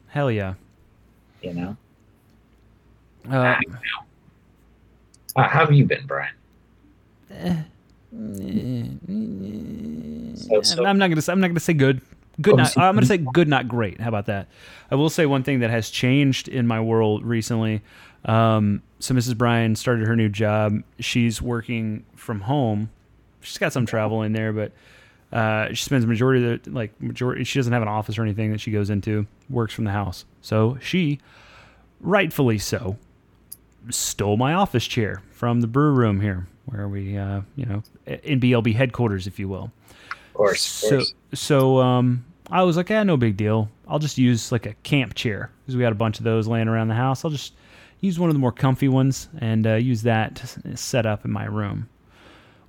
Hell 0.08 0.30
yeah. 0.32 0.54
You 1.42 1.54
know. 1.56 1.78
Uh, 3.30 3.56
Uh, 5.36 5.48
how 5.48 5.62
have 5.62 5.72
you 5.72 5.86
been, 5.86 6.06
Brian? 6.06 6.34
So, 10.36 10.62
so 10.62 10.86
I'm 10.86 10.98
not 10.98 11.10
gonna. 11.10 11.22
Say, 11.22 11.32
I'm 11.32 11.40
not 11.40 11.48
gonna 11.48 11.60
say 11.60 11.74
good. 11.74 12.02
Good. 12.42 12.54
Oh, 12.54 12.58
Not, 12.58 12.68
so- 12.72 12.82
I'm 12.82 12.96
gonna 12.96 13.06
say 13.06 13.18
good, 13.18 13.48
not 13.48 13.68
great. 13.68 14.00
How 14.02 14.10
about 14.10 14.26
that? 14.28 14.48
I 14.92 14.96
will 14.96 15.10
say 15.10 15.26
one 15.26 15.44
thing 15.44 15.60
that 15.60 15.70
has 15.70 15.90
changed 15.90 16.48
in 16.48 16.68
my 16.68 16.80
world 16.82 17.24
recently. 17.24 17.82
Um, 18.26 18.82
so 19.00 19.14
Mrs. 19.14 19.38
Brian 19.38 19.76
started 19.76 20.08
her 20.08 20.16
new 20.16 20.30
job. 20.30 20.82
She's 21.00 21.42
working 21.42 22.04
from 22.16 22.42
home. 22.42 22.90
She's 23.42 23.58
got 23.58 23.74
some 23.74 23.86
travel 23.86 24.22
in 24.24 24.34
there, 24.34 24.54
but 24.54 24.72
uh, 25.32 25.68
she 25.74 25.84
spends 25.86 26.04
the 26.04 26.08
majority 26.08 26.46
of 26.54 26.64
the 26.64 26.70
like 26.72 27.00
majority. 27.02 27.44
She 27.44 27.60
doesn't 27.60 27.74
have 27.74 27.82
an 27.82 27.88
office 27.88 28.18
or 28.18 28.24
anything 28.24 28.52
that 28.52 28.62
she 28.62 28.72
goes 28.72 28.90
into. 28.90 29.28
Works 29.50 29.74
from 29.74 29.86
the 29.86 29.92
house. 29.92 30.26
So 30.42 30.78
she, 30.82 31.20
rightfully 32.00 32.58
so, 32.58 32.98
stole 33.90 34.38
my 34.38 34.54
office 34.54 34.86
chair 34.86 35.22
from 35.32 35.62
the 35.62 35.68
brew 35.68 35.92
room 35.92 36.22
here, 36.22 36.48
where 36.66 36.88
we, 36.88 37.18
uh, 37.18 37.42
you 37.56 37.66
know, 37.66 37.84
in 38.06 38.40
BLB 38.40 38.74
headquarters, 38.76 39.28
if 39.28 39.40
you 39.40 39.48
will. 39.50 39.72
of 40.12 40.34
course, 40.34 40.62
So, 40.62 40.90
course. 40.98 41.14
so 41.34 41.80
um, 41.80 42.26
I 42.50 42.64
was 42.64 42.78
like, 42.78 42.90
ah, 42.92 43.04
no 43.04 43.18
big 43.18 43.38
deal. 43.38 43.70
I'll 43.88 44.00
just 44.00 44.18
use 44.18 44.52
like 44.52 44.66
a 44.66 44.74
camp 44.84 45.14
chair 45.16 45.52
because 45.62 45.76
we 45.76 45.84
had 45.84 45.92
a 45.92 45.96
bunch 45.96 46.18
of 46.20 46.24
those 46.24 46.48
laying 46.48 46.68
around 46.68 46.88
the 46.88 46.96
house. 46.96 47.24
I'll 47.26 47.32
just 47.32 47.54
use 48.00 48.20
one 48.20 48.30
of 48.30 48.34
the 48.36 48.40
more 48.40 48.52
comfy 48.52 48.88
ones 48.88 49.30
and 49.40 49.66
uh, 49.68 49.74
use 49.76 50.02
that 50.04 50.36
to 50.36 50.78
set 50.78 51.06
up 51.06 51.26
in 51.26 51.32
my 51.32 51.46
room. 51.46 51.90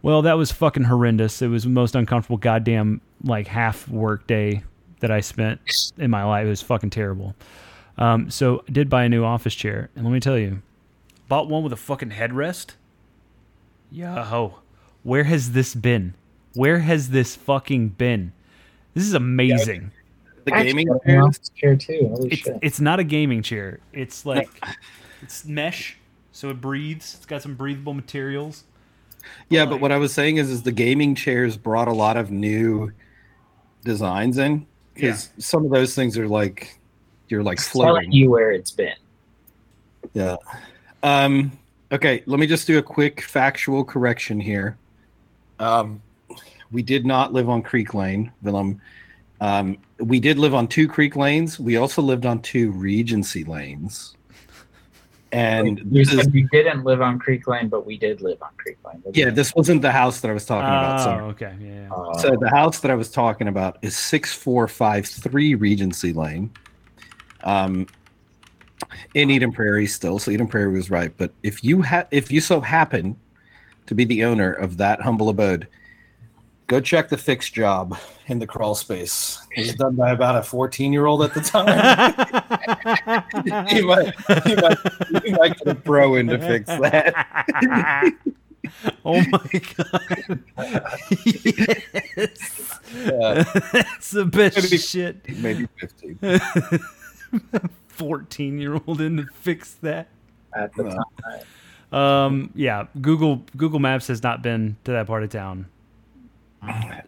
Well, 0.02 0.22
that 0.22 0.34
was 0.36 0.52
fucking 0.52 0.84
horrendous. 0.84 1.40
It 1.40 1.48
was 1.48 1.64
the 1.64 1.70
most 1.70 1.94
uncomfortable 1.94 2.36
goddamn 2.36 3.00
like 3.22 3.46
half 3.46 3.88
work 3.88 4.26
day 4.26 4.62
that 5.00 5.10
I 5.10 5.20
spent 5.20 5.60
in 5.96 6.10
my 6.10 6.24
life. 6.24 6.46
It 6.46 6.50
was 6.50 6.60
fucking 6.62 6.90
terrible. 6.90 7.34
Um, 7.96 8.28
so 8.30 8.62
I 8.68 8.72
did 8.72 8.90
buy 8.90 9.04
a 9.04 9.08
new 9.08 9.24
office 9.24 9.54
chair, 9.54 9.88
and 9.96 10.04
let 10.04 10.12
me 10.12 10.20
tell 10.20 10.36
you, 10.36 10.60
bought 11.28 11.48
one 11.48 11.62
with 11.62 11.72
a 11.72 11.76
fucking 11.76 12.10
headrest. 12.10 12.72
Yo, 13.90 14.54
where 15.02 15.24
has 15.24 15.52
this 15.52 15.74
been? 15.74 16.14
Where 16.54 16.80
has 16.80 17.10
this 17.10 17.36
fucking 17.36 17.90
been? 17.90 18.32
This 18.94 19.04
is 19.04 19.14
amazing. 19.14 19.90
The 20.44 20.50
gaming 20.52 20.90
I 20.90 20.94
have 20.94 21.00
an 21.04 21.08
chairs. 21.10 21.24
office 21.24 21.48
chair 21.50 21.76
too. 21.76 22.08
Holy 22.14 22.28
It's 22.30 22.42
shit! 22.42 22.58
it's 22.62 22.80
not 22.80 23.00
a 23.00 23.04
gaming 23.04 23.42
chair. 23.42 23.80
It's 23.92 24.26
like 24.26 24.48
it's 25.22 25.44
mesh, 25.44 25.96
so 26.32 26.50
it 26.50 26.60
breathes. 26.60 27.14
It's 27.16 27.26
got 27.26 27.42
some 27.42 27.54
breathable 27.54 27.94
materials. 27.94 28.64
Yeah, 29.48 29.64
but 29.64 29.80
what 29.80 29.90
I 29.90 29.96
was 29.96 30.12
saying 30.12 30.36
is, 30.36 30.50
is 30.50 30.62
the 30.62 30.72
gaming 30.72 31.14
chairs 31.14 31.56
brought 31.56 31.88
a 31.88 31.92
lot 31.92 32.16
of 32.18 32.30
new 32.30 32.92
designs 33.84 34.36
in 34.38 34.66
because 34.94 35.30
some 35.38 35.64
of 35.64 35.70
those 35.70 35.94
things 35.94 36.18
are 36.18 36.28
like 36.28 36.78
you're 37.28 37.42
like 37.42 37.58
It's 37.58 37.72
telling 37.72 37.88
floating. 37.88 38.12
you 38.12 38.30
where 38.30 38.50
it's 38.52 38.70
been. 38.70 38.94
Yeah. 40.12 40.36
Um. 41.04 41.52
Okay. 41.92 42.22
Let 42.26 42.40
me 42.40 42.46
just 42.46 42.66
do 42.66 42.78
a 42.78 42.82
quick 42.82 43.20
factual 43.20 43.84
correction 43.84 44.40
here. 44.40 44.76
Um, 45.60 46.02
we 46.72 46.82
did 46.82 47.06
not 47.06 47.32
live 47.32 47.48
on 47.48 47.62
Creek 47.62 47.94
Lane, 47.94 48.32
Willem. 48.42 48.80
Um, 49.40 49.78
we 49.98 50.18
did 50.18 50.38
live 50.38 50.54
on 50.54 50.66
two 50.66 50.88
Creek 50.88 51.14
lanes. 51.14 51.60
We 51.60 51.76
also 51.76 52.02
lived 52.02 52.26
on 52.26 52.40
two 52.40 52.72
Regency 52.72 53.44
lanes. 53.44 54.16
And 55.32 55.80
you 55.80 56.04
this 56.04 56.12
is 56.12 56.20
said 56.20 56.34
you 56.34 56.48
didn't 56.48 56.84
live 56.84 57.02
on 57.02 57.18
Creek 57.18 57.48
Lane, 57.48 57.68
but 57.68 57.84
we 57.84 57.98
did 57.98 58.20
live 58.20 58.40
on 58.40 58.50
Creek 58.56 58.78
Lane. 58.86 59.02
yeah, 59.12 59.30
this 59.30 59.52
wasn't 59.54 59.82
the 59.82 59.90
house 59.90 60.20
that 60.20 60.30
I 60.30 60.32
was 60.32 60.46
talking 60.46 60.68
about. 60.68 61.20
Oh, 61.20 61.24
okay, 61.30 61.54
yeah. 61.60 61.88
yeah. 61.88 61.92
Uh, 61.92 62.18
So 62.18 62.36
the 62.36 62.50
house 62.50 62.78
that 62.80 62.90
I 62.90 62.94
was 62.94 63.10
talking 63.10 63.48
about 63.48 63.78
is 63.82 63.96
six 63.96 64.32
four 64.32 64.68
five 64.68 65.06
three 65.06 65.56
Regency 65.56 66.12
Lane, 66.12 66.52
um, 67.42 67.88
in 69.14 69.30
Eden 69.30 69.52
Prairie 69.52 69.86
still. 69.86 70.18
So 70.18 70.30
Eden 70.30 70.46
Prairie 70.48 70.72
was 70.72 70.90
right. 70.90 71.12
But 71.16 71.32
if 71.42 71.62
you 71.64 71.82
ha- 71.82 72.06
if 72.10 72.30
you 72.30 72.40
so 72.40 72.60
happen 72.60 73.16
to 73.86 73.94
be 73.94 74.04
the 74.04 74.24
owner 74.24 74.52
of 74.52 74.76
that 74.78 75.00
humble 75.00 75.28
abode, 75.28 75.68
go 76.66 76.80
check 76.80 77.08
the 77.08 77.18
fix 77.18 77.50
job 77.50 77.96
in 78.26 78.38
the 78.38 78.46
crawl 78.46 78.74
space. 78.74 79.38
It 79.56 79.60
was 79.66 79.74
done 79.74 79.94
by 79.96 80.12
about 80.12 80.36
a 80.36 80.42
fourteen 80.42 80.92
year 80.92 81.06
old 81.06 81.22
at 81.22 81.34
the 81.34 81.40
time. 81.40 82.14
he 83.68 83.82
might 83.82 84.14
he 84.46 84.54
might 84.56 84.78
he 85.24 85.32
might 85.32 85.58
get 85.58 85.68
a 85.68 85.74
pro 85.74 86.14
in 86.16 86.26
to 86.28 86.38
fix 86.38 86.66
that. 86.68 88.16
oh 89.04 89.22
my 89.30 89.60
god! 89.76 90.42
yes, 92.16 92.80
Yeah, 93.04 93.44
that's 93.72 94.10
the 94.10 94.24
best 94.24 94.56
Maybe- 94.62 94.78
shit. 94.78 95.38
maybe 95.38 95.68
fifteen. 95.78 96.18
Fourteen-year-old 97.94 99.00
in 99.00 99.16
to 99.18 99.26
fix 99.34 99.74
that. 99.82 100.08
at 100.56 100.72
the 100.74 100.84
No. 100.84 100.90
time. 101.22 101.40
Um, 101.92 102.50
yeah, 102.54 102.86
Google 103.00 103.44
Google 103.56 103.78
Maps 103.78 104.06
has 104.08 104.22
not 104.22 104.42
been 104.42 104.76
to 104.84 104.92
that 104.92 105.06
part 105.06 105.22
of 105.22 105.30
town. 105.30 105.66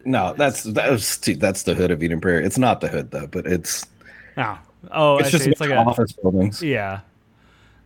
No, 0.05 0.33
that's 0.37 0.63
that 0.63 0.91
was 0.91 1.17
that's 1.17 1.63
the 1.63 1.73
hood 1.73 1.91
of 1.91 2.01
Eden 2.03 2.21
Prairie. 2.21 2.45
It's 2.45 2.57
not 2.57 2.79
the 2.81 2.87
hood 2.87 3.11
though, 3.11 3.27
but 3.27 3.45
it's 3.47 3.85
Oh, 4.37 4.59
oh, 4.91 5.17
it's 5.17 5.29
I 5.29 5.31
just 5.31 5.43
see. 5.45 5.51
it's 5.51 5.59
like 5.59 5.71
a 5.71 5.77
office 5.77 6.11
buildings. 6.13 6.61
yeah. 6.61 6.99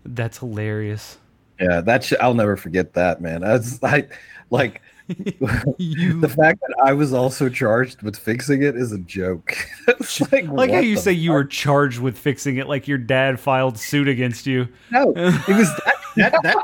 That's 0.05 0.37
hilarious. 0.39 1.17
Yeah, 1.59 1.79
that 1.81 2.03
sh- 2.03 2.13
I'll 2.19 2.33
never 2.33 2.57
forget 2.57 2.93
that, 2.93 3.21
man. 3.21 3.41
That's 3.41 3.81
I 3.83 4.07
like 4.49 4.81
You- 5.77 6.19
the 6.19 6.29
fact 6.29 6.61
that 6.61 6.75
I 6.83 6.93
was 6.93 7.13
also 7.13 7.49
charged 7.49 8.01
with 8.01 8.17
fixing 8.17 8.63
it 8.63 8.75
is 8.75 8.91
a 8.91 8.99
joke. 8.99 9.55
Like, 10.31 10.47
like 10.47 10.71
how 10.71 10.79
you 10.79 10.97
say 10.97 11.11
you 11.11 11.31
were 11.31 11.45
charged 11.45 11.99
with 11.99 12.17
fixing 12.17 12.57
it, 12.57 12.67
like 12.67 12.87
your 12.87 12.97
dad 12.97 13.39
filed 13.39 13.77
suit 13.77 14.07
against 14.07 14.45
you. 14.45 14.67
No, 14.91 15.11
it 15.15 15.47
was 15.55 15.69
that 15.85 15.95
that 16.15 16.33
that 16.43 16.57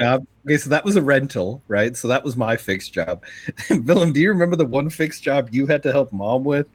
job. 0.00 0.26
Okay, 0.46 0.58
so 0.58 0.70
that 0.70 0.84
was 0.84 0.96
a 0.96 1.02
rental, 1.02 1.62
right? 1.68 1.96
So 1.96 2.08
that 2.08 2.24
was 2.24 2.36
my 2.36 2.56
fixed 2.56 2.92
job. 2.92 3.22
Willem, 3.70 4.12
do 4.12 4.20
you 4.20 4.30
remember 4.30 4.56
the 4.56 4.66
one 4.66 4.90
fixed 4.90 5.22
job 5.22 5.48
you 5.52 5.66
had 5.66 5.82
to 5.84 5.92
help 5.92 6.12
mom 6.12 6.44
with? 6.44 6.66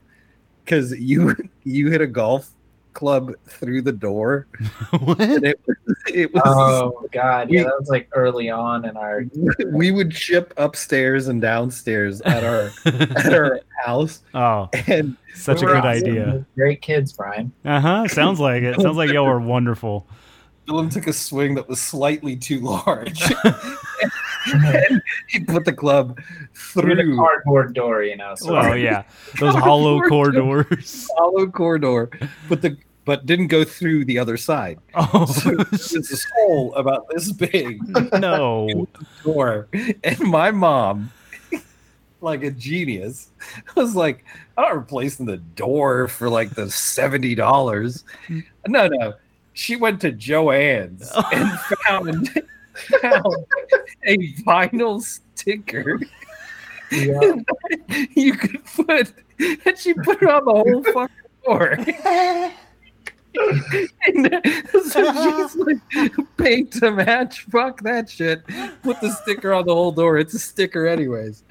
Because 0.64 0.92
you 1.00 1.36
you 1.64 1.90
hit 1.90 2.02
a 2.02 2.08
golf 2.08 2.52
club 2.94 3.34
through 3.48 3.82
the 3.82 3.92
door, 3.92 4.48
what? 5.00 5.20
it 5.20 5.60
was 5.66 5.78
it 6.08 6.34
was. 6.34 6.42
Oh 6.46 7.08
god, 7.12 7.50
yeah, 7.52 7.64
that 7.64 7.76
was 7.80 7.90
like 7.90 8.10
early 8.14 8.50
on 8.50 8.86
in 8.86 8.96
our. 8.98 9.26
we 9.68 9.92
would 9.92 10.14
ship 10.14 10.54
upstairs 10.58 11.28
and 11.28 11.42
downstairs 11.42 12.22
at 12.22 12.44
our 12.44 12.72
at 12.86 13.34
our 13.34 13.62
house, 13.86 14.22
oh, 14.34 14.70
and 14.88 15.16
such 15.36 15.62
we 15.62 15.68
a 15.68 15.70
good 15.70 15.78
awesome. 15.78 15.88
idea. 15.88 16.46
Great 16.56 16.82
kids, 16.82 17.14
Brian. 17.14 17.52
Uh 17.66 17.80
huh. 17.80 18.08
Sounds 18.08 18.40
like 18.40 18.64
it. 18.64 18.80
Sounds 18.80 18.98
like 18.98 19.12
y'all 19.12 19.26
were 19.26 19.40
wonderful. 19.40 20.08
Willem 20.68 20.90
took 20.90 21.08
a 21.08 21.14
swing 21.14 21.56
that 21.56 21.68
was 21.68 21.82
slightly 21.82 22.38
too 22.38 22.62
large. 22.62 23.22
And 24.52 25.02
he 25.28 25.40
put 25.40 25.66
the 25.66 25.74
club 25.74 26.20
Through 26.54 26.96
the 26.96 27.16
cardboard 27.16 27.74
door, 27.74 28.04
you 28.04 28.18
know. 28.18 28.36
So 28.36 28.54
Well, 28.54 28.78
yeah, 28.78 29.04
those 29.40 29.56
hollow 29.56 30.02
core 30.02 30.32
doors. 30.32 31.10
hollow 31.18 31.48
core 31.48 31.80
door, 31.80 32.10
but 32.50 32.62
the 32.62 32.78
but 33.06 33.26
didn't 33.26 33.48
go 33.48 33.66
through 33.66 34.06
the 34.06 34.18
other 34.18 34.38
side. 34.38 34.80
Oh 34.96 35.26
So 35.26 35.56
it's 35.72 35.92
this 35.92 36.26
hole 36.36 36.74
about 36.76 37.08
this 37.10 37.32
big 37.32 37.82
no! 38.14 38.88
door, 39.24 39.68
and 40.04 40.20
my 40.22 40.52
mom, 40.52 41.12
like 42.22 42.44
a 42.44 42.52
genius, 42.52 43.30
was 43.76 43.96
like, 43.96 44.24
"I'm 44.58 44.64
not 44.64 44.76
replacing 44.76 45.26
the 45.26 45.38
door 45.38 46.08
for 46.08 46.30
like 46.30 46.52
the 46.52 46.72
seventy 46.72 47.36
dollars." 47.36 48.06
No, 48.68 48.88
no, 48.88 49.16
she 49.54 49.76
went 49.76 50.02
to 50.02 50.12
Joann's 50.12 51.12
and 51.32 51.60
found 51.86 52.42
found 52.74 53.46
a 54.06 54.18
vinyl 54.44 55.02
sticker 55.02 56.00
yeah. 56.94 57.36
you 58.16 58.34
could 58.36 58.64
put, 58.66 59.14
and 59.40 59.78
she 59.78 59.94
put 59.94 60.22
it 60.22 60.30
on 60.30 60.46
the 60.46 60.52
whole 60.52 60.84
fucking 60.84 61.16
door. 61.46 61.72
and 64.06 64.42
so 64.90 65.48
she's 65.48 65.56
like, 65.56 66.12
paint 66.38 66.72
to 66.74 66.92
match. 66.92 67.46
Fuck 67.46 67.82
that 67.82 68.10
shit. 68.10 68.46
Put 68.84 69.02
the 69.02 69.12
sticker 69.12 69.54
on 69.54 69.66
the 69.66 69.74
whole 69.74 69.92
door. 69.92 70.18
It's 70.18 70.34
a 70.34 70.40
sticker, 70.40 70.88
anyways. 70.88 71.44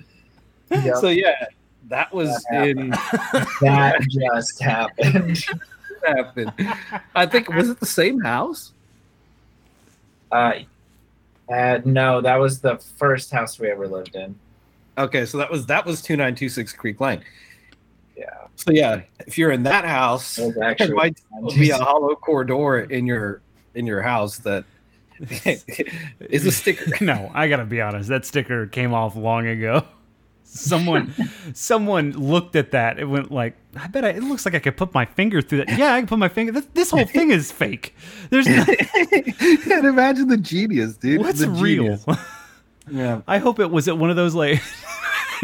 yeah, 0.71 0.95
So 0.95 1.09
yeah, 1.09 1.47
that 1.89 2.13
was 2.15 2.45
That 2.51 2.69
in 2.69 2.91
that 2.91 4.01
just 4.09 4.63
happened. 4.63 5.45
happened. 6.07 6.53
I 7.15 7.27
think 7.27 7.49
was 7.49 7.69
it 7.69 7.81
the 7.81 7.87
same 7.87 8.21
house? 8.21 8.73
Uh, 10.31 10.61
uh, 11.53 11.81
no, 11.85 12.21
that 12.21 12.37
was 12.37 12.61
the 12.61 12.77
first 12.97 13.31
house 13.31 13.59
we 13.59 13.71
ever 13.71 13.87
lived 13.87 14.15
in. 14.17 14.35
Okay, 14.99 15.25
so 15.27 15.39
that 15.39 15.51
was 15.51 15.67
that 15.67 15.85
was 15.87 16.03
two 16.03 16.17
nine 16.17 16.35
two 16.35 16.49
six 16.49 16.73
Creek 16.73 17.01
Lane. 17.01 17.23
Yeah, 18.17 18.27
So 18.57 18.73
yeah, 18.73 19.03
if 19.27 19.39
you're 19.39 19.51
in 19.53 19.63
that 19.65 19.85
house, 19.85 20.39
it 20.39 20.55
there 20.55 20.65
actually. 20.65 20.93
might 20.93 21.19
be 21.55 21.71
a 21.71 21.79
hollow 21.79 22.15
core 22.15 22.45
door 22.45 22.81
in 22.81 23.07
your 23.07 23.41
in 23.75 23.87
your 23.87 24.03
house 24.03 24.39
that 24.39 24.65
is 25.21 26.47
a 26.47 26.53
sticker. 26.53 26.93
No, 27.05 27.31
I 27.35 27.49
gotta 27.49 27.65
be 27.65 27.81
honest. 27.81 28.09
That 28.09 28.25
sticker 28.27 28.67
came 28.67 28.93
off 28.93 29.17
long 29.17 29.47
ago. 29.47 29.85
Someone, 30.55 31.15
someone 31.55 32.13
looked 32.13 32.57
at 32.57 32.73
that. 32.73 32.99
It 32.99 33.07
went 33.07 33.31
like, 33.31 33.57
I 33.75 33.87
bet 33.87 34.05
I, 34.05 34.11
it 34.11 34.23
looks 34.23 34.45
like 34.45 34.55
I 34.55 34.59
could 34.59 34.77
put 34.77 34.93
my 34.93 35.07
finger 35.07 35.41
through 35.41 35.65
that. 35.65 35.79
Yeah, 35.79 35.95
I 35.95 36.01
can 36.01 36.07
put 36.07 36.19
my 36.19 36.29
finger. 36.29 36.53
This, 36.53 36.67
this 36.75 36.91
whole 36.91 37.07
thing 37.07 37.31
is 37.31 37.51
fake. 37.51 37.95
There's 38.29 38.47
no, 38.47 38.63
and 39.73 39.87
imagine 39.87 40.29
the 40.29 40.37
genius, 40.37 40.97
dude. 40.99 41.21
what's 41.21 41.41
The 41.41 41.49
real. 41.49 41.85
genius. 41.85 42.05
Yeah. 42.91 43.23
I 43.27 43.39
hope 43.39 43.61
it 43.61 43.71
was 43.71 43.89
it 43.89 43.97
one 43.97 44.11
of 44.11 44.17
those 44.17 44.35
like. 44.35 44.63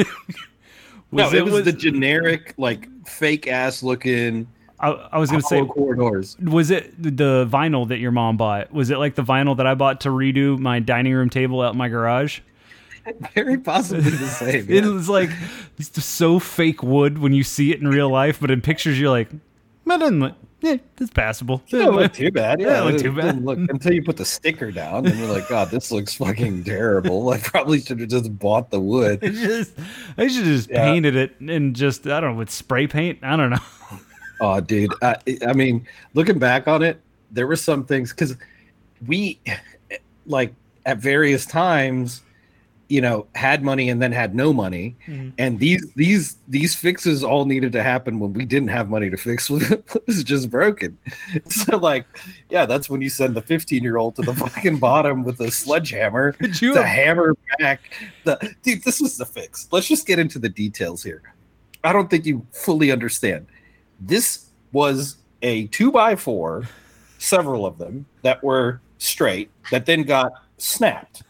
no, 1.11 1.31
it 1.33 1.45
was, 1.45 1.65
the 1.65 1.73
generic, 1.73 2.53
like 2.59 2.89
fake 3.07 3.47
ass 3.47 3.83
looking 3.83 4.47
I, 4.81 4.91
I 4.91 5.19
was 5.19 5.31
gonna 5.31 5.43
say, 5.43 5.65
core 5.65 5.95
doors. 5.95 6.37
was 6.39 6.71
it 6.71 6.95
the 7.03 7.49
vinyl 7.51 7.89
that 7.89 7.99
your 7.99 8.13
mom 8.13 8.37
bought? 8.37 8.73
Was 8.73 8.91
it 8.91 8.99
like 8.99 9.15
the 9.17 9.25
vinyl 9.25 9.57
that 9.57 9.67
I 9.67 9.75
bought 9.75 10.03
to 10.03 10.11
redo 10.11 10.59
my 10.59 10.79
dining 10.79 11.15
room 11.15 11.31
table 11.31 11.61
out 11.61 11.73
in 11.73 11.79
my 11.79 11.89
garage? 11.89 12.41
Very 13.35 13.59
possibly 13.59 14.11
the 14.11 14.27
same. 14.29 14.67
It 14.71 14.85
yeah. 14.85 14.91
was 14.91 15.09
like 15.09 15.31
it's 15.79 16.05
so 16.05 16.39
fake 16.39 16.83
wood 16.83 17.19
when 17.19 17.33
you 17.33 17.43
see 17.45 17.73
it 17.73 17.81
in 17.81 17.89
real 17.89 18.11
life, 18.11 18.41
but 18.41 18.51
in 18.51 18.61
pictures 18.61 18.99
you're 18.99 19.11
like, 19.11 19.31
that 19.87 20.01
doesn't 20.01 20.21
look, 20.21 20.35
yeah, 20.61 20.77
it's 20.99 21.11
passable. 21.11 21.63
It 21.69 21.71
didn't 21.71 21.95
look 21.95 22.13
too 22.13 22.31
bad. 22.33 22.61
Yeah, 22.61 22.85
Yeah, 22.85 22.95
it 22.95 22.99
too 22.99 23.13
bad. 23.13 23.45
Look, 23.45 23.59
until 23.59 23.93
you 23.95 24.03
put 24.03 24.17
the 24.17 24.25
sticker 24.25 24.71
down, 24.73 25.07
and 25.07 25.17
you're 25.19 25.29
like, 25.33 25.49
God, 25.49 25.71
this 25.71 25.91
looks 25.93 26.15
fucking 26.15 26.65
terrible. 26.65 27.31
I 27.31 27.39
probably 27.39 27.81
should 27.81 28.01
have 28.01 28.09
just 28.09 28.37
bought 28.39 28.71
the 28.71 28.81
wood. 28.81 29.21
It's 29.23 29.39
just, 29.41 29.73
I 30.19 30.27
should 30.27 30.45
have 30.45 30.57
just 30.57 30.69
Yeah. 30.71 30.85
painted 30.85 31.17
it 31.17 31.39
and 31.41 31.75
just 31.77 32.07
I 32.07 32.21
don't 32.21 32.33
know 32.33 32.39
with 32.39 32.51
spray 32.51 32.87
paint. 32.87 33.21
I 33.23 33.37
don't 33.37 33.51
know. 33.51 33.59
Oh, 34.41 34.61
dude. 34.61 34.93
I, 35.03 35.17
I 35.47 35.53
mean, 35.53 35.87
looking 36.15 36.39
back 36.39 36.69
on 36.69 36.83
it, 36.83 37.01
there 37.31 37.47
were 37.47 37.57
some 37.57 37.85
things 37.85 38.11
because 38.11 38.37
we, 39.07 39.41
like, 40.27 40.55
at 40.87 40.99
various 40.99 41.45
times, 41.47 42.23
you 42.89 43.01
know, 43.03 43.27
had 43.35 43.63
money 43.63 43.91
and 43.91 44.01
then 44.01 44.13
had 44.13 44.35
no 44.35 44.53
money, 44.53 44.97
Mhm. 45.07 45.33
and 45.39 45.59
these 45.59 45.85
these 45.95 46.37
these 46.49 46.75
fixes 46.75 47.23
all 47.23 47.45
needed 47.45 47.73
to 47.73 47.83
happen 47.83 48.19
when 48.19 48.33
we 48.33 48.45
didn't 48.47 48.69
have 48.69 48.89
money 48.89 49.11
to 49.11 49.17
fix 49.17 49.51
what 49.51 50.07
was 50.07 50.25
just 50.25 50.49
broken. 50.51 50.97
So, 51.51 51.77
like, 51.77 52.07
yeah, 52.51 52.65
that's 52.67 52.89
when 52.89 53.03
you 53.03 53.11
send 53.11 53.35
the 53.35 53.43
15 53.43 53.83
year 53.83 53.97
old 53.99 54.17
to 54.17 54.23
the 54.23 54.33
fucking 54.45 54.79
bottom 54.79 55.23
with 55.25 55.41
a 55.41 55.51
sledgehammer 55.51 56.33
Could 56.33 56.61
you 56.63 56.73
to 56.75 56.83
have- 56.83 56.97
hammer 56.97 57.37
back 57.59 57.81
the 58.25 58.55
dude. 58.63 58.83
This 58.85 59.01
was 59.01 59.17
the 59.19 59.27
fix. 59.27 59.69
Let's 59.71 59.87
just 59.89 60.07
get 60.07 60.19
into 60.19 60.39
the 60.39 60.49
details 60.49 61.03
here. 61.03 61.23
I 61.85 61.93
don't 61.93 62.09
think 62.09 62.25
you 62.27 62.47
fully 62.53 62.91
understand. 62.91 63.47
This 64.01 64.47
was 64.73 65.17
a 65.43 65.67
two 65.69 65.93
by 65.93 66.17
four, 66.17 66.65
several 67.19 67.67
of 67.67 67.79
them 67.79 68.07
that 68.23 68.43
were 68.43 68.81
straight 68.99 69.51
that 69.71 69.87
then 69.87 70.03
got 70.05 70.33
snapped, 70.57 71.23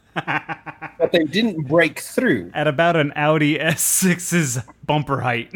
but 0.99 1.13
they 1.13 1.25
didn't 1.25 1.63
break 1.67 2.01
through. 2.01 2.51
at 2.55 2.67
about 2.67 2.97
an 2.97 3.13
Audi 3.17 3.59
S6's 3.59 4.61
bumper 4.87 5.21
height? 5.21 5.53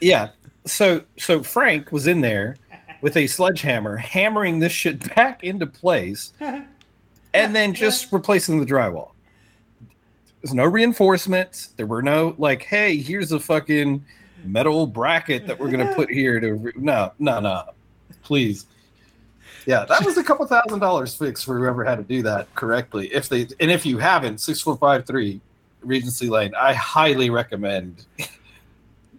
Yeah. 0.00 0.28
So 0.66 1.02
so 1.18 1.42
Frank 1.42 1.92
was 1.92 2.06
in 2.06 2.20
there 2.20 2.56
with 3.00 3.16
a 3.16 3.26
sledgehammer 3.26 3.96
hammering 3.96 4.58
this 4.58 4.72
shit 4.72 5.14
back 5.14 5.42
into 5.42 5.66
place 5.66 6.32
and 6.40 7.54
then 7.54 7.74
just 7.74 8.12
replacing 8.12 8.60
the 8.60 8.66
drywall. 8.66 9.12
There's 10.42 10.54
no 10.54 10.64
reinforcements. 10.64 11.68
There 11.76 11.86
were 11.86 12.02
no 12.02 12.34
like, 12.38 12.62
hey, 12.62 12.96
here's 12.96 13.32
a 13.32 13.40
fucking 13.40 14.04
metal 14.44 14.86
bracket 14.86 15.46
that 15.46 15.58
we're 15.58 15.70
gonna 15.70 15.94
put 15.94 16.10
here 16.10 16.40
to 16.40 16.54
re-. 16.54 16.72
no, 16.76 17.12
no, 17.18 17.40
no. 17.40 17.62
Please. 18.22 18.66
Yeah, 19.66 19.84
that 19.84 20.04
was 20.04 20.16
a 20.16 20.24
couple 20.24 20.46
thousand 20.46 20.78
dollars 20.78 21.14
fix 21.14 21.42
for 21.42 21.58
whoever 21.58 21.84
had 21.84 21.96
to 21.96 22.04
do 22.04 22.22
that 22.22 22.52
correctly. 22.54 23.12
If 23.12 23.28
they 23.28 23.48
and 23.60 23.70
if 23.70 23.84
you 23.84 23.98
haven't, 23.98 24.38
six 24.38 24.60
foot 24.60 24.80
five 24.80 25.06
three, 25.06 25.40
Regency 25.82 26.28
Lane, 26.28 26.52
I 26.58 26.74
highly 26.74 27.30
recommend 27.30 28.06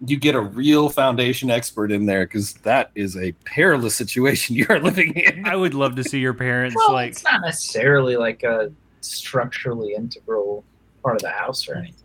you 0.04 0.16
get 0.16 0.34
a 0.34 0.40
real 0.40 0.88
foundation 0.88 1.50
expert 1.50 1.92
in 1.92 2.06
there 2.06 2.24
because 2.24 2.54
that 2.54 2.90
is 2.94 3.16
a 3.16 3.32
perilous 3.44 3.94
situation 3.94 4.56
you 4.56 4.66
are 4.68 4.80
living 4.80 5.14
in. 5.14 5.46
I 5.46 5.56
would 5.56 5.74
love 5.74 5.96
to 5.96 6.04
see 6.04 6.18
your 6.18 6.34
parents 6.34 6.76
Well, 6.76 6.92
like 6.92 7.12
it's 7.12 7.24
not 7.24 7.40
necessarily 7.42 8.16
like 8.16 8.42
a 8.42 8.72
structurally 9.00 9.94
integral 9.94 10.64
part 11.02 11.16
of 11.16 11.22
the 11.22 11.30
house 11.30 11.68
or 11.68 11.74
anything. 11.74 12.01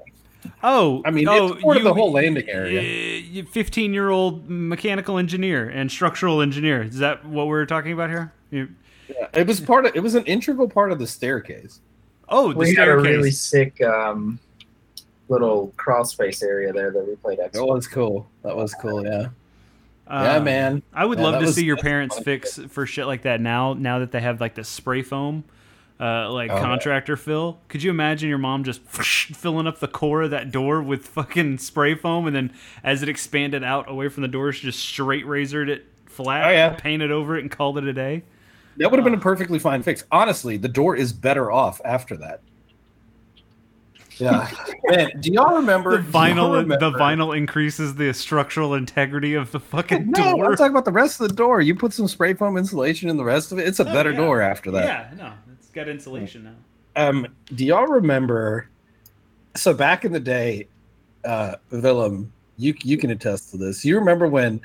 Oh, 0.63 1.01
I 1.05 1.11
mean, 1.11 1.27
oh, 1.27 1.53
it's 1.53 1.63
part 1.63 1.77
of 1.77 1.83
the 1.83 1.93
whole 1.93 2.11
landing 2.11 2.47
area. 2.49 3.43
Fifteen-year-old 3.45 4.49
mechanical 4.49 5.17
engineer 5.17 5.67
and 5.69 5.91
structural 5.91 6.41
engineer. 6.41 6.83
Is 6.83 6.99
that 6.99 7.25
what 7.25 7.47
we're 7.47 7.65
talking 7.65 7.91
about 7.91 8.09
here? 8.09 8.33
You- 8.51 8.69
Yeah, 9.09 9.27
it 9.33 9.47
was 9.47 9.59
part 9.59 9.85
of 9.85 9.95
it 9.95 10.01
was 10.01 10.15
an 10.15 10.25
integral 10.25 10.69
part 10.69 10.91
of 10.91 10.99
the 10.99 11.07
staircase. 11.07 11.79
oh, 12.29 12.51
the 12.53 12.57
we 12.59 12.75
had 12.75 12.87
a 12.89 12.97
really 12.97 13.31
sick 13.31 13.81
um, 13.81 14.39
little 15.29 15.73
crawl 15.77 16.05
space 16.05 16.41
area 16.43 16.71
there 16.73 16.91
that 16.91 17.07
we 17.07 17.15
played 17.15 17.39
That 17.39 17.53
was 17.53 17.87
cool. 17.87 18.27
That 18.43 18.55
was 18.55 18.73
cool. 18.73 19.03
Yeah. 19.05 19.27
Uh, 20.07 20.23
yeah, 20.35 20.39
man. 20.39 20.81
I 20.93 21.05
would 21.05 21.17
Yeah, 21.19 21.23
love 21.25 21.39
to 21.39 21.45
was- 21.47 21.55
see 21.55 21.65
your 21.65 21.77
parents 21.77 22.17
fix 22.19 22.57
for 22.69 22.85
shit 22.85 23.05
like 23.07 23.23
that 23.23 23.41
now. 23.41 23.73
Now 23.73 23.99
that 23.99 24.11
they 24.11 24.21
have 24.21 24.39
like 24.39 24.55
the 24.55 24.63
spray 24.63 25.01
foam, 25.01 25.43
uh, 25.99 26.31
like 26.31 26.51
Oh, 26.51 26.55
yeah. 26.55 26.61
contractor 26.61 27.17
fill. 27.17 27.59
Could 27.69 27.81
you 27.83 27.89
imagine 27.89 28.29
your 28.29 28.37
mom 28.37 28.63
just 28.63 28.81
filling 28.89 29.65
up 29.67 29.79
the 29.79 29.87
core 29.87 30.23
of 30.23 30.31
that 30.31 30.51
door 30.51 30.81
with 30.81 31.07
fucking 31.07 31.57
spray 31.57 31.95
foam, 31.95 32.27
and 32.27 32.35
then 32.35 32.53
as 32.83 33.01
it 33.03 33.09
expanded 33.09 33.63
out 33.63 33.89
away 33.89 34.09
from 34.09 34.21
the 34.21 34.27
door, 34.27 34.51
she 34.51 34.67
just 34.67 34.79
straight 34.79 35.25
razored 35.25 35.69
it 35.69 35.85
flat, 36.05 36.45
Oh, 36.47 36.49
yeah. 36.51 36.69
painted 36.75 37.11
over 37.11 37.37
it, 37.37 37.41
and 37.41 37.51
called 37.51 37.77
it 37.77 37.83
a 37.85 37.93
day? 37.93 38.23
That 38.77 38.91
would 38.91 38.97
have 38.99 39.05
been 39.05 39.15
a 39.15 39.19
perfectly 39.19 39.57
fine 39.59 39.81
fix. 39.81 40.03
Honestly, 40.11 40.57
the 40.57 40.67
door 40.67 40.95
is 40.95 41.11
better 41.13 41.51
off 41.51 41.81
after 41.83 42.15
that. 42.17 42.41
Yeah, 44.17 44.49
man. 44.85 45.11
Do 45.19 45.31
y'all 45.31 45.55
remember 45.57 46.01
The 46.01 46.11
vinyl, 46.11 46.67
the 46.79 46.91
vinyl 46.91 47.35
increases 47.37 47.95
the 47.95 48.13
structural 48.13 48.73
integrity 48.73 49.35
of 49.35 49.51
the 49.51 49.59
fucking 49.59 50.09
No, 50.11 50.23
door. 50.23 50.37
No, 50.37 50.45
I'm 50.49 50.55
talking 50.55 50.71
about 50.71 50.85
the 50.85 50.91
rest 50.91 51.21
of 51.21 51.27
the 51.29 51.35
door. 51.35 51.61
You 51.61 51.75
put 51.75 51.93
some 51.93 52.07
spray 52.07 52.33
foam 52.33 52.57
insulation 52.57 53.09
in 53.09 53.17
the 53.17 53.23
rest 53.23 53.51
of 53.51 53.59
it. 53.59 53.67
It's 53.67 53.79
a 53.79 53.87
Oh, 53.87 53.93
better 53.93 54.11
yeah. 54.11 54.17
door 54.17 54.41
after 54.41 54.71
that. 54.71 54.85
Yeah, 54.85 55.17
no, 55.17 55.33
got 55.77 55.87
insulation 55.87 56.43
now. 56.43 57.09
Um, 57.09 57.27
do 57.53 57.65
y'all 57.65 57.87
remember? 57.87 58.67
So 59.55 59.73
back 59.73 60.03
in 60.03 60.11
the 60.11 60.19
day, 60.19 60.67
uh, 61.23 61.55
Willem, 61.71 62.31
you 62.57 62.73
you 62.83 62.97
can 62.97 63.11
attest 63.11 63.51
to 63.51 63.57
this. 63.57 63.85
You 63.85 63.97
remember 63.97 64.27
when 64.27 64.59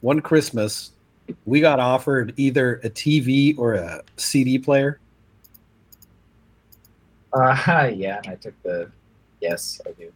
one 0.00 0.20
Christmas 0.20 0.92
we 1.44 1.60
got 1.60 1.78
offered 1.78 2.32
either 2.36 2.80
a 2.84 2.90
TV 2.90 3.56
or 3.58 3.74
a 3.74 4.02
CD 4.16 4.58
player? 4.58 4.98
Uh, 7.32 7.90
yeah, 7.94 8.20
I 8.26 8.34
took 8.34 8.60
the. 8.62 8.90
Yes, 9.40 9.80
I 9.86 9.90
do. 9.90 10.10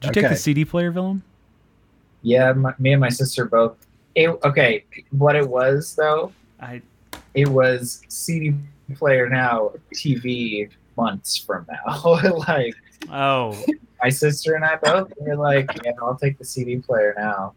Did 0.00 0.16
you 0.16 0.22
take 0.22 0.30
the 0.30 0.36
CD 0.36 0.64
player, 0.64 0.90
Willem? 0.90 1.22
Yeah, 2.22 2.52
my, 2.54 2.74
me 2.78 2.92
and 2.92 3.00
my 3.00 3.10
sister 3.10 3.44
both. 3.44 3.76
It, 4.14 4.28
okay, 4.44 4.84
what 5.10 5.36
it 5.36 5.46
was 5.46 5.94
though, 5.94 6.32
I 6.60 6.80
it 7.34 7.48
was 7.48 8.02
CD 8.08 8.54
player 8.90 9.28
now, 9.28 9.72
TV 9.94 10.68
months 10.96 11.36
from 11.36 11.66
now. 11.68 12.20
like 12.48 12.74
oh 13.10 13.62
my 14.02 14.08
sister 14.08 14.54
and 14.54 14.64
I 14.64 14.76
both 14.76 15.12
were 15.18 15.36
like, 15.36 15.70
yeah, 15.84 15.92
I'll 16.02 16.16
take 16.16 16.38
the 16.38 16.44
CD 16.44 16.76
player 16.76 17.14
now. 17.16 17.54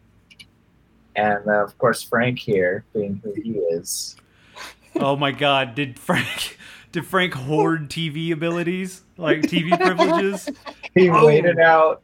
And 1.16 1.48
uh, 1.48 1.64
of 1.64 1.78
course, 1.78 2.02
Frank 2.02 2.40
here, 2.40 2.86
being 2.94 3.22
who 3.24 3.34
he 3.34 3.52
is, 3.60 4.16
oh 4.96 5.16
my 5.16 5.32
God! 5.32 5.76
Did 5.76 6.00
Frank 6.00 6.58
did 6.92 7.06
Frank 7.06 7.34
hoard 7.34 7.90
TV 7.90 8.32
abilities 8.32 9.04
like 9.18 9.42
TV 9.42 9.80
privileges? 9.80 10.50
he 10.96 11.10
Oh. 11.10 11.26
waited 11.28 11.60
out. 11.60 12.02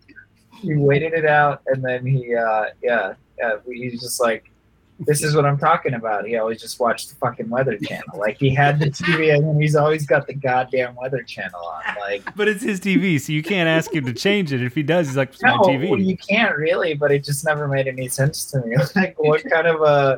He 0.61 0.76
waited 0.76 1.14
it 1.14 1.26
out, 1.26 1.61
and 1.68 1.84
then 1.84 2.06
he, 2.06 2.35
uh, 2.35 2.65
yeah, 2.84 3.14
yeah, 3.38 3.56
he's 3.65 4.01
just 4.01 4.19
like, 4.19 4.51
this 5.00 5.24
is 5.24 5.36
what 5.36 5.46
I'm 5.46 5.58
talking 5.58 5.94
about. 5.94 6.26
He 6.26 6.36
always 6.38 6.62
just 6.62 6.80
watched 6.80 7.10
the 7.10 7.16
fucking 7.16 7.50
Weather 7.50 7.78
Channel. 7.78 8.18
Like 8.18 8.38
he 8.38 8.54
had 8.54 8.80
the 8.80 8.88
TV, 8.88 9.34
and 9.34 9.48
then 9.48 9.62
he's 9.62 9.76
always 9.76 10.06
got 10.06 10.28
the 10.28 10.34
goddamn 10.34 10.96
Weather 10.96 11.24
Channel 11.24 11.60
on. 11.60 11.82
Like, 12.00 12.36
But 12.36 12.48
it's 12.48 12.64
his 12.64 12.80
TV, 12.80 13.20
so 13.20 13.32
you 13.32 13.42
can't 13.44 13.68
ask 13.68 13.94
him 13.94 14.06
to 14.06 14.14
change 14.14 14.52
it. 14.52 14.62
If 14.62 14.76
he 14.76 14.84
does, 14.84 15.08
he's 15.08 15.18
like, 15.18 15.30
"It's 15.30 15.42
my 15.44 15.52
no, 15.52 15.60
TV." 15.60 15.90
well, 15.90 16.00
you 16.00 16.18
can't 16.18 16.56
really. 16.58 16.94
But 16.94 17.12
it 17.12 17.24
just 17.24 17.46
never 17.46 17.68
made 17.68 17.88
any 17.88 18.08
sense 18.08 18.46
to 18.52 18.60
me. 18.62 18.76
Like, 18.96 19.18
what 19.20 19.44
kind 19.50 19.68
of 19.68 19.82
a 19.82 20.18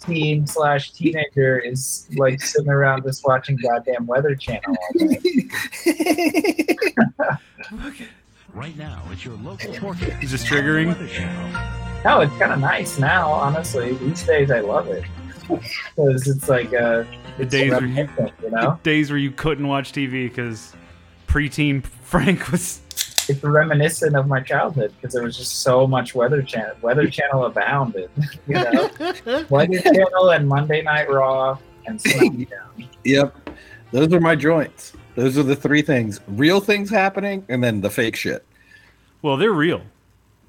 teen 0.00 0.46
slash 0.46 0.92
teenager 0.92 1.58
is 1.58 2.06
like 2.14 2.40
sitting 2.40 2.68
around 2.68 3.02
just 3.02 3.24
watching 3.26 3.56
goddamn 3.56 4.06
Weather 4.06 4.36
Channel 4.36 4.76
all 4.76 4.98
day? 4.98 5.48
Right 8.54 8.76
now, 8.78 9.02
it's 9.10 9.24
your 9.24 9.34
local 9.38 9.72
forecast. 9.72 10.22
Is 10.22 10.30
this 10.30 10.44
triggering? 10.44 10.94
Weather 12.04 12.16
Channel. 12.16 12.18
No, 12.18 12.20
it's 12.20 12.38
kind 12.38 12.52
of 12.52 12.60
nice 12.60 12.98
now. 12.98 13.30
Honestly, 13.30 13.94
these 13.94 14.22
days 14.24 14.50
I 14.50 14.60
love 14.60 14.88
it 14.88 15.04
because 15.48 16.26
it's 16.28 16.48
like 16.48 16.72
uh, 16.74 17.04
The 17.38 17.46
days 17.46 17.70
where 17.72 17.84
you 17.86 18.08
you 18.42 18.50
know. 18.50 18.78
days 18.82 19.10
where 19.10 19.18
you 19.18 19.30
couldn't 19.30 19.66
watch 19.68 19.92
TV 19.92 20.28
because 20.28 20.74
preteen 21.26 21.84
Frank 21.84 22.50
was. 22.50 22.80
it's 23.28 23.42
reminiscent 23.42 24.16
of 24.16 24.26
my 24.26 24.40
childhood 24.40 24.92
because 25.00 25.14
there 25.14 25.22
was 25.22 25.36
just 25.36 25.60
so 25.62 25.86
much 25.86 26.14
Weather 26.14 26.42
Channel. 26.42 26.74
Weather 26.82 27.08
Channel 27.08 27.46
abounded, 27.46 28.10
you 28.46 28.54
know. 28.54 28.90
Weather 29.50 29.80
Channel 29.80 30.30
and 30.30 30.48
Monday 30.48 30.82
Night 30.82 31.10
Raw 31.10 31.58
and 31.86 31.98
SmackDown. 32.02 32.88
Yep, 33.04 33.50
those 33.92 34.12
are 34.12 34.20
my 34.20 34.34
joints. 34.36 34.92
Those 35.14 35.36
are 35.38 35.42
the 35.42 35.56
three 35.56 35.82
things: 35.82 36.20
real 36.28 36.60
things 36.60 36.88
happening, 36.90 37.44
and 37.48 37.62
then 37.62 37.80
the 37.82 37.90
fake 37.90 38.16
shit. 38.16 38.44
Well, 39.22 39.36
they're 39.36 39.52
real. 39.52 39.82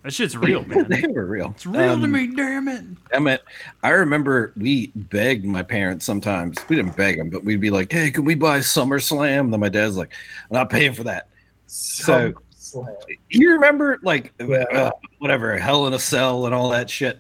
That 0.06 0.14
shit's 0.14 0.38
real, 0.38 0.64
man. 0.66 0.86
they 0.88 1.02
were 1.08 1.26
real. 1.26 1.52
It's 1.56 1.66
real 1.66 1.98
to 1.98 2.04
Um, 2.04 2.12
me, 2.12 2.28
damn 2.28 2.68
it. 2.68 2.84
I 3.12 3.18
mean, 3.18 3.40
I 3.82 3.90
remember 3.90 4.54
we 4.56 4.92
begged 4.96 5.46
my 5.46 5.64
parents 5.64 6.06
sometimes. 6.06 6.58
We 6.70 6.76
didn't 6.76 6.96
beg 6.96 7.18
them, 7.18 7.32
but 7.32 7.44
we'd 7.44 7.60
be 7.60 7.72
like, 7.72 7.92
"Hey, 7.92 8.12
can 8.12 8.24
we 8.24 8.36
buy 8.36 8.60
SummerSlam?" 8.60 9.40
And 9.42 9.54
then 9.54 9.60
my 9.60 9.70
dad's 9.70 9.98
like, 9.98 10.14
"I'm 10.52 10.54
not 10.56 10.70
paying 10.70 10.94
for 10.94 11.04
that." 11.06 11.28
So- 11.66 12.34
slam. 12.56 12.96
You 13.30 13.54
remember, 13.54 14.00
like, 14.04 14.32
Yeah. 14.40 14.66
uh, 14.72 14.92
whatever, 15.20 15.58
Hell 15.58 15.88
in 15.88 15.94
a 15.94 16.00
Cell 16.00 16.46
and 16.46 16.54
all 16.54 16.70
that 16.70 16.88
shit. 16.90 17.20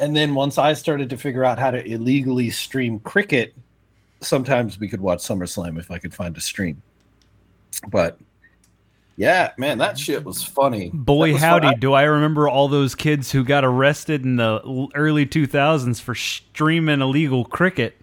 And 0.00 0.16
then 0.16 0.34
once 0.34 0.58
I 0.58 0.72
started 0.72 1.10
to 1.10 1.16
figure 1.16 1.44
out 1.44 1.58
how 1.60 1.70
to 1.70 1.84
illegally 1.86 2.50
stream 2.50 2.98
cricket, 3.00 3.54
sometimes 4.20 4.80
we 4.80 4.88
could 4.88 5.00
watch 5.00 5.20
SummerSlam 5.20 5.78
if 5.78 5.90
I 5.92 5.98
could 5.98 6.14
find 6.14 6.36
a 6.36 6.40
stream. 6.40 6.82
But 7.88 8.18
yeah, 9.18 9.50
man, 9.56 9.78
that 9.78 9.98
shit 9.98 10.24
was 10.24 10.44
funny. 10.44 10.92
Boy, 10.94 11.32
was 11.32 11.42
howdy, 11.42 11.66
fun. 11.66 11.80
do 11.80 11.92
I 11.92 12.04
remember 12.04 12.48
all 12.48 12.68
those 12.68 12.94
kids 12.94 13.32
who 13.32 13.42
got 13.42 13.64
arrested 13.64 14.24
in 14.24 14.36
the 14.36 14.88
early 14.94 15.26
2000s 15.26 16.00
for 16.00 16.14
streaming 16.14 17.00
illegal 17.00 17.44
cricket. 17.44 18.00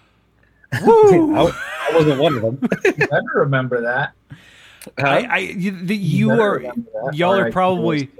I, 0.72 0.82
Woo! 0.84 1.36
I 1.36 1.90
wasn't 1.94 2.20
one 2.20 2.34
of 2.34 2.42
them. 2.42 2.68
You 2.84 3.06
better 3.06 3.22
remember 3.36 3.82
that. 3.82 4.12
I, 4.98 5.22
I, 5.22 5.38
you, 5.38 5.70
the, 5.70 5.96
you 5.96 6.30
better 6.30 6.42
are, 6.42 7.12
y'all 7.12 7.38
are 7.38 7.52
probably, 7.52 8.10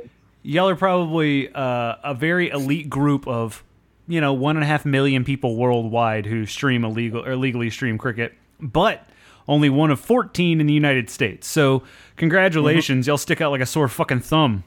y'all 0.44 0.69
are 0.69 0.77
probably 0.77 1.52
uh, 1.52 1.97
a 2.05 2.15
very 2.15 2.51
elite 2.51 2.89
group 2.89 3.27
of, 3.27 3.65
you 4.07 4.20
know, 4.20 4.35
one 4.35 4.57
and 4.57 4.62
a 4.62 4.69
half 4.69 4.85
million 4.85 5.24
people 5.24 5.57
worldwide 5.57 6.27
who 6.27 6.47
stream 6.47 6.85
illegal 6.85 7.27
or 7.27 7.35
legally 7.35 7.70
stream 7.70 7.98
cricket, 7.98 8.35
but 8.61 9.10
only 9.48 9.68
one 9.70 9.90
of 9.90 10.00
14 10.00 10.60
in 10.60 10.66
the 10.66 10.72
United 10.72 11.10
States. 11.10 11.46
So, 11.46 11.82
congratulations, 12.16 13.04
mm-hmm. 13.04 13.10
y'all 13.10 13.18
stick 13.18 13.40
out 13.40 13.50
like 13.50 13.60
a 13.60 13.66
sore 13.66 13.88
fucking 13.88 14.20
thumb. 14.20 14.64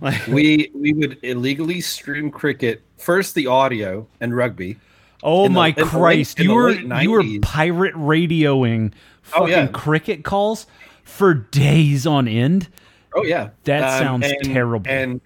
Like, 0.00 0.26
we 0.26 0.70
we 0.74 0.92
would 0.92 1.18
illegally 1.22 1.80
stream 1.80 2.30
cricket 2.30 2.82
first 2.98 3.34
the 3.34 3.46
audio 3.46 4.06
and 4.20 4.34
rugby 4.36 4.78
oh 5.22 5.44
in 5.44 5.52
the- 5.52 5.58
my 5.58 5.70
the 5.72 5.84
late- 5.84 5.90
Christ, 5.90 6.38
in 6.38 6.44
you 6.46 6.54
were 6.54 6.70
you 6.70 7.10
were 7.10 7.24
pirate 7.42 7.94
radioing 7.94 8.92
Oh, 9.32 9.40
fucking 9.40 9.48
yeah. 9.52 9.66
cricket 9.68 10.24
calls 10.24 10.66
for 11.04 11.34
days 11.34 12.06
on 12.06 12.26
end. 12.26 12.68
oh 13.14 13.22
yeah 13.24 13.50
That 13.64 13.82
um, 13.82 13.98
sounds 14.22 14.26
and- 14.26 14.44
terrible. 14.54 14.90
and 14.90 15.20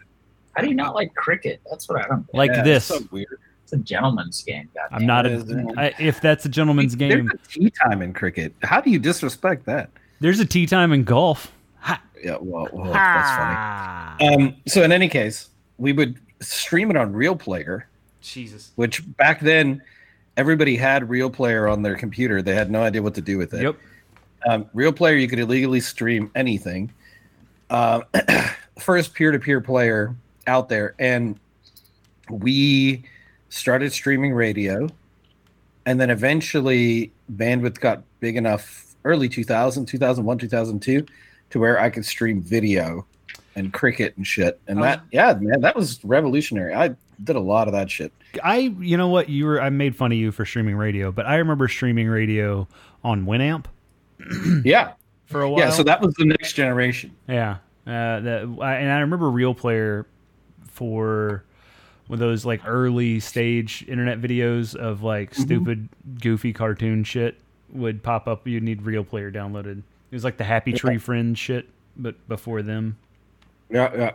How 0.53 0.63
do 0.63 0.69
you 0.69 0.75
not 0.75 0.95
like 0.95 1.15
cricket? 1.15 1.61
That's 1.71 1.89
what 1.89 2.05
I 2.05 2.09
don't. 2.09 2.27
Like 2.35 2.51
yeah, 2.51 2.63
this. 2.63 2.85
so 2.87 2.99
weird 3.11 3.39
It's 3.65 3.73
a 3.73 3.79
gentleman's 3.79 4.43
game. 4.43 4.69
Goddamn. 4.75 4.99
I'm 5.01 5.07
not 5.07 5.25
It 5.27 5.33
a, 5.33 5.35
is, 5.37 5.47
man. 5.47 5.79
I, 5.79 5.95
if 5.99 6.21
that's 6.21 6.45
a 6.45 6.49
gentleman's 6.49 6.95
game. 6.95 7.27
There's 7.27 7.41
a 7.43 7.49
tea 7.49 7.71
time 7.71 8.03
in 8.03 8.13
cricket. 8.13 8.55
How 8.63 8.81
do 8.81 8.91
you 8.91 8.99
disrespect 8.99 9.65
that? 9.67 9.91
There's 10.21 10.39
a 10.39 10.45
tea 10.47 10.67
time 10.67 10.93
in 10.93 11.05
golf. 11.05 11.51
Ha, 11.81 12.01
Yeah, 12.23 12.37
well, 12.41 12.69
well 12.73 12.93
that's 12.93 14.19
funny. 14.21 14.35
Um, 14.35 14.57
so 14.67 14.83
in 14.83 14.93
any 14.93 15.09
case, 15.09 15.49
we 15.79 15.93
would 15.93 16.21
stream 16.41 16.91
it 16.91 16.97
on 16.97 17.13
Real 17.13 17.35
Player, 17.37 17.89
Jesus. 18.21 18.73
which 18.77 19.03
back 19.17 19.41
then 19.41 19.83
everybody 20.37 20.77
had 20.77 21.09
Real 21.09 21.31
Player 21.31 21.67
on 21.67 21.83
their 21.83 21.97
computer. 21.97 22.43
They 22.43 22.55
had 22.55 22.71
no 22.71 22.83
idea 22.83 23.03
what 23.03 23.15
to 23.15 23.21
do 23.23 23.39
with 23.39 23.55
it. 23.55 23.63
Yep. 23.63 23.77
Um, 24.47 24.67
Real 24.75 24.93
Player, 24.93 25.17
you 25.17 25.27
could 25.27 25.39
illegally 25.39 25.81
stream 25.81 26.31
anything. 26.35 26.93
Uh, 27.71 28.03
first 28.79 29.15
peer-to-peer 29.15 29.61
player 29.63 30.15
out 30.47 30.69
there, 30.69 30.95
and 30.99 31.39
we 32.31 33.05
started 33.55 33.93
streaming 33.93 34.33
radio, 34.35 34.89
and 35.87 36.01
then 36.01 36.11
eventually 36.11 37.13
bandwidth 37.33 37.79
got 37.81 38.03
big 38.21 38.37
enough, 38.37 38.95
early 39.05 39.29
2000, 39.29 39.87
2001, 39.87 40.39
2002, 40.39 41.07
to 41.51 41.59
where 41.61 41.79
I 41.79 41.89
could 41.91 42.05
stream 42.05 42.41
video 42.43 43.07
and 43.57 43.73
cricket 43.73 44.17
and 44.17 44.27
shit. 44.27 44.59
And 44.67 44.79
Oh. 44.81 44.83
that, 44.83 45.03
yeah, 45.13 45.35
man, 45.41 45.61
that 45.61 45.77
was 45.77 46.05
revolutionary. 46.05 46.75
I 46.75 46.97
did 47.23 47.37
a 47.37 47.41
lot 47.41 47.69
of 47.69 47.73
that 47.75 47.91
shit. 47.91 48.13
I, 48.43 48.75
you 48.81 48.97
know 48.97 49.09
what? 49.09 49.29
You 49.29 49.45
were. 49.47 49.61
I 49.63 49.71
made 49.71 49.95
fun 49.95 50.11
of 50.11 50.19
you 50.19 50.33
for 50.33 50.45
streaming 50.45 50.75
radio, 50.75 51.13
but 51.13 51.25
I 51.27 51.37
remember 51.37 51.69
streaming 51.69 52.09
radio 52.09 52.67
on 53.05 53.25
Winamp 53.27 53.67
Yeah, 54.65 54.95
for 55.27 55.43
a 55.43 55.49
while. 55.51 55.61
yeah. 55.61 55.71
So 55.71 55.85
that 55.85 56.01
was 56.01 56.15
the 56.15 56.25
next 56.25 56.55
generation. 56.55 57.13
Yeah, 57.29 57.59
uh, 57.87 58.19
that 58.21 58.57
I, 58.61 58.75
and 58.79 58.91
I 58.91 58.99
remember 59.01 59.31
Real 59.31 59.55
Player 59.55 60.07
for 60.67 61.45
with 62.15 62.21
those 62.21 62.45
like 62.47 62.61
early 62.65 63.19
stage 63.19 63.85
internet 63.89 64.21
videos 64.21 64.77
of 64.77 65.03
like 65.03 65.33
Mm-hmm. 65.33 65.43
stupid, 65.43 65.89
goofy 66.21 66.53
cartoon 66.53 67.03
shit 67.03 67.37
would 67.73 68.05
pop 68.05 68.29
up. 68.29 68.47
You'd 68.47 68.63
need 68.63 68.83
Real 68.83 69.03
Player 69.03 69.33
downloaded. 69.33 69.79
It 69.79 70.15
was 70.15 70.23
like 70.23 70.37
the 70.37 70.45
Happy 70.45 70.73
Tree 70.73 70.99
Friends 70.99 71.41
shit, 71.41 71.67
but 71.97 72.15
before 72.29 72.63
them. 72.63 72.97
Yeah, 73.69 73.91
yeah. 73.97 74.13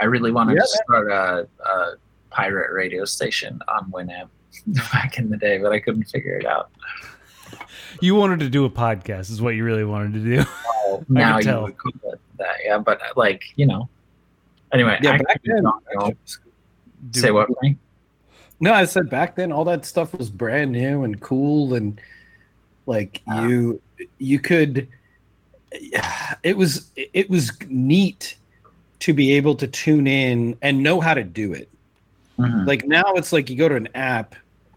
I 0.00 0.06
really 0.06 0.32
wanted 0.32 0.54
Yeah, 0.56 0.62
to 0.62 0.66
start 0.66 1.10
a, 1.12 1.48
a 1.68 1.92
pirate 2.30 2.72
radio 2.72 3.04
station 3.04 3.60
on 3.68 3.88
Winamp 3.92 4.30
back 4.92 5.16
in 5.18 5.30
the 5.30 5.36
day, 5.36 5.58
but 5.58 5.70
I 5.70 5.78
couldn't 5.78 6.04
figure 6.04 6.36
it 6.36 6.44
out. 6.46 6.70
You 8.00 8.14
wanted 8.14 8.40
to 8.40 8.48
do 8.50 8.64
a 8.64 8.70
podcast, 8.70 9.30
is 9.30 9.40
what 9.42 9.54
you 9.56 9.64
really 9.64 9.84
wanted 9.84 10.12
to 10.14 10.20
do. 10.20 10.44
Well, 10.88 11.04
now 11.08 11.38
you 11.38 11.44
tell. 11.44 11.62
would 11.64 11.76
call 11.78 11.92
it 12.12 12.20
that, 12.38 12.56
yeah. 12.64 12.78
But 12.78 13.00
like 13.16 13.42
you 13.56 13.66
know, 13.66 13.88
anyway, 14.72 14.98
Yeah, 15.02 15.12
I 15.12 15.18
back 15.18 15.42
could 15.42 15.52
then. 15.56 16.16
Not. 17.02 17.12
Do- 17.12 17.20
Say 17.20 17.30
what? 17.30 17.48
Frank? 17.58 17.78
No, 18.60 18.72
I 18.72 18.84
said 18.86 19.08
back 19.08 19.36
then 19.36 19.52
all 19.52 19.64
that 19.64 19.84
stuff 19.84 20.12
was 20.14 20.30
brand 20.30 20.72
new 20.72 21.04
and 21.04 21.20
cool 21.20 21.74
and 21.74 22.00
like 22.86 23.22
Ah. 23.28 23.46
you 23.46 23.80
you 24.18 24.38
could 24.40 24.88
it 26.42 26.56
was 26.56 26.90
it 26.96 27.28
was 27.30 27.52
neat 27.68 28.36
to 29.00 29.12
be 29.12 29.32
able 29.34 29.54
to 29.54 29.66
tune 29.68 30.06
in 30.06 30.56
and 30.62 30.82
know 30.82 31.00
how 31.00 31.14
to 31.14 31.22
do 31.22 31.52
it. 31.52 31.68
Mhm. 32.38 32.66
Like 32.66 32.84
now 32.86 33.04
it's 33.14 33.32
like 33.32 33.48
you 33.48 33.56
go 33.56 33.68
to 33.68 33.76
an 33.76 33.88
app 33.94 34.34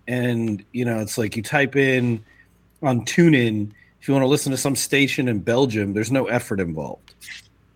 and 0.07 0.63
you 0.73 0.85
know 0.85 0.99
it's 0.99 1.17
like 1.17 1.35
you 1.35 1.41
type 1.41 1.75
in 1.75 2.23
on 2.83 3.05
TuneIn 3.05 3.71
if 3.99 4.07
you 4.07 4.13
want 4.13 4.23
to 4.23 4.27
listen 4.27 4.51
to 4.51 4.57
some 4.57 4.75
station 4.75 5.27
in 5.27 5.39
Belgium, 5.39 5.93
there's 5.93 6.11
no 6.11 6.25
effort 6.25 6.59
involved. 6.59 7.10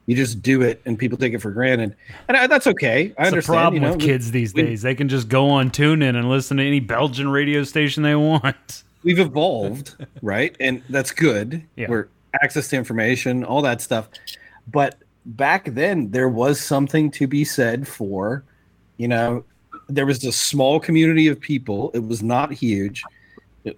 You 0.08 0.16
just 0.16 0.42
do 0.42 0.62
it 0.62 0.82
and 0.86 1.00
people 1.00 1.18
take 1.18 1.34
it 1.34 1.40
for 1.42 1.52
granted. 1.52 1.96
And 2.28 2.38
I, 2.38 2.48
that's 2.48 2.68
okay. 2.68 3.14
I 3.18 3.24
It's 3.24 3.32
understand. 3.32 3.44
problem 3.46 3.74
you 3.76 3.80
know, 3.90 3.96
with 3.96 4.02
kids 4.06 4.32
these 4.32 4.54
we- 4.54 4.62
days. 4.62 4.82
They 4.84 4.94
can 4.96 5.10
just 5.10 5.28
go 5.30 5.50
on 5.50 5.72
TuneIn 5.72 6.16
and 6.16 6.30
listen 6.30 6.58
to 6.58 6.64
any 6.64 6.80
Belgian 6.80 7.30
radio 7.30 7.64
station 7.64 8.04
they 8.04 8.16
want. 8.16 8.84
we've 9.04 9.20
evolved, 9.20 9.96
right? 10.22 10.56
And 10.60 10.84
that's 10.90 11.12
good. 11.12 11.64
Yeah. 11.76 11.88
We're 11.90 12.08
access 12.44 12.68
to 12.70 12.76
information, 12.76 13.44
all 13.44 13.62
that 13.64 13.82
stuff. 13.82 14.10
But 14.72 14.96
back 15.26 15.66
then, 15.74 16.12
there 16.12 16.30
was 16.30 16.60
something 16.60 17.10
to 17.12 17.26
be 17.28 17.44
said 17.44 17.88
for, 17.88 18.44
you 18.98 19.08
know, 19.08 19.44
there 19.88 20.06
was 20.06 20.24
a 20.24 20.32
small 20.32 20.80
community 20.80 21.28
of 21.28 21.40
people. 21.40 21.92
It 21.94 22.06
was 22.06 22.22
not 22.24 22.52
huge, 22.52 23.04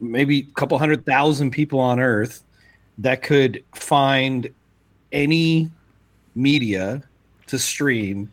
maybe 0.01 0.39
a 0.39 0.53
couple 0.59 0.77
hundred 0.77 1.05
thousand 1.05 1.51
people 1.51 1.79
on 1.79 1.99
Earth 1.99 2.43
that 2.97 3.21
could 3.21 3.63
find 3.75 4.49
any 5.11 5.69
media 6.37 7.01
to 7.47 7.57
stream 7.59 8.31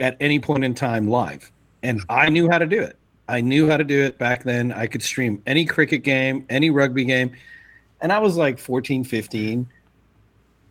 at 0.00 0.16
any 0.20 0.38
point 0.40 0.64
in 0.64 0.74
time 0.74 1.08
live. 1.08 1.52
And 1.82 2.02
I 2.08 2.28
knew 2.28 2.48
how 2.50 2.58
to 2.58 2.66
do 2.66 2.80
it. 2.80 2.96
I 3.28 3.40
knew 3.40 3.68
how 3.68 3.76
to 3.76 3.84
do 3.84 4.02
it 4.02 4.18
back 4.18 4.42
then. 4.42 4.72
I 4.72 4.86
could 4.86 5.02
stream 5.02 5.42
any 5.46 5.64
cricket 5.64 6.02
game, 6.02 6.44
any 6.48 6.70
rugby 6.70 7.04
game. 7.04 7.32
And 8.00 8.12
I 8.12 8.18
was 8.18 8.36
like 8.36 8.58
14, 8.58 9.04
15. 9.04 9.66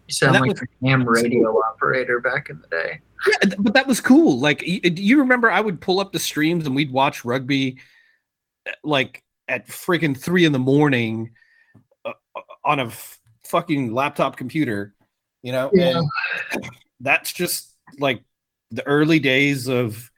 You 0.07 0.13
sound 0.13 0.33
like 0.39 0.51
was- 0.51 0.61
a 0.61 0.85
ham 0.87 1.07
radio 1.07 1.57
operator 1.59 2.19
back 2.19 2.49
in 2.49 2.59
the 2.59 2.67
day. 2.67 2.99
Yeah, 3.27 3.53
but 3.59 3.73
that 3.75 3.87
was 3.87 4.01
cool. 4.01 4.39
Like, 4.39 4.63
y- 4.67 4.79
do 4.79 5.01
you 5.01 5.19
remember 5.19 5.51
I 5.51 5.61
would 5.61 5.79
pull 5.79 5.99
up 5.99 6.11
the 6.11 6.19
streams 6.19 6.65
and 6.65 6.75
we'd 6.75 6.91
watch 6.91 7.23
rugby 7.23 7.77
uh, 8.67 8.71
like 8.83 9.23
at 9.47 9.67
freaking 9.67 10.17
three 10.17 10.43
in 10.43 10.51
the 10.51 10.59
morning 10.59 11.31
uh, 12.03 12.13
uh, 12.35 12.41
on 12.65 12.79
a 12.79 12.85
f- 12.85 13.19
fucking 13.43 13.93
laptop 13.93 14.37
computer, 14.37 14.93
you 15.41 15.51
know? 15.51 15.69
Yeah. 15.73 16.01
And 16.53 16.69
that's 16.99 17.31
just 17.31 17.73
like 17.99 18.23
the 18.71 18.85
early 18.87 19.19
days 19.19 19.67
of 19.67 20.09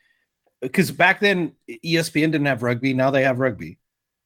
because 0.62 0.92
back 0.92 1.20
then 1.20 1.54
ESPN 1.70 2.32
didn't 2.32 2.46
have 2.46 2.64
rugby. 2.64 2.94
Now 2.94 3.12
they 3.12 3.24
have 3.24 3.40
rugby. 3.40 3.78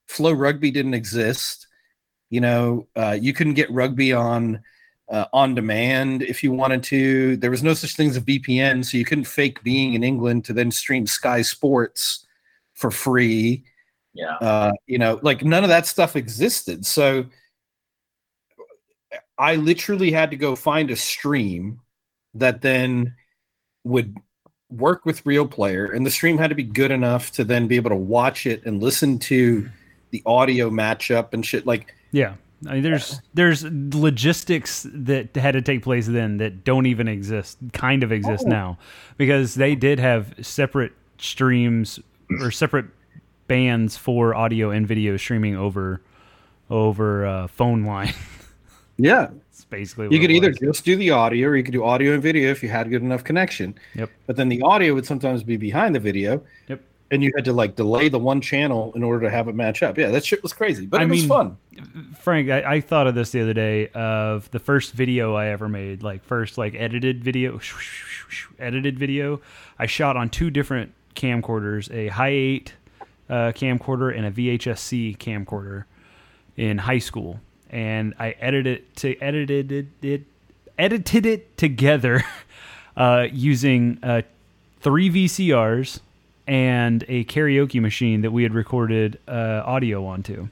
FloRugby 0.10 0.74
didn't 0.74 0.94
exist. 0.94 1.68
You 2.30 2.42
know, 2.42 2.88
uh, 2.96 3.18
you 3.20 3.34
couldn't 3.34 3.56
get 3.56 3.72
rugby 3.72 4.14
on 4.14 4.62
uh, 5.10 5.26
on 5.34 5.56
demand 5.56 6.22
if 6.24 6.44
you 6.44 6.52
wanted 6.52 6.84
to. 6.84 7.38
There 7.38 7.52
was 7.52 7.64
no 7.64 7.74
such 7.74 7.96
thing 7.96 8.10
as 8.10 8.18
a 8.18 8.22
VPN, 8.22 8.86
so 8.86 8.98
you 8.98 9.06
couldn't 9.06 9.26
fake 9.26 9.64
being 9.64 9.94
in 9.94 10.04
England 10.04 10.46
to 10.46 10.54
then 10.54 10.72
stream 10.72 11.08
Sky 11.08 11.42
Sports 11.42 12.26
for 12.74 12.92
free. 12.92 13.64
Yeah. 14.14 14.36
Uh, 14.36 14.72
you 14.86 14.98
know, 14.98 15.20
like 15.22 15.44
none 15.44 15.64
of 15.64 15.70
that 15.70 15.86
stuff 15.86 16.16
existed. 16.16 16.86
So 16.86 17.26
I 19.40 19.56
literally 19.56 20.12
had 20.12 20.32
to 20.32 20.38
go 20.38 20.56
find 20.56 20.90
a 20.92 20.96
stream 20.96 21.80
that 22.34 22.62
then 22.62 23.16
would 23.84 24.18
work 24.70 25.06
with 25.06 25.26
real 25.26 25.48
player 25.48 25.86
and 25.86 26.06
the 26.06 26.12
stream 26.12 26.38
had 26.38 26.50
to 26.50 26.56
be 26.56 26.64
good 26.64 26.92
enough 26.92 27.32
to 27.32 27.44
then 27.46 27.68
be 27.68 27.78
able 27.78 27.90
to 27.90 27.96
watch 27.96 28.46
it 28.46 28.66
and 28.66 28.84
listen 28.84 29.18
to 29.18 29.70
the 30.12 30.22
audio 30.26 30.70
matchup 30.70 31.34
and 31.34 31.46
shit 31.46 31.66
like 31.66 31.94
Yeah. 32.12 32.34
I 32.68 32.74
mean, 32.74 32.84
there's 32.84 33.22
there's 33.36 33.64
logistics 33.64 34.86
that 34.92 35.36
had 35.36 35.52
to 35.52 35.62
take 35.62 35.84
place 35.84 36.08
then 36.08 36.38
that 36.38 36.64
don't 36.64 36.88
even 36.88 37.08
exist, 37.08 37.60
kind 37.72 38.02
of 38.04 38.12
exist 38.12 38.46
Oh. 38.48 38.50
now, 38.50 38.78
because 39.16 39.54
they 39.56 39.76
did 39.76 40.00
have 40.00 40.34
separate 40.42 40.92
streams 41.20 42.00
or 42.42 42.50
separate 42.50 42.88
bands 43.48 43.96
for 43.96 44.34
audio 44.34 44.72
and 44.72 44.88
video 44.88 45.18
streaming 45.18 45.56
over 45.56 46.02
over 46.72 47.26
uh, 47.28 47.48
phone 47.48 47.84
line. 47.84 48.14
yeah. 48.98 49.30
It's 49.50 49.66
basically 49.66 50.08
you 50.12 50.20
could 50.20 50.32
it 50.32 50.36
either 50.36 50.52
just 50.52 50.86
do 50.86 50.96
the 50.96 51.12
audio 51.12 51.50
or 51.50 51.56
you 51.56 51.64
could 51.64 51.74
do 51.74 51.84
audio 51.84 52.14
and 52.14 52.22
video 52.22 52.52
if 52.52 52.62
you 52.62 52.70
had 52.70 52.90
good 52.90 53.02
enough 53.02 53.24
connection. 53.24 53.78
Yep. 53.96 54.10
but 54.26 54.36
then 54.36 54.50
the 54.50 54.62
audio 54.62 54.94
would 54.94 55.06
sometimes 55.06 55.44
be 55.44 55.58
behind 55.58 55.96
the 55.96 56.00
video. 56.00 56.44
Yep. 56.68 56.82
and 57.12 57.24
you 57.24 57.32
had 57.36 57.46
to 57.46 57.54
like 57.54 57.76
delay 57.76 58.10
the 58.10 58.20
one 58.20 58.42
channel 58.42 58.92
in 58.96 59.04
order 59.04 59.26
to 59.26 59.30
have 59.30 59.48
it 59.48 59.56
match 59.56 59.84
up. 59.84 59.98
Yeah 59.98 60.12
that 60.12 60.26
shit 60.26 60.44
was 60.44 60.54
crazy 60.54 60.86
but 60.86 61.00
I 61.00 61.04
it 61.04 61.10
was 61.10 61.20
mean, 61.22 61.30
fun. 61.30 61.58
Frank, 62.20 62.50
I, 62.50 62.76
I 62.76 62.82
thought 62.82 63.08
of 63.08 63.16
this 63.16 63.32
the 63.32 63.42
other 63.42 63.54
day 63.54 63.88
of 63.90 64.50
the 64.52 64.60
first 64.60 64.94
video 64.94 65.36
I 65.36 65.48
ever 65.48 65.70
made, 65.70 66.04
like 66.04 66.24
first 66.24 66.58
like 66.58 66.74
edited 66.76 67.24
video, 67.24 67.60
edited 68.60 68.98
video. 68.98 69.42
I 69.78 69.86
shot 69.86 70.18
on 70.18 70.30
two 70.30 70.50
different 70.50 70.94
camcorders, 71.16 71.92
a 71.94 72.08
high 72.08 72.30
eight 72.30 72.74
uh, 73.30 73.52
camcorder 73.52 74.16
and 74.16 74.26
a 74.26 74.32
VHS-C 74.32 75.18
camcorder 75.20 75.86
in 76.56 76.78
high 76.78 77.00
school, 77.00 77.40
and 77.70 78.14
I 78.20 78.32
edited 78.40 78.78
it 78.78 78.96
to 78.98 79.18
edited 79.20 79.72
it, 79.72 79.88
it 80.02 80.24
edited 80.78 81.26
it 81.26 81.58
together 81.58 82.24
uh, 82.98 83.28
using 83.32 84.00
uh, 84.04 84.22
three 84.82 85.10
VCRs 85.10 86.00
and 86.48 87.04
a 87.08 87.26
karaoke 87.26 87.82
machine 87.82 88.22
that 88.22 88.32
we 88.32 88.44
had 88.44 88.54
recorded 88.54 89.20
uh, 89.28 89.62
audio 89.66 90.06
onto. 90.06 90.48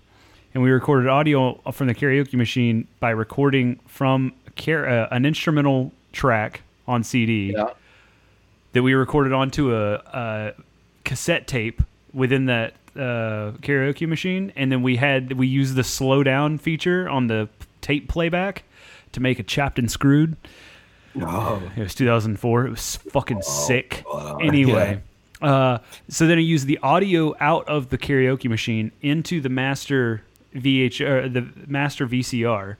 And 0.54 0.64
we 0.64 0.72
recorded 0.72 1.10
audio 1.10 1.56
from 1.72 1.88
the 1.88 1.96
karaoke 1.96 2.34
machine 2.34 2.88
by 3.00 3.12
recording 3.12 3.80
from 3.88 4.34
car- 4.58 4.88
uh, 4.88 5.08
an 5.12 5.26
instrumental 5.26 5.92
track 6.12 6.62
on 6.88 7.04
CD 7.04 7.54
yeah. 7.56 7.72
that 8.74 8.84
we 8.84 8.94
recorded 8.94 9.34
onto 9.34 9.76
a, 9.76 9.96
a 9.96 10.54
cassette 11.04 11.48
tape 11.48 11.82
within 12.14 12.46
that 12.46 12.74
uh, 12.95 13.51
karaoke 13.61 14.07
machine, 14.07 14.51
and 14.55 14.72
then 14.72 14.81
we 14.81 14.95
had 14.97 15.34
we 15.34 15.47
used 15.47 15.76
the 15.76 15.84
slow 15.84 16.23
down 16.23 16.57
feature 16.57 17.09
on 17.09 17.27
the 17.27 17.49
tape 17.81 18.07
playback 18.07 18.63
to 19.11 19.19
make 19.19 19.39
a 19.39 19.43
Chopped 19.43 19.80
and 19.80 19.89
Screwed. 19.89 20.35
oh 21.22 21.61
It 21.76 21.81
was 21.81 21.95
2004. 21.95 22.67
It 22.67 22.69
was 22.69 22.95
fucking 22.95 23.41
sick. 23.41 24.03
Anyway, 24.41 25.01
uh, 25.41 25.77
so 26.09 26.27
then 26.27 26.38
I 26.38 26.41
used 26.41 26.67
the 26.67 26.77
audio 26.84 27.35
out 27.39 27.67
of 27.67 27.89
the 27.89 27.97
karaoke 27.97 28.49
machine 28.49 28.91
into 29.01 29.39
the 29.39 29.49
master 29.49 30.23
VH 30.53 31.01
or 31.01 31.30
the 31.30 31.47
master 31.67 32.05
VCR. 32.07 32.76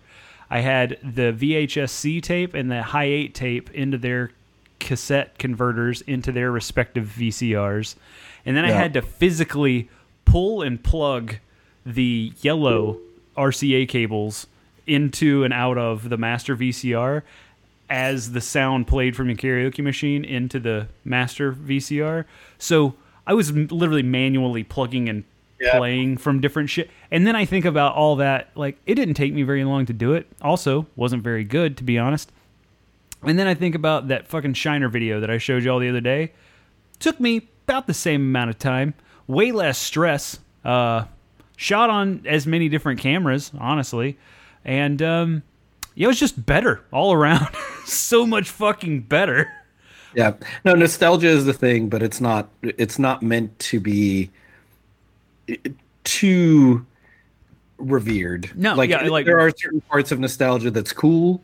I 0.50 0.60
had 0.60 0.98
the 1.02 1.34
VHS-C 1.34 2.22
tape 2.22 2.54
and 2.54 2.70
the 2.70 2.84
high 2.84 3.06
eight 3.06 3.34
tape 3.34 3.72
into 3.72 3.98
their 3.98 4.32
cassette 4.80 5.38
converters 5.38 6.02
into 6.02 6.32
their 6.32 6.52
respective 6.52 7.14
VCRs, 7.18 7.96
and 8.46 8.56
then 8.56 8.66
I 8.66 8.72
had 8.72 8.94
to 8.94 9.02
physically 9.02 9.90
pull 10.26 10.62
and 10.62 10.84
plug 10.84 11.36
the 11.86 12.34
yellow 12.42 13.00
RCA 13.38 13.88
cables 13.88 14.48
into 14.88 15.44
and 15.44 15.54
out 15.54 15.78
of 15.78 16.10
the 16.10 16.18
master 16.18 16.56
VCR 16.56 17.22
as 17.90 18.32
the 18.32 18.42
sound 18.42 18.88
played 18.88 19.16
from 19.16 19.28
your 19.30 19.38
karaoke 19.38 19.84
machine 19.84 20.26
into 20.26 20.60
the 20.60 20.88
master 21.04 21.52
VCR. 21.52 22.26
So 22.58 22.96
I 23.28 23.34
was 23.34 23.52
literally 23.52 24.04
manually 24.04 24.64
plugging 24.64 25.08
and 25.10 25.24
Yeah. 25.60 25.78
playing 25.78 26.18
from 26.18 26.42
different 26.42 26.70
shit. 26.70 26.90
And 27.10 27.26
then 27.26 27.36
I 27.36 27.46
think 27.46 27.64
about 27.64 27.96
all 27.96 28.18
that. 28.18 28.50
Like, 28.56 28.78
it 28.86 28.96
didn't 28.96 29.14
take 29.14 29.34
me 29.34 29.44
very 29.44 29.64
long 29.64 29.86
to 29.86 29.94
do 29.94 30.14
it. 30.14 30.28
Also, 30.42 30.86
wasn't 30.98 31.24
very 31.24 31.46
good, 31.46 31.78
to 31.78 31.84
be 31.86 31.98
honest. 31.98 32.30
And 33.24 33.40
then 33.40 33.48
I 33.48 33.54
think 33.54 33.74
about 33.74 34.10
that 34.10 34.28
fucking 34.28 34.56
Shiner 34.56 34.90
video 34.90 35.22
that 35.22 35.30
I 35.32 35.38
showed 35.38 35.64
you 35.64 35.72
all 35.72 35.80
the 35.80 35.88
other 35.88 36.02
day. 36.02 36.34
Took 37.00 37.20
me 37.22 37.48
about 37.68 37.88
the 37.88 37.94
same 37.94 38.22
amount 38.22 38.50
of 38.50 38.60
time, 38.60 38.96
way 39.28 39.52
less 39.52 39.78
stress. 39.78 40.40
Uh, 40.64 41.06
shot 41.58 41.90
on 41.90 42.22
as 42.26 42.46
many 42.46 42.70
different 42.70 43.00
cameras, 43.00 43.52
honestly, 43.58 44.18
and 44.64 45.02
um, 45.02 45.44
yeah, 45.96 46.06
it 46.06 46.08
was 46.08 46.20
just 46.20 46.46
better 46.46 46.82
all 46.92 47.14
around. 47.14 47.48
so 47.86 48.26
much 48.26 48.50
fucking 48.50 49.02
better. 49.02 49.52
Yeah. 50.16 50.34
No, 50.64 50.76
nostalgia 50.76 51.28
is 51.28 51.46
the 51.46 51.54
thing, 51.54 51.90
but 51.90 52.02
it's 52.02 52.20
not 52.22 52.50
it's 52.62 52.98
not 52.98 53.22
meant 53.22 53.58
to 53.60 53.80
be 53.80 54.30
eh, 55.50 55.56
too 56.04 56.86
revered. 57.78 58.52
No, 58.56 58.76
like, 58.76 58.90
yeah, 58.90 59.04
like- 59.08 59.26
there 59.26 59.40
are 59.40 59.52
certain 59.52 59.82
parts 59.82 60.12
of 60.12 60.20
nostalgia 60.20 60.72
that's 60.72 60.94
cool, 60.94 61.44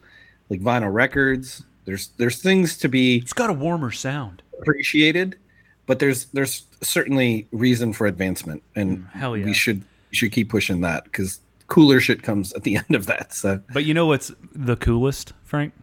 like 0.49 0.61
vinyl 0.61 0.93
records. 0.93 1.63
There's 1.85 2.09
there's 2.17 2.41
things 2.41 2.77
to 2.77 2.87
be 2.89 3.17
It's 3.17 3.33
got 3.33 3.49
a 3.49 3.53
warmer 3.53 3.91
sound. 3.91 4.41
appreciated, 4.59 5.37
but 5.85 5.99
there's 5.99 6.25
there's 6.25 6.65
certainly 6.81 7.47
reason 7.51 7.93
for 7.93 8.07
advancement, 8.07 8.63
and 8.75 8.99
mm, 8.99 9.11
hell 9.11 9.37
yeah. 9.37 9.45
we 9.45 9.53
should 9.53 9.81
we 10.09 10.17
should 10.17 10.31
keep 10.31 10.49
pushing 10.49 10.81
that 10.81 11.05
because 11.05 11.39
cooler 11.67 11.99
shit 11.99 12.23
comes 12.23 12.51
at 12.53 12.63
the 12.63 12.75
end 12.89 12.95
of 12.95 13.05
that. 13.05 13.33
So 13.33 13.61
But 13.73 13.85
you 13.85 13.93
know 13.93 14.05
what's 14.05 14.31
the 14.53 14.75
coolest, 14.75 15.33
Frank? 15.43 15.73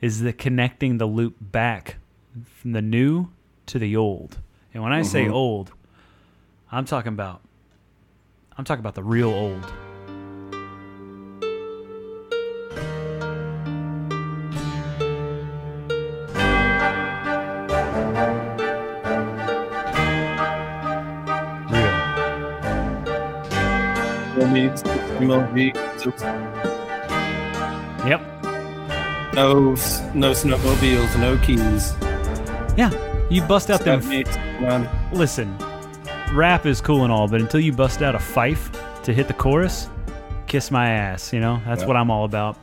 Is 0.00 0.20
the 0.20 0.32
connecting 0.32 0.98
the 0.98 1.06
loop 1.06 1.36
back 1.40 1.96
from 2.60 2.72
the 2.72 2.82
new 2.82 3.28
to 3.66 3.78
the 3.78 3.96
old. 3.96 4.38
And 4.72 4.82
when 4.82 4.92
I 4.92 5.02
say 5.02 5.24
mm-hmm. 5.24 5.34
old, 5.34 5.72
I'm 6.70 6.84
talking 6.84 7.12
about 7.12 7.40
I'm 8.56 8.64
talking 8.64 8.80
about 8.80 8.94
the 8.94 9.02
real 9.02 9.30
old. 9.30 9.72
Needs 25.24 25.78
MLG. 26.04 26.74
Yep. 28.06 28.20
No, 29.34 29.70
no 30.14 30.30
snowmobiles, 30.32 31.18
no 31.18 31.36
keys. 31.38 31.94
Yeah, 32.76 32.90
you 33.30 33.42
bust 33.42 33.70
out 33.70 33.80
them. 33.80 34.00
Got. 34.60 35.12
Listen, 35.12 35.56
rap 36.32 36.66
is 36.66 36.80
cool 36.80 37.02
and 37.04 37.12
all, 37.12 37.26
but 37.28 37.40
until 37.40 37.60
you 37.60 37.72
bust 37.72 38.02
out 38.02 38.14
a 38.14 38.18
fife 38.18 38.70
to 39.02 39.12
hit 39.12 39.26
the 39.26 39.34
chorus, 39.34 39.88
kiss 40.46 40.70
my 40.70 40.88
ass. 40.90 41.32
You 41.32 41.40
know 41.40 41.60
that's 41.66 41.82
Yeah. 41.82 41.88
what 41.88 41.96
I'm 41.96 42.10
all 42.10 42.24
about. 42.24 42.56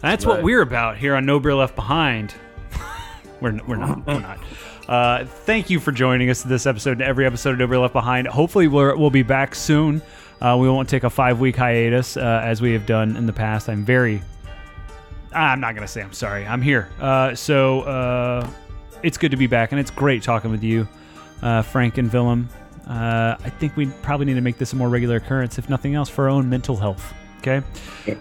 That's 0.00 0.24
what 0.26 0.42
we're 0.42 0.60
about 0.62 0.96
here 0.98 1.14
on 1.14 1.24
No 1.26 1.40
Beer 1.40 1.54
Left 1.54 1.74
Behind. 1.74 2.34
we're 3.40 3.58
we're 3.66 3.76
not 3.76 4.06
we're 4.06 4.20
not. 4.20 4.38
Uh, 4.88 5.24
thank 5.24 5.70
you 5.70 5.80
for 5.80 5.92
joining 5.92 6.28
us 6.28 6.42
this 6.42 6.66
episode 6.66 6.92
and 6.92 7.02
every 7.02 7.24
episode 7.24 7.52
of 7.52 7.58
No 7.58 7.66
Beer 7.66 7.78
Left 7.78 7.94
Behind. 7.94 8.26
Hopefully 8.26 8.68
we're, 8.68 8.94
we'll 8.96 9.08
be 9.10 9.22
back 9.22 9.54
soon. 9.54 10.02
Uh, 10.40 10.56
we 10.58 10.68
won't 10.68 10.88
take 10.88 11.04
a 11.04 11.10
five 11.10 11.40
week 11.40 11.56
hiatus 11.56 12.16
uh, 12.16 12.40
as 12.44 12.60
we 12.60 12.72
have 12.72 12.86
done 12.86 13.16
in 13.16 13.26
the 13.26 13.32
past. 13.32 13.68
I'm 13.68 13.84
very 13.84 14.22
I'm 15.34 15.60
not 15.60 15.74
gonna 15.74 15.88
say 15.88 16.02
I'm 16.02 16.12
sorry. 16.12 16.46
I'm 16.46 16.62
here. 16.62 16.88
Uh, 17.00 17.34
so 17.34 17.80
uh, 17.82 18.48
it's 19.02 19.18
good 19.18 19.32
to 19.32 19.36
be 19.36 19.46
back, 19.46 19.72
and 19.72 19.80
it's 19.80 19.90
great 19.90 20.22
talking 20.22 20.50
with 20.50 20.62
you, 20.62 20.88
uh, 21.42 21.62
Frank 21.62 21.98
and 21.98 22.12
Willem. 22.12 22.48
Uh, 22.86 23.36
I 23.42 23.50
think 23.50 23.76
we 23.76 23.86
probably 24.02 24.26
need 24.26 24.34
to 24.34 24.40
make 24.40 24.58
this 24.58 24.72
a 24.72 24.76
more 24.76 24.88
regular 24.88 25.16
occurrence, 25.16 25.58
if 25.58 25.68
nothing 25.68 25.94
else, 25.94 26.08
for 26.08 26.24
our 26.24 26.28
own 26.30 26.48
mental 26.48 26.76
health. 26.76 27.12
Okay. 27.38 27.62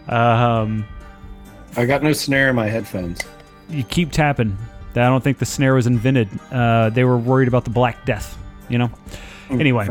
Um, 0.07 0.85
I 1.75 1.85
got 1.85 2.03
no 2.03 2.13
snare 2.13 2.49
in 2.49 2.55
my 2.55 2.67
headphones. 2.67 3.21
you 3.69 3.83
keep 3.83 4.11
tapping. 4.11 4.57
I 4.91 5.07
don't 5.07 5.23
think 5.23 5.39
the 5.39 5.45
snare 5.45 5.73
was 5.73 5.87
invented. 5.87 6.29
Uh, 6.51 6.89
they 6.89 7.03
were 7.03 7.17
worried 7.17 7.47
about 7.47 7.63
the 7.63 7.71
Black 7.71 8.05
Death. 8.05 8.37
You 8.69 8.77
know. 8.77 8.91
Anyway. 9.49 9.87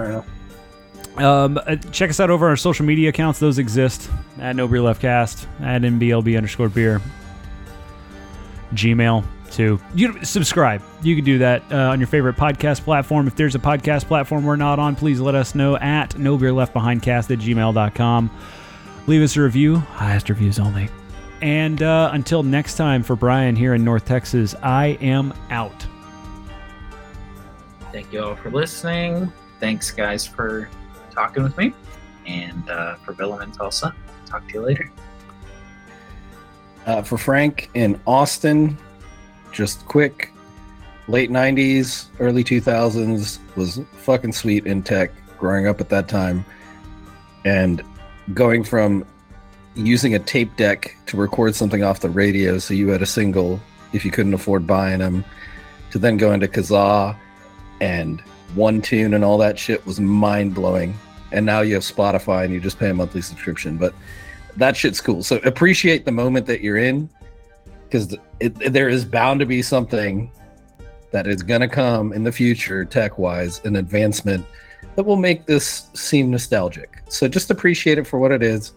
Um, 1.16 1.58
uh, 1.66 1.76
check 1.76 2.10
us 2.10 2.20
out 2.20 2.30
over 2.30 2.48
our 2.48 2.56
social 2.56 2.86
media 2.86 3.10
accounts. 3.10 3.38
Those 3.38 3.58
exist 3.58 4.10
at 4.38 4.56
No 4.56 4.66
Beer 4.66 4.80
Left 4.80 5.00
Cast, 5.00 5.46
at 5.60 5.82
NBLB 5.82 6.36
underscore 6.36 6.68
beer. 6.68 7.00
Gmail 8.72 9.24
too. 9.50 9.78
You 9.94 10.24
subscribe. 10.24 10.82
You 11.02 11.14
can 11.14 11.24
do 11.24 11.38
that 11.38 11.62
uh, 11.70 11.90
on 11.90 12.00
your 12.00 12.06
favorite 12.06 12.36
podcast 12.36 12.82
platform. 12.82 13.26
If 13.26 13.36
there's 13.36 13.54
a 13.54 13.58
podcast 13.58 14.06
platform 14.06 14.44
we're 14.44 14.56
not 14.56 14.78
on, 14.78 14.96
please 14.96 15.20
let 15.20 15.34
us 15.34 15.54
know 15.54 15.76
at 15.76 16.18
No 16.18 16.38
Beer 16.38 16.52
Left 16.52 16.72
Behind 16.72 17.02
Cast 17.02 17.30
at 17.30 17.38
gmail.com. 17.38 18.30
Leave 19.06 19.22
us 19.22 19.36
a 19.36 19.42
review. 19.42 19.76
Highest 19.76 20.28
reviews 20.28 20.58
only. 20.58 20.88
And 21.42 21.82
uh, 21.82 22.10
until 22.12 22.42
next 22.42 22.76
time, 22.76 23.02
for 23.02 23.16
Brian 23.16 23.56
here 23.56 23.74
in 23.74 23.84
North 23.84 24.04
Texas, 24.04 24.54
I 24.62 24.98
am 25.00 25.34
out. 25.50 25.86
Thank 27.90 28.12
you 28.12 28.22
all 28.22 28.36
for 28.36 28.50
listening. 28.50 29.30
Thanks, 29.60 29.90
guys, 29.90 30.26
for 30.26 30.68
talking 31.12 31.42
with 31.42 31.56
me. 31.56 31.72
And 32.26 32.68
uh, 32.68 32.96
for 32.96 33.12
Willem 33.12 33.40
and 33.40 33.54
Tulsa, 33.54 33.94
talk 34.26 34.46
to 34.48 34.54
you 34.54 34.62
later. 34.62 34.90
Uh, 36.86 37.02
for 37.02 37.18
Frank 37.18 37.70
in 37.74 38.00
Austin, 38.06 38.76
just 39.52 39.84
quick, 39.86 40.32
late 41.08 41.30
90s, 41.30 42.06
early 42.18 42.42
2000s 42.42 43.38
was 43.56 43.80
fucking 43.98 44.32
sweet 44.32 44.66
in 44.66 44.82
tech 44.82 45.10
growing 45.38 45.66
up 45.66 45.80
at 45.80 45.88
that 45.90 46.08
time. 46.08 46.44
And 47.44 47.82
going 48.34 48.64
from 48.64 49.04
using 49.74 50.14
a 50.14 50.18
tape 50.18 50.54
deck 50.56 50.96
to 51.06 51.16
record 51.16 51.54
something 51.54 51.82
off 51.82 52.00
the 52.00 52.10
radio 52.10 52.58
so 52.58 52.74
you 52.74 52.88
had 52.88 53.02
a 53.02 53.06
single 53.06 53.60
if 53.92 54.04
you 54.04 54.10
couldn't 54.10 54.34
afford 54.34 54.66
buying 54.66 54.98
them, 54.98 55.24
to 55.90 55.98
then 55.98 56.16
going 56.16 56.40
to 56.40 56.48
Kazaa 56.48 57.16
and 57.80 58.22
one 58.54 58.82
tune 58.82 59.14
and 59.14 59.24
all 59.24 59.38
that 59.38 59.58
shit 59.58 59.84
was 59.86 60.00
mind 60.00 60.54
blowing. 60.54 60.94
And 61.32 61.46
now 61.46 61.60
you 61.60 61.74
have 61.74 61.82
Spotify 61.82 62.44
and 62.44 62.52
you 62.52 62.60
just 62.60 62.78
pay 62.78 62.90
a 62.90 62.94
monthly 62.94 63.22
subscription. 63.22 63.78
But 63.78 63.94
that 64.56 64.76
shit's 64.76 65.00
cool. 65.00 65.22
So 65.22 65.36
appreciate 65.44 66.04
the 66.04 66.12
moment 66.12 66.46
that 66.46 66.60
you're 66.60 66.76
in 66.76 67.08
because 67.84 68.16
there 68.38 68.88
is 68.88 69.04
bound 69.04 69.40
to 69.40 69.46
be 69.46 69.62
something 69.62 70.30
that 71.10 71.26
is 71.26 71.42
going 71.42 71.60
to 71.60 71.68
come 71.68 72.12
in 72.12 72.24
the 72.24 72.32
future, 72.32 72.84
tech 72.84 73.18
wise, 73.18 73.62
an 73.64 73.76
advancement 73.76 74.44
that 74.96 75.04
will 75.04 75.16
make 75.16 75.46
this 75.46 75.90
seem 75.94 76.30
nostalgic. 76.30 77.02
So 77.08 77.28
just 77.28 77.50
appreciate 77.50 77.98
it 77.98 78.06
for 78.06 78.18
what 78.18 78.32
it 78.32 78.42
is. 78.42 78.72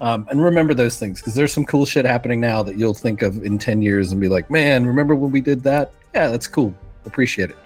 Um, 0.00 0.26
and 0.30 0.42
remember 0.42 0.74
those 0.74 0.98
things 0.98 1.20
because 1.20 1.34
there's 1.34 1.52
some 1.52 1.64
cool 1.64 1.84
shit 1.84 2.04
happening 2.04 2.40
now 2.40 2.62
that 2.62 2.78
you'll 2.78 2.94
think 2.94 3.22
of 3.22 3.44
in 3.44 3.58
10 3.58 3.82
years 3.82 4.12
and 4.12 4.20
be 4.20 4.28
like, 4.28 4.50
man, 4.50 4.86
remember 4.86 5.14
when 5.14 5.30
we 5.30 5.40
did 5.40 5.62
that? 5.64 5.92
Yeah, 6.14 6.28
that's 6.28 6.48
cool. 6.48 6.74
Appreciate 7.04 7.50
it. 7.50 7.56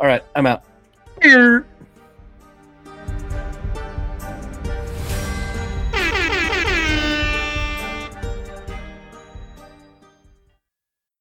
All 0.00 0.06
right, 0.06 0.22
I'm 0.34 0.46
out. 0.46 0.64
Here. 1.22 1.66